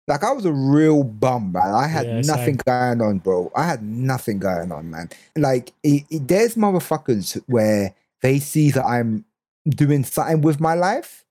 Like 0.08 0.24
I 0.24 0.32
was 0.34 0.44
a 0.46 0.52
real 0.52 1.04
bum, 1.04 1.54
man. 1.54 1.74
I 1.74 1.88
had 1.88 2.06
Yeah, 2.08 2.22
nothing 2.22 2.56
same. 2.56 2.98
going 2.98 3.02
on, 3.02 3.20
bro. 3.20 3.52
I 3.56 3.66
had 3.66 3.82
nothing 3.82 4.38
going 4.40 4.72
on, 4.72 4.90
man. 4.90 5.10
Like 5.36 5.72
it, 5.84 6.04
it- 6.10 6.28
there's 6.28 6.56
motherfuckers 6.56 7.42
where 7.48 7.94
they 8.24 8.40
see 8.40 8.72
that 8.72 8.86
I'm 8.86 9.26
doing 9.68 10.04
something 10.04 10.42
with 10.42 10.60
my 10.60 10.74
life, 10.74 11.26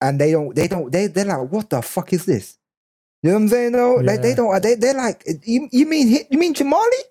and 0.00 0.20
they 0.20 0.32
don't, 0.32 0.56
they 0.56 0.66
don't, 0.66 0.90
they 0.90 1.06
they're 1.06 1.26
like, 1.26 1.52
what 1.52 1.70
the 1.70 1.82
fuck 1.82 2.12
is 2.12 2.24
this? 2.24 2.58
You 3.22 3.30
know 3.30 3.36
what 3.36 3.42
I'm 3.42 3.48
saying? 3.48 3.72
though? 3.72 3.94
like 3.96 4.22
they 4.22 4.34
don't, 4.34 4.52
uh, 4.52 4.58
they 4.58 4.74
they're 4.74 4.94
like, 4.94 5.24
you, 5.44 5.68
you 5.70 5.86
mean 5.86 6.08
you 6.28 6.38
mean 6.38 6.54
Jamali? 6.54 7.02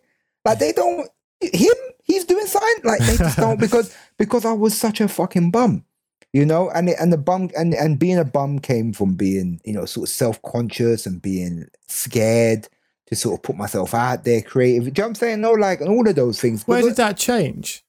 Like 0.44 0.60
they 0.60 0.74
don't 0.74 1.08
him. 1.40 1.76
He's 2.04 2.26
doing 2.26 2.48
something 2.48 2.84
like 2.84 3.00
they 3.00 3.16
just 3.16 3.38
don't 3.38 3.60
because 3.66 3.96
because 4.18 4.44
I 4.44 4.52
was 4.52 4.76
such 4.78 5.00
a 5.00 5.08
fucking 5.08 5.52
bum. 5.52 5.86
you 6.34 6.46
know, 6.46 6.70
and 6.72 6.90
it, 6.90 6.98
and 7.00 7.14
the 7.14 7.18
bum 7.18 7.50
and 7.56 7.74
and 7.74 8.00
being 8.00 8.18
a 8.18 8.26
bum 8.26 8.60
came 8.60 8.92
from 8.92 9.14
being 9.14 9.62
you 9.64 9.74
know 9.74 9.86
sort 9.86 10.10
of 10.10 10.14
self 10.14 10.42
conscious 10.42 11.06
and 11.06 11.22
being 11.22 11.68
scared 11.88 12.68
to 13.08 13.16
sort 13.16 13.40
of 13.40 13.44
put 13.44 13.56
myself 13.56 13.94
out 13.94 14.24
there, 14.24 14.42
creative. 14.42 14.86
Do 14.86 14.88
you 14.88 14.94
know 14.94 15.04
what 15.04 15.08
I'm 15.10 15.16
saying? 15.16 15.42
No, 15.42 15.52
like 15.52 15.80
and 15.80 15.90
all 15.90 16.08
of 16.08 16.16
those 16.16 16.42
things. 16.42 16.68
Where 16.68 16.82
But 16.82 16.88
did 16.90 16.98
that 16.98 17.18
change? 17.18 17.86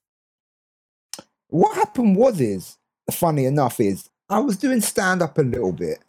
What 1.53 1.75
happened 1.75 2.15
was 2.15 2.41
is 2.41 2.77
funny 3.11 3.45
enough 3.45 3.79
is 3.79 4.09
I 4.27 4.39
was 4.39 4.57
doing 4.57 4.81
stand 4.81 5.21
up 5.21 5.37
a 5.37 5.43
little 5.43 5.71
bit, 5.71 5.99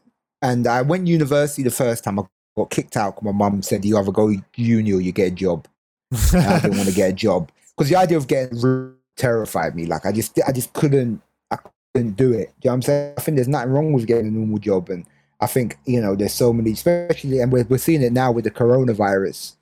and 0.41 0.67
I 0.67 0.81
went 0.81 1.07
university 1.07 1.63
the 1.63 1.71
first 1.71 2.03
time. 2.03 2.19
I 2.19 2.23
got 2.57 2.71
kicked 2.71 2.97
out. 2.97 3.23
My 3.23 3.33
mum 3.33 3.61
said 3.61 3.85
you 3.85 3.99
either 3.99 4.11
go 4.11 4.35
uni 4.57 4.93
or 4.93 5.03
you 5.03 5.13
get 5.13 5.33
a 5.33 5.35
job. 5.35 5.69
I 6.13 6.61
didn't 6.61 6.79
want 6.79 6.89
to 6.89 6.95
get 6.95 7.11
a 7.11 7.13
job 7.13 7.53
because 7.77 7.91
the 7.91 7.97
idea 7.97 8.17
of 8.17 8.27
getting 8.27 8.95
terrified 9.17 9.75
me. 9.75 9.85
Like 9.85 10.07
I 10.07 10.13
just, 10.13 10.41
I 10.47 10.53
just 10.53 10.73
couldn't, 10.73 11.21
I 11.51 11.59
couldn't 11.95 12.17
do 12.17 12.33
it. 12.33 12.55
Do 12.61 12.69
you 12.69 12.71
know 12.71 12.71
what 12.71 12.73
I'm 12.73 12.83
saying? 12.83 13.15
I 13.19 13.21
think 13.21 13.37
there's 13.37 13.49
nothing 13.49 13.71
wrong 13.71 13.93
with 13.93 14.07
getting 14.07 14.29
a 14.29 14.31
normal 14.31 14.59
job, 14.59 14.89
and 14.89 15.05
I 15.41 15.47
think 15.47 15.77
you 15.85 16.01
know 16.01 16.15
there's 16.15 16.33
so 16.33 16.55
many, 16.55 16.73
especially, 16.73 17.41
and 17.41 17.53
we're 17.53 17.65
we're 17.65 17.79
seeing 17.79 18.03
it 18.03 18.15
now 18.15 18.33
with 18.33 18.45
the 18.45 18.51
coronavirus, 18.51 19.57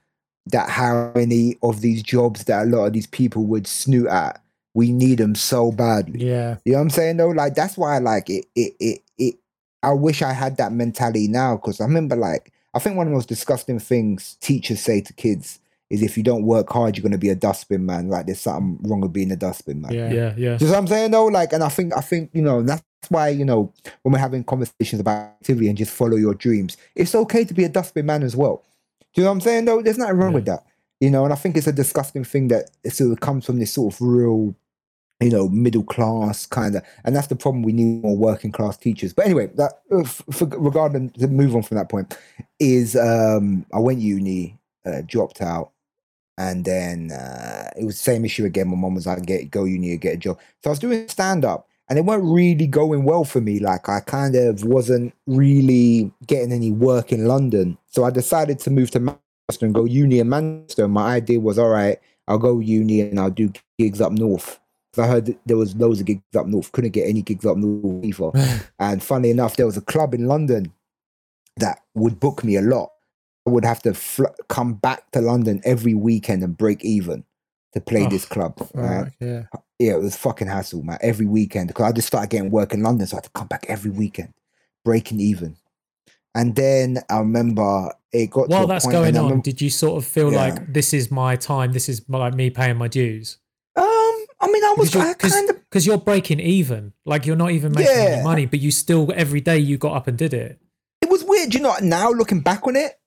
that 0.46 0.68
how 0.68 1.10
many 1.16 1.58
of 1.60 1.80
these 1.80 2.04
jobs 2.04 2.44
that 2.44 2.62
a 2.62 2.66
lot 2.66 2.84
of 2.84 2.92
these 2.92 3.08
people 3.08 3.44
would 3.46 3.66
snoot 3.66 4.06
at, 4.06 4.41
we 4.74 4.92
need 4.92 5.18
them 5.18 5.34
so 5.34 5.72
badly. 5.72 6.24
Yeah. 6.24 6.56
You 6.64 6.72
know 6.72 6.78
what 6.78 6.82
I'm 6.82 6.90
saying 6.90 7.16
though? 7.16 7.28
Like 7.28 7.54
that's 7.54 7.76
why 7.76 7.96
I 7.96 7.98
like 7.98 8.30
it. 8.30 8.46
It 8.54 8.74
it 8.80 9.02
it. 9.18 9.34
I 9.82 9.92
wish 9.92 10.22
I 10.22 10.32
had 10.32 10.56
that 10.58 10.72
mentality 10.72 11.28
now 11.28 11.56
because 11.56 11.80
I 11.80 11.84
remember 11.84 12.16
like 12.16 12.52
I 12.74 12.78
think 12.78 12.96
one 12.96 13.06
of 13.06 13.10
the 13.10 13.16
most 13.16 13.28
disgusting 13.28 13.78
things 13.78 14.36
teachers 14.40 14.80
say 14.80 15.00
to 15.02 15.12
kids 15.12 15.60
is 15.90 16.02
if 16.02 16.16
you 16.16 16.22
don't 16.22 16.44
work 16.44 16.70
hard, 16.70 16.96
you're 16.96 17.02
gonna 17.02 17.18
be 17.18 17.28
a 17.28 17.34
dustbin 17.34 17.84
man. 17.84 18.08
Like 18.08 18.26
there's 18.26 18.40
something 18.40 18.78
wrong 18.88 19.02
with 19.02 19.12
being 19.12 19.30
a 19.30 19.36
dustbin 19.36 19.82
man. 19.82 19.92
Yeah. 19.92 20.10
Yeah, 20.10 20.34
yeah. 20.36 20.56
Do 20.56 20.64
you 20.64 20.70
know 20.70 20.72
what 20.72 20.78
I'm 20.78 20.86
saying 20.86 21.10
though? 21.10 21.26
Like, 21.26 21.52
and 21.52 21.62
I 21.62 21.68
think 21.68 21.96
I 21.96 22.00
think 22.00 22.30
you 22.32 22.42
know 22.42 22.62
that's 22.62 22.82
why 23.08 23.28
you 23.28 23.44
know 23.44 23.72
when 24.02 24.12
we're 24.12 24.18
having 24.18 24.44
conversations 24.44 25.00
about 25.00 25.34
activity 25.40 25.68
and 25.68 25.76
just 25.76 25.92
follow 25.92 26.16
your 26.16 26.34
dreams, 26.34 26.76
it's 26.94 27.14
okay 27.14 27.44
to 27.44 27.52
be 27.52 27.64
a 27.64 27.68
dustbin 27.68 28.06
man 28.06 28.22
as 28.22 28.34
well. 28.34 28.64
Do 29.12 29.20
you 29.20 29.24
know 29.24 29.30
what 29.30 29.34
I'm 29.34 29.40
saying 29.42 29.64
though? 29.66 29.82
There's 29.82 29.98
nothing 29.98 30.16
wrong 30.16 30.32
with 30.32 30.46
that. 30.46 30.64
You 31.00 31.10
know, 31.10 31.24
and 31.24 31.32
I 31.32 31.36
think 31.36 31.56
it's 31.56 31.66
a 31.66 31.72
disgusting 31.72 32.22
thing 32.22 32.48
that 32.48 32.70
it 32.84 32.92
sort 32.92 33.10
of 33.10 33.18
comes 33.18 33.44
from 33.44 33.58
this 33.58 33.72
sort 33.72 33.92
of 33.92 34.00
real, 34.00 34.54
you 35.22 35.30
know, 35.30 35.48
middle 35.48 35.84
class 35.84 36.46
kind 36.46 36.76
of, 36.76 36.82
and 37.04 37.14
that's 37.14 37.28
the 37.28 37.36
problem. 37.36 37.62
We 37.62 37.72
need 37.72 38.02
more 38.02 38.16
working 38.16 38.52
class 38.52 38.76
teachers. 38.76 39.12
But 39.12 39.26
anyway, 39.26 39.48
that 39.54 39.80
uh, 39.90 40.04
for, 40.04 40.46
regarding 40.46 41.10
to 41.10 41.28
move 41.28 41.54
on 41.54 41.62
from 41.62 41.76
that 41.76 41.88
point, 41.88 42.16
is 42.58 42.96
um 42.96 43.64
I 43.72 43.78
went 43.78 44.00
uni, 44.00 44.58
uh, 44.84 45.02
dropped 45.06 45.40
out, 45.40 45.72
and 46.38 46.64
then 46.64 47.12
uh, 47.12 47.70
it 47.76 47.84
was 47.84 47.96
the 47.96 48.02
same 48.02 48.24
issue 48.24 48.44
again. 48.44 48.68
My 48.68 48.76
mom 48.76 48.94
was 48.94 49.06
like, 49.06 49.24
"Get 49.24 49.50
go 49.50 49.64
uni, 49.64 49.96
get 49.96 50.14
a 50.14 50.18
job." 50.18 50.38
So 50.62 50.70
I 50.70 50.72
was 50.72 50.78
doing 50.78 51.08
stand 51.08 51.44
up, 51.44 51.68
and 51.88 51.98
it 51.98 52.04
weren't 52.04 52.24
really 52.24 52.66
going 52.66 53.04
well 53.04 53.24
for 53.24 53.40
me. 53.40 53.58
Like 53.58 53.88
I 53.88 54.00
kind 54.00 54.34
of 54.34 54.64
wasn't 54.64 55.14
really 55.26 56.10
getting 56.26 56.52
any 56.52 56.70
work 56.70 57.12
in 57.12 57.26
London. 57.26 57.78
So 57.86 58.04
I 58.04 58.10
decided 58.10 58.58
to 58.60 58.70
move 58.70 58.90
to 58.92 59.00
Manchester 59.00 59.66
and 59.66 59.74
go 59.74 59.84
uni 59.84 60.18
in 60.18 60.28
Manchester. 60.28 60.88
My 60.88 61.16
idea 61.16 61.38
was, 61.38 61.58
all 61.58 61.68
right, 61.68 61.98
I'll 62.28 62.38
go 62.38 62.60
uni 62.60 63.02
and 63.02 63.20
I'll 63.20 63.30
do 63.30 63.52
gigs 63.78 64.00
up 64.00 64.12
north. 64.12 64.58
I 64.98 65.06
heard 65.06 65.26
that 65.26 65.38
there 65.46 65.56
was 65.56 65.74
loads 65.76 66.00
of 66.00 66.06
gigs 66.06 66.22
up 66.36 66.46
north. 66.46 66.70
Couldn't 66.72 66.90
get 66.90 67.08
any 67.08 67.22
gigs 67.22 67.46
up 67.46 67.56
north 67.56 68.04
either. 68.04 68.30
and 68.78 69.02
funny 69.02 69.30
enough, 69.30 69.56
there 69.56 69.66
was 69.66 69.76
a 69.76 69.80
club 69.82 70.12
in 70.14 70.26
London 70.26 70.72
that 71.56 71.80
would 71.94 72.20
book 72.20 72.44
me 72.44 72.56
a 72.56 72.62
lot. 72.62 72.90
I 73.46 73.50
would 73.50 73.64
have 73.64 73.82
to 73.82 73.94
fl- 73.94 74.24
come 74.48 74.74
back 74.74 75.10
to 75.12 75.20
London 75.20 75.60
every 75.64 75.94
weekend 75.94 76.42
and 76.42 76.56
break 76.56 76.84
even 76.84 77.24
to 77.72 77.80
play 77.80 78.04
Oh, 78.06 78.08
this 78.08 78.24
club. 78.24 78.54
Right, 78.74 79.10
yeah. 79.18 79.44
yeah, 79.78 79.94
it 79.94 80.00
was 80.02 80.14
fucking 80.16 80.46
hassle, 80.48 80.82
man. 80.82 80.98
Every 81.00 81.26
weekend 81.26 81.68
because 81.68 81.86
I 81.86 81.92
just 81.92 82.06
started 82.08 82.30
getting 82.30 82.50
work 82.50 82.72
in 82.74 82.82
London, 82.82 83.06
so 83.06 83.16
I 83.16 83.18
had 83.18 83.24
to 83.24 83.30
come 83.30 83.48
back 83.48 83.66
every 83.68 83.90
weekend, 83.90 84.32
breaking 84.84 85.20
even. 85.20 85.56
And 86.34 86.54
then 86.54 86.98
I 87.10 87.18
remember 87.18 87.92
it 88.12 88.30
got 88.30 88.44
to 88.44 88.48
While 88.48 88.66
that's 88.66 88.86
going 88.86 89.16
on, 89.16 89.24
remember- 89.24 89.42
did 89.42 89.60
you 89.60 89.70
sort 89.70 89.96
of 90.02 90.06
feel 90.08 90.32
Yeah. 90.32 90.38
like 90.46 90.72
this 90.72 90.94
is 90.94 91.10
my 91.10 91.34
time? 91.36 91.72
This 91.72 91.88
is 91.88 92.08
my- 92.08 92.18
like 92.18 92.34
me 92.34 92.50
paying 92.50 92.76
my 92.76 92.88
dues? 92.88 93.38
I 94.42 94.46
mean, 94.50 94.64
I 94.64 94.74
was 94.76 94.94
I 94.96 95.14
kind 95.14 95.50
of 95.50 95.56
because 95.56 95.86
you're 95.86 95.98
breaking 95.98 96.40
even. 96.40 96.92
Like 97.06 97.24
you're 97.26 97.36
not 97.36 97.52
even 97.52 97.72
making 97.72 97.94
Yeah. 97.96 98.02
any 98.14 98.22
money, 98.24 98.46
but 98.46 98.60
you 98.60 98.70
still 98.70 99.10
every 99.14 99.40
day 99.40 99.58
you 99.58 99.78
got 99.78 99.94
up 99.96 100.08
and 100.08 100.18
did 100.18 100.34
it. 100.34 100.58
it 101.00 101.08
was 101.08 101.22
weird. 101.24 101.54
You 101.54 101.60
know, 101.60 101.74
now 101.80 102.10
looking 102.10 102.40
back 102.40 102.66
on 102.66 102.76
it, 102.76 102.98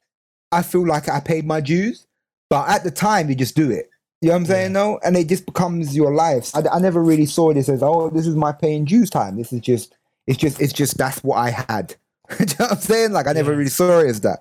I 0.51 0.61
feel 0.63 0.85
like 0.87 1.09
I 1.09 1.19
paid 1.19 1.45
my 1.45 1.59
dues, 1.61 2.07
but 2.49 2.69
at 2.69 2.83
the 2.83 2.91
time, 2.91 3.29
you 3.29 3.35
just 3.35 3.55
do 3.55 3.69
it. 3.69 3.89
You 4.21 4.29
know 4.29 4.35
what 4.35 4.39
I'm 4.39 4.45
saying? 4.45 4.73
No, 4.73 4.99
and 5.03 5.15
it 5.17 5.27
just 5.27 5.45
becomes 5.45 5.95
your 5.95 6.13
life. 6.13 6.49
I, 6.55 6.63
I 6.71 6.79
never 6.79 7.03
really 7.03 7.25
saw 7.25 7.53
this 7.53 7.67
as, 7.69 7.83
oh, 7.83 8.09
this 8.09 8.25
is 8.25 8.35
my 8.35 8.51
paying 8.53 8.85
dues 8.85 9.09
time. 9.09 9.35
This 9.37 9.51
is 9.53 9.59
just, 9.59 9.93
it's 10.25 10.37
just, 10.37 10.59
it's 10.61 10.73
just 10.73 10.97
that's 10.97 11.23
what 11.23 11.35
I 11.35 11.49
had. 11.51 11.95
Do 12.29 12.35
you 12.39 12.45
know 12.45 12.65
what 12.65 12.71
I'm 12.71 12.77
saying? 12.79 13.11
Like 13.11 13.27
I 13.27 13.33
never 13.33 13.51
Yeah. 13.51 13.57
really 13.57 13.69
saw 13.69 13.99
it 13.99 14.07
as 14.07 14.21
that. 14.21 14.39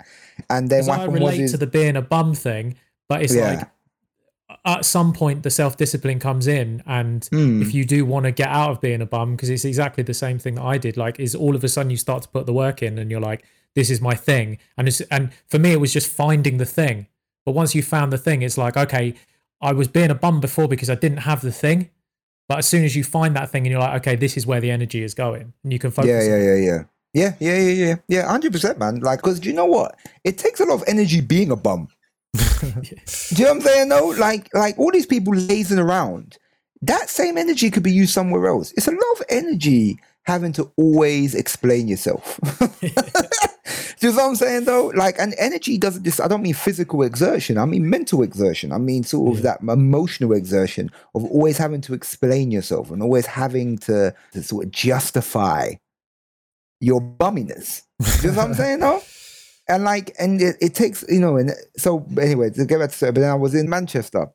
And 0.48 0.70
then 0.70 0.86
what 0.86 1.00
I 1.00 1.06
was, 1.08 1.14
relate 1.20 1.40
is, 1.40 1.50
to 1.52 1.58
the 1.58 1.66
being 1.66 1.96
a 1.96 2.02
bum 2.02 2.34
thing, 2.34 2.76
but 3.08 3.22
it's 3.22 3.34
Yeah. 3.34 3.56
like 3.56 3.68
at 4.66 4.84
some 4.84 5.12
point 5.12 5.42
the 5.42 5.50
self 5.50 5.76
discipline 5.76 6.18
comes 6.18 6.46
in, 6.46 6.82
and 6.86 7.28
Hmm. 7.30 7.60
if 7.62 7.74
you 7.74 7.84
do 7.84 8.04
want 8.04 8.24
to 8.24 8.32
get 8.32 8.48
out 8.48 8.70
of 8.70 8.80
being 8.80 9.02
a 9.02 9.06
bum, 9.06 9.36
because 9.36 9.50
it's 9.50 9.64
exactly 9.64 10.02
the 10.02 10.14
same 10.14 10.38
thing 10.38 10.54
that 10.56 10.62
I 10.64 10.78
did. 10.78 10.96
Like, 10.96 11.20
is 11.20 11.34
all 11.34 11.54
of 11.54 11.62
a 11.64 11.68
sudden 11.68 11.90
you 11.90 11.96
start 11.96 12.22
to 12.22 12.28
put 12.28 12.46
the 12.46 12.52
work 12.54 12.82
in, 12.82 12.98
and 12.98 13.10
you're 13.10 13.20
like, 13.20 13.44
this 13.74 13.90
is 13.90 14.00
my 14.00 14.14
thing, 14.14 14.58
and 14.78 14.88
it's 14.88 15.00
and 15.02 15.30
for 15.46 15.58
me 15.58 15.72
it 15.72 15.80
was 15.80 15.92
just 15.92 16.08
finding 16.08 16.56
the 16.58 16.64
thing. 16.66 17.06
But 17.44 17.52
once 17.52 17.74
you 17.74 17.82
found 17.82 18.12
the 18.12 18.18
thing, 18.18 18.42
it's 18.42 18.56
like 18.56 18.76
okay, 18.76 19.14
I 19.60 19.72
was 19.72 19.88
being 19.88 20.10
a 20.10 20.14
bum 20.14 20.40
before 20.40 20.68
because 20.68 20.88
I 20.90 20.94
didn't 20.94 21.18
have 21.18 21.40
the 21.42 21.52
thing. 21.52 21.90
But 22.48 22.58
as 22.58 22.66
soon 22.66 22.84
as 22.84 22.94
you 22.94 23.04
find 23.04 23.34
that 23.36 23.50
thing 23.50 23.64
and 23.64 23.70
you're 23.70 23.80
like, 23.80 24.00
okay, 24.02 24.16
this 24.16 24.36
is 24.36 24.46
where 24.46 24.60
the 24.60 24.70
energy 24.70 25.02
is 25.02 25.14
going, 25.14 25.52
and 25.62 25.72
you 25.72 25.78
can 25.78 25.90
focus. 25.90 26.10
yeah, 26.10 26.22
yeah, 26.22 26.42
yeah, 26.42 26.54
yeah. 26.54 26.82
Yeah, 27.14 27.34
yeah, 27.38 27.56
yeah, 27.58 27.70
yeah, 27.86 27.94
yeah, 28.08 28.26
hundred 28.28 28.52
percent, 28.52 28.76
man. 28.76 28.98
Like, 28.98 29.20
because 29.22 29.38
do 29.38 29.48
you 29.48 29.54
know 29.54 29.66
what? 29.66 29.94
It 30.24 30.36
takes 30.36 30.58
a 30.58 30.64
lot 30.64 30.74
of 30.74 30.84
energy 30.88 31.20
being 31.20 31.52
a 31.52 31.56
bum. 31.56 31.86
Do 33.34 33.42
you 33.42 33.44
know 33.44 33.54
what 33.54 33.56
I'm 33.56 33.60
saying? 33.60 33.88
No, 33.88 34.06
like, 34.18 34.52
like 34.54 34.78
all 34.78 34.90
these 34.90 35.06
people 35.06 35.34
lazing 35.34 35.78
around. 35.78 36.36
That 36.82 37.08
same 37.08 37.38
energy 37.38 37.70
could 37.70 37.82
be 37.82 37.92
used 37.92 38.12
somewhere 38.12 38.46
else. 38.46 38.72
It's 38.72 38.88
a 38.88 38.92
lot 38.92 39.20
of 39.20 39.22
energy 39.28 39.98
having 40.24 40.52
to 40.54 40.70
always 40.76 41.34
explain 41.34 41.86
yourself. 41.86 42.40
Do 44.00 44.08
you 44.08 44.16
know 44.16 44.22
what 44.22 44.28
I'm 44.30 44.36
saying 44.36 44.64
though? 44.64 44.88
Like, 44.88 45.18
and 45.18 45.34
energy 45.38 45.78
doesn't 45.78 46.04
just, 46.04 46.20
I 46.20 46.28
don't 46.28 46.42
mean 46.42 46.54
physical 46.54 47.02
exertion, 47.02 47.56
I 47.56 47.64
mean 47.64 47.88
mental 47.88 48.22
exertion. 48.22 48.72
I 48.72 48.78
mean 48.78 49.04
sort 49.04 49.36
of 49.36 49.42
that 49.42 49.60
emotional 49.60 50.32
exertion 50.32 50.90
of 51.14 51.24
always 51.24 51.56
having 51.56 51.80
to 51.82 51.94
explain 51.94 52.50
yourself 52.50 52.90
and 52.90 53.02
always 53.02 53.26
having 53.26 53.78
to, 53.78 54.14
to 54.32 54.42
sort 54.42 54.66
of 54.66 54.72
justify 54.72 55.74
your 56.80 57.00
bumminess. 57.00 57.82
Do 58.20 58.28
you 58.28 58.34
know 58.34 58.38
what 58.38 58.48
I'm 58.48 58.54
saying 58.54 58.80
though? 58.80 59.02
And 59.68 59.84
like, 59.84 60.14
and 60.18 60.40
it, 60.40 60.56
it 60.60 60.74
takes, 60.74 61.04
you 61.08 61.20
know, 61.20 61.36
and 61.36 61.52
so 61.76 62.06
anyway, 62.20 62.50
to 62.50 62.66
get 62.66 62.80
back 62.80 62.90
to 62.90 63.06
but 63.06 63.20
then 63.20 63.30
I 63.30 63.34
was 63.34 63.54
in 63.54 63.68
Manchester 63.68 64.26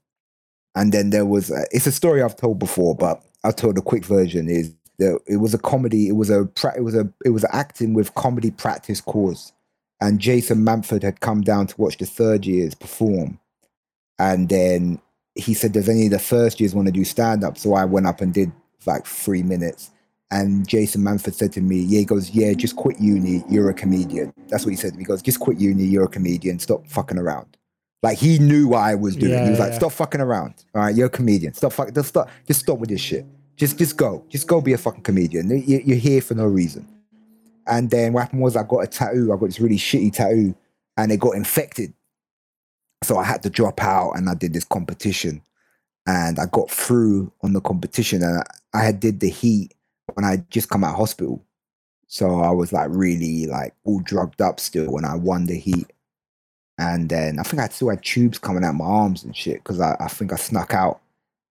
and 0.75 0.91
then 0.91 1.11
there 1.11 1.25
was, 1.25 1.51
a, 1.51 1.65
it's 1.71 1.87
a 1.87 1.91
story 1.91 2.21
I've 2.21 2.35
told 2.35 2.57
before, 2.57 2.95
but 2.95 3.21
I'll 3.43 3.53
tell 3.53 3.73
the 3.73 3.81
quick 3.81 4.05
version 4.05 4.49
is 4.49 4.73
that 4.97 5.19
it 5.27 5.37
was 5.37 5.53
a 5.53 5.59
comedy, 5.59 6.07
it 6.07 6.13
was 6.13 6.29
a, 6.29 6.49
it 6.75 6.81
was 6.81 6.95
a, 6.95 7.11
it 7.23 7.29
was 7.29 7.45
acting 7.51 7.93
with 7.93 8.15
comedy 8.15 8.51
practice 8.51 9.01
course. 9.01 9.53
And 10.01 10.19
Jason 10.19 10.59
Manford 10.59 11.03
had 11.03 11.19
come 11.19 11.41
down 11.41 11.67
to 11.67 11.81
watch 11.81 11.97
the 11.97 12.05
third 12.05 12.45
years 12.45 12.73
perform. 12.73 13.39
And 14.17 14.49
then 14.49 15.01
he 15.35 15.53
said, 15.53 15.73
Does 15.73 15.89
any 15.89 16.05
of 16.05 16.11
the 16.11 16.19
first 16.19 16.59
years 16.59 16.73
want 16.73 16.87
to 16.87 16.91
do 16.91 17.03
stand 17.03 17.43
up? 17.43 17.57
So 17.57 17.73
I 17.73 17.85
went 17.85 18.07
up 18.07 18.21
and 18.21 18.33
did 18.33 18.51
like 18.85 19.05
three 19.05 19.43
minutes. 19.43 19.91
And 20.31 20.67
Jason 20.67 21.01
Manford 21.01 21.33
said 21.33 21.51
to 21.53 21.61
me, 21.61 21.79
Yeah, 21.79 21.99
he 21.99 22.05
goes, 22.05 22.29
Yeah, 22.31 22.53
just 22.53 22.75
quit 22.75 22.99
uni. 22.99 23.43
You're 23.49 23.69
a 23.69 23.73
comedian. 23.73 24.33
That's 24.47 24.63
what 24.65 24.71
he 24.71 24.75
said 24.75 24.91
to 24.91 24.97
me. 24.97 25.01
He 25.03 25.05
goes, 25.07 25.21
Just 25.21 25.39
quit 25.39 25.57
uni. 25.59 25.83
You're 25.83 26.03
a 26.05 26.09
comedian. 26.09 26.59
Stop 26.59 26.85
fucking 26.87 27.17
around. 27.17 27.57
Like 28.03 28.17
he 28.17 28.39
knew 28.39 28.67
what 28.69 28.79
I 28.79 28.95
was 28.95 29.15
doing. 29.15 29.31
Yeah, 29.33 29.43
he 29.45 29.49
was 29.49 29.59
like, 29.59 29.71
yeah. 29.71 29.77
Stop 29.79 29.91
fucking 29.91 30.21
around. 30.21 30.53
All 30.75 30.83
right, 30.83 30.95
you're 30.95 31.07
a 31.07 31.09
comedian. 31.09 31.53
Stop 31.53 31.73
fucking, 31.73 31.93
just 31.95 32.09
stop, 32.09 32.29
just 32.47 32.61
stop 32.61 32.77
with 32.79 32.89
this 32.89 33.01
shit. 33.01 33.25
Just, 33.57 33.77
just 33.77 33.97
go. 33.97 34.23
Just 34.29 34.47
go 34.47 34.61
be 34.61 34.71
a 34.71 34.77
fucking 34.77 35.03
comedian. 35.03 35.49
You- 35.49 35.81
You're 35.83 35.97
here 35.97 36.21
for 36.21 36.33
no 36.35 36.45
reason. 36.45 36.87
And 37.67 37.89
then 37.89 38.13
what 38.13 38.21
happened 38.21 38.41
was 38.41 38.55
I 38.55 38.63
got 38.63 38.79
a 38.79 38.87
tattoo. 38.87 39.33
I 39.33 39.37
got 39.37 39.47
this 39.47 39.59
really 39.59 39.77
shitty 39.77 40.13
tattoo 40.13 40.55
and 40.95 41.11
it 41.11 41.19
got 41.19 41.35
infected. 41.35 41.93
So 43.03 43.17
I 43.17 43.23
had 43.23 43.43
to 43.43 43.49
drop 43.49 43.81
out 43.83 44.11
and 44.11 44.29
I 44.29 44.33
did 44.35 44.53
this 44.53 44.63
competition. 44.65 45.41
And 46.07 46.39
I 46.39 46.45
got 46.45 46.71
through 46.71 47.31
on 47.43 47.53
the 47.53 47.61
competition 47.61 48.23
and 48.23 48.39
I, 48.39 48.77
I 48.79 48.83
had 48.85 48.99
did 48.99 49.19
the 49.19 49.29
heat 49.29 49.73
when 50.15 50.25
I 50.25 50.43
just 50.49 50.69
come 50.69 50.83
out 50.83 50.91
of 50.91 50.97
hospital. 50.97 51.43
So 52.07 52.41
I 52.41 52.49
was 52.51 52.73
like 52.73 52.89
really 52.91 53.45
like 53.45 53.75
all 53.83 53.99
drugged 53.99 54.41
up 54.41 54.59
still 54.59 54.91
when 54.91 55.05
I 55.05 55.15
won 55.15 55.45
the 55.45 55.57
heat. 55.57 55.91
And 56.77 57.09
then 57.09 57.39
I 57.39 57.43
think 57.43 57.61
I 57.61 57.67
still 57.67 57.89
had 57.89 58.03
tubes 58.03 58.39
coming 58.39 58.63
out 58.63 58.73
my 58.73 58.85
arms 58.85 59.23
and 59.23 59.35
shit 59.35 59.57
because 59.57 59.79
I, 59.79 59.95
I 59.99 60.07
think 60.07 60.31
I 60.31 60.37
snuck 60.37 60.73
out. 60.73 61.01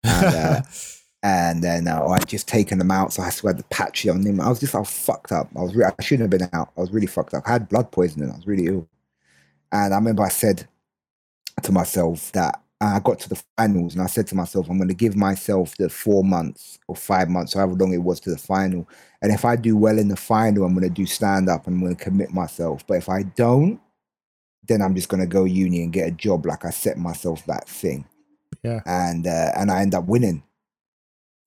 And, 0.03 0.35
uh, 0.35 0.61
and 1.23 1.63
then 1.63 1.87
uh, 1.87 2.07
I 2.07 2.19
just 2.19 2.47
taken 2.47 2.79
them 2.79 2.91
out, 2.91 3.13
so 3.13 3.21
I 3.21 3.29
still 3.29 3.49
had 3.49 3.59
the 3.59 3.63
patch 3.65 4.07
on 4.07 4.21
them. 4.21 4.41
I 4.41 4.49
was 4.49 4.59
just 4.59 4.73
all 4.73 4.85
fucked 4.85 5.31
up. 5.31 5.49
I 5.55 5.61
was 5.61 5.75
re- 5.75 5.85
I 5.85 6.01
shouldn't 6.01 6.31
have 6.31 6.39
been 6.39 6.49
out. 6.53 6.71
I 6.75 6.81
was 6.81 6.91
really 6.91 7.07
fucked 7.07 7.33
up. 7.33 7.43
I 7.45 7.51
had 7.51 7.69
blood 7.69 7.91
poisoning. 7.91 8.31
I 8.31 8.35
was 8.35 8.47
really 8.47 8.67
ill. 8.67 8.87
And 9.71 9.93
I 9.93 9.97
remember 9.97 10.23
I 10.23 10.29
said 10.29 10.67
to 11.61 11.71
myself 11.71 12.31
that 12.31 12.61
I 12.81 12.99
got 12.99 13.19
to 13.19 13.29
the 13.29 13.43
finals 13.57 13.93
and 13.93 14.01
I 14.01 14.07
said 14.07 14.27
to 14.27 14.35
myself, 14.35 14.69
I'm 14.69 14.77
going 14.77 14.87
to 14.87 14.93
give 14.93 15.15
myself 15.15 15.75
the 15.75 15.89
four 15.89 16.23
months 16.23 16.79
or 16.87 16.95
five 16.95 17.27
months, 17.27 17.53
however 17.53 17.73
long 17.73 17.93
it 17.93 17.97
was 17.97 18.21
to 18.21 18.29
the 18.29 18.37
final. 18.37 18.87
And 19.21 19.33
if 19.33 19.43
I 19.43 19.57
do 19.57 19.75
well 19.75 19.99
in 19.99 20.07
the 20.07 20.15
final, 20.15 20.63
I'm 20.63 20.73
going 20.73 20.87
to 20.87 20.89
do 20.89 21.05
stand 21.05 21.49
up 21.49 21.67
and 21.67 21.75
I'm 21.75 21.81
going 21.81 21.95
to 21.95 22.03
commit 22.03 22.31
myself. 22.31 22.87
But 22.87 22.95
if 22.95 23.09
I 23.09 23.23
don't, 23.23 23.81
then 24.67 24.81
I'm 24.81 24.95
just 24.95 25.09
going 25.09 25.19
to 25.19 25.27
go 25.27 25.43
uni 25.43 25.83
and 25.83 25.91
get 25.91 26.07
a 26.07 26.11
job 26.11 26.45
like 26.45 26.63
I 26.63 26.69
set 26.69 26.97
myself 26.97 27.45
that 27.47 27.67
thing. 27.67 28.05
Yeah. 28.63 28.79
And 28.85 29.27
uh, 29.27 29.51
and 29.57 29.71
I 29.71 29.81
end 29.81 29.95
up 29.95 30.05
winning. 30.05 30.43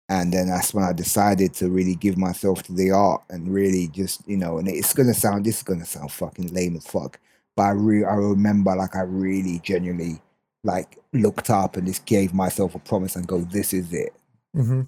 And 0.08 0.32
then 0.32 0.48
that's 0.48 0.74
when 0.74 0.84
I 0.84 0.92
decided 0.92 1.54
to 1.54 1.70
really 1.70 1.94
give 1.94 2.18
myself 2.18 2.62
to 2.64 2.72
the 2.72 2.90
art 2.90 3.22
and 3.30 3.52
really 3.52 3.88
just, 3.88 4.28
you 4.28 4.36
know, 4.36 4.58
and 4.58 4.68
it's 4.68 4.92
gonna 4.92 5.14
sound 5.14 5.46
this 5.46 5.58
is 5.58 5.62
gonna 5.62 5.86
sound 5.86 6.12
fucking 6.12 6.52
lame 6.52 6.76
as 6.76 6.86
fuck. 6.86 7.18
But 7.56 7.62
I 7.62 7.70
re- 7.70 8.04
I 8.04 8.14
remember 8.14 8.76
like 8.76 8.94
I 8.94 9.02
really 9.02 9.60
genuinely 9.60 10.20
like 10.64 10.98
looked 11.12 11.50
up 11.50 11.76
and 11.76 11.86
just 11.86 12.06
gave 12.06 12.32
myself 12.32 12.74
a 12.74 12.78
promise 12.78 13.16
and 13.16 13.26
go, 13.26 13.40
this 13.40 13.72
is 13.72 13.92
it. 13.92 14.12
hmm 14.54 14.82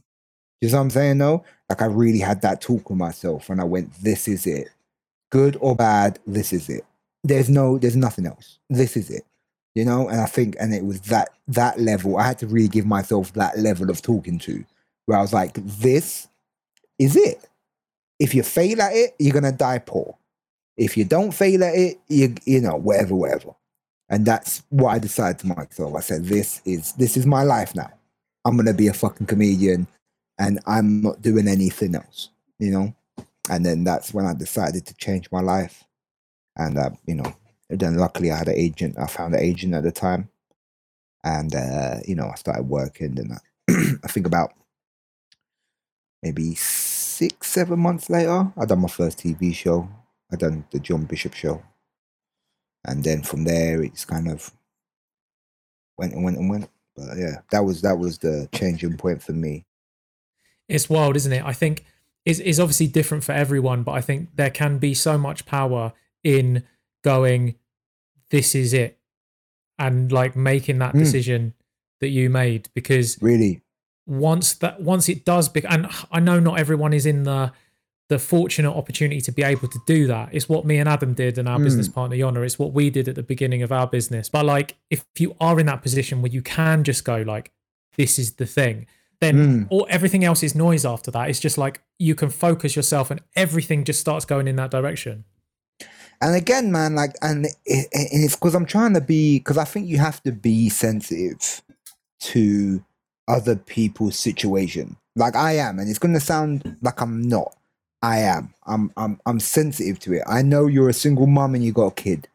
You 0.60 0.68
know 0.70 0.76
what 0.76 0.82
I'm 0.82 0.90
saying 0.90 1.18
though? 1.18 1.44
Like 1.68 1.82
I 1.82 1.86
really 1.86 2.20
had 2.20 2.42
that 2.42 2.60
talk 2.60 2.88
with 2.90 2.98
myself 2.98 3.50
and 3.50 3.60
I 3.60 3.64
went, 3.64 3.92
this 4.02 4.28
is 4.28 4.46
it. 4.46 4.68
Good 5.30 5.56
or 5.60 5.74
bad, 5.74 6.18
this 6.26 6.52
is 6.52 6.68
it. 6.68 6.84
There's 7.24 7.48
no, 7.48 7.78
there's 7.78 7.96
nothing 7.96 8.26
else. 8.26 8.58
This 8.70 8.96
is 8.96 9.10
it. 9.10 9.24
You 9.74 9.84
know, 9.84 10.08
and 10.08 10.20
I 10.20 10.26
think, 10.26 10.56
and 10.60 10.72
it 10.72 10.84
was 10.84 11.00
that 11.02 11.30
that 11.48 11.80
level. 11.80 12.16
I 12.16 12.22
had 12.28 12.38
to 12.38 12.46
really 12.46 12.68
give 12.68 12.86
myself 12.86 13.32
that 13.32 13.58
level 13.58 13.90
of 13.90 14.00
talking 14.02 14.38
to, 14.40 14.64
where 15.06 15.18
I 15.18 15.20
was 15.20 15.32
like, 15.32 15.54
this 15.54 16.28
is 17.00 17.16
it. 17.16 17.48
If 18.20 18.36
you 18.36 18.44
fail 18.44 18.80
at 18.80 18.92
it, 18.94 19.16
you're 19.18 19.32
gonna 19.32 19.50
die 19.50 19.80
poor. 19.80 20.16
If 20.76 20.96
you 20.96 21.04
don't 21.04 21.32
fail 21.32 21.64
at 21.64 21.74
it, 21.74 21.98
you 22.06 22.36
you 22.44 22.60
know, 22.60 22.76
whatever, 22.76 23.16
whatever. 23.16 23.56
And 24.08 24.26
that's 24.26 24.62
what 24.68 24.90
I 24.90 24.98
decided 24.98 25.38
to 25.40 25.46
myself. 25.46 25.94
I 25.94 26.00
said, 26.00 26.24
this 26.24 26.60
is 26.64 26.92
this 26.92 27.16
is 27.16 27.26
my 27.26 27.42
life 27.42 27.74
now. 27.74 27.90
I'm 28.44 28.56
gonna 28.56 28.74
be 28.74 28.88
a 28.88 28.92
fucking 28.92 29.26
comedian 29.26 29.86
and 30.38 30.60
I'm 30.66 31.00
not 31.00 31.22
doing 31.22 31.48
anything 31.48 31.94
else, 31.94 32.30
you 32.58 32.70
know? 32.70 32.94
And 33.50 33.64
then 33.64 33.84
that's 33.84 34.12
when 34.12 34.26
I 34.26 34.34
decided 34.34 34.86
to 34.86 34.94
change 34.94 35.30
my 35.30 35.40
life. 35.40 35.84
And, 36.56 36.78
uh, 36.78 36.90
you 37.06 37.14
know, 37.14 37.34
then 37.68 37.96
luckily 37.96 38.30
I 38.30 38.38
had 38.38 38.48
an 38.48 38.56
agent. 38.56 38.98
I 38.98 39.06
found 39.06 39.34
an 39.34 39.40
agent 39.40 39.74
at 39.74 39.82
the 39.82 39.92
time. 39.92 40.30
And, 41.22 41.54
uh, 41.54 41.96
you 42.06 42.14
know, 42.14 42.28
I 42.30 42.34
started 42.36 42.68
working. 42.68 43.18
And 43.18 43.32
I, 43.32 43.38
I 44.04 44.08
think 44.08 44.26
about 44.26 44.52
maybe 46.22 46.54
six, 46.54 47.48
seven 47.48 47.78
months 47.78 48.08
later, 48.10 48.52
I 48.56 48.64
done 48.64 48.80
my 48.80 48.88
first 48.88 49.18
TV 49.18 49.54
show. 49.54 49.88
I 50.32 50.36
done 50.36 50.64
the 50.70 50.80
John 50.80 51.04
Bishop 51.04 51.34
show. 51.34 51.62
And 52.84 53.02
then 53.02 53.22
from 53.22 53.44
there, 53.44 53.82
it's 53.82 54.04
kind 54.04 54.28
of 54.30 54.52
went 55.98 56.12
and 56.12 56.24
went 56.24 56.36
and 56.38 56.50
went. 56.50 56.68
But 56.96 57.16
yeah, 57.16 57.40
that 57.50 57.64
was 57.64 57.82
that 57.82 57.98
was 57.98 58.18
the 58.18 58.48
changing 58.52 58.96
point 58.96 59.22
for 59.22 59.32
me. 59.32 59.64
it's 60.68 60.88
wild, 60.88 61.16
isn't 61.16 61.32
it? 61.32 61.44
I 61.44 61.52
think 61.52 61.84
is 62.24 62.40
is 62.40 62.58
obviously 62.60 62.86
different 62.86 63.24
for 63.24 63.32
everyone, 63.32 63.82
but 63.82 63.92
I 63.92 64.00
think 64.00 64.30
there 64.36 64.50
can 64.50 64.78
be 64.78 64.94
so 64.94 65.18
much 65.18 65.44
power 65.44 65.92
in 66.22 66.62
going, 67.02 67.56
this 68.30 68.54
is 68.54 68.72
it, 68.72 68.98
and 69.78 70.10
like 70.12 70.34
making 70.36 70.78
that 70.78 70.94
Mm. 70.94 70.98
decision 71.00 71.54
that 72.00 72.08
you 72.08 72.30
made 72.30 72.68
because 72.74 73.20
Really, 73.20 73.62
once 74.06 74.54
that 74.54 74.80
once 74.80 75.08
it 75.08 75.24
does 75.24 75.48
bec- 75.48 75.64
and 75.68 75.86
I 76.10 76.20
know 76.20 76.38
not 76.40 76.58
everyone 76.58 76.92
is 76.92 77.06
in 77.06 77.24
the 77.24 77.52
the 78.08 78.18
fortunate 78.18 78.70
opportunity 78.70 79.20
to 79.22 79.32
be 79.32 79.42
able 79.42 79.66
to 79.68 79.78
do 79.86 80.06
that. 80.06 80.28
It's 80.32 80.48
what 80.48 80.66
me 80.66 80.76
and 80.78 80.88
Adam 80.88 81.14
did 81.14 81.38
and 81.38 81.48
our 81.48 81.58
Mm. 81.58 81.64
business 81.64 81.88
partner 81.88 82.16
Yona. 82.16 82.44
It's 82.44 82.58
what 82.58 82.72
we 82.74 82.90
did 82.90 83.08
at 83.08 83.14
the 83.14 83.22
beginning 83.22 83.62
of 83.62 83.72
our 83.72 83.86
business. 83.86 84.28
But 84.28 84.44
like 84.44 84.76
if 84.90 85.04
you 85.18 85.34
are 85.40 85.58
in 85.58 85.66
that 85.66 85.82
position 85.82 86.20
where 86.20 86.30
you 86.30 86.42
can 86.42 86.84
just 86.84 87.04
go 87.04 87.22
like 87.22 87.50
this 87.96 88.18
is 88.18 88.32
the 88.34 88.44
thing, 88.46 88.86
then 89.20 89.36
Mm. 89.36 89.66
all 89.70 89.86
everything 89.88 90.22
else 90.24 90.42
is 90.42 90.54
noise 90.54 90.84
after 90.84 91.10
that. 91.12 91.30
It's 91.30 91.40
just 91.40 91.56
like 91.56 91.80
you 91.98 92.14
can 92.14 92.28
focus 92.28 92.76
yourself 92.76 93.10
and 93.10 93.20
everything 93.36 93.84
just 93.84 94.00
starts 94.00 94.24
going 94.26 94.48
in 94.48 94.56
that 94.56 94.70
direction. 94.70 95.24
and 96.20 96.34
again, 96.36 96.70
man, 96.72 96.94
like, 96.94 97.12
and, 97.22 97.44
it, 97.66 97.88
and 97.92 98.24
it's 98.24 98.34
because 98.36 98.54
I'm 98.54 98.64
trying 98.64 98.94
to 98.94 99.00
be, 99.00 99.38
because 99.40 99.58
I 99.58 99.64
think 99.64 99.88
you 99.88 99.98
have 99.98 100.22
to 100.22 100.32
be 100.32 100.68
sensitive 100.70 101.60
to 102.20 102.82
other 103.28 103.56
people's 103.56 104.18
situation. 104.18 104.96
Like 105.16 105.36
I 105.36 105.56
am, 105.56 105.78
and 105.78 105.88
it's 105.90 105.98
going 105.98 106.14
to 106.14 106.20
sound 106.20 106.76
like 106.82 107.00
I'm 107.00 107.20
not. 107.22 107.54
I 108.04 108.18
am. 108.18 108.52
I'm. 108.66 108.92
I'm. 108.98 109.18
I'm 109.24 109.40
sensitive 109.40 109.98
to 110.00 110.12
it. 110.12 110.22
I 110.26 110.42
know 110.42 110.66
you're 110.66 110.90
a 110.90 110.92
single 110.92 111.26
mom 111.26 111.54
and 111.54 111.64
you 111.64 111.72
got 111.72 111.86
a 111.86 111.94
kid. 111.94 112.28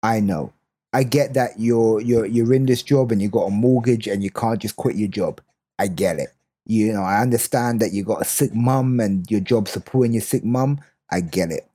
I 0.00 0.20
know. 0.20 0.52
I 0.92 1.02
get 1.02 1.34
that 1.34 1.58
you're 1.58 2.00
you're 2.00 2.26
you're 2.26 2.54
in 2.54 2.66
this 2.66 2.80
job 2.80 3.10
and 3.10 3.20
you 3.20 3.28
got 3.28 3.48
a 3.48 3.50
mortgage 3.50 4.06
and 4.06 4.22
you 4.22 4.30
can't 4.30 4.62
just 4.62 4.76
quit 4.76 4.94
your 4.94 5.08
job. 5.08 5.40
I 5.80 5.88
get 5.88 6.20
it. 6.20 6.28
You 6.64 6.92
know, 6.92 7.02
I 7.02 7.20
understand 7.22 7.80
that 7.80 7.92
you 7.92 8.04
got 8.04 8.22
a 8.22 8.24
sick 8.24 8.54
mum 8.54 9.00
and 9.00 9.28
your 9.28 9.40
job 9.40 9.66
supporting 9.66 10.12
your 10.12 10.22
sick 10.22 10.44
mum. 10.44 10.80
I 11.10 11.22
get 11.22 11.50
it. 11.50 11.66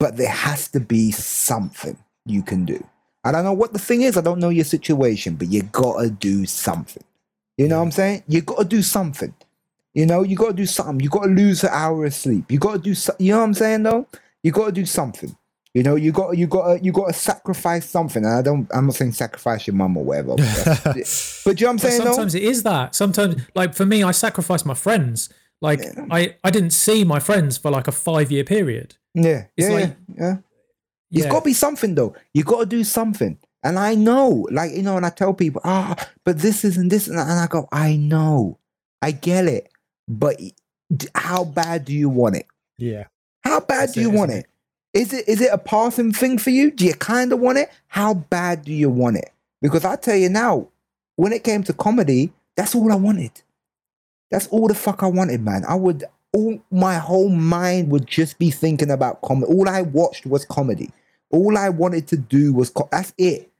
But 0.00 0.16
there 0.16 0.28
has 0.28 0.68
to 0.72 0.80
be 0.80 1.12
something 1.12 1.96
you 2.26 2.42
can 2.42 2.64
do. 2.64 2.84
I 3.22 3.30
don't 3.30 3.44
know 3.44 3.52
what 3.52 3.72
the 3.72 3.78
thing 3.78 4.02
is. 4.02 4.16
I 4.16 4.22
don't 4.22 4.40
know 4.40 4.48
your 4.48 4.64
situation, 4.64 5.36
but 5.36 5.52
you 5.52 5.62
gotta 5.62 6.10
do 6.10 6.46
something. 6.46 7.04
You 7.56 7.68
know 7.68 7.78
what 7.78 7.84
I'm 7.84 7.92
saying? 7.92 8.24
You 8.26 8.40
gotta 8.40 8.64
do 8.64 8.82
something. 8.82 9.32
You 9.94 10.06
know, 10.06 10.22
you 10.22 10.36
gotta 10.36 10.54
do 10.54 10.66
something. 10.66 11.00
You 11.00 11.10
gotta 11.10 11.28
lose 11.30 11.64
an 11.64 11.70
hour 11.72 12.06
of 12.06 12.14
sleep. 12.14 12.50
You 12.50 12.58
gotta 12.58 12.78
do 12.78 12.94
something. 12.94 13.24
You 13.26 13.32
know 13.32 13.38
what 13.40 13.44
I'm 13.44 13.54
saying 13.54 13.82
though? 13.82 14.06
You 14.42 14.52
gotta 14.52 14.72
do 14.72 14.86
something. 14.86 15.36
You 15.74 15.82
know, 15.82 15.94
you 15.96 16.12
got 16.12 16.36
you 16.36 16.46
got 16.46 16.84
you 16.84 16.92
got 16.92 17.06
to 17.06 17.12
sacrifice 17.14 17.88
something. 17.88 18.24
And 18.24 18.34
I 18.34 18.42
don't. 18.42 18.68
I'm 18.74 18.86
not 18.86 18.94
saying 18.94 19.12
sacrifice 19.12 19.66
your 19.66 19.74
mum 19.74 19.96
or 19.96 20.04
whatever. 20.04 20.36
But, 20.36 20.84
but 20.84 20.94
you 20.94 20.94
know 20.94 21.04
what 21.04 21.70
I'm 21.70 21.76
But 21.76 21.80
saying 21.80 21.98
though? 22.04 22.12
sometimes 22.12 22.34
it 22.34 22.42
is 22.42 22.62
that. 22.64 22.94
Sometimes 22.94 23.36
like 23.54 23.74
for 23.74 23.86
me, 23.86 24.02
I 24.02 24.10
sacrifice 24.10 24.66
my 24.66 24.74
friends. 24.74 25.30
Like 25.62 25.80
I, 26.10 26.36
I 26.44 26.50
didn't 26.50 26.72
see 26.72 27.04
my 27.04 27.20
friends 27.20 27.56
for 27.56 27.70
like 27.70 27.88
a 27.88 27.92
five 27.92 28.30
year 28.30 28.44
period. 28.44 28.96
Yeah, 29.14 29.44
It's 29.56 29.68
yeah, 29.68 29.74
like- 29.74 29.96
yeah, 30.08 30.24
yeah. 30.24 30.36
It's 31.10 31.24
Yeah. 31.24 31.30
got 31.30 31.38
to 31.40 31.44
be 31.46 31.52
something 31.54 31.94
though. 31.94 32.16
You 32.34 32.44
got 32.44 32.60
to 32.60 32.66
do 32.66 32.84
something. 32.84 33.38
And 33.62 33.78
I 33.78 33.94
know, 33.94 34.46
like 34.50 34.72
you 34.72 34.82
know, 34.82 34.96
and 34.98 35.06
I 35.06 35.10
tell 35.10 35.32
people, 35.32 35.62
ah, 35.64 35.94
but 36.24 36.38
this 36.40 36.64
isn't 36.66 36.88
this, 36.88 37.06
and 37.08 37.18
I 37.18 37.46
go, 37.46 37.66
I 37.72 37.96
know, 37.96 38.58
I 39.00 39.12
get 39.12 39.46
it, 39.46 39.70
but 40.08 40.40
how 41.14 41.44
bad 41.44 41.84
do 41.84 41.92
you 41.92 42.08
want 42.08 42.36
it? 42.36 42.46
Yeah. 42.78 43.04
How 43.44 43.60
bad 43.60 43.88
That's 43.88 43.92
do 43.92 44.00
you 44.00 44.10
it, 44.10 44.14
want 44.14 44.30
isn't 44.30 44.40
it? 44.44 44.48
Is 44.94 45.12
it 45.12 45.28
is 45.28 45.40
it 45.40 45.50
a 45.52 45.58
passing 45.58 46.12
thing 46.12 46.38
for 46.38 46.50
you? 46.50 46.70
Do 46.70 46.84
you 46.84 46.94
kind 46.94 47.32
of 47.32 47.40
want 47.40 47.58
it? 47.58 47.70
How 47.88 48.14
bad 48.14 48.64
do 48.64 48.72
you 48.72 48.90
want 48.90 49.16
it? 49.16 49.30
Because 49.60 49.84
I 49.84 49.96
tell 49.96 50.16
you 50.16 50.28
now, 50.28 50.68
when 51.16 51.32
it 51.32 51.44
came 51.44 51.62
to 51.64 51.72
comedy, 51.72 52.32
that's 52.56 52.74
all 52.74 52.92
I 52.92 52.96
wanted. 52.96 53.42
That's 54.30 54.46
all 54.48 54.68
the 54.68 54.74
fuck 54.74 55.02
I 55.02 55.06
wanted, 55.06 55.40
man. 55.42 55.64
I 55.66 55.74
would 55.74 56.04
all 56.32 56.58
my 56.70 56.96
whole 56.96 57.28
mind 57.28 57.90
would 57.90 58.06
just 58.06 58.38
be 58.38 58.50
thinking 58.50 58.90
about 58.90 59.22
comedy. 59.22 59.52
All 59.52 59.68
I 59.68 59.82
watched 59.82 60.26
was 60.26 60.44
comedy. 60.44 60.90
All 61.30 61.56
I 61.56 61.68
wanted 61.68 62.06
to 62.08 62.16
do 62.16 62.52
was 62.52 62.70
co- 62.70 62.88
that's 62.90 63.14
it. 63.16 63.50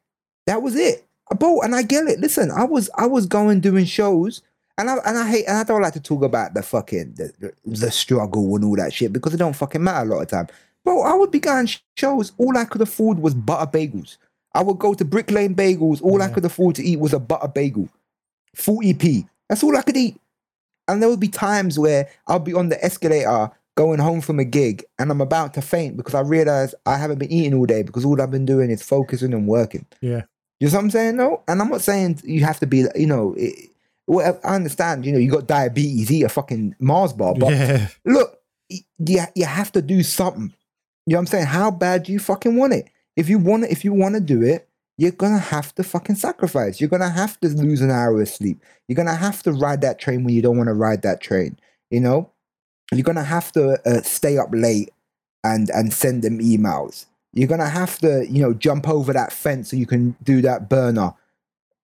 That 0.47 0.62
was 0.62 0.76
it. 0.76 1.07
Bro, 1.38 1.62
and 1.62 1.74
I 1.74 1.82
get 1.82 2.07
it. 2.09 2.20
Listen, 2.20 2.51
I 2.51 2.64
was 2.64 2.90
I 2.97 3.07
was 3.07 3.26
going 3.26 3.61
doing 3.61 3.86
shows, 3.86 4.43
and 4.79 4.91
I 4.91 4.97
and 5.05 5.18
I 5.18 5.29
hate 5.29 5.45
and 5.47 5.59
I 5.59 5.64
don't 5.64 5.83
like 5.83 5.93
to 5.95 6.01
talk 6.01 6.23
about 6.23 6.55
the 6.55 6.62
fucking 6.62 7.14
the, 7.14 7.33
the, 7.39 7.53
the 7.64 7.91
struggle 7.91 8.55
and 8.57 8.64
all 8.64 8.77
that 8.77 8.93
shit 8.93 9.12
because 9.12 9.35
it 9.35 9.39
don't 9.39 9.57
fucking 9.57 9.83
matter 9.83 10.11
a 10.11 10.14
lot 10.14 10.23
of 10.23 10.29
time. 10.29 10.49
Bro, 10.85 11.03
I 11.03 11.14
would 11.14 11.31
be 11.31 11.39
going 11.39 11.68
shows. 11.97 12.33
All 12.39 12.57
I 12.57 12.64
could 12.64 12.81
afford 12.81 13.18
was 13.18 13.35
butter 13.35 13.70
bagels. 13.70 14.16
I 14.55 14.62
would 14.62 14.79
go 14.79 14.95
to 14.95 15.05
Brick 15.05 15.31
Lane 15.31 15.55
Bagels. 15.55 16.03
All 16.03 16.20
I 16.20 16.29
could 16.29 16.45
afford 16.45 16.77
to 16.77 16.85
eat 16.85 16.99
was 16.99 17.12
a 17.12 17.18
butter 17.20 17.49
bagel, 17.49 17.89
forty 18.55 18.95
p. 18.95 19.27
That's 19.49 19.62
all 19.62 19.77
I 19.77 19.83
could 19.83 19.97
eat. 19.97 20.18
And 20.89 21.01
there 21.01 21.09
would 21.09 21.20
be 21.20 21.29
times 21.29 21.79
where 21.79 22.09
I'll 22.27 22.41
be 22.41 22.55
on 22.55 22.68
the 22.68 22.85
escalator 22.85 23.51
going 23.75 23.99
home 23.99 24.20
from 24.20 24.39
a 24.39 24.45
gig 24.45 24.85
and 24.99 25.11
I'm 25.11 25.20
about 25.20 25.55
to 25.55 25.62
faint 25.62 25.97
because 25.97 26.14
I 26.14 26.20
realize 26.20 26.75
I 26.85 26.97
haven't 26.97 27.18
been 27.18 27.33
eating 27.33 27.55
all 27.55 27.64
day 27.64 27.83
because 27.83 28.05
all 28.05 28.20
I've 28.20 28.31
been 28.31 28.45
doing 28.45 28.70
is 28.70 28.83
focusing 28.83 29.33
and 29.33 29.47
working. 29.47 29.87
Yeah. 30.01 30.23
You 30.61 30.68
know 30.68 30.75
what 30.75 30.85
I'm 30.85 30.91
saying? 30.91 31.16
No, 31.16 31.43
and 31.49 31.61
I'm 31.61 31.70
not 31.70 31.81
saying 31.81 32.20
you 32.25 32.45
have 32.45 32.61
to 32.61 32.66
be, 32.66 32.85
you 32.95 33.07
know, 33.07 33.35
it, 33.37 33.72
well, 34.07 34.38
I 34.44 34.55
understand, 34.55 35.07
you 35.07 35.12
know, 35.12 35.18
you 35.18 35.30
got 35.30 35.46
diabetes, 35.46 36.11
eat 36.11 36.22
a 36.22 36.28
fucking 36.28 36.76
Mars 36.80 37.12
bar, 37.12 37.34
but 37.34 37.53
yeah. 37.53 37.88
look, 38.05 38.38
you, 38.68 39.22
you 39.34 39.44
have 39.44 39.72
to 39.72 39.82
do 39.82 40.03
something. 40.03 40.53
You 41.07 41.14
know 41.14 41.18
what 41.18 41.20
I'm 41.20 41.26
saying? 41.26 41.46
How 41.46 41.70
bad 41.70 42.05
do 42.05 42.12
you 42.12 42.18
fucking 42.18 42.57
want 42.57 42.72
it? 42.72 42.88
If 43.16 43.28
you 43.28 43.38
want 43.38 43.64
it, 43.64 43.70
if 43.70 43.84
you 43.84 43.92
want 43.92 44.14
to 44.14 44.20
do 44.20 44.42
it, 44.42 44.68
you're 44.98 45.11
gonna 45.11 45.38
have 45.38 45.74
to 45.74 45.82
fucking 45.82 46.16
sacrifice. 46.16 46.80
You're 46.80 46.90
gonna 46.90 47.11
have 47.11 47.40
to 47.40 47.48
lose 47.48 47.80
an 47.80 47.90
hour 47.90 48.20
of 48.20 48.28
sleep. 48.28 48.62
You're 48.86 48.96
gonna 48.96 49.14
have 49.14 49.42
to 49.44 49.53
ride 49.53 49.80
that 49.80 49.98
train 49.98 50.22
when 50.22 50.34
you 50.34 50.42
don't 50.42 50.57
want 50.57 50.68
to 50.68 50.74
ride 50.74 51.03
that 51.03 51.20
train. 51.20 51.59
You 51.90 52.00
know, 52.00 52.30
you're 52.92 53.03
gonna 53.03 53.24
have 53.24 53.53
to 53.53 53.80
uh, 53.88 54.03
stay 54.03 54.38
up 54.38 54.50
late 54.53 54.90
and 55.44 55.70
and 55.70 55.92
send 55.92 56.22
them 56.22 56.38
emails. 56.38 57.07
You're 57.32 57.48
gonna 57.48 57.68
have 57.68 57.98
to, 58.00 58.26
you 58.28 58.42
know, 58.42 58.53
jump 58.53 58.88
over 58.88 59.12
that 59.12 59.32
fence 59.32 59.70
so 59.70 59.76
you 59.76 59.86
can 59.86 60.14
do 60.22 60.42
that 60.42 60.68
burner, 60.68 61.14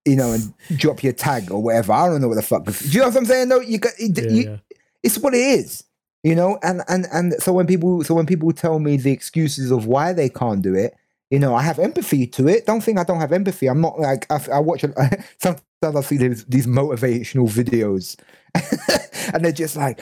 you 0.08 0.16
know, 0.16 0.32
and 0.32 0.52
drop 0.76 1.02
your 1.02 1.12
tag 1.12 1.50
or 1.50 1.62
whatever. 1.62 1.92
I 1.92 2.06
don't 2.08 2.20
know 2.20 2.28
what 2.28 2.36
the 2.36 2.42
fuck. 2.42 2.64
Do 2.64 2.72
you 2.88 3.00
know 3.00 3.08
what 3.08 3.16
I'm 3.16 3.24
saying? 3.26 3.48
No, 3.48 3.60
you 3.60 3.78
got. 3.78 3.92
Yeah, 3.98 4.30
you, 4.30 4.42
yeah. 4.42 4.56
it's 5.02 5.18
what 5.18 5.34
it 5.34 5.38
is 5.38 5.84
you 6.24 6.34
know 6.34 6.58
and 6.64 6.82
and 6.88 7.06
and 7.12 7.32
so 7.34 7.52
when 7.52 7.64
people 7.64 8.02
so 8.02 8.12
when 8.12 8.26
people 8.26 8.50
tell 8.50 8.80
me 8.80 8.96
the 8.96 9.12
excuses 9.12 9.70
of 9.70 9.86
why 9.86 10.12
they 10.12 10.28
can't 10.28 10.62
do 10.62 10.74
it 10.74 10.92
You 11.30 11.38
know, 11.38 11.54
I 11.54 11.62
have 11.62 11.78
empathy 11.78 12.26
to 12.26 12.48
it. 12.48 12.64
Don't 12.64 12.80
think 12.80 12.98
I 12.98 13.04
don't 13.04 13.20
have 13.20 13.32
empathy. 13.32 13.66
I'm 13.66 13.82
not 13.82 14.00
like 14.00 14.24
I, 14.30 14.40
I 14.50 14.60
watch. 14.60 14.84
Sometimes 15.38 15.62
I 15.82 16.00
see 16.00 16.16
these, 16.16 16.44
these 16.46 16.66
motivational 16.66 17.48
videos, 17.50 18.16
and 19.34 19.44
they're 19.44 19.52
just 19.52 19.76
like, 19.76 20.00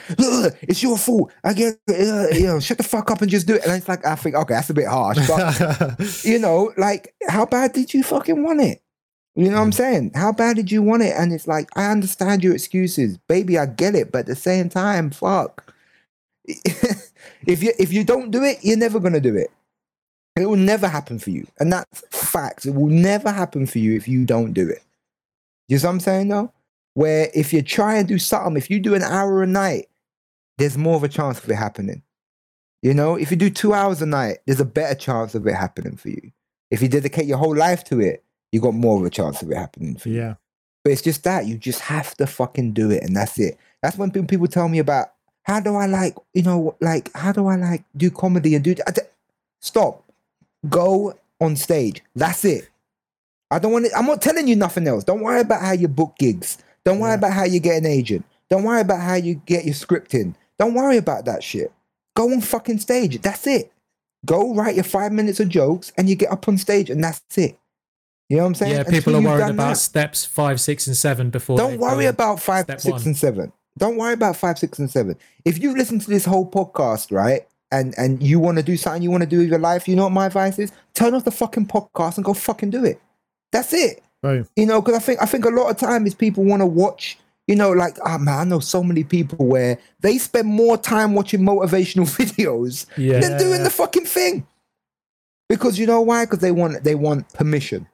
"It's 0.62 0.84
your 0.84 0.96
fault." 0.96 1.32
I 1.42 1.52
get, 1.52 1.78
uh, 1.90 2.28
you 2.30 2.46
know, 2.46 2.60
shut 2.60 2.78
the 2.78 2.84
fuck 2.84 3.10
up 3.10 3.22
and 3.22 3.30
just 3.30 3.48
do 3.48 3.56
it. 3.56 3.64
And 3.64 3.72
it's 3.72 3.88
like 3.88 4.06
I 4.06 4.14
think, 4.14 4.36
okay, 4.36 4.54
that's 4.54 4.70
a 4.70 4.74
bit 4.74 4.86
harsh, 4.86 5.18
but 5.26 5.98
you 6.24 6.38
know, 6.38 6.72
like, 6.76 7.12
how 7.28 7.44
bad 7.44 7.72
did 7.72 7.92
you 7.92 8.04
fucking 8.04 8.44
want 8.44 8.60
it? 8.60 8.82
You 9.36 9.50
know 9.50 9.58
what 9.58 9.64
I'm 9.64 9.72
saying? 9.72 10.12
How 10.14 10.32
bad 10.32 10.56
did 10.56 10.72
you 10.72 10.82
want 10.82 11.02
it? 11.02 11.14
And 11.14 11.30
it's 11.30 11.46
like, 11.46 11.68
I 11.76 11.90
understand 11.90 12.42
your 12.42 12.54
excuses, 12.54 13.18
baby. 13.18 13.58
I 13.58 13.66
get 13.66 13.94
it, 13.94 14.10
but 14.10 14.20
at 14.20 14.26
the 14.26 14.34
same 14.34 14.70
time, 14.70 15.10
fuck. 15.10 15.74
if 16.46 17.62
you 17.62 17.72
if 17.78 17.92
you 17.92 18.02
don't 18.02 18.30
do 18.30 18.42
it, 18.42 18.58
you're 18.62 18.78
never 18.78 18.98
gonna 18.98 19.20
do 19.20 19.36
it. 19.36 19.50
It 20.36 20.46
will 20.46 20.56
never 20.56 20.88
happen 20.88 21.18
for 21.18 21.30
you, 21.30 21.46
and 21.58 21.72
that's 21.72 22.02
fact. 22.10 22.66
It 22.66 22.74
will 22.74 22.86
never 22.86 23.30
happen 23.30 23.66
for 23.66 23.78
you 23.78 23.94
if 23.94 24.08
you 24.08 24.24
don't 24.24 24.52
do 24.52 24.68
it. 24.68 24.82
You 25.68 25.78
see 25.78 25.86
what 25.86 25.92
I'm 25.92 26.00
saying, 26.00 26.28
though? 26.28 26.52
Where 26.94 27.28
if 27.34 27.52
you 27.52 27.62
try 27.62 27.96
and 27.96 28.08
do 28.08 28.18
something, 28.18 28.56
if 28.56 28.70
you 28.70 28.80
do 28.80 28.94
an 28.94 29.02
hour 29.02 29.42
a 29.42 29.46
night, 29.46 29.88
there's 30.56 30.78
more 30.78 30.96
of 30.96 31.04
a 31.04 31.08
chance 31.08 31.42
of 31.42 31.50
it 31.50 31.56
happening. 31.56 32.02
You 32.80 32.94
know, 32.94 33.16
if 33.16 33.30
you 33.30 33.36
do 33.36 33.50
two 33.50 33.74
hours 33.74 34.00
a 34.00 34.06
night, 34.06 34.38
there's 34.46 34.60
a 34.60 34.64
better 34.64 34.94
chance 34.94 35.34
of 35.34 35.46
it 35.46 35.54
happening 35.54 35.96
for 35.96 36.08
you. 36.08 36.30
If 36.70 36.80
you 36.80 36.88
dedicate 36.88 37.26
your 37.26 37.38
whole 37.38 37.56
life 37.56 37.84
to 37.84 38.00
it, 38.00 38.22
you 38.52 38.60
got 38.60 38.74
more 38.74 38.98
of 38.98 39.04
a 39.04 39.10
chance 39.10 39.42
of 39.42 39.50
it 39.50 39.56
happening 39.56 39.96
for 39.96 40.08
you. 40.08 40.16
yeah. 40.16 40.34
But 40.84 40.92
it's 40.92 41.02
just 41.02 41.24
that 41.24 41.46
you 41.46 41.58
just 41.58 41.80
have 41.80 42.14
to 42.16 42.26
fucking 42.26 42.72
do 42.72 42.90
it, 42.90 43.02
and 43.02 43.16
that's 43.16 43.38
it. 43.38 43.58
That's 43.82 43.96
when 43.98 44.10
pe- 44.12 44.22
people 44.22 44.46
tell 44.46 44.68
me 44.68 44.78
about 44.78 45.08
how 45.42 45.58
do 45.60 45.74
I 45.76 45.86
like, 45.86 46.16
you 46.32 46.42
know, 46.42 46.76
like 46.80 47.12
how 47.14 47.32
do 47.32 47.46
I 47.48 47.56
like 47.56 47.84
do 47.96 48.10
comedy 48.10 48.54
and 48.54 48.62
do. 48.64 48.74
Stop, 49.60 50.04
go 50.68 51.14
on 51.40 51.56
stage. 51.56 52.02
That's 52.14 52.44
it. 52.44 52.68
I 53.50 53.58
don't 53.58 53.72
want 53.72 53.86
it. 53.86 53.92
I'm 53.96 54.06
not 54.06 54.22
telling 54.22 54.48
you 54.48 54.56
nothing 54.56 54.86
else. 54.88 55.04
Don't 55.04 55.20
worry 55.22 55.40
about 55.40 55.60
how 55.62 55.72
you 55.72 55.88
book 55.88 56.14
gigs. 56.18 56.58
Don't 56.84 56.98
worry 57.00 57.10
Yeah. 57.12 57.16
about 57.18 57.32
how 57.32 57.44
you 57.44 57.60
get 57.60 57.76
an 57.78 57.86
agent. 57.86 58.24
Don't 58.48 58.62
worry 58.64 58.80
about 58.80 59.00
how 59.00 59.14
you 59.14 59.34
get 59.46 59.64
your 59.64 59.74
script 59.74 60.14
in. 60.14 60.36
Don't 60.58 60.74
worry 60.74 60.96
about 60.96 61.24
that 61.24 61.42
shit. 61.42 61.72
Go 62.14 62.32
on 62.32 62.40
fucking 62.40 62.78
stage. 62.78 63.20
That's 63.22 63.46
it. 63.46 63.72
Go 64.24 64.54
write 64.54 64.74
your 64.76 64.84
five 64.84 65.12
minutes 65.12 65.40
of 65.40 65.48
jokes 65.48 65.92
and 65.96 66.08
you 66.08 66.14
get 66.16 66.30
up 66.32 66.48
on 66.48 66.58
stage 66.58 66.90
and 66.90 67.02
that's 67.02 67.22
it. 67.36 67.58
You 68.28 68.38
know 68.38 68.42
what 68.42 68.48
I'm 68.48 68.54
saying? 68.56 68.72
Yeah, 68.72 68.78
Until 68.80 68.92
people 68.92 69.16
are 69.16 69.20
worried 69.20 69.50
about 69.50 69.68
that. 69.70 69.76
steps 69.76 70.24
five, 70.24 70.60
six, 70.60 70.86
and 70.86 70.96
seven 70.96 71.30
before. 71.30 71.56
Don't 71.56 71.78
worry 71.78 72.06
about 72.06 72.40
five, 72.40 72.66
six, 72.78 73.06
and 73.06 73.16
seven. 73.16 73.52
Don't 73.78 73.96
worry 73.96 74.14
about 74.14 74.36
five, 74.36 74.58
six, 74.58 74.78
and 74.78 74.90
seven. 74.90 75.16
If 75.44 75.62
you 75.62 75.76
listen 75.76 75.98
to 76.00 76.08
this 76.10 76.24
whole 76.24 76.50
podcast, 76.50 77.12
right, 77.12 77.46
and 77.70 77.94
and 77.96 78.22
you 78.22 78.40
want 78.40 78.56
to 78.56 78.62
do 78.64 78.76
something 78.76 79.02
you 79.02 79.10
want 79.10 79.22
to 79.22 79.28
do 79.28 79.38
with 79.38 79.48
your 79.48 79.58
life, 79.60 79.86
you 79.86 79.94
know 79.94 80.04
what 80.04 80.12
my 80.12 80.26
advice 80.26 80.58
is? 80.58 80.72
Turn 80.94 81.14
off 81.14 81.24
the 81.24 81.30
fucking 81.30 81.66
podcast 81.66 82.16
and 82.16 82.24
go 82.24 82.34
fucking 82.34 82.70
do 82.70 82.84
it. 82.84 83.00
That's 83.52 83.72
it. 83.72 84.02
Boom. 84.22 84.48
You 84.56 84.66
know, 84.66 84.80
because 84.80 84.96
I 84.96 85.00
think 85.00 85.22
I 85.22 85.26
think 85.26 85.44
a 85.44 85.50
lot 85.50 85.70
of 85.70 85.76
time 85.76 86.06
is 86.06 86.14
people 86.14 86.42
want 86.42 86.62
to 86.62 86.66
watch. 86.66 87.18
You 87.46 87.54
know, 87.54 87.70
like 87.70 87.96
ah 88.04 88.18
man, 88.18 88.38
I 88.40 88.44
know 88.44 88.58
so 88.58 88.82
many 88.82 89.04
people 89.04 89.46
where 89.46 89.78
they 90.00 90.18
spend 90.18 90.48
more 90.48 90.76
time 90.76 91.14
watching 91.14 91.40
motivational 91.42 92.06
videos 92.18 92.86
Yeah. 92.96 93.20
than 93.20 93.38
doing 93.38 93.62
the 93.62 93.70
fucking 93.70 94.06
thing. 94.06 94.48
Because 95.48 95.78
you 95.78 95.86
know 95.86 96.00
why? 96.00 96.24
Because 96.24 96.40
they 96.40 96.50
want 96.50 96.82
they 96.82 96.96
want 96.96 97.32
permission. 97.34 97.86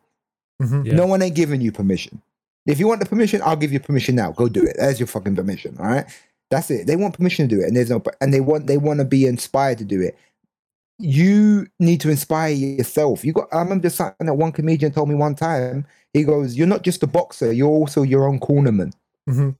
Mhm. 0.61 0.86
Yeah. 0.86 0.94
No 0.94 1.07
one 1.07 1.22
ain't 1.22 1.34
giving 1.36 1.61
you 1.61 1.72
permission. 1.72 2.20
If 2.66 2.78
you 2.78 2.86
want 2.86 3.00
the 3.00 3.07
permission, 3.07 3.40
I'll 3.44 3.57
give 3.57 3.72
you 3.72 3.80
permission 3.80 4.14
now. 4.14 4.32
Go 4.32 4.48
do 4.48 4.62
it. 4.64 4.76
There's 4.78 5.00
your 5.00 5.07
fucking 5.09 5.34
permission. 5.36 5.76
All 5.78 5.86
right. 5.86 6.07
That's 6.50 6.70
it. 6.70 6.86
They 6.86 6.96
want 6.96 7.14
permission 7.16 7.48
to 7.48 7.55
do 7.57 7.62
it, 7.62 7.66
and 7.66 7.76
there's 7.76 7.90
no, 7.90 8.03
and 8.20 8.32
they 8.32 8.40
want 8.40 8.66
they 8.66 8.76
want 8.76 8.98
to 9.00 9.05
be 9.05 9.26
inspired 9.26 9.78
to 9.78 9.84
do 9.84 10.00
it. 10.00 10.16
You 10.98 11.66
need 11.80 12.00
to 12.03 12.11
inspire 12.11 12.53
yourself. 12.53 13.24
You 13.24 13.32
got. 13.32 13.48
I 13.53 13.59
remember 13.59 13.90
something 13.90 14.26
that 14.26 14.34
one 14.34 14.53
comedian 14.53 14.92
told 14.92 15.09
me 15.09 15.14
one 15.14 15.34
time. 15.34 15.86
He 16.12 16.24
goes, 16.24 16.55
"You're 16.57 16.66
not 16.66 16.82
just 16.82 17.03
a 17.03 17.07
boxer. 17.07 17.53
You're 17.53 17.68
also 17.70 18.03
your 18.03 18.28
own 18.28 18.38
cornerman. 18.38 18.92
Mhm. 19.28 19.57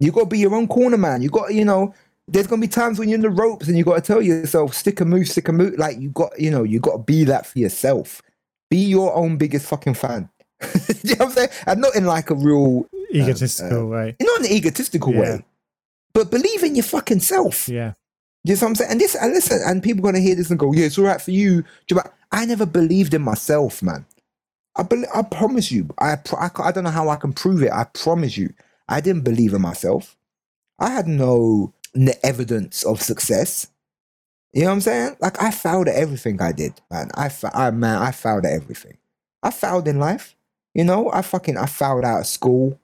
You 0.00 0.10
got 0.10 0.20
to 0.20 0.26
be 0.26 0.38
your 0.38 0.54
own 0.54 0.66
corner 0.66 0.96
man. 0.96 1.22
You 1.22 1.28
got, 1.28 1.48
to, 1.48 1.54
you 1.54 1.64
know, 1.64 1.94
there's 2.26 2.46
gonna 2.48 2.60
be 2.62 2.66
times 2.66 2.98
when 2.98 3.08
you're 3.08 3.16
in 3.16 3.20
the 3.20 3.30
ropes 3.30 3.68
and 3.68 3.76
you 3.78 3.84
got 3.84 3.96
to 3.96 4.00
tell 4.00 4.22
yourself, 4.22 4.74
stick 4.74 5.00
a 5.00 5.04
move, 5.04 5.28
stick 5.28 5.46
a 5.48 5.52
move. 5.52 5.78
Like 5.78 6.00
you 6.00 6.08
got, 6.10 6.32
you 6.40 6.50
know, 6.50 6.64
you 6.64 6.80
got 6.80 6.92
to 6.96 7.02
be 7.02 7.22
that 7.24 7.46
for 7.46 7.58
yourself. 7.58 8.22
Be 8.72 8.78
your 8.78 9.14
own 9.14 9.36
biggest 9.36 9.66
fucking 9.66 9.92
fan. 9.92 10.30
you 11.04 11.16
know 11.16 11.16
what 11.16 11.20
I'm 11.26 11.30
saying? 11.32 11.48
And 11.66 11.80
not 11.82 11.94
in 11.94 12.06
like 12.06 12.30
a 12.30 12.34
real, 12.34 12.86
Egotistical 13.14 13.82
uh, 13.82 13.84
way. 13.84 14.16
not 14.22 14.40
in 14.40 14.46
an 14.46 14.52
egotistical 14.52 15.12
Yeah. 15.12 15.20
way, 15.20 15.44
but 16.14 16.30
believe 16.30 16.62
in 16.62 16.74
your 16.74 16.82
fucking 16.84 17.20
self. 17.20 17.68
Yeah. 17.68 17.92
You 18.44 18.54
know 18.54 18.60
what 18.62 18.68
I'm 18.68 18.74
saying? 18.76 18.90
And 18.92 19.00
this, 19.00 19.14
and 19.14 19.34
listen, 19.34 19.60
and 19.66 19.82
people 19.82 20.02
gonna 20.02 20.20
hear 20.20 20.34
this 20.34 20.48
and 20.48 20.58
go, 20.58 20.72
"Yeah, 20.72 20.86
it's 20.86 20.96
all 20.98 21.04
right 21.04 21.20
for 21.20 21.32
you." 21.32 21.64
I 22.32 22.46
never 22.46 22.64
believed 22.64 23.12
in 23.12 23.20
myself, 23.20 23.82
man. 23.82 24.06
I, 24.74 24.84
bel 24.84 25.04
I 25.14 25.20
promise 25.20 25.70
you. 25.70 25.90
I, 25.98 26.16
pro- 26.16 26.38
I, 26.38 26.50
I 26.64 26.72
don't 26.72 26.84
know 26.84 26.90
how 26.90 27.10
I 27.10 27.16
can 27.16 27.34
prove 27.34 27.62
it. 27.62 27.70
I 27.72 27.84
promise 27.92 28.38
you, 28.38 28.54
I 28.88 29.02
didn't 29.02 29.24
believe 29.24 29.52
in 29.52 29.60
myself. 29.60 30.16
I 30.78 30.88
had 30.88 31.06
no 31.06 31.74
evidence 32.22 32.84
of 32.84 33.02
success. 33.02 33.68
You 34.52 34.62
know 34.62 34.68
what 34.68 34.74
I'm 34.74 34.80
saying? 34.82 35.16
Like 35.20 35.42
I 35.42 35.50
failed 35.50 35.88
at 35.88 35.94
everything 35.94 36.40
I 36.40 36.52
did, 36.52 36.74
man. 36.90 37.08
I, 37.14 37.30
I 37.54 37.70
man, 37.70 38.02
I 38.02 38.10
failed 38.10 38.44
at 38.44 38.52
everything. 38.52 38.98
I 39.42 39.50
failed 39.50 39.88
in 39.88 39.98
life. 39.98 40.36
You 40.74 40.84
know, 40.84 41.10
I 41.12 41.22
fucking 41.22 41.56
I 41.56 41.66
failed 41.66 42.04
out 42.04 42.20
of 42.20 42.26
school. 42.26 42.78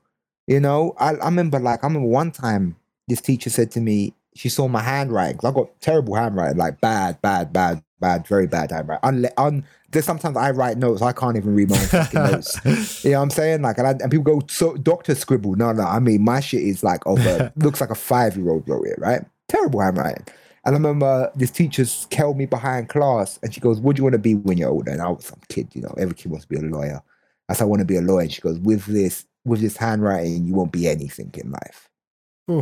You 0.46 0.60
know, 0.60 0.94
I, 0.98 1.14
I 1.14 1.26
remember 1.26 1.58
like 1.58 1.84
I 1.84 1.86
remember 1.86 2.08
one 2.08 2.30
time 2.30 2.76
this 3.06 3.20
teacher 3.20 3.50
said 3.50 3.70
to 3.72 3.80
me, 3.80 4.14
she 4.34 4.48
saw 4.48 4.68
my 4.68 4.82
handwriting. 4.82 5.40
I 5.44 5.50
got 5.50 5.80
terrible 5.80 6.14
handwriting, 6.14 6.56
like 6.56 6.80
bad, 6.80 7.20
bad, 7.20 7.52
bad, 7.52 7.82
bad, 8.00 8.26
very 8.26 8.46
bad 8.46 8.70
handwriting. 8.70 9.02
Unle- 9.02 9.32
un- 9.36 9.64
there's 9.90 10.04
sometimes 10.04 10.36
I 10.36 10.52
write 10.52 10.78
notes, 10.78 11.02
I 11.02 11.12
can't 11.12 11.36
even 11.36 11.54
read 11.54 11.70
my 11.70 11.78
own 11.78 11.86
fucking 11.86 12.22
notes. 12.22 12.60
You 13.04 13.12
know 13.12 13.18
what 13.18 13.22
I'm 13.24 13.30
saying? 13.30 13.62
Like, 13.62 13.78
and, 13.78 13.86
I, 13.86 13.90
and 13.90 14.10
people 14.10 14.24
go, 14.24 14.42
so 14.48 14.76
doctor 14.76 15.14
scribble. 15.14 15.56
No, 15.56 15.72
no, 15.72 15.82
I 15.82 15.98
mean, 15.98 16.22
my 16.22 16.40
shit 16.40 16.62
is 16.62 16.84
like 16.84 17.06
over, 17.06 17.52
looks 17.56 17.80
like 17.80 17.90
a 17.90 17.94
five 17.94 18.36
year 18.36 18.50
old 18.50 18.68
wrote 18.68 18.86
it, 18.86 18.98
right? 18.98 19.22
Terrible 19.48 19.80
handwriting. 19.80 20.24
And 20.68 20.74
I 20.74 20.78
remember 20.78 21.32
this 21.34 21.50
teacher 21.50 21.86
held 22.12 22.36
me 22.36 22.44
behind 22.44 22.90
class 22.90 23.38
and 23.42 23.54
she 23.54 23.58
goes, 23.58 23.80
What 23.80 23.96
do 23.96 24.00
you 24.00 24.04
want 24.04 24.12
to 24.12 24.18
be 24.18 24.34
when 24.34 24.58
you're 24.58 24.68
older? 24.68 24.90
And 24.90 25.00
I 25.00 25.08
was 25.08 25.24
some 25.24 25.40
kid, 25.48 25.74
you 25.74 25.80
know, 25.80 25.94
every 25.96 26.14
kid 26.14 26.30
wants 26.30 26.44
to 26.44 26.48
be 26.50 26.58
a 26.58 26.60
lawyer. 26.60 27.00
I 27.48 27.54
said, 27.54 27.64
I 27.64 27.66
want 27.68 27.80
to 27.80 27.86
be 27.86 27.96
a 27.96 28.02
lawyer. 28.02 28.20
And 28.24 28.30
she 28.30 28.42
goes, 28.42 28.58
With 28.58 28.84
this, 28.84 29.24
with 29.46 29.62
this 29.62 29.78
handwriting, 29.78 30.44
you 30.44 30.52
won't 30.52 30.70
be 30.70 30.86
anything 30.86 31.32
in 31.38 31.52
life. 31.52 31.88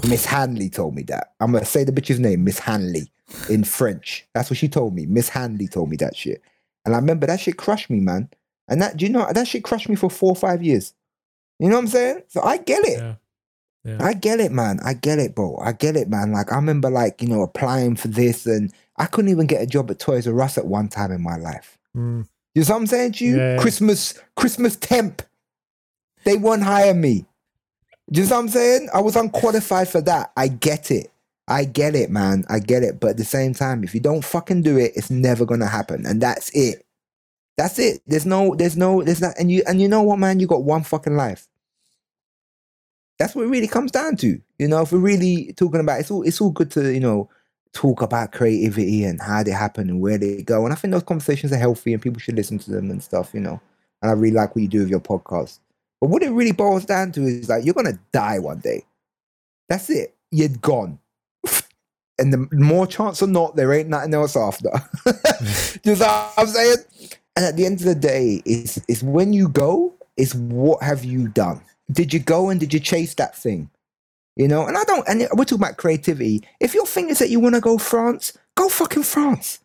Miss 0.08 0.24
Hanley 0.24 0.70
told 0.70 0.94
me 0.94 1.02
that. 1.04 1.32
I'm 1.40 1.50
gonna 1.50 1.64
say 1.64 1.82
the 1.82 1.90
bitch's 1.90 2.20
name, 2.20 2.44
Miss 2.44 2.60
Hanley, 2.60 3.10
in 3.50 3.64
French. 3.64 4.24
That's 4.34 4.50
what 4.50 4.56
she 4.56 4.68
told 4.68 4.94
me. 4.94 5.06
Miss 5.06 5.28
Hanley 5.28 5.66
told 5.66 5.90
me 5.90 5.96
that 5.96 6.14
shit. 6.14 6.42
And 6.84 6.94
I 6.94 6.98
remember 6.98 7.26
that 7.26 7.40
shit 7.40 7.56
crushed 7.56 7.90
me, 7.90 7.98
man. 7.98 8.28
And 8.68 8.80
that, 8.82 8.98
do 8.98 9.04
you 9.04 9.10
know, 9.10 9.26
that 9.32 9.48
shit 9.48 9.64
crushed 9.64 9.88
me 9.88 9.96
for 9.96 10.10
four 10.10 10.30
or 10.30 10.36
five 10.36 10.62
years. 10.62 10.94
You 11.58 11.68
know 11.68 11.74
what 11.74 11.82
I'm 11.82 11.88
saying? 11.88 12.22
So 12.28 12.40
I 12.40 12.58
get 12.58 12.84
it. 12.84 12.98
Yeah. 12.98 13.14
Yeah. 13.86 13.98
I 14.00 14.14
get 14.14 14.40
it, 14.40 14.50
man. 14.50 14.80
I 14.84 14.94
get 14.94 15.20
it, 15.20 15.36
bro. 15.36 15.56
I 15.62 15.70
get 15.70 15.94
it, 15.96 16.08
man. 16.08 16.32
Like 16.32 16.50
I 16.52 16.56
remember, 16.56 16.90
like 16.90 17.22
you 17.22 17.28
know, 17.28 17.42
applying 17.42 17.94
for 17.94 18.08
this, 18.08 18.44
and 18.44 18.72
I 18.96 19.06
couldn't 19.06 19.30
even 19.30 19.46
get 19.46 19.62
a 19.62 19.66
job 19.66 19.90
at 19.92 20.00
Toys 20.00 20.26
R 20.26 20.40
Us 20.42 20.58
at 20.58 20.66
one 20.66 20.88
time 20.88 21.12
in 21.12 21.22
my 21.22 21.36
life. 21.36 21.78
Mm. 21.96 22.26
You 22.54 22.62
know 22.62 22.68
what 22.68 22.80
I'm 22.80 22.86
saying 22.88 23.12
to 23.12 23.24
you? 23.24 23.36
Yeah. 23.36 23.58
Christmas, 23.58 24.20
Christmas 24.34 24.74
temp. 24.76 25.22
They 26.24 26.36
won't 26.36 26.64
hire 26.64 26.94
me. 26.94 27.26
Do 28.10 28.20
you 28.20 28.26
know 28.26 28.36
what 28.36 28.42
I'm 28.42 28.48
saying? 28.48 28.88
I 28.92 29.00
was 29.00 29.14
unqualified 29.14 29.88
for 29.88 30.00
that. 30.02 30.32
I 30.36 30.48
get 30.48 30.90
it. 30.90 31.12
I 31.46 31.64
get 31.64 31.94
it, 31.94 32.10
man. 32.10 32.44
I 32.48 32.58
get 32.58 32.82
it. 32.82 32.98
But 32.98 33.10
at 33.10 33.16
the 33.18 33.24
same 33.24 33.54
time, 33.54 33.84
if 33.84 33.94
you 33.94 34.00
don't 34.00 34.24
fucking 34.24 34.62
do 34.62 34.78
it, 34.78 34.92
it's 34.96 35.10
never 35.10 35.44
gonna 35.44 35.68
happen. 35.68 36.04
And 36.06 36.20
that's 36.20 36.50
it. 36.50 36.84
That's 37.56 37.78
it. 37.78 38.02
There's 38.06 38.26
no, 38.26 38.56
there's 38.56 38.76
no, 38.76 39.02
there's 39.02 39.20
not, 39.20 39.34
and 39.38 39.50
you 39.50 39.62
and 39.68 39.80
you 39.80 39.86
know 39.86 40.02
what, 40.02 40.18
man? 40.18 40.40
You 40.40 40.48
got 40.48 40.64
one 40.64 40.82
fucking 40.82 41.16
life. 41.16 41.46
That's 43.18 43.34
what 43.34 43.44
it 43.44 43.48
really 43.48 43.68
comes 43.68 43.90
down 43.90 44.16
to. 44.16 44.40
You 44.58 44.68
know, 44.68 44.82
if 44.82 44.92
we're 44.92 44.98
really 44.98 45.52
talking 45.56 45.80
about 45.80 46.00
it's 46.00 46.10
all 46.10 46.22
it's 46.22 46.40
all 46.40 46.50
good 46.50 46.70
to, 46.72 46.92
you 46.92 47.00
know, 47.00 47.28
talk 47.72 48.02
about 48.02 48.32
creativity 48.32 49.04
and 49.04 49.20
how 49.20 49.42
they 49.42 49.50
happen 49.50 49.88
and 49.88 50.00
where 50.00 50.18
they 50.18 50.42
go. 50.42 50.64
And 50.64 50.72
I 50.72 50.76
think 50.76 50.92
those 50.92 51.02
conversations 51.02 51.52
are 51.52 51.58
healthy 51.58 51.92
and 51.92 52.02
people 52.02 52.20
should 52.20 52.36
listen 52.36 52.58
to 52.60 52.70
them 52.70 52.90
and 52.90 53.02
stuff, 53.02 53.32
you 53.32 53.40
know. 53.40 53.60
And 54.02 54.10
I 54.10 54.14
really 54.14 54.36
like 54.36 54.54
what 54.54 54.62
you 54.62 54.68
do 54.68 54.80
with 54.80 54.88
your 54.88 55.00
podcast. 55.00 55.58
But 56.00 56.10
what 56.10 56.22
it 56.22 56.30
really 56.30 56.52
boils 56.52 56.84
down 56.84 57.12
to 57.12 57.22
is 57.22 57.48
like 57.48 57.64
you're 57.64 57.74
gonna 57.74 57.98
die 58.12 58.38
one 58.38 58.58
day. 58.58 58.84
That's 59.68 59.90
it. 59.90 60.14
You're 60.30 60.48
gone. 60.48 60.98
And 62.18 62.32
the 62.32 62.48
more 62.50 62.86
chance 62.86 63.20
or 63.20 63.26
not, 63.26 63.56
there 63.56 63.74
ain't 63.74 63.90
nothing 63.90 64.14
else 64.14 64.36
after. 64.36 64.70
You 65.84 65.94
know 65.96 66.06
what 66.06 66.32
I'm 66.38 66.46
saying? 66.46 66.78
And 67.36 67.44
at 67.44 67.56
the 67.56 67.66
end 67.66 67.80
of 67.80 67.84
the 67.84 67.94
day, 67.94 68.42
it's, 68.46 68.80
it's 68.88 69.02
when 69.02 69.34
you 69.34 69.50
go, 69.50 69.92
it's 70.16 70.34
what 70.34 70.82
have 70.82 71.04
you 71.04 71.28
done? 71.28 71.60
Did 71.90 72.12
you 72.14 72.20
go 72.20 72.50
and 72.50 72.60
did 72.60 72.74
you 72.74 72.80
chase 72.80 73.14
that 73.14 73.36
thing? 73.36 73.70
You 74.36 74.48
know, 74.48 74.66
and 74.66 74.76
I 74.76 74.84
don't, 74.84 75.08
and 75.08 75.20
we're 75.34 75.44
talking 75.44 75.58
about 75.64 75.78
creativity. 75.78 76.44
If 76.60 76.74
your 76.74 76.86
thing 76.86 77.10
is 77.10 77.18
that 77.20 77.30
you 77.30 77.40
want 77.40 77.54
to 77.56 77.60
go 77.60 77.78
France, 77.78 78.36
go 78.56 78.68
fucking 78.68 79.04
France. 79.04 79.60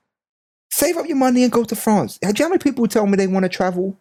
Save 0.72 0.98
up 0.98 1.08
your 1.08 1.18
money 1.18 1.44
and 1.44 1.52
go 1.52 1.64
to 1.66 1.76
France. 1.76 2.18
Do 2.20 2.28
you 2.28 2.34
know 2.34 2.46
how 2.46 2.50
many 2.50 2.60
people 2.60 2.88
tell 2.88 3.08
me 3.08 3.18
they 3.18 3.28
want 3.28 3.44
to 3.46 3.50
travel? 3.50 3.98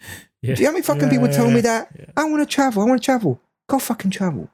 Yeah. 0.42 0.54
Do 0.54 0.60
you 0.62 0.64
know 0.66 0.70
how 0.70 0.72
many 0.74 0.82
fucking 0.84 1.02
Yeah, 1.04 1.10
people 1.10 1.28
yeah, 1.28 1.36
tell 1.36 1.50
me 1.50 1.60
that? 1.62 1.90
I 2.16 2.24
want 2.24 2.48
to 2.48 2.54
travel. 2.54 2.82
I 2.82 2.86
want 2.86 3.02
to 3.02 3.04
travel. 3.04 3.40
Go 3.68 3.78
fucking 3.78 4.10
travel. 4.10 4.48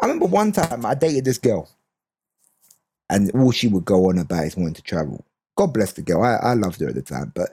I 0.00 0.06
remember 0.06 0.26
one 0.26 0.52
time 0.52 0.84
I 0.86 0.94
dated 0.94 1.24
this 1.24 1.38
girl, 1.38 1.68
and 3.10 3.30
all 3.32 3.52
she 3.52 3.68
would 3.68 3.84
go 3.84 4.08
on 4.10 4.18
about 4.18 4.44
is 4.46 4.56
wanting 4.56 4.74
to 4.74 4.82
travel. 4.82 5.24
God 5.56 5.68
bless 5.74 5.92
the 5.92 6.02
girl. 6.02 6.22
I, 6.22 6.34
I 6.36 6.54
loved 6.54 6.80
her 6.80 6.88
at 6.88 6.96
the 6.96 7.02
time, 7.02 7.32
but 7.34 7.50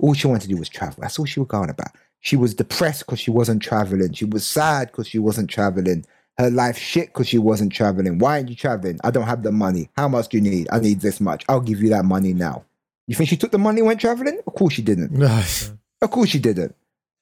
All 0.00 0.14
she 0.14 0.26
wanted 0.26 0.42
to 0.42 0.48
do 0.48 0.56
was 0.56 0.68
travel. 0.68 0.98
That's 1.02 1.18
all 1.18 1.24
she 1.24 1.40
was 1.40 1.48
going 1.48 1.70
about. 1.70 1.92
She 2.24 2.36
was 2.36 2.54
depressed 2.54 3.00
because 3.04 3.20
she 3.20 3.30
wasn't 3.30 3.60
traveling. 3.62 4.14
She 4.14 4.24
was 4.24 4.46
sad 4.46 4.88
because 4.88 5.06
she 5.06 5.18
wasn't 5.18 5.50
traveling. 5.50 6.06
Her 6.38 6.48
life 6.50 6.78
shit 6.78 7.08
because 7.08 7.28
she 7.28 7.36
wasn't 7.36 7.70
traveling. 7.70 8.18
Why 8.18 8.38
aren't 8.38 8.48
you 8.48 8.56
traveling? 8.56 8.98
I 9.04 9.10
don't 9.10 9.26
have 9.26 9.42
the 9.42 9.52
money. 9.52 9.90
How 9.96 10.08
much 10.08 10.28
do 10.30 10.38
you 10.38 10.42
need? 10.42 10.66
I 10.72 10.78
need 10.80 11.00
this 11.02 11.20
much. 11.20 11.44
I'll 11.50 11.60
give 11.60 11.82
you 11.82 11.90
that 11.90 12.06
money 12.06 12.32
now. 12.32 12.64
You 13.06 13.14
think 13.14 13.28
she 13.28 13.36
took 13.36 13.50
the 13.52 13.58
money 13.58 13.80
and 13.80 13.86
went 13.88 14.00
traveling? 14.00 14.40
Of 14.46 14.54
course 14.54 14.72
she 14.72 14.80
didn't. 14.80 15.12
Nice. 15.12 15.70
Of 16.00 16.10
course 16.10 16.30
she 16.30 16.38
didn't. 16.38 16.74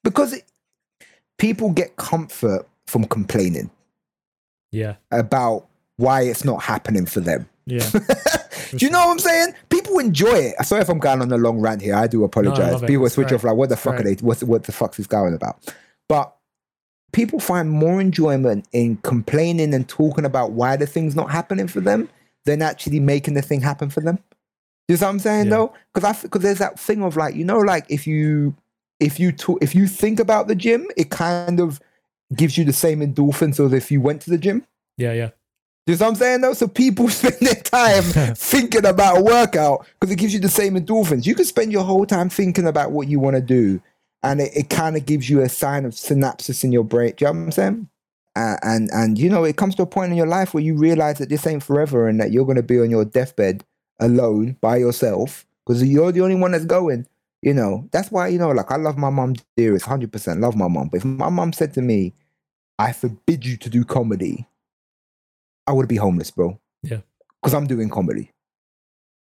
Because 0.05 0.31
it, 0.31 0.45
people 1.37 1.71
get 1.71 1.97
comfort 1.97 2.65
from 2.87 3.03
complaining 3.03 3.69
Yeah. 4.71 4.95
about 5.11 5.67
why 5.97 6.21
it's 6.21 6.45
not 6.45 6.63
happening 6.63 7.05
for 7.05 7.19
them. 7.19 7.49
Yeah. 7.65 7.89
do 8.71 8.85
you 8.85 8.89
know 8.89 8.99
what 8.99 9.11
I'm 9.11 9.19
saying? 9.19 9.53
People 9.69 9.99
enjoy 9.99 10.35
it. 10.35 10.65
Sorry 10.65 10.81
if 10.81 10.89
I'm 10.89 10.99
going 10.99 11.21
on 11.21 11.31
a 11.31 11.37
long 11.37 11.59
rant 11.59 11.81
here. 11.81 11.95
I 11.95 12.07
do 12.07 12.23
apologize. 12.23 12.73
love 12.73 12.83
it. 12.83 12.87
people 12.87 13.09
switch 13.09 13.31
off 13.31 13.43
like, 13.43 13.55
what 13.55 13.69
the 13.69 13.77
fuck 13.77 13.99
are 13.99 14.03
they? 14.03 14.15
What's 14.15 14.43
what 14.43 14.63
the 14.63 14.71
fuck's 14.71 14.97
this 14.97 15.07
going 15.07 15.33
about? 15.33 15.73
But 16.09 16.35
people 17.13 17.39
find 17.39 17.69
more 17.69 18.01
enjoyment 18.01 18.67
in 18.73 18.97
complaining 18.97 19.73
and 19.73 19.87
talking 19.87 20.25
about 20.25 20.51
why 20.51 20.75
the 20.75 20.87
thing's 20.87 21.15
not 21.15 21.31
happening 21.31 21.67
for 21.67 21.79
them 21.79 22.09
than 22.45 22.61
actually 22.61 22.99
making 22.99 23.35
the 23.35 23.41
thing 23.41 23.61
happen 23.61 23.89
for 23.89 24.01
them. 24.01 24.19
You 24.87 24.97
know 24.97 25.07
what 25.07 25.09
I'm 25.09 25.19
saying 25.19 25.45
Yeah. 25.45 25.51
though? 25.51 25.73
Because 25.93 26.17
I 26.17 26.21
because 26.21 26.41
there's 26.41 26.57
that 26.59 26.79
thing 26.79 27.03
of 27.03 27.15
like 27.15 27.35
you 27.35 27.45
know 27.45 27.59
like 27.59 27.85
if 27.89 28.05
you 28.05 28.55
if 28.99 29.19
you 29.19 29.31
talk, 29.31 29.59
if 29.61 29.73
you 29.75 29.87
think 29.87 30.19
about 30.19 30.47
the 30.47 30.55
gym, 30.55 30.87
it 30.97 31.09
kind 31.09 31.59
of 31.59 31.79
gives 32.35 32.57
you 32.57 32.65
the 32.65 32.73
same 32.73 32.99
endorphins 32.99 33.63
as 33.63 33.73
if 33.73 33.91
you 33.91 34.01
went 34.01 34.21
to 34.23 34.29
the 34.29 34.37
gym. 34.37 34.65
Yeah. 34.97 35.13
Yeah. 35.13 35.29
Do 35.85 35.91
you 35.91 35.99
know 35.99 36.05
what 36.05 36.09
I'm 36.11 36.15
saying 36.15 36.41
though? 36.41 36.53
So 36.53 36.67
people 36.67 37.09
spend 37.09 37.37
their 37.41 37.55
time 37.55 38.03
thinking 38.35 38.85
about 38.85 39.17
a 39.17 39.21
workout 39.21 39.85
because 39.99 40.11
it 40.11 40.17
gives 40.17 40.33
you 40.33 40.39
the 40.39 40.49
same 40.49 40.75
endorphins. 40.75 41.25
You 41.25 41.35
can 41.35 41.45
spend 41.45 41.71
your 41.71 41.83
whole 41.83 42.05
time 42.05 42.29
thinking 42.29 42.67
about 42.67 42.91
what 42.91 43.07
you 43.07 43.19
want 43.19 43.35
to 43.35 43.41
do, 43.41 43.81
and 44.23 44.39
it, 44.39 44.51
it 44.55 44.69
kind 44.69 44.95
of 44.95 45.05
gives 45.05 45.29
you 45.29 45.41
a 45.41 45.49
sign 45.49 45.85
of 45.85 45.93
synapses 45.93 46.63
in 46.63 46.71
your 46.71 46.85
brain. 46.85 47.13
Do 47.17 47.25
you 47.25 47.33
know 47.33 47.39
what 47.39 47.45
I'm 47.45 47.51
saying? 47.51 47.89
Uh, 48.35 48.55
and 48.63 48.89
and 48.93 49.19
you 49.19 49.29
know, 49.29 49.43
it 49.43 49.57
comes 49.57 49.75
to 49.75 49.83
a 49.83 49.87
point 49.87 50.11
in 50.11 50.17
your 50.17 50.27
life 50.27 50.53
where 50.53 50.63
you 50.63 50.75
realize 50.75 51.17
that 51.19 51.29
this 51.29 51.45
ain't 51.45 51.63
forever, 51.63 52.07
and 52.07 52.19
that 52.19 52.31
you're 52.31 52.45
going 52.45 52.55
to 52.55 52.63
be 52.63 52.79
on 52.79 52.89
your 52.89 53.05
deathbed 53.05 53.63
alone 53.99 54.57
by 54.61 54.77
yourself 54.77 55.45
because 55.65 55.83
you're 55.83 56.11
the 56.11 56.21
only 56.21 56.35
one 56.35 56.51
that's 56.51 56.65
going. 56.65 57.05
You 57.41 57.53
know, 57.53 57.89
that's 57.91 58.09
why 58.09 58.29
you 58.29 58.39
know, 58.39 58.51
like 58.51 58.71
I 58.71 58.77
love 58.77 58.97
my 58.97 59.09
mom 59.09 59.35
dearest, 59.57 59.85
hundred 59.85 60.13
percent 60.13 60.39
love 60.39 60.55
my 60.55 60.69
mom. 60.69 60.87
But 60.87 60.97
if 60.97 61.05
my 61.05 61.29
mom 61.29 61.51
said 61.51 61.73
to 61.73 61.81
me, 61.81 62.13
"I 62.79 62.93
forbid 62.93 63.45
you 63.45 63.57
to 63.57 63.69
do 63.69 63.83
comedy," 63.83 64.47
I 65.67 65.71
would 65.73 65.87
be 65.87 65.95
homeless, 65.95 66.31
bro. 66.31 66.59
Yeah. 66.81 66.99
Because 67.41 67.53
I'm 67.53 67.67
doing 67.67 67.89
comedy. 67.89 68.31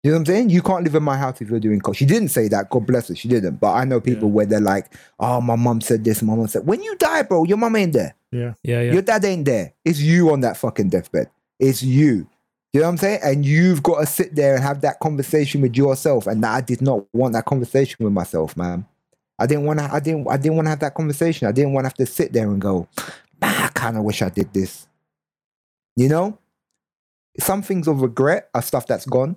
You 0.02 0.10
know 0.10 0.16
what 0.16 0.20
I'm 0.20 0.26
saying? 0.26 0.50
You 0.50 0.60
can't 0.60 0.84
live 0.84 0.94
in 0.96 1.02
my 1.02 1.16
house 1.16 1.40
if 1.40 1.48
you're 1.48 1.60
doing 1.60 1.80
comedy. 1.80 1.98
She 1.98 2.04
didn't 2.04 2.28
say 2.28 2.48
that. 2.48 2.68
God 2.68 2.86
bless 2.86 3.08
her. 3.08 3.14
She 3.14 3.26
didn't. 3.28 3.56
But 3.56 3.72
I 3.72 3.84
know 3.84 4.00
people 4.00 4.28
Yeah. 4.28 4.34
where 4.34 4.46
they're 4.46 4.60
like, 4.60 4.92
oh, 5.18 5.40
my 5.40 5.56
mom 5.56 5.80
said 5.80 6.04
this. 6.04 6.20
My 6.22 6.34
mum 6.34 6.46
said, 6.46 6.66
when 6.66 6.82
you 6.82 6.94
die, 6.96 7.22
bro, 7.22 7.44
your 7.44 7.56
mum 7.56 7.74
ain't 7.76 7.94
there. 7.94 8.14
Yeah. 8.30 8.54
Yeah. 8.62 8.82
Yeah. 8.82 8.92
Your 8.92 9.02
dad 9.02 9.24
ain't 9.24 9.46
there. 9.46 9.72
It's 9.84 10.00
you 10.00 10.30
on 10.30 10.40
that 10.40 10.56
fucking 10.58 10.90
deathbed. 10.90 11.30
It's 11.58 11.82
you. 11.82 12.28
You 12.72 12.80
know 12.80 12.86
what 12.86 12.90
I'm 12.92 12.96
saying? 12.98 13.20
And 13.22 13.46
you've 13.46 13.82
got 13.82 14.00
to 14.00 14.06
sit 14.06 14.34
there 14.34 14.56
and 14.56 14.62
have 14.62 14.80
that 14.82 14.98
conversation 15.00 15.60
with 15.62 15.76
yourself. 15.76 16.26
And 16.26 16.44
I 16.44 16.60
did 16.60 16.82
not 16.82 17.04
want 17.14 17.32
that 17.34 17.44
conversation 17.46 18.04
with 18.04 18.12
myself, 18.12 18.56
man. 18.56 18.84
I 19.38 19.46
didn't 19.46 19.64
want 19.64 19.78
to. 19.78 19.92
I 19.92 20.00
didn't. 20.00 20.28
I 20.28 20.36
didn't 20.36 20.56
want 20.56 20.66
to 20.66 20.70
have 20.70 20.80
that 20.80 20.94
conversation. 20.94 21.48
I 21.48 21.52
didn't 21.52 21.72
want 21.72 21.84
to 21.84 21.88
have 21.88 21.94
to 21.94 22.06
sit 22.06 22.32
there 22.32 22.48
and 22.50 22.60
go, 22.60 22.86
man, 23.40 23.54
I 23.62 23.68
kind 23.68 23.96
of 23.96 24.04
wish 24.04 24.22
I 24.22 24.28
did 24.28 24.52
this. 24.52 24.86
You 25.96 26.08
know, 26.08 26.38
some 27.38 27.62
things 27.62 27.88
of 27.88 28.02
regret 28.02 28.50
are 28.54 28.62
stuff 28.62 28.86
that's 28.86 29.06
gone. 29.06 29.36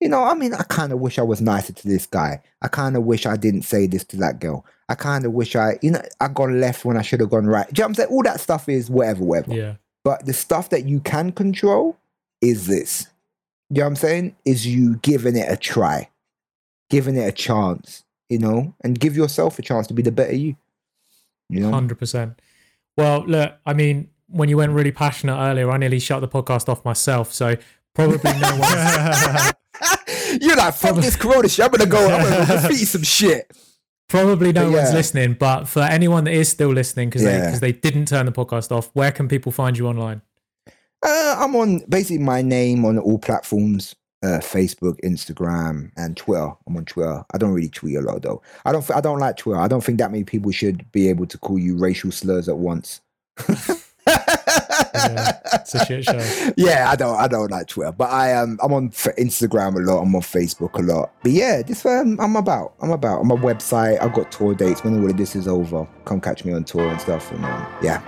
You 0.00 0.10
know, 0.10 0.24
I 0.24 0.34
mean, 0.34 0.52
I 0.52 0.62
kind 0.64 0.92
of 0.92 1.00
wish 1.00 1.18
I 1.18 1.22
was 1.22 1.40
nicer 1.40 1.72
to 1.72 1.88
this 1.88 2.06
guy. 2.06 2.42
I 2.60 2.68
kind 2.68 2.96
of 2.96 3.04
wish 3.04 3.24
I 3.24 3.36
didn't 3.36 3.62
say 3.62 3.86
this 3.86 4.04
to 4.04 4.16
that 4.18 4.40
girl. 4.40 4.66
I 4.88 4.94
kind 4.94 5.24
of 5.24 5.32
wish 5.32 5.56
I, 5.56 5.78
you 5.80 5.90
know, 5.90 6.02
I 6.20 6.28
gone 6.28 6.60
left 6.60 6.84
when 6.84 6.96
I 6.96 7.02
should 7.02 7.20
have 7.20 7.30
gone 7.30 7.46
right. 7.46 7.66
Do 7.72 7.80
you 7.80 7.82
know 7.82 7.86
what 7.86 7.88
I'm 7.88 7.94
saying? 7.94 8.08
All 8.10 8.22
that 8.24 8.40
stuff 8.40 8.68
is 8.68 8.90
whatever, 8.90 9.24
whatever. 9.24 9.54
Yeah. 9.54 9.74
But 10.04 10.26
the 10.26 10.34
stuff 10.34 10.68
that 10.70 10.84
you 10.84 11.00
can 11.00 11.32
control 11.32 11.96
is 12.42 12.66
this. 12.66 13.06
You 13.70 13.78
know 13.78 13.84
what 13.84 13.88
I'm 13.88 13.96
saying? 13.96 14.36
Is 14.44 14.66
you 14.66 14.96
giving 14.98 15.36
it 15.36 15.50
a 15.50 15.56
try, 15.56 16.10
giving 16.90 17.16
it 17.16 17.26
a 17.26 17.32
chance, 17.32 18.04
you 18.28 18.38
know, 18.38 18.74
and 18.82 19.00
give 19.00 19.16
yourself 19.16 19.58
a 19.58 19.62
chance 19.62 19.86
to 19.88 19.94
be 19.94 20.02
the 20.02 20.12
better 20.12 20.36
you. 20.36 20.56
You 21.48 21.60
know? 21.60 21.70
Hundred 21.72 21.98
percent. 21.98 22.40
Well, 22.96 23.24
look, 23.26 23.54
I 23.64 23.72
mean, 23.72 24.10
when 24.28 24.48
you 24.48 24.56
went 24.56 24.72
really 24.72 24.92
passionate 24.92 25.36
earlier, 25.36 25.70
I 25.70 25.76
nearly 25.76 25.98
shut 26.00 26.20
the 26.20 26.28
podcast 26.28 26.68
off 26.68 26.84
myself. 26.84 27.32
So 27.32 27.56
probably 27.94 28.32
no 28.38 28.56
one, 28.56 29.52
You're 30.40 30.56
like, 30.56 30.74
fuck 30.74 30.96
this 30.96 31.16
corona 31.16 31.48
shit. 31.48 31.64
I'm 31.64 31.70
gonna 31.70 31.86
go, 31.90 32.04
I'm 32.08 32.22
gonna 32.22 32.36
go 32.38 32.46
graffiti 32.46 32.84
some 32.84 33.02
shit. 33.02 33.50
probably 34.08 34.52
no 34.52 34.70
But 34.70 34.78
one's 34.78 34.92
listening. 34.94 35.34
But 35.34 35.66
for 35.68 35.80
anyone 35.82 36.24
that 36.24 36.32
is 36.32 36.48
still 36.48 36.70
listening, 36.72 37.08
because 37.08 37.22
they 37.22 37.32
Yeah. 37.38 37.46
because 37.46 37.60
they 37.60 37.72
didn't 37.72 38.06
turn 38.06 38.26
the 38.26 38.32
podcast 38.32 38.70
off, 38.72 38.90
where 38.94 39.12
can 39.12 39.28
people 39.28 39.52
find 39.52 39.76
you 39.76 39.86
online? 39.86 40.22
Uh, 41.04 41.36
I'm 41.38 41.54
on 41.56 41.80
basically 41.88 42.18
my 42.18 42.42
name 42.42 42.84
on 42.84 42.98
all 42.98 43.18
platforms. 43.18 43.94
Uh, 44.24 44.38
Facebook, 44.40 44.96
Instagram, 45.04 45.90
and 45.96 46.16
Twitter. 46.16 46.50
I'm 46.66 46.76
on 46.76 46.84
Twitter. 46.86 47.22
I 47.32 47.38
don't 47.38 47.52
really 47.52 47.68
tweet 47.68 47.96
a 47.96 48.00
lot 48.00 48.22
though. 48.22 48.40
I 48.64 48.72
don't. 48.72 48.90
I 48.90 49.00
don't 49.02 49.18
like 49.18 49.36
Twitter. 49.36 49.60
I 49.60 49.68
don't 49.68 49.84
think 49.84 49.98
that 49.98 50.10
many 50.10 50.24
people 50.24 50.50
should 50.50 50.90
be 50.90 51.08
able 51.10 51.26
to 51.26 51.38
call 51.38 51.58
you 51.58 51.76
racial 51.76 52.10
slurs 52.10 52.48
at 52.48 52.56
once. 52.56 53.02
Yeah, 54.28 55.38
it's 55.54 55.74
a 55.74 55.84
shit 55.84 56.04
show. 56.04 56.52
yeah, 56.56 56.90
I 56.90 56.96
don't. 56.96 57.16
I 57.16 57.28
don't 57.28 57.50
like 57.50 57.68
Twitter, 57.68 57.92
but 57.92 58.10
I 58.10 58.30
am. 58.30 58.58
I'm 58.62 58.72
on 58.72 58.86
f- 58.86 59.14
Instagram 59.18 59.76
a 59.76 59.80
lot. 59.80 60.02
I'm 60.02 60.14
on 60.14 60.22
Facebook 60.22 60.74
a 60.74 60.82
lot. 60.82 61.12
But 61.22 61.32
yeah, 61.32 61.62
this 61.62 61.84
um, 61.86 62.18
I'm 62.20 62.34
about. 62.36 62.74
I'm 62.80 62.90
about. 62.90 63.20
On 63.20 63.28
my 63.28 63.36
website, 63.36 64.00
I've 64.02 64.14
got 64.14 64.32
tour 64.32 64.54
dates. 64.54 64.82
When 64.82 64.98
all 64.98 65.10
of 65.10 65.16
this 65.16 65.36
is 65.36 65.46
over, 65.46 65.86
come 66.04 66.20
catch 66.20 66.44
me 66.44 66.52
on 66.52 66.64
tour 66.64 66.88
and 66.88 67.00
stuff. 67.00 67.30
And 67.30 67.44
um, 67.44 67.66
yeah, 67.82 68.02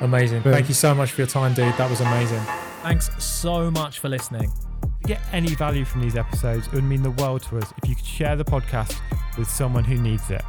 Amazing. 0.00 0.42
Boom. 0.42 0.52
Thank 0.52 0.68
you 0.68 0.74
so 0.74 0.94
much 0.94 1.10
for 1.12 1.22
your 1.22 1.28
time, 1.28 1.54
dude. 1.54 1.74
That 1.76 1.88
was 1.90 2.00
amazing. 2.00 2.40
Thanks 2.82 3.10
so 3.22 3.70
much 3.70 3.98
for 3.98 4.08
listening. 4.08 4.52
If 4.82 4.90
you 5.00 5.06
get 5.16 5.20
any 5.32 5.54
value 5.54 5.84
from 5.84 6.02
these 6.02 6.16
episodes, 6.16 6.66
it 6.66 6.72
would 6.74 6.84
mean 6.84 7.02
the 7.02 7.10
world 7.12 7.42
to 7.44 7.58
us 7.58 7.72
if 7.82 7.88
you 7.88 7.96
could 7.96 8.04
share 8.06 8.36
the 8.36 8.44
podcast 8.44 8.96
with 9.38 9.48
someone 9.48 9.84
who 9.84 9.96
needs 9.96 10.30
it. 10.30 10.42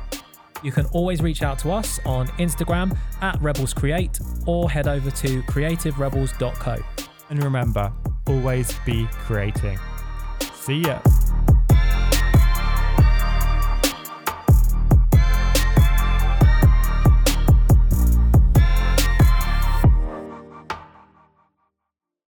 You 0.64 0.72
can 0.72 0.86
always 0.88 1.22
reach 1.22 1.44
out 1.44 1.60
to 1.60 1.72
us 1.72 2.00
on 2.06 2.28
Instagram 2.40 2.98
at 3.22 3.40
Rebels 3.42 3.74
Create 3.74 4.20
or 4.46 4.70
head 4.70 4.88
over 4.88 5.12
to 5.12 5.42
creativerebels.co. 5.44 6.78
And 7.30 7.44
remember, 7.44 7.92
always 8.28 8.74
be 8.86 9.08
creating. 9.12 9.80
See 10.54 10.82
ya. 10.82 11.00